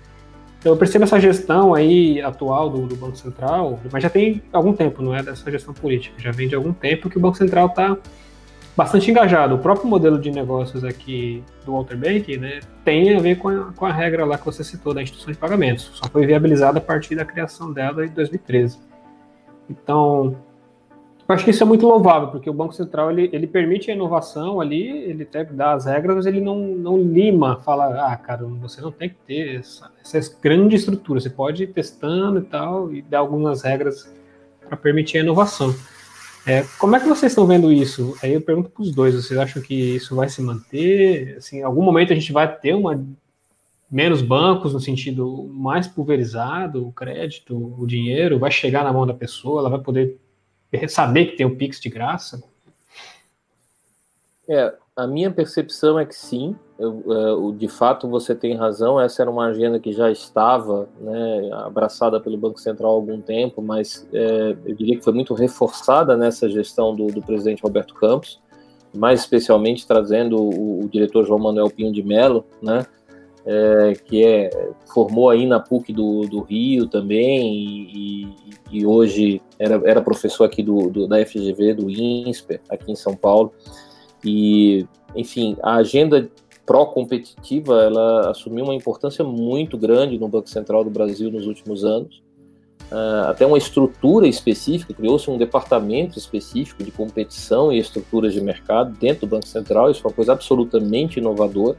Então 0.58 0.72
eu 0.72 0.76
percebo 0.76 1.04
essa 1.04 1.20
gestão 1.20 1.72
aí 1.72 2.20
atual 2.20 2.68
do, 2.68 2.84
do, 2.84 2.96
Banco 2.96 3.16
Central, 3.16 3.78
mas 3.92 4.02
já 4.02 4.10
tem 4.10 4.42
algum 4.52 4.72
tempo, 4.72 5.02
não 5.02 5.14
é 5.14 5.22
dessa 5.22 5.48
gestão 5.52 5.72
política, 5.72 6.16
já 6.18 6.32
vem 6.32 6.48
de 6.48 6.56
algum 6.56 6.72
tempo 6.72 7.08
que 7.08 7.16
o 7.16 7.20
Banco 7.20 7.36
Central 7.36 7.68
está 7.68 7.96
bastante 8.78 9.10
engajado. 9.10 9.56
O 9.56 9.58
próprio 9.58 9.88
modelo 9.88 10.20
de 10.20 10.30
negócios 10.30 10.84
aqui 10.84 11.42
do 11.66 11.72
Walter 11.72 11.96
Bank 11.96 12.36
né, 12.36 12.60
tem 12.84 13.16
a 13.16 13.18
ver 13.18 13.36
com 13.36 13.48
a, 13.48 13.72
com 13.72 13.84
a 13.84 13.92
regra 13.92 14.24
lá 14.24 14.38
que 14.38 14.46
você 14.46 14.62
citou 14.62 14.94
da 14.94 15.02
instituição 15.02 15.32
de 15.32 15.36
pagamentos. 15.36 15.90
Só 15.94 16.08
foi 16.08 16.24
viabilizada 16.24 16.78
a 16.78 16.80
partir 16.80 17.16
da 17.16 17.24
criação 17.24 17.72
dela 17.72 18.06
em 18.06 18.10
2013. 18.10 18.78
Então, 19.68 20.36
eu 21.28 21.34
acho 21.34 21.44
que 21.44 21.50
isso 21.50 21.60
é 21.60 21.66
muito 21.66 21.88
louvável, 21.88 22.28
porque 22.28 22.48
o 22.48 22.52
Banco 22.52 22.72
Central 22.72 23.10
ele, 23.10 23.28
ele 23.32 23.48
permite 23.48 23.90
a 23.90 23.94
inovação 23.94 24.60
ali, 24.60 24.86
ele 24.86 25.24
até 25.24 25.42
dá 25.42 25.72
as 25.72 25.84
regras, 25.84 26.14
mas 26.14 26.26
ele 26.26 26.40
não, 26.40 26.60
não 26.60 26.96
lima, 26.98 27.56
fala, 27.56 28.12
ah, 28.12 28.16
cara, 28.16 28.44
você 28.44 28.80
não 28.80 28.92
tem 28.92 29.08
que 29.08 29.16
ter 29.26 29.56
essa, 29.56 29.90
essa 30.00 30.38
grande 30.40 30.76
estrutura, 30.76 31.18
você 31.18 31.28
pode 31.28 31.64
ir 31.64 31.72
testando 31.72 32.38
e 32.38 32.42
tal, 32.42 32.94
e 32.94 33.02
dar 33.02 33.18
algumas 33.18 33.62
regras 33.62 34.08
para 34.68 34.76
permitir 34.76 35.18
a 35.18 35.22
inovação. 35.22 35.74
É, 36.48 36.64
como 36.78 36.96
é 36.96 37.00
que 37.00 37.06
vocês 37.06 37.30
estão 37.30 37.46
vendo 37.46 37.70
isso? 37.70 38.16
Aí 38.22 38.32
eu 38.32 38.40
pergunto 38.40 38.70
para 38.70 38.82
os 38.82 38.90
dois, 38.90 39.14
vocês 39.14 39.38
acham 39.38 39.60
que 39.60 39.74
isso 39.74 40.16
vai 40.16 40.30
se 40.30 40.40
manter? 40.40 41.36
Assim, 41.36 41.58
em 41.58 41.62
algum 41.62 41.82
momento 41.82 42.10
a 42.10 42.16
gente 42.16 42.32
vai 42.32 42.50
ter 42.50 42.72
uma 42.72 43.04
menos 43.90 44.22
bancos 44.22 44.72
no 44.72 44.80
sentido 44.80 45.46
mais 45.52 45.86
pulverizado, 45.86 46.88
o 46.88 46.92
crédito, 46.92 47.54
o 47.78 47.86
dinheiro 47.86 48.38
vai 48.38 48.50
chegar 48.50 48.82
na 48.82 48.94
mão 48.94 49.06
da 49.06 49.12
pessoa, 49.12 49.60
ela 49.60 49.68
vai 49.68 49.80
poder 49.80 50.18
saber 50.88 51.26
que 51.26 51.36
tem 51.36 51.44
o 51.44 51.54
Pix 51.54 51.78
de 51.80 51.90
graça? 51.90 52.42
É, 54.48 54.74
a 54.98 55.06
minha 55.06 55.30
percepção 55.30 55.96
é 55.96 56.04
que 56.04 56.14
sim, 56.14 56.56
eu, 56.76 57.04
uh, 57.06 57.52
de 57.52 57.68
fato 57.68 58.08
você 58.08 58.34
tem 58.34 58.56
razão, 58.56 59.00
essa 59.00 59.22
era 59.22 59.30
uma 59.30 59.46
agenda 59.46 59.78
que 59.78 59.92
já 59.92 60.10
estava 60.10 60.88
né, 61.00 61.50
abraçada 61.52 62.20
pelo 62.20 62.36
Banco 62.36 62.58
Central 62.58 62.90
há 62.90 62.94
algum 62.94 63.20
tempo, 63.20 63.62
mas 63.62 64.08
é, 64.12 64.56
eu 64.66 64.74
diria 64.74 64.98
que 64.98 65.04
foi 65.04 65.12
muito 65.12 65.34
reforçada 65.34 66.16
nessa 66.16 66.50
gestão 66.50 66.96
do, 66.96 67.06
do 67.06 67.22
presidente 67.22 67.62
Roberto 67.62 67.94
Campos, 67.94 68.40
mais 68.92 69.20
especialmente 69.20 69.86
trazendo 69.86 70.36
o, 70.36 70.84
o, 70.84 70.88
diretor 70.88 71.24
João 71.24 71.38
Manuel 71.38 71.70
Pinho 71.70 71.92
de 71.92 72.02
Mello, 72.02 72.44
né, 72.60 72.84
é, 73.46 73.92
que 74.04 74.26
é, 74.26 74.50
formou 74.92 75.30
aí 75.30 75.46
na 75.46 75.60
PUC 75.60 75.92
do, 75.92 76.22
do 76.22 76.40
Rio 76.40 76.88
também, 76.88 77.86
e, 77.94 78.34
e, 78.72 78.84
hoje 78.84 79.40
era, 79.60 79.80
era 79.88 80.02
professor 80.02 80.42
aqui 80.42 80.60
do, 80.60 80.90
do, 80.90 81.06
da 81.06 81.24
FGV, 81.24 81.74
do 81.74 81.88
INSPER, 81.88 82.60
aqui 82.68 82.90
em 82.90 82.96
São 82.96 83.14
Paulo. 83.14 83.52
E, 84.24 84.86
enfim, 85.14 85.56
a 85.62 85.76
agenda 85.76 86.30
pró-competitiva, 86.68 87.82
ela 87.82 88.30
assumiu 88.30 88.64
uma 88.64 88.74
importância 88.74 89.24
muito 89.24 89.78
grande 89.78 90.18
no 90.18 90.28
Banco 90.28 90.50
Central 90.50 90.84
do 90.84 90.90
Brasil 90.90 91.30
nos 91.30 91.46
últimos 91.46 91.84
anos. 91.84 92.22
Uh, 92.90 93.28
até 93.28 93.46
uma 93.46 93.58
estrutura 93.58 94.26
específica, 94.26 94.94
criou-se 94.94 95.30
um 95.30 95.36
departamento 95.36 96.18
específico 96.18 96.82
de 96.82 96.90
competição 96.90 97.72
e 97.72 97.78
estruturas 97.78 98.32
de 98.32 98.40
mercado 98.40 98.96
dentro 98.98 99.26
do 99.26 99.30
Banco 99.30 99.46
Central, 99.46 99.90
isso 99.90 100.00
é 100.04 100.08
uma 100.08 100.14
coisa 100.14 100.32
absolutamente 100.32 101.18
inovadora. 101.18 101.76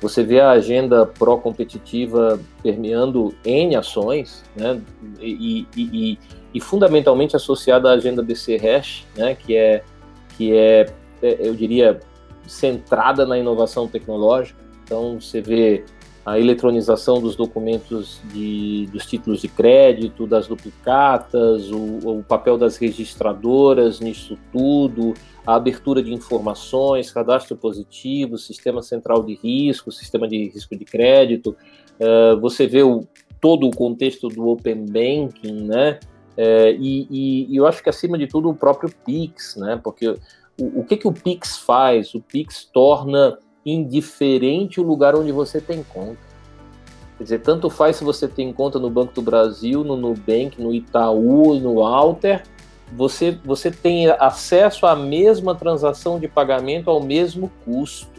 Você 0.00 0.22
vê 0.22 0.40
a 0.40 0.50
agenda 0.50 1.06
pró-competitiva 1.06 2.40
permeando 2.62 3.34
N 3.44 3.74
ações, 3.74 4.44
né, 4.54 4.80
e, 5.20 5.66
e, 5.76 5.82
e, 5.82 6.18
e, 6.54 6.60
fundamentalmente 6.60 7.34
associada 7.34 7.90
à 7.90 7.94
agenda 7.94 8.22
BC 8.22 8.56
Hash, 8.56 9.04
né, 9.16 9.34
que 9.34 9.56
é, 9.56 9.82
que 10.36 10.52
é, 10.52 10.86
eu 11.22 11.54
diria, 11.54 12.00
centrada 12.46 13.26
na 13.26 13.38
inovação 13.38 13.86
tecnológica. 13.86 14.58
Então, 14.84 15.20
você 15.20 15.40
vê 15.40 15.84
a 16.28 16.38
eletronização 16.38 17.22
dos 17.22 17.34
documentos 17.34 18.20
de, 18.32 18.86
dos 18.92 19.06
títulos 19.06 19.40
de 19.40 19.48
crédito, 19.48 20.26
das 20.26 20.46
duplicatas, 20.46 21.70
o, 21.70 22.18
o 22.18 22.22
papel 22.22 22.58
das 22.58 22.76
registradoras 22.76 23.98
nisso 23.98 24.36
tudo, 24.52 25.14
a 25.46 25.54
abertura 25.54 26.02
de 26.02 26.12
informações, 26.12 27.10
cadastro 27.10 27.56
positivo, 27.56 28.36
sistema 28.36 28.82
central 28.82 29.22
de 29.22 29.36
risco, 29.36 29.90
sistema 29.90 30.28
de 30.28 30.50
risco 30.50 30.76
de 30.76 30.84
crédito. 30.84 31.56
Uh, 31.98 32.38
você 32.38 32.66
vê 32.66 32.82
o, 32.82 33.06
todo 33.40 33.66
o 33.66 33.70
contexto 33.70 34.28
do 34.28 34.48
Open 34.48 34.84
Banking, 34.84 35.66
né? 35.66 35.98
Uh, 36.36 36.76
e, 36.78 37.08
e, 37.10 37.54
e, 37.54 37.56
eu 37.56 37.66
acho 37.66 37.82
que 37.82 37.88
acima 37.88 38.18
de 38.18 38.26
tudo 38.26 38.50
o 38.50 38.54
próprio 38.54 38.94
Pix, 39.06 39.56
né? 39.56 39.80
Porque 39.82 40.14
o, 40.60 40.80
o 40.80 40.84
que, 40.84 40.96
que 40.96 41.08
o 41.08 41.12
Pix 41.12 41.58
faz? 41.58 42.14
O 42.14 42.20
Pix 42.20 42.64
torna 42.64 43.38
indiferente 43.64 44.80
o 44.80 44.84
lugar 44.84 45.14
onde 45.14 45.32
você 45.32 45.60
tem 45.60 45.82
conta. 45.82 46.18
Quer 47.16 47.24
dizer, 47.24 47.38
tanto 47.40 47.68
faz 47.68 47.96
se 47.96 48.04
você 48.04 48.28
tem 48.28 48.52
conta 48.52 48.78
no 48.78 48.88
Banco 48.88 49.12
do 49.12 49.22
Brasil, 49.22 49.82
no 49.82 49.96
Nubank, 49.96 50.60
no 50.60 50.72
Itaú, 50.72 51.54
no 51.58 51.82
Alter, 51.84 52.44
você, 52.92 53.36
você 53.44 53.70
tem 53.70 54.08
acesso 54.08 54.86
à 54.86 54.94
mesma 54.94 55.54
transação 55.54 56.18
de 56.18 56.28
pagamento 56.28 56.88
ao 56.88 57.02
mesmo 57.02 57.50
custo. 57.64 58.18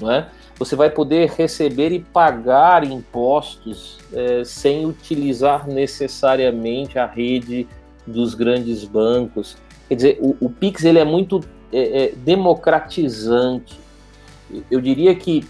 Não 0.00 0.10
é? 0.10 0.28
Você 0.58 0.76
vai 0.76 0.90
poder 0.90 1.30
receber 1.30 1.92
e 1.92 2.00
pagar 2.00 2.84
impostos 2.84 3.98
é, 4.12 4.44
sem 4.44 4.86
utilizar 4.86 5.66
necessariamente 5.66 6.98
a 6.98 7.06
rede 7.06 7.66
dos 8.06 8.34
grandes 8.34 8.84
bancos. 8.84 9.56
Quer 9.88 9.94
dizer, 9.94 10.18
o, 10.20 10.36
o 10.40 10.48
Pix 10.48 10.84
ele 10.84 10.98
é 10.98 11.04
muito 11.04 11.40
é, 11.72 12.04
é, 12.04 12.12
democratizante. 12.12 13.78
Eu 14.70 14.80
diria 14.80 15.14
que 15.14 15.46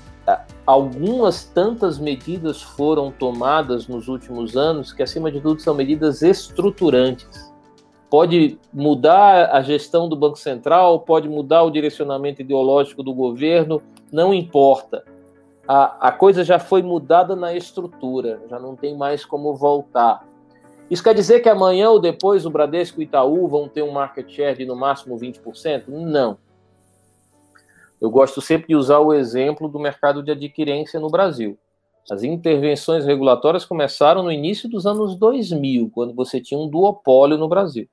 algumas 0.67 1.45
tantas 1.45 1.99
medidas 1.99 2.63
foram 2.63 3.11
tomadas 3.11 3.89
nos 3.89 4.09
últimos 4.09 4.57
anos 4.57 4.93
que, 4.93 5.03
acima 5.03 5.31
de 5.33 5.41
tudo, 5.41 5.61
são 5.61 5.75
medidas 5.75 6.23
estruturantes 6.23 7.51
pode 8.11 8.59
mudar 8.73 9.55
a 9.55 9.63
gestão 9.63 10.09
do 10.09 10.17
Banco 10.17 10.37
Central, 10.37 11.01
pode 11.01 11.29
mudar 11.29 11.63
o 11.63 11.71
direcionamento 11.71 12.43
ideológico 12.43 13.05
do 13.05 13.15
governo, 13.15 13.81
não 14.13 14.35
importa. 14.35 15.05
A, 15.67 16.09
a 16.09 16.13
coisa 16.13 16.43
já 16.43 16.59
foi 16.59 16.83
mudada 16.83 17.37
na 17.37 17.55
estrutura, 17.55 18.43
já 18.51 18.59
não 18.59 18.75
tem 18.75 18.99
mais 18.99 19.25
como 19.25 19.55
voltar. 19.55 20.27
Isso 20.91 21.03
quer 21.03 21.15
dizer 21.15 21.41
que 21.41 21.49
amanhã 21.49 21.91
ou 21.91 22.01
depois 22.01 22.45
o 22.45 22.51
Bradesco 22.51 23.01
e 23.01 23.05
o 23.05 23.07
Itaú 23.07 23.47
vão 23.47 23.69
ter 23.69 23.83
um 23.83 23.93
market 23.93 24.29
share 24.29 24.59
de 24.59 24.67
no 24.67 24.75
máximo 24.75 25.17
20%? 25.17 25.85
Não. 25.87 26.37
Eu 28.01 28.11
gosto 28.11 28.41
sempre 28.41 28.69
de 28.69 28.75
usar 28.75 28.99
o 28.99 29.15
exemplo 29.15 29.69
do 29.69 29.79
mercado 29.79 30.23
de 30.23 30.33
adquirência 30.33 30.99
no 30.99 31.09
Brasil. 31.09 31.57
As 32.11 32.25
intervenções 32.25 33.05
regulatórias 33.05 33.65
começaram 33.65 34.23
no 34.23 34.33
início 34.33 34.69
dos 34.69 34.85
anos 34.87 35.15
2000, 35.15 35.91
quando 35.95 36.15
você 36.15 36.41
tinha 36.41 36.59
um 36.59 36.69
duopólio 36.69 37.39
no 37.39 37.49
Brasil 37.49 37.89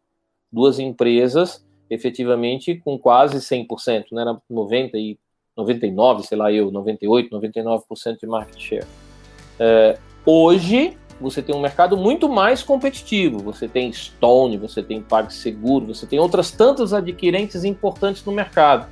duas 0.52 0.80
empresas 0.80 1.65
efetivamente 1.90 2.76
com 2.76 2.98
quase 2.98 3.38
100%, 3.38 4.06
né? 4.11 4.22
Era 4.22 4.41
90 4.49 4.98
e 4.98 5.18
99, 5.56 6.24
sei 6.24 6.38
lá 6.38 6.52
eu, 6.52 6.69
98, 6.69 7.30
99% 7.30 8.19
de 8.19 8.28
market 8.28 8.60
share. 8.60 8.88
É, 9.60 9.98
hoje 10.26 10.98
você 11.19 11.41
tem 11.41 11.56
um 11.56 11.61
mercado 11.61 11.98
muito 11.98 12.30
mais 12.30 12.61
competitivo. 12.61 13.39
Você 13.39 13.68
tem 13.68 13.91
Stone, 13.91 14.57
você 14.57 14.84
tem 14.84 15.02
PagSeguro, 15.02 15.88
você 15.88 16.06
tem 16.06 16.19
outras 16.19 16.52
tantas 16.52 16.94
adquirentes 16.94 17.64
importantes 17.64 18.23
no 18.23 18.31
mercado. 18.31 18.88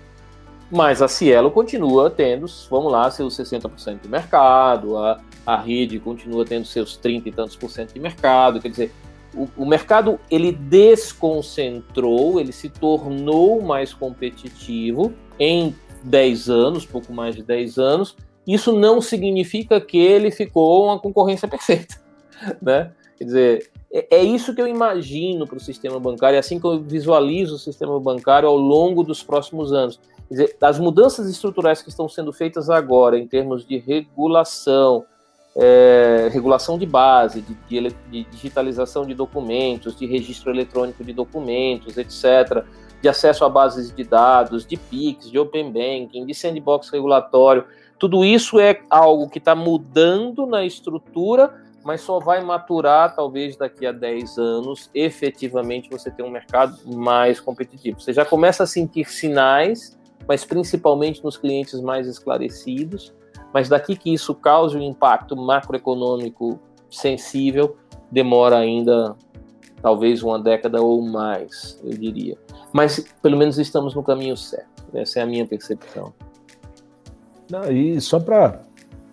Mas 0.71 1.01
a 1.01 1.07
Cielo 1.07 1.51
continua 1.51 2.09
tendo, 2.09 2.47
vamos 2.69 2.91
lá, 2.91 3.09
seus 3.11 3.37
60% 3.37 4.01
de 4.01 4.09
mercado, 4.09 4.97
a, 4.97 5.21
a 5.45 5.57
rede 5.57 5.99
continua 5.99 6.43
tendo 6.43 6.65
seus 6.65 6.97
30 6.97 7.29
e 7.29 7.31
tantos 7.31 7.55
por 7.55 7.69
cento 7.69 7.93
de 7.93 7.99
mercado. 7.99 8.59
Quer 8.59 8.69
dizer, 8.69 8.91
o, 9.35 9.47
o 9.57 9.65
mercado 9.65 10.19
ele 10.29 10.51
desconcentrou, 10.51 12.39
ele 12.39 12.51
se 12.51 12.69
tornou 12.69 13.61
mais 13.61 13.93
competitivo 13.93 15.13
em 15.39 15.75
10 16.03 16.49
anos, 16.49 16.85
pouco 16.85 17.13
mais 17.13 17.35
de 17.35 17.43
10 17.43 17.77
anos. 17.77 18.15
Isso 18.47 18.71
não 18.71 19.01
significa 19.01 19.79
que 19.81 19.97
ele 19.97 20.31
ficou 20.31 20.85
uma 20.85 20.99
concorrência 20.99 21.47
perfeita, 21.47 21.95
né? 22.61 22.91
Quer 23.17 23.23
dizer, 23.23 23.71
é, 23.91 24.17
é 24.17 24.23
isso 24.23 24.53
que 24.53 24.61
eu 24.61 24.67
imagino 24.67 25.47
para 25.47 25.57
o 25.57 25.61
sistema 25.61 25.99
bancário, 25.99 26.35
é 26.35 26.39
assim 26.39 26.59
que 26.59 26.65
eu 26.65 26.81
visualizo 26.81 27.55
o 27.55 27.59
sistema 27.59 27.99
bancário 27.99 28.47
ao 28.49 28.57
longo 28.57 29.03
dos 29.03 29.23
próximos 29.23 29.71
anos. 29.71 29.99
Quer 30.27 30.33
dizer, 30.33 30.57
as 30.61 30.79
mudanças 30.79 31.29
estruturais 31.29 31.81
que 31.81 31.89
estão 31.89 32.09
sendo 32.09 32.33
feitas 32.33 32.69
agora, 32.69 33.17
em 33.17 33.27
termos 33.27 33.65
de 33.65 33.77
regulação, 33.77 35.05
é, 35.55 36.29
regulação 36.33 36.77
de 36.77 36.85
base, 36.85 37.41
de, 37.41 37.53
de, 37.69 37.95
de, 38.11 38.23
digitalização 38.25 39.05
de 39.05 39.13
documentos, 39.13 39.95
de 39.95 40.05
registro 40.05 40.51
eletrônico 40.51 41.03
de 41.03 41.13
documentos, 41.13 41.97
etc., 41.97 42.65
de 43.01 43.07
acesso 43.07 43.45
a 43.45 43.49
bases 43.49 43.95
de 43.95 44.03
dados, 44.03 44.65
de 44.65 44.75
PIX, 44.75 45.29
de 45.29 45.37
Open 45.37 45.71
Banking, 45.71 46.25
de 46.25 46.33
sandbox 46.33 46.89
regulatório. 46.89 47.63
Tudo 47.99 48.25
isso 48.25 48.59
é 48.59 48.81
algo 48.89 49.29
que 49.29 49.37
está 49.37 49.55
mudando 49.55 50.45
na 50.45 50.65
estrutura, 50.65 51.53
mas 51.85 52.01
só 52.01 52.19
vai 52.19 52.43
maturar 52.43 53.15
talvez 53.15 53.55
daqui 53.55 53.85
a 53.85 53.91
10 53.91 54.39
anos, 54.39 54.89
efetivamente 54.91 55.87
você 55.87 56.09
ter 56.09 56.23
um 56.23 56.31
mercado 56.31 56.75
mais 56.83 57.39
competitivo. 57.39 58.01
Você 58.01 58.11
já 58.11 58.25
começa 58.25 58.63
a 58.63 58.67
sentir 58.67 59.05
sinais, 59.05 59.95
mas 60.27 60.43
principalmente 60.43 61.23
nos 61.23 61.37
clientes 61.37 61.79
mais 61.79 62.07
esclarecidos, 62.07 63.13
mas 63.53 63.69
daqui 63.69 63.95
que 63.95 64.11
isso 64.11 64.33
cause 64.33 64.75
um 64.75 64.81
impacto 64.81 65.37
macroeconômico 65.37 66.59
sensível, 66.89 67.77
demora 68.11 68.57
ainda 68.57 69.15
talvez 69.79 70.23
uma 70.23 70.41
década 70.41 70.81
ou 70.81 70.99
mais, 71.03 71.79
eu 71.83 71.91
diria. 71.91 72.35
Mas 72.73 72.99
pelo 73.21 73.37
menos 73.37 73.59
estamos 73.59 73.93
no 73.93 74.01
caminho 74.01 74.35
certo. 74.35 74.83
Essa 74.91 75.19
é 75.19 75.21
a 75.21 75.25
minha 75.27 75.45
percepção. 75.45 76.11
Não, 77.47 77.71
e 77.71 78.01
só 78.01 78.19
para 78.19 78.63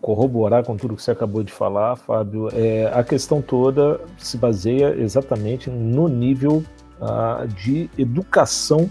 corroborar 0.03 0.65
com 0.65 0.77
tudo 0.77 0.97
que 0.97 1.03
você 1.03 1.13
acabou 1.13 1.45
de 1.45 1.53
falar, 1.53 1.97
Fábio, 1.97 2.49
é, 2.53 2.91
a 2.93 3.05
questão 3.05 3.41
toda 3.41 4.01
se 4.19 4.37
baseia 4.37 4.95
exatamente 4.99 5.71
no 5.71 6.09
nível 6.09 6.63
ah, 7.01 7.47
de 7.47 7.89
educação 7.97 8.91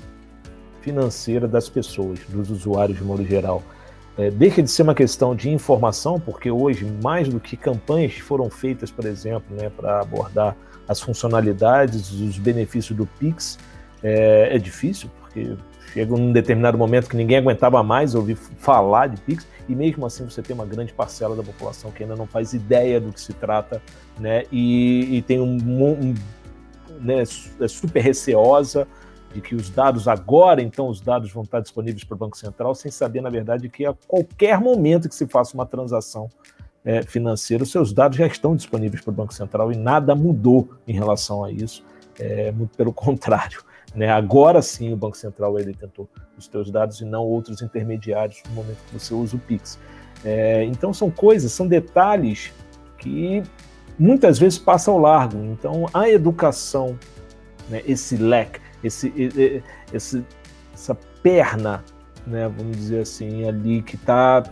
financeira 0.81 1.47
das 1.47 1.69
pessoas, 1.69 2.19
dos 2.29 2.49
usuários 2.49 2.97
de 2.97 3.03
modo 3.03 3.25
geral. 3.25 3.61
É, 4.17 4.31
deixa 4.31 4.63
de 4.63 4.69
ser 4.71 4.83
uma 4.83 4.95
questão 4.95 5.35
de 5.35 5.49
informação, 5.49 6.19
porque 6.19 6.49
hoje, 6.49 6.85
mais 7.03 7.27
do 7.27 7.39
que 7.39 7.55
campanhas 7.55 8.13
foram 8.17 8.49
feitas, 8.49 8.89
por 8.89 9.05
exemplo, 9.05 9.55
né, 9.55 9.69
para 9.69 10.01
abordar 10.01 10.55
as 10.87 10.99
funcionalidades, 10.99 12.11
os 12.11 12.37
benefícios 12.37 12.97
do 12.97 13.05
Pix, 13.05 13.57
é, 14.03 14.55
é, 14.55 14.57
difícil, 14.57 15.09
porque 15.19 15.55
chega 15.93 16.13
um 16.13 16.31
determinado 16.31 16.77
momento 16.77 17.09
que 17.09 17.15
ninguém 17.15 17.37
aguentava 17.37 17.81
mais 17.83 18.15
ouvir 18.15 18.35
falar 18.35 19.07
de 19.07 19.19
Pix, 19.21 19.47
e 19.71 19.75
mesmo 19.75 20.05
assim 20.05 20.23
você 20.23 20.41
tem 20.41 20.53
uma 20.53 20.65
grande 20.65 20.93
parcela 20.93 21.35
da 21.35 21.43
população 21.43 21.91
que 21.91 22.03
ainda 22.03 22.15
não 22.15 22.27
faz 22.27 22.53
ideia 22.53 22.99
do 22.99 23.11
que 23.11 23.21
se 23.21 23.33
trata, 23.33 23.81
né, 24.19 24.43
e, 24.51 25.17
e 25.17 25.21
tem 25.21 25.39
um, 25.39 25.57
um 25.57 26.15
né, 26.99 27.23
é 27.23 27.67
super 27.67 28.01
receosa, 28.01 28.87
de 29.33 29.41
que 29.41 29.55
os 29.55 29.69
dados 29.69 30.07
agora, 30.07 30.61
então, 30.61 30.87
os 30.87 30.99
dados 30.99 31.31
vão 31.31 31.43
estar 31.43 31.61
disponíveis 31.61 32.03
para 32.03 32.15
o 32.15 32.17
Banco 32.17 32.37
Central, 32.37 32.75
sem 32.75 32.91
saber, 32.91 33.21
na 33.21 33.29
verdade, 33.29 33.69
que 33.69 33.85
a 33.85 33.93
qualquer 34.07 34.59
momento 34.59 35.07
que 35.07 35.15
se 35.15 35.25
faça 35.25 35.53
uma 35.53 35.65
transação 35.65 36.29
é, 36.83 37.01
financeira, 37.01 37.63
os 37.63 37.71
seus 37.71 37.93
dados 37.93 38.17
já 38.17 38.27
estão 38.27 38.55
disponíveis 38.55 39.01
para 39.01 39.11
o 39.11 39.13
Banco 39.13 39.33
Central 39.33 39.71
e 39.71 39.77
nada 39.77 40.15
mudou 40.15 40.69
em 40.87 40.93
relação 40.93 41.43
a 41.43 41.51
isso, 41.51 41.83
é, 42.19 42.51
muito 42.51 42.75
pelo 42.75 42.91
contrário. 42.93 43.63
Né? 43.93 44.09
Agora 44.09 44.61
sim 44.61 44.93
o 44.93 44.97
Banco 44.97 45.17
Central 45.17 45.59
ele 45.59 45.73
tentou 45.73 46.09
os 46.37 46.45
seus 46.45 46.71
dados 46.71 47.01
e 47.01 47.05
não 47.05 47.23
outros 47.23 47.61
intermediários 47.61 48.41
no 48.49 48.55
momento 48.55 48.77
que 48.87 48.99
você 48.99 49.13
usa 49.13 49.35
o 49.35 49.39
Pix. 49.39 49.79
É, 50.23 50.63
então 50.63 50.93
são 50.93 51.09
coisas, 51.09 51.51
são 51.51 51.67
detalhes 51.67 52.53
que 52.97 53.43
muitas 53.99 54.39
vezes 54.39 54.57
passam 54.57 54.93
ao 54.93 54.99
largo. 54.99 55.37
Então 55.37 55.85
a 55.93 56.09
educação, 56.09 56.97
né, 57.69 57.81
esse 57.85 58.15
leque, 58.15 58.59
esse, 58.83 59.13
esse, 59.93 60.23
essa 60.73 60.95
perna, 61.21 61.83
né, 62.25 62.47
vamos 62.47 62.77
dizer 62.77 63.01
assim, 63.01 63.47
ali 63.47 63.81
que 63.81 63.95
está 63.95 64.43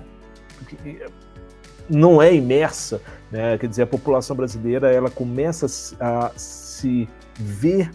não 1.89 2.21
é 2.21 2.33
imersa, 2.33 3.01
né? 3.31 3.57
quer 3.57 3.67
dizer, 3.67 3.83
a 3.83 3.87
população 3.87 4.35
brasileira 4.35 4.91
ela 4.91 5.09
começa 5.09 5.65
a 5.99 6.31
se 6.35 7.09
ver 7.35 7.89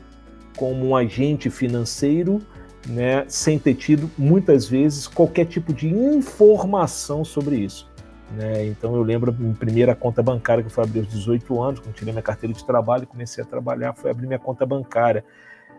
como 0.56 0.86
um 0.86 0.96
agente 0.96 1.50
financeiro 1.50 2.40
né, 2.88 3.24
sem 3.28 3.58
ter 3.58 3.74
tido 3.74 4.10
muitas 4.16 4.68
vezes 4.68 5.06
qualquer 5.06 5.46
tipo 5.46 5.72
de 5.72 5.88
informação 5.88 7.24
sobre 7.24 7.56
isso. 7.56 7.88
Né? 8.36 8.66
Então 8.66 8.94
eu 8.94 9.02
lembro 9.02 9.30
a 9.30 9.34
minha 9.34 9.54
primeira 9.54 9.94
conta 9.94 10.22
bancária 10.22 10.62
que 10.62 10.70
foi 10.70 10.84
abrir 10.84 11.00
aos 11.00 11.08
18 11.08 11.62
anos, 11.62 11.80
quando 11.80 11.94
tirei 11.94 12.12
minha 12.12 12.22
carteira 12.22 12.54
de 12.54 12.64
trabalho 12.64 13.04
e 13.04 13.06
comecei 13.06 13.42
a 13.42 13.46
trabalhar, 13.46 13.94
foi 13.94 14.10
abrir 14.10 14.26
minha 14.26 14.38
conta 14.38 14.66
bancária. 14.66 15.24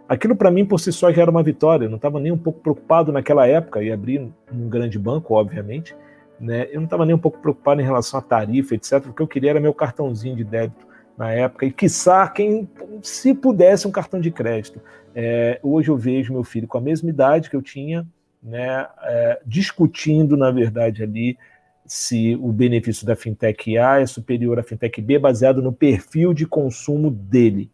Aquilo 0.08 0.36
para 0.36 0.52
mim 0.52 0.66
por 0.66 0.80
si 0.80 0.92
só 0.92 1.12
já 1.12 1.24
era 1.24 1.32
uma 1.32 1.42
vitória, 1.42 1.86
eu 1.86 1.90
não 1.90 1.98
estava 1.98 2.20
nem 2.20 2.32
um 2.32 2.38
pouco 2.38 2.60
preocupado 2.60 3.12
naquela 3.12 3.48
época, 3.48 3.82
e 3.82 3.92
abrir 3.92 4.32
num 4.52 4.70
grande 4.70 5.00
banco, 5.00 5.34
obviamente, 5.34 5.96
né? 6.40 6.68
eu 6.70 6.76
não 6.76 6.84
estava 6.84 7.06
nem 7.06 7.16
um 7.16 7.20
pouco 7.20 7.40
preocupado 7.40 7.82
em 7.82 7.84
relação 7.84 8.20
à 8.20 8.24
tarifa, 8.24 8.76
etc. 8.76 9.06
O 9.08 9.14
que 9.14 9.22
eu 9.22 9.28
queria 9.28 9.50
era 9.50 9.60
meu 9.60 9.74
cartãozinho 9.74 10.36
de 10.36 10.44
débito 10.44 10.86
na 11.18 11.32
época, 11.32 11.66
e 11.66 11.72
quiçá 11.72 12.28
quem, 12.28 12.70
se 13.02 13.34
pudesse, 13.34 13.88
um 13.88 13.92
cartão 13.92 14.20
de 14.20 14.32
crédito. 14.32 14.82
É, 15.14 15.60
hoje 15.64 15.90
eu 15.90 15.98
vejo 15.98 16.34
meu 16.34 16.44
filho 16.44 16.68
com 16.68 16.78
a 16.78 16.82
mesma 16.82 17.10
idade 17.10 17.50
que 17.50 17.56
eu 17.56 17.62
tinha, 17.62 18.06
né, 18.44 18.88
é, 19.02 19.42
discutindo, 19.46 20.36
na 20.36 20.52
verdade, 20.52 21.02
ali 21.02 21.38
se 21.86 22.36
o 22.36 22.52
benefício 22.52 23.06
da 23.06 23.16
fintech 23.16 23.78
A 23.78 24.02
é 24.02 24.06
superior 24.06 24.60
à 24.60 24.64
fintech 24.64 25.02
B, 25.02 25.20
baseado 25.20 25.62
no 25.62 25.72
perfil 25.72 26.34
de 26.34 26.46
consumo 26.46 27.10
dele. 27.10 27.72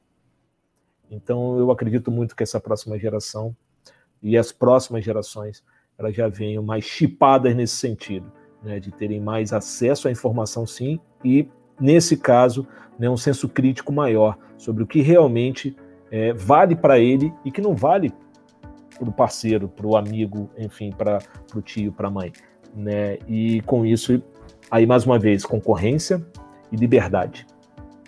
Então, 1.09 1.57
eu 1.57 1.71
acredito 1.71 2.11
muito 2.11 2.35
que 2.35 2.43
essa 2.43 2.59
próxima 2.59 2.97
geração 2.99 3.55
e 4.21 4.37
as 4.37 4.51
próximas 4.51 5.03
gerações 5.03 5.63
elas 5.97 6.15
já 6.15 6.27
venham 6.27 6.63
mais 6.63 6.83
chipadas 6.83 7.55
nesse 7.55 7.75
sentido, 7.75 8.31
né, 8.63 8.79
de 8.79 8.91
terem 8.91 9.19
mais 9.19 9.53
acesso 9.53 10.07
à 10.07 10.11
informação, 10.11 10.65
sim, 10.65 10.99
e, 11.23 11.47
nesse 11.81 12.15
caso, 12.15 12.67
né, 12.97 13.09
um 13.09 13.17
senso 13.17 13.49
crítico 13.49 13.91
maior 13.91 14.37
sobre 14.57 14.83
o 14.83 14.87
que 14.87 15.01
realmente 15.01 15.75
é, 16.11 16.33
vale 16.33 16.75
para 16.75 16.99
ele 16.99 17.33
e 17.43 17.51
que 17.51 17.61
não 17.61 17.75
vale 17.75 18.13
para 18.99 19.09
o 19.09 19.11
parceiro, 19.11 19.67
para 19.67 19.87
o 19.87 19.97
amigo, 19.97 20.49
enfim, 20.57 20.91
para 20.91 21.19
o 21.55 21.61
tio, 21.61 21.91
para 21.91 22.07
a 22.07 22.11
mãe. 22.11 22.31
Né? 22.75 23.17
E 23.27 23.61
com 23.61 23.85
isso, 23.85 24.21
aí 24.69 24.85
mais 24.85 25.05
uma 25.05 25.17
vez, 25.17 25.43
concorrência 25.43 26.23
e 26.71 26.75
liberdade. 26.75 27.47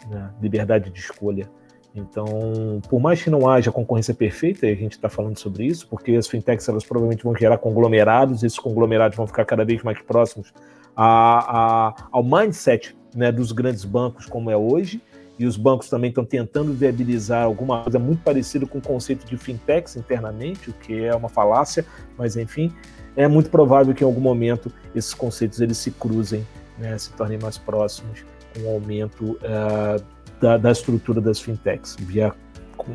Né? 0.07 0.29
Liberdade 0.39 0.91
de 0.91 0.99
escolha. 0.99 1.49
Então, 1.95 2.81
por 2.89 2.99
mais 2.99 3.21
que 3.21 3.29
não 3.29 3.47
haja 3.49 3.71
concorrência 3.71 4.13
perfeita, 4.13 4.65
e 4.65 4.71
a 4.71 4.75
gente 4.75 4.93
está 4.93 5.09
falando 5.09 5.37
sobre 5.37 5.65
isso, 5.65 5.87
porque 5.87 6.11
as 6.15 6.27
fintechs 6.27 6.67
elas 6.67 6.83
provavelmente 6.83 7.23
vão 7.23 7.35
gerar 7.35 7.57
conglomerados, 7.57 8.43
esses 8.43 8.57
conglomerados 8.57 9.15
vão 9.15 9.27
ficar 9.27 9.45
cada 9.45 9.63
vez 9.63 9.83
mais 9.83 10.01
próximos 10.01 10.51
a, 10.95 11.87
a, 11.87 12.07
ao 12.11 12.23
mindset 12.23 12.95
né, 13.15 13.31
dos 13.31 13.51
grandes 13.51 13.85
bancos 13.85 14.25
como 14.25 14.49
é 14.49 14.57
hoje, 14.57 15.01
e 15.37 15.45
os 15.45 15.57
bancos 15.57 15.89
também 15.89 16.09
estão 16.09 16.23
tentando 16.23 16.73
viabilizar 16.73 17.43
alguma 17.43 17.81
coisa 17.83 17.97
muito 17.97 18.21
parecida 18.21 18.65
com 18.65 18.77
o 18.77 18.81
conceito 18.81 19.25
de 19.25 19.35
fintechs 19.37 19.95
internamente, 19.95 20.69
o 20.69 20.73
que 20.73 21.03
é 21.03 21.15
uma 21.15 21.29
falácia, 21.29 21.85
mas 22.17 22.37
enfim, 22.37 22.71
é 23.15 23.27
muito 23.27 23.49
provável 23.49 23.93
que 23.93 24.03
em 24.03 24.07
algum 24.07 24.21
momento 24.21 24.71
esses 24.95 25.13
conceitos 25.13 25.59
eles 25.59 25.77
se 25.77 25.91
cruzem, 25.91 26.45
né, 26.77 26.97
se 26.97 27.11
tornem 27.13 27.39
mais 27.39 27.57
próximos 27.57 28.23
com 28.53 28.61
o 28.61 28.69
aumento 28.69 29.31
uh, 29.41 30.03
da, 30.39 30.57
da, 30.57 30.71
estrutura 30.71 31.19
das 31.19 31.39
fintechs, 31.39 31.95
via 31.99 32.33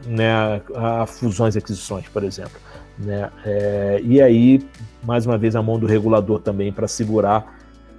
né, 0.06 0.62
a 0.74 1.06
fusões 1.06 1.54
e 1.56 1.58
aquisições, 1.58 2.08
por 2.08 2.22
exemplo. 2.22 2.60
Né? 2.98 3.30
É, 3.44 4.00
e 4.02 4.20
aí, 4.20 4.66
mais 5.04 5.24
uma 5.24 5.38
vez, 5.38 5.54
a 5.54 5.62
mão 5.62 5.78
do 5.78 5.86
regulador 5.86 6.40
também 6.40 6.72
para 6.72 6.88
segurar 6.88 7.57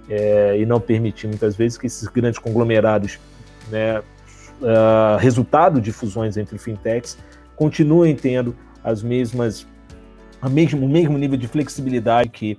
é, 0.10 0.58
e 0.60 0.66
não 0.66 0.80
permitir 0.80 1.28
muitas 1.28 1.56
vezes 1.56 1.78
que 1.78 1.88
esses 1.88 2.08
grandes 2.08 2.40
conglomerados, 2.40 3.20
né, 3.70 4.00
uh, 4.00 5.18
resultado 5.20 5.80
de 5.80 5.92
fusões 5.92 6.36
entre 6.36 6.58
fintechs, 6.58 7.18
continuem 7.56 8.16
tendo 8.16 8.56
as 8.84 9.04
mesmas, 9.04 9.68
a 10.42 10.50
mesmo, 10.50 10.86
o 10.86 10.90
mesmo 10.90 11.18
nível 11.18 11.38
de 11.38 11.48
flexibilidade 11.48 12.30
que 12.30 12.58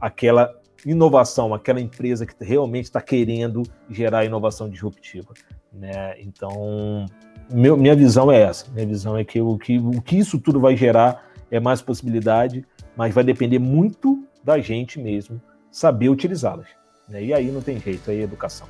aquela 0.00 0.52
inovação, 0.84 1.54
aquela 1.54 1.80
empresa 1.80 2.26
que 2.26 2.34
realmente 2.44 2.84
está 2.84 3.00
querendo 3.00 3.62
gerar 3.90 4.24
inovação 4.24 4.68
disruptiva. 4.68 5.32
Né? 5.72 6.20
Então, 6.20 7.06
meu, 7.50 7.76
minha 7.76 7.94
visão 7.94 8.30
é 8.30 8.40
essa. 8.40 8.70
Minha 8.72 8.86
visão 8.86 9.16
é 9.16 9.24
que 9.24 9.40
o, 9.40 9.58
que 9.58 9.78
o 9.78 10.00
que 10.00 10.18
isso 10.18 10.38
tudo 10.38 10.60
vai 10.60 10.76
gerar 10.76 11.28
é 11.50 11.58
mais 11.58 11.82
possibilidade, 11.82 12.64
mas 12.96 13.14
vai 13.14 13.24
depender 13.24 13.58
muito 13.58 14.24
da 14.42 14.58
gente 14.58 14.98
mesmo 14.98 15.40
saber 15.70 16.08
utilizá-las. 16.08 16.77
Né? 17.08 17.24
E 17.24 17.34
aí 17.34 17.50
não 17.50 17.60
tem 17.60 17.80
jeito, 17.80 18.10
aí 18.10 18.20
é 18.20 18.22
educação. 18.22 18.66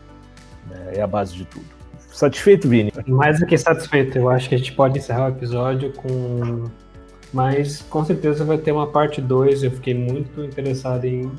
Né? 0.66 0.92
É 0.94 1.02
a 1.02 1.06
base 1.06 1.34
de 1.34 1.44
tudo. 1.44 1.66
Satisfeito, 2.10 2.68
Vini? 2.68 2.92
Mais 3.06 3.38
do 3.38 3.46
que 3.46 3.56
satisfeito. 3.56 4.18
Eu 4.18 4.28
acho 4.28 4.48
que 4.48 4.54
a 4.54 4.58
gente 4.58 4.72
pode 4.72 4.98
encerrar 4.98 5.26
o 5.26 5.28
episódio 5.28 5.92
com. 5.92 6.64
Mas 7.32 7.82
com 7.82 8.04
certeza 8.04 8.44
vai 8.44 8.56
ter 8.56 8.72
uma 8.72 8.86
parte 8.86 9.20
2. 9.20 9.62
Eu 9.62 9.70
fiquei 9.70 9.94
muito 9.94 10.42
interessado 10.42 11.04
em 11.04 11.30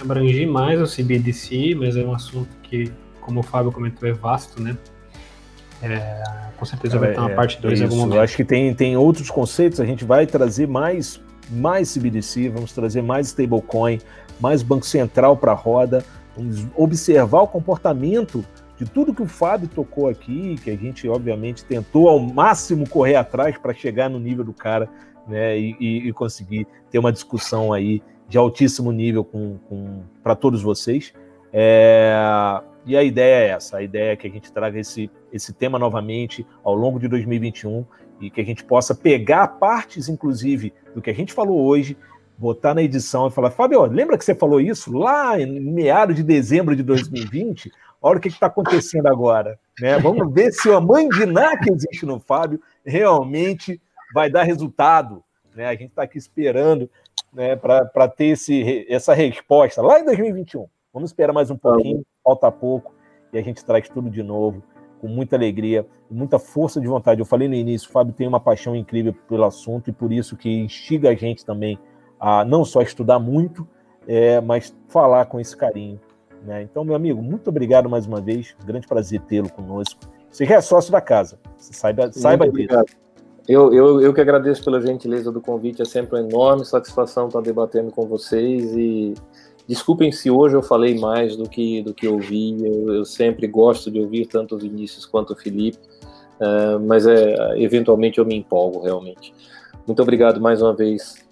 abranger 0.00 0.46
mais 0.46 0.80
o 0.80 0.84
CBDC, 0.84 1.74
mas 1.74 1.96
é 1.96 2.04
um 2.04 2.14
assunto 2.14 2.50
que, 2.62 2.92
como 3.20 3.40
o 3.40 3.42
Fábio 3.42 3.72
comentou, 3.72 4.06
é 4.06 4.12
vasto, 4.12 4.62
né? 4.62 4.76
É, 5.82 6.22
com 6.56 6.64
certeza 6.64 6.96
é, 6.96 6.98
vai 6.98 7.12
ter 7.12 7.20
uma 7.20 7.30
é, 7.30 7.34
parte 7.34 7.60
2 7.60 7.80
é, 7.80 7.82
em 7.82 7.84
algum 7.86 7.96
momento. 7.96 8.16
Eu 8.16 8.22
acho 8.22 8.36
que 8.36 8.44
tem, 8.44 8.74
tem 8.74 8.96
outros 8.96 9.30
conceitos, 9.30 9.80
a 9.80 9.86
gente 9.86 10.04
vai 10.04 10.26
trazer 10.26 10.66
mais, 10.66 11.20
mais 11.50 11.92
CBDC, 11.92 12.50
vamos 12.50 12.72
trazer 12.72 13.02
mais 13.02 13.28
stablecoin, 13.28 14.00
mais 14.40 14.62
Banco 14.62 14.84
Central 14.84 15.36
para 15.36 15.52
a 15.52 15.54
roda, 15.54 16.04
observar 16.76 17.42
o 17.42 17.48
comportamento 17.48 18.44
de 18.76 18.84
tudo 18.84 19.12
que 19.12 19.22
o 19.22 19.26
Fábio 19.26 19.68
tocou 19.68 20.08
aqui, 20.08 20.56
que 20.62 20.70
a 20.70 20.76
gente 20.76 21.08
obviamente 21.08 21.64
tentou 21.64 22.08
ao 22.08 22.20
máximo 22.20 22.88
correr 22.88 23.16
atrás 23.16 23.58
para 23.58 23.74
chegar 23.74 24.08
no 24.08 24.20
nível 24.20 24.44
do 24.44 24.52
cara, 24.52 24.88
né, 25.26 25.58
e, 25.58 25.76
e, 25.80 26.08
e, 26.08 26.12
conseguir 26.12 26.66
ter 26.90 26.98
uma 26.98 27.12
discussão 27.12 27.72
aí 27.72 28.02
de 28.28 28.38
altíssimo 28.38 28.92
nível 28.92 29.24
com, 29.24 29.58
com 29.68 30.02
para 30.22 30.34
todos 30.34 30.62
vocês. 30.62 31.12
É, 31.52 32.14
e 32.86 32.96
a 32.96 33.02
ideia 33.02 33.46
é 33.46 33.48
essa, 33.50 33.78
a 33.78 33.82
ideia 33.82 34.12
é 34.12 34.16
que 34.16 34.26
a 34.26 34.30
gente 34.30 34.52
traga 34.52 34.78
esse, 34.78 35.10
esse 35.32 35.52
tema 35.52 35.78
novamente 35.78 36.46
ao 36.62 36.74
longo 36.74 36.98
de 36.98 37.08
2021 37.08 37.84
e 38.20 38.30
que 38.30 38.40
a 38.40 38.44
gente 38.44 38.64
possa 38.64 38.94
pegar 38.94 39.46
partes, 39.58 40.08
inclusive, 40.08 40.72
do 40.94 41.02
que 41.02 41.10
a 41.10 41.14
gente 41.14 41.32
falou 41.32 41.60
hoje, 41.66 41.96
botar 42.38 42.72
na 42.72 42.82
edição 42.82 43.26
e 43.26 43.32
falar, 43.32 43.50
Fábio, 43.50 43.84
lembra 43.86 44.16
que 44.16 44.24
você 44.24 44.34
falou 44.34 44.60
isso 44.60 44.96
lá 44.96 45.38
em 45.40 45.58
meados 45.58 46.14
de 46.14 46.22
dezembro 46.22 46.76
de 46.76 46.84
2020? 46.84 47.72
Olha 48.00 48.18
o 48.18 48.20
que 48.20 48.28
está 48.28 48.46
acontecendo 48.46 49.08
agora. 49.08 49.58
Né? 49.80 49.98
Vamos 49.98 50.32
ver 50.32 50.52
se 50.52 50.70
a 50.70 50.80
mãe 50.80 51.08
de 51.08 51.26
Ná 51.26 51.58
que 51.58 51.72
existe 51.72 52.06
no 52.06 52.20
Fábio 52.20 52.60
realmente 52.86 53.80
vai 54.14 54.30
dar 54.30 54.44
resultado. 54.44 55.22
Né? 55.52 55.66
A 55.66 55.72
gente 55.72 55.88
está 55.88 56.04
aqui 56.04 56.16
esperando 56.16 56.88
né, 57.32 57.56
para 57.56 58.08
ter 58.08 58.26
esse, 58.26 58.86
essa 58.88 59.12
resposta 59.12 59.82
lá 59.82 59.98
em 59.98 60.04
2021. 60.04 60.66
Vamos 60.94 61.10
esperar 61.10 61.32
mais 61.32 61.50
um 61.50 61.56
pouquinho, 61.56 62.04
falta 62.24 62.50
pouco, 62.52 62.94
e 63.32 63.38
a 63.38 63.42
gente 63.42 63.64
traz 63.64 63.88
tudo 63.88 64.08
de 64.08 64.22
novo, 64.22 64.62
com 65.00 65.08
muita 65.08 65.36
alegria, 65.36 65.86
muita 66.08 66.38
força 66.38 66.80
de 66.80 66.86
vontade. 66.86 67.20
Eu 67.20 67.26
falei 67.26 67.48
no 67.48 67.54
início, 67.54 67.88
o 67.88 67.92
Fábio 67.92 68.14
tem 68.14 68.26
uma 68.26 68.40
paixão 68.40 68.74
incrível 68.74 69.14
pelo 69.28 69.44
assunto 69.44 69.90
e 69.90 69.92
por 69.92 70.12
isso 70.12 70.36
que 70.36 70.48
instiga 70.48 71.10
a 71.10 71.14
gente 71.14 71.44
também 71.44 71.78
a 72.18 72.44
não 72.44 72.64
só 72.64 72.80
estudar 72.80 73.18
muito, 73.18 73.66
é, 74.06 74.40
mas 74.40 74.74
falar 74.88 75.26
com 75.26 75.38
esse 75.38 75.56
carinho 75.56 76.00
né? 76.42 76.62
Então, 76.62 76.84
meu 76.84 76.94
amigo, 76.94 77.22
muito 77.22 77.48
obrigado 77.48 77.88
mais 77.88 78.06
uma 78.06 78.20
vez. 78.20 78.54
Grande 78.64 78.86
prazer 78.86 79.20
tê-lo 79.22 79.50
conosco. 79.50 80.00
Você 80.30 80.44
já 80.44 80.56
é 80.56 80.60
sócio 80.60 80.92
da 80.92 81.00
casa. 81.00 81.38
Saiba, 81.56 82.12
saiba 82.12 82.48
disso. 82.48 82.74
Eu, 83.46 83.72
eu, 83.72 84.00
eu 84.02 84.12
que 84.12 84.20
agradeço 84.20 84.62
pela 84.62 84.80
gentileza 84.80 85.32
do 85.32 85.40
convite. 85.40 85.82
É 85.82 85.84
sempre 85.84 86.18
uma 86.18 86.28
enorme 86.28 86.64
satisfação 86.64 87.28
estar 87.28 87.40
debatendo 87.40 87.90
com 87.90 88.06
vocês. 88.06 88.76
E 88.76 89.14
desculpem 89.66 90.12
se 90.12 90.30
hoje 90.30 90.54
eu 90.54 90.62
falei 90.62 90.98
mais 90.98 91.36
do 91.36 91.48
que, 91.48 91.82
do 91.82 91.94
que 91.94 92.06
ouvi. 92.06 92.56
Eu, 92.62 92.94
eu 92.94 93.04
sempre 93.04 93.46
gosto 93.46 93.90
de 93.90 94.00
ouvir 94.00 94.26
tanto 94.26 94.54
o 94.54 94.58
Vinícius 94.58 95.06
quanto 95.06 95.32
o 95.32 95.36
Felipe. 95.36 95.78
Uh, 96.40 96.78
mas 96.86 97.06
é, 97.06 97.58
eventualmente 97.58 98.18
eu 98.18 98.24
me 98.24 98.36
empolgo 98.36 98.82
realmente. 98.82 99.34
Muito 99.86 100.02
obrigado 100.02 100.40
mais 100.40 100.62
uma 100.62 100.74
vez. 100.74 101.27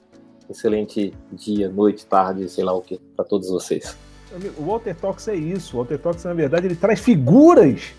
Excelente 0.49 1.13
dia, 1.33 1.69
noite, 1.69 2.07
tarde, 2.07 2.49
sei 2.49 2.65
lá 2.65 2.73
o 2.73 2.81
que, 2.81 2.99
para 3.17 3.25
todos 3.25 3.49
vocês. 3.49 3.97
O 4.59 4.65
Walter 4.65 4.95
Talks 4.95 5.29
é 5.29 5.35
isso. 5.35 5.77
O 5.77 5.79
Walter 5.81 5.99
Talks, 5.99 6.25
na 6.25 6.35
verdade, 6.35 6.67
ele 6.67 6.77
traz 6.77 7.01
figuras 7.01 7.95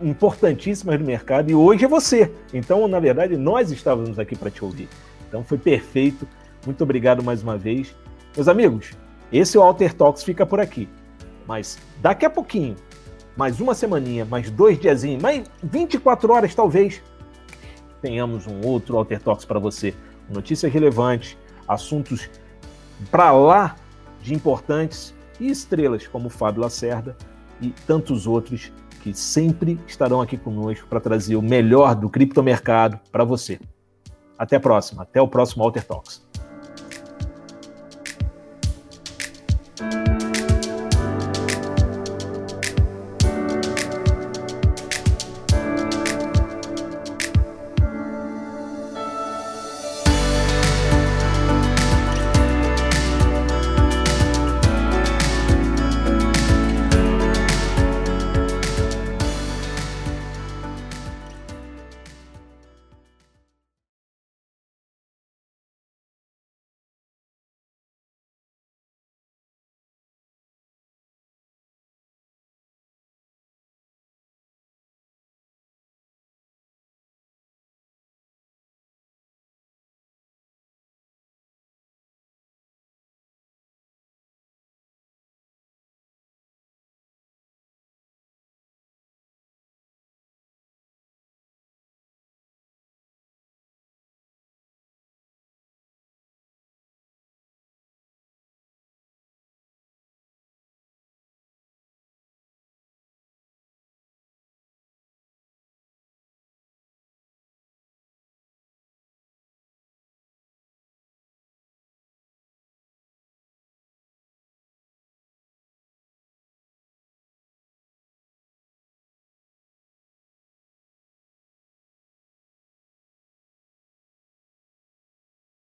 importantíssimas 0.00 0.98
do 0.98 1.04
mercado 1.04 1.50
e 1.50 1.54
hoje 1.54 1.84
é 1.84 1.88
você. 1.88 2.30
Então, 2.52 2.86
na 2.88 2.98
verdade, 2.98 3.36
nós 3.36 3.70
estávamos 3.70 4.18
aqui 4.18 4.36
para 4.36 4.50
te 4.50 4.64
ouvir. 4.64 4.88
Então, 5.28 5.44
foi 5.44 5.58
perfeito. 5.58 6.26
Muito 6.66 6.82
obrigado 6.82 7.22
mais 7.22 7.42
uma 7.42 7.56
vez. 7.56 7.94
Meus 8.36 8.48
amigos, 8.48 8.92
esse 9.32 9.56
Walter 9.56 9.94
Talks 9.94 10.22
fica 10.22 10.44
por 10.44 10.60
aqui. 10.60 10.88
Mas 11.46 11.78
daqui 12.00 12.24
a 12.24 12.30
pouquinho, 12.30 12.76
mais 13.36 13.60
uma 13.60 13.74
semaninha, 13.74 14.24
mais 14.24 14.50
dois 14.50 14.78
diazinhos, 14.78 15.22
mais 15.22 15.44
24 15.62 16.32
horas 16.32 16.54
talvez, 16.54 17.02
tenhamos 18.00 18.46
um 18.46 18.66
outro 18.66 18.96
Alter 18.96 19.20
Talks 19.20 19.44
para 19.44 19.58
você. 19.58 19.94
Notícias 20.28 20.72
relevantes, 20.72 21.36
assuntos 21.72 22.30
para 23.10 23.32
lá 23.32 23.76
de 24.20 24.34
importantes 24.34 25.14
e 25.40 25.50
estrelas 25.50 26.06
como 26.06 26.28
Fábio 26.28 26.62
Lacerda 26.62 27.16
e 27.60 27.70
tantos 27.86 28.26
outros 28.26 28.72
que 29.02 29.12
sempre 29.12 29.78
estarão 29.86 30.20
aqui 30.20 30.36
conosco 30.36 30.86
para 30.86 31.00
trazer 31.00 31.36
o 31.36 31.42
melhor 31.42 31.94
do 31.94 32.08
criptomercado 32.08 33.00
para 33.10 33.24
você. 33.24 33.58
Até 34.38 34.56
a 34.56 34.60
próxima, 34.60 35.02
até 35.02 35.20
o 35.20 35.26
próximo 35.26 35.64
Alter 35.64 35.84
Talks. 35.84 36.31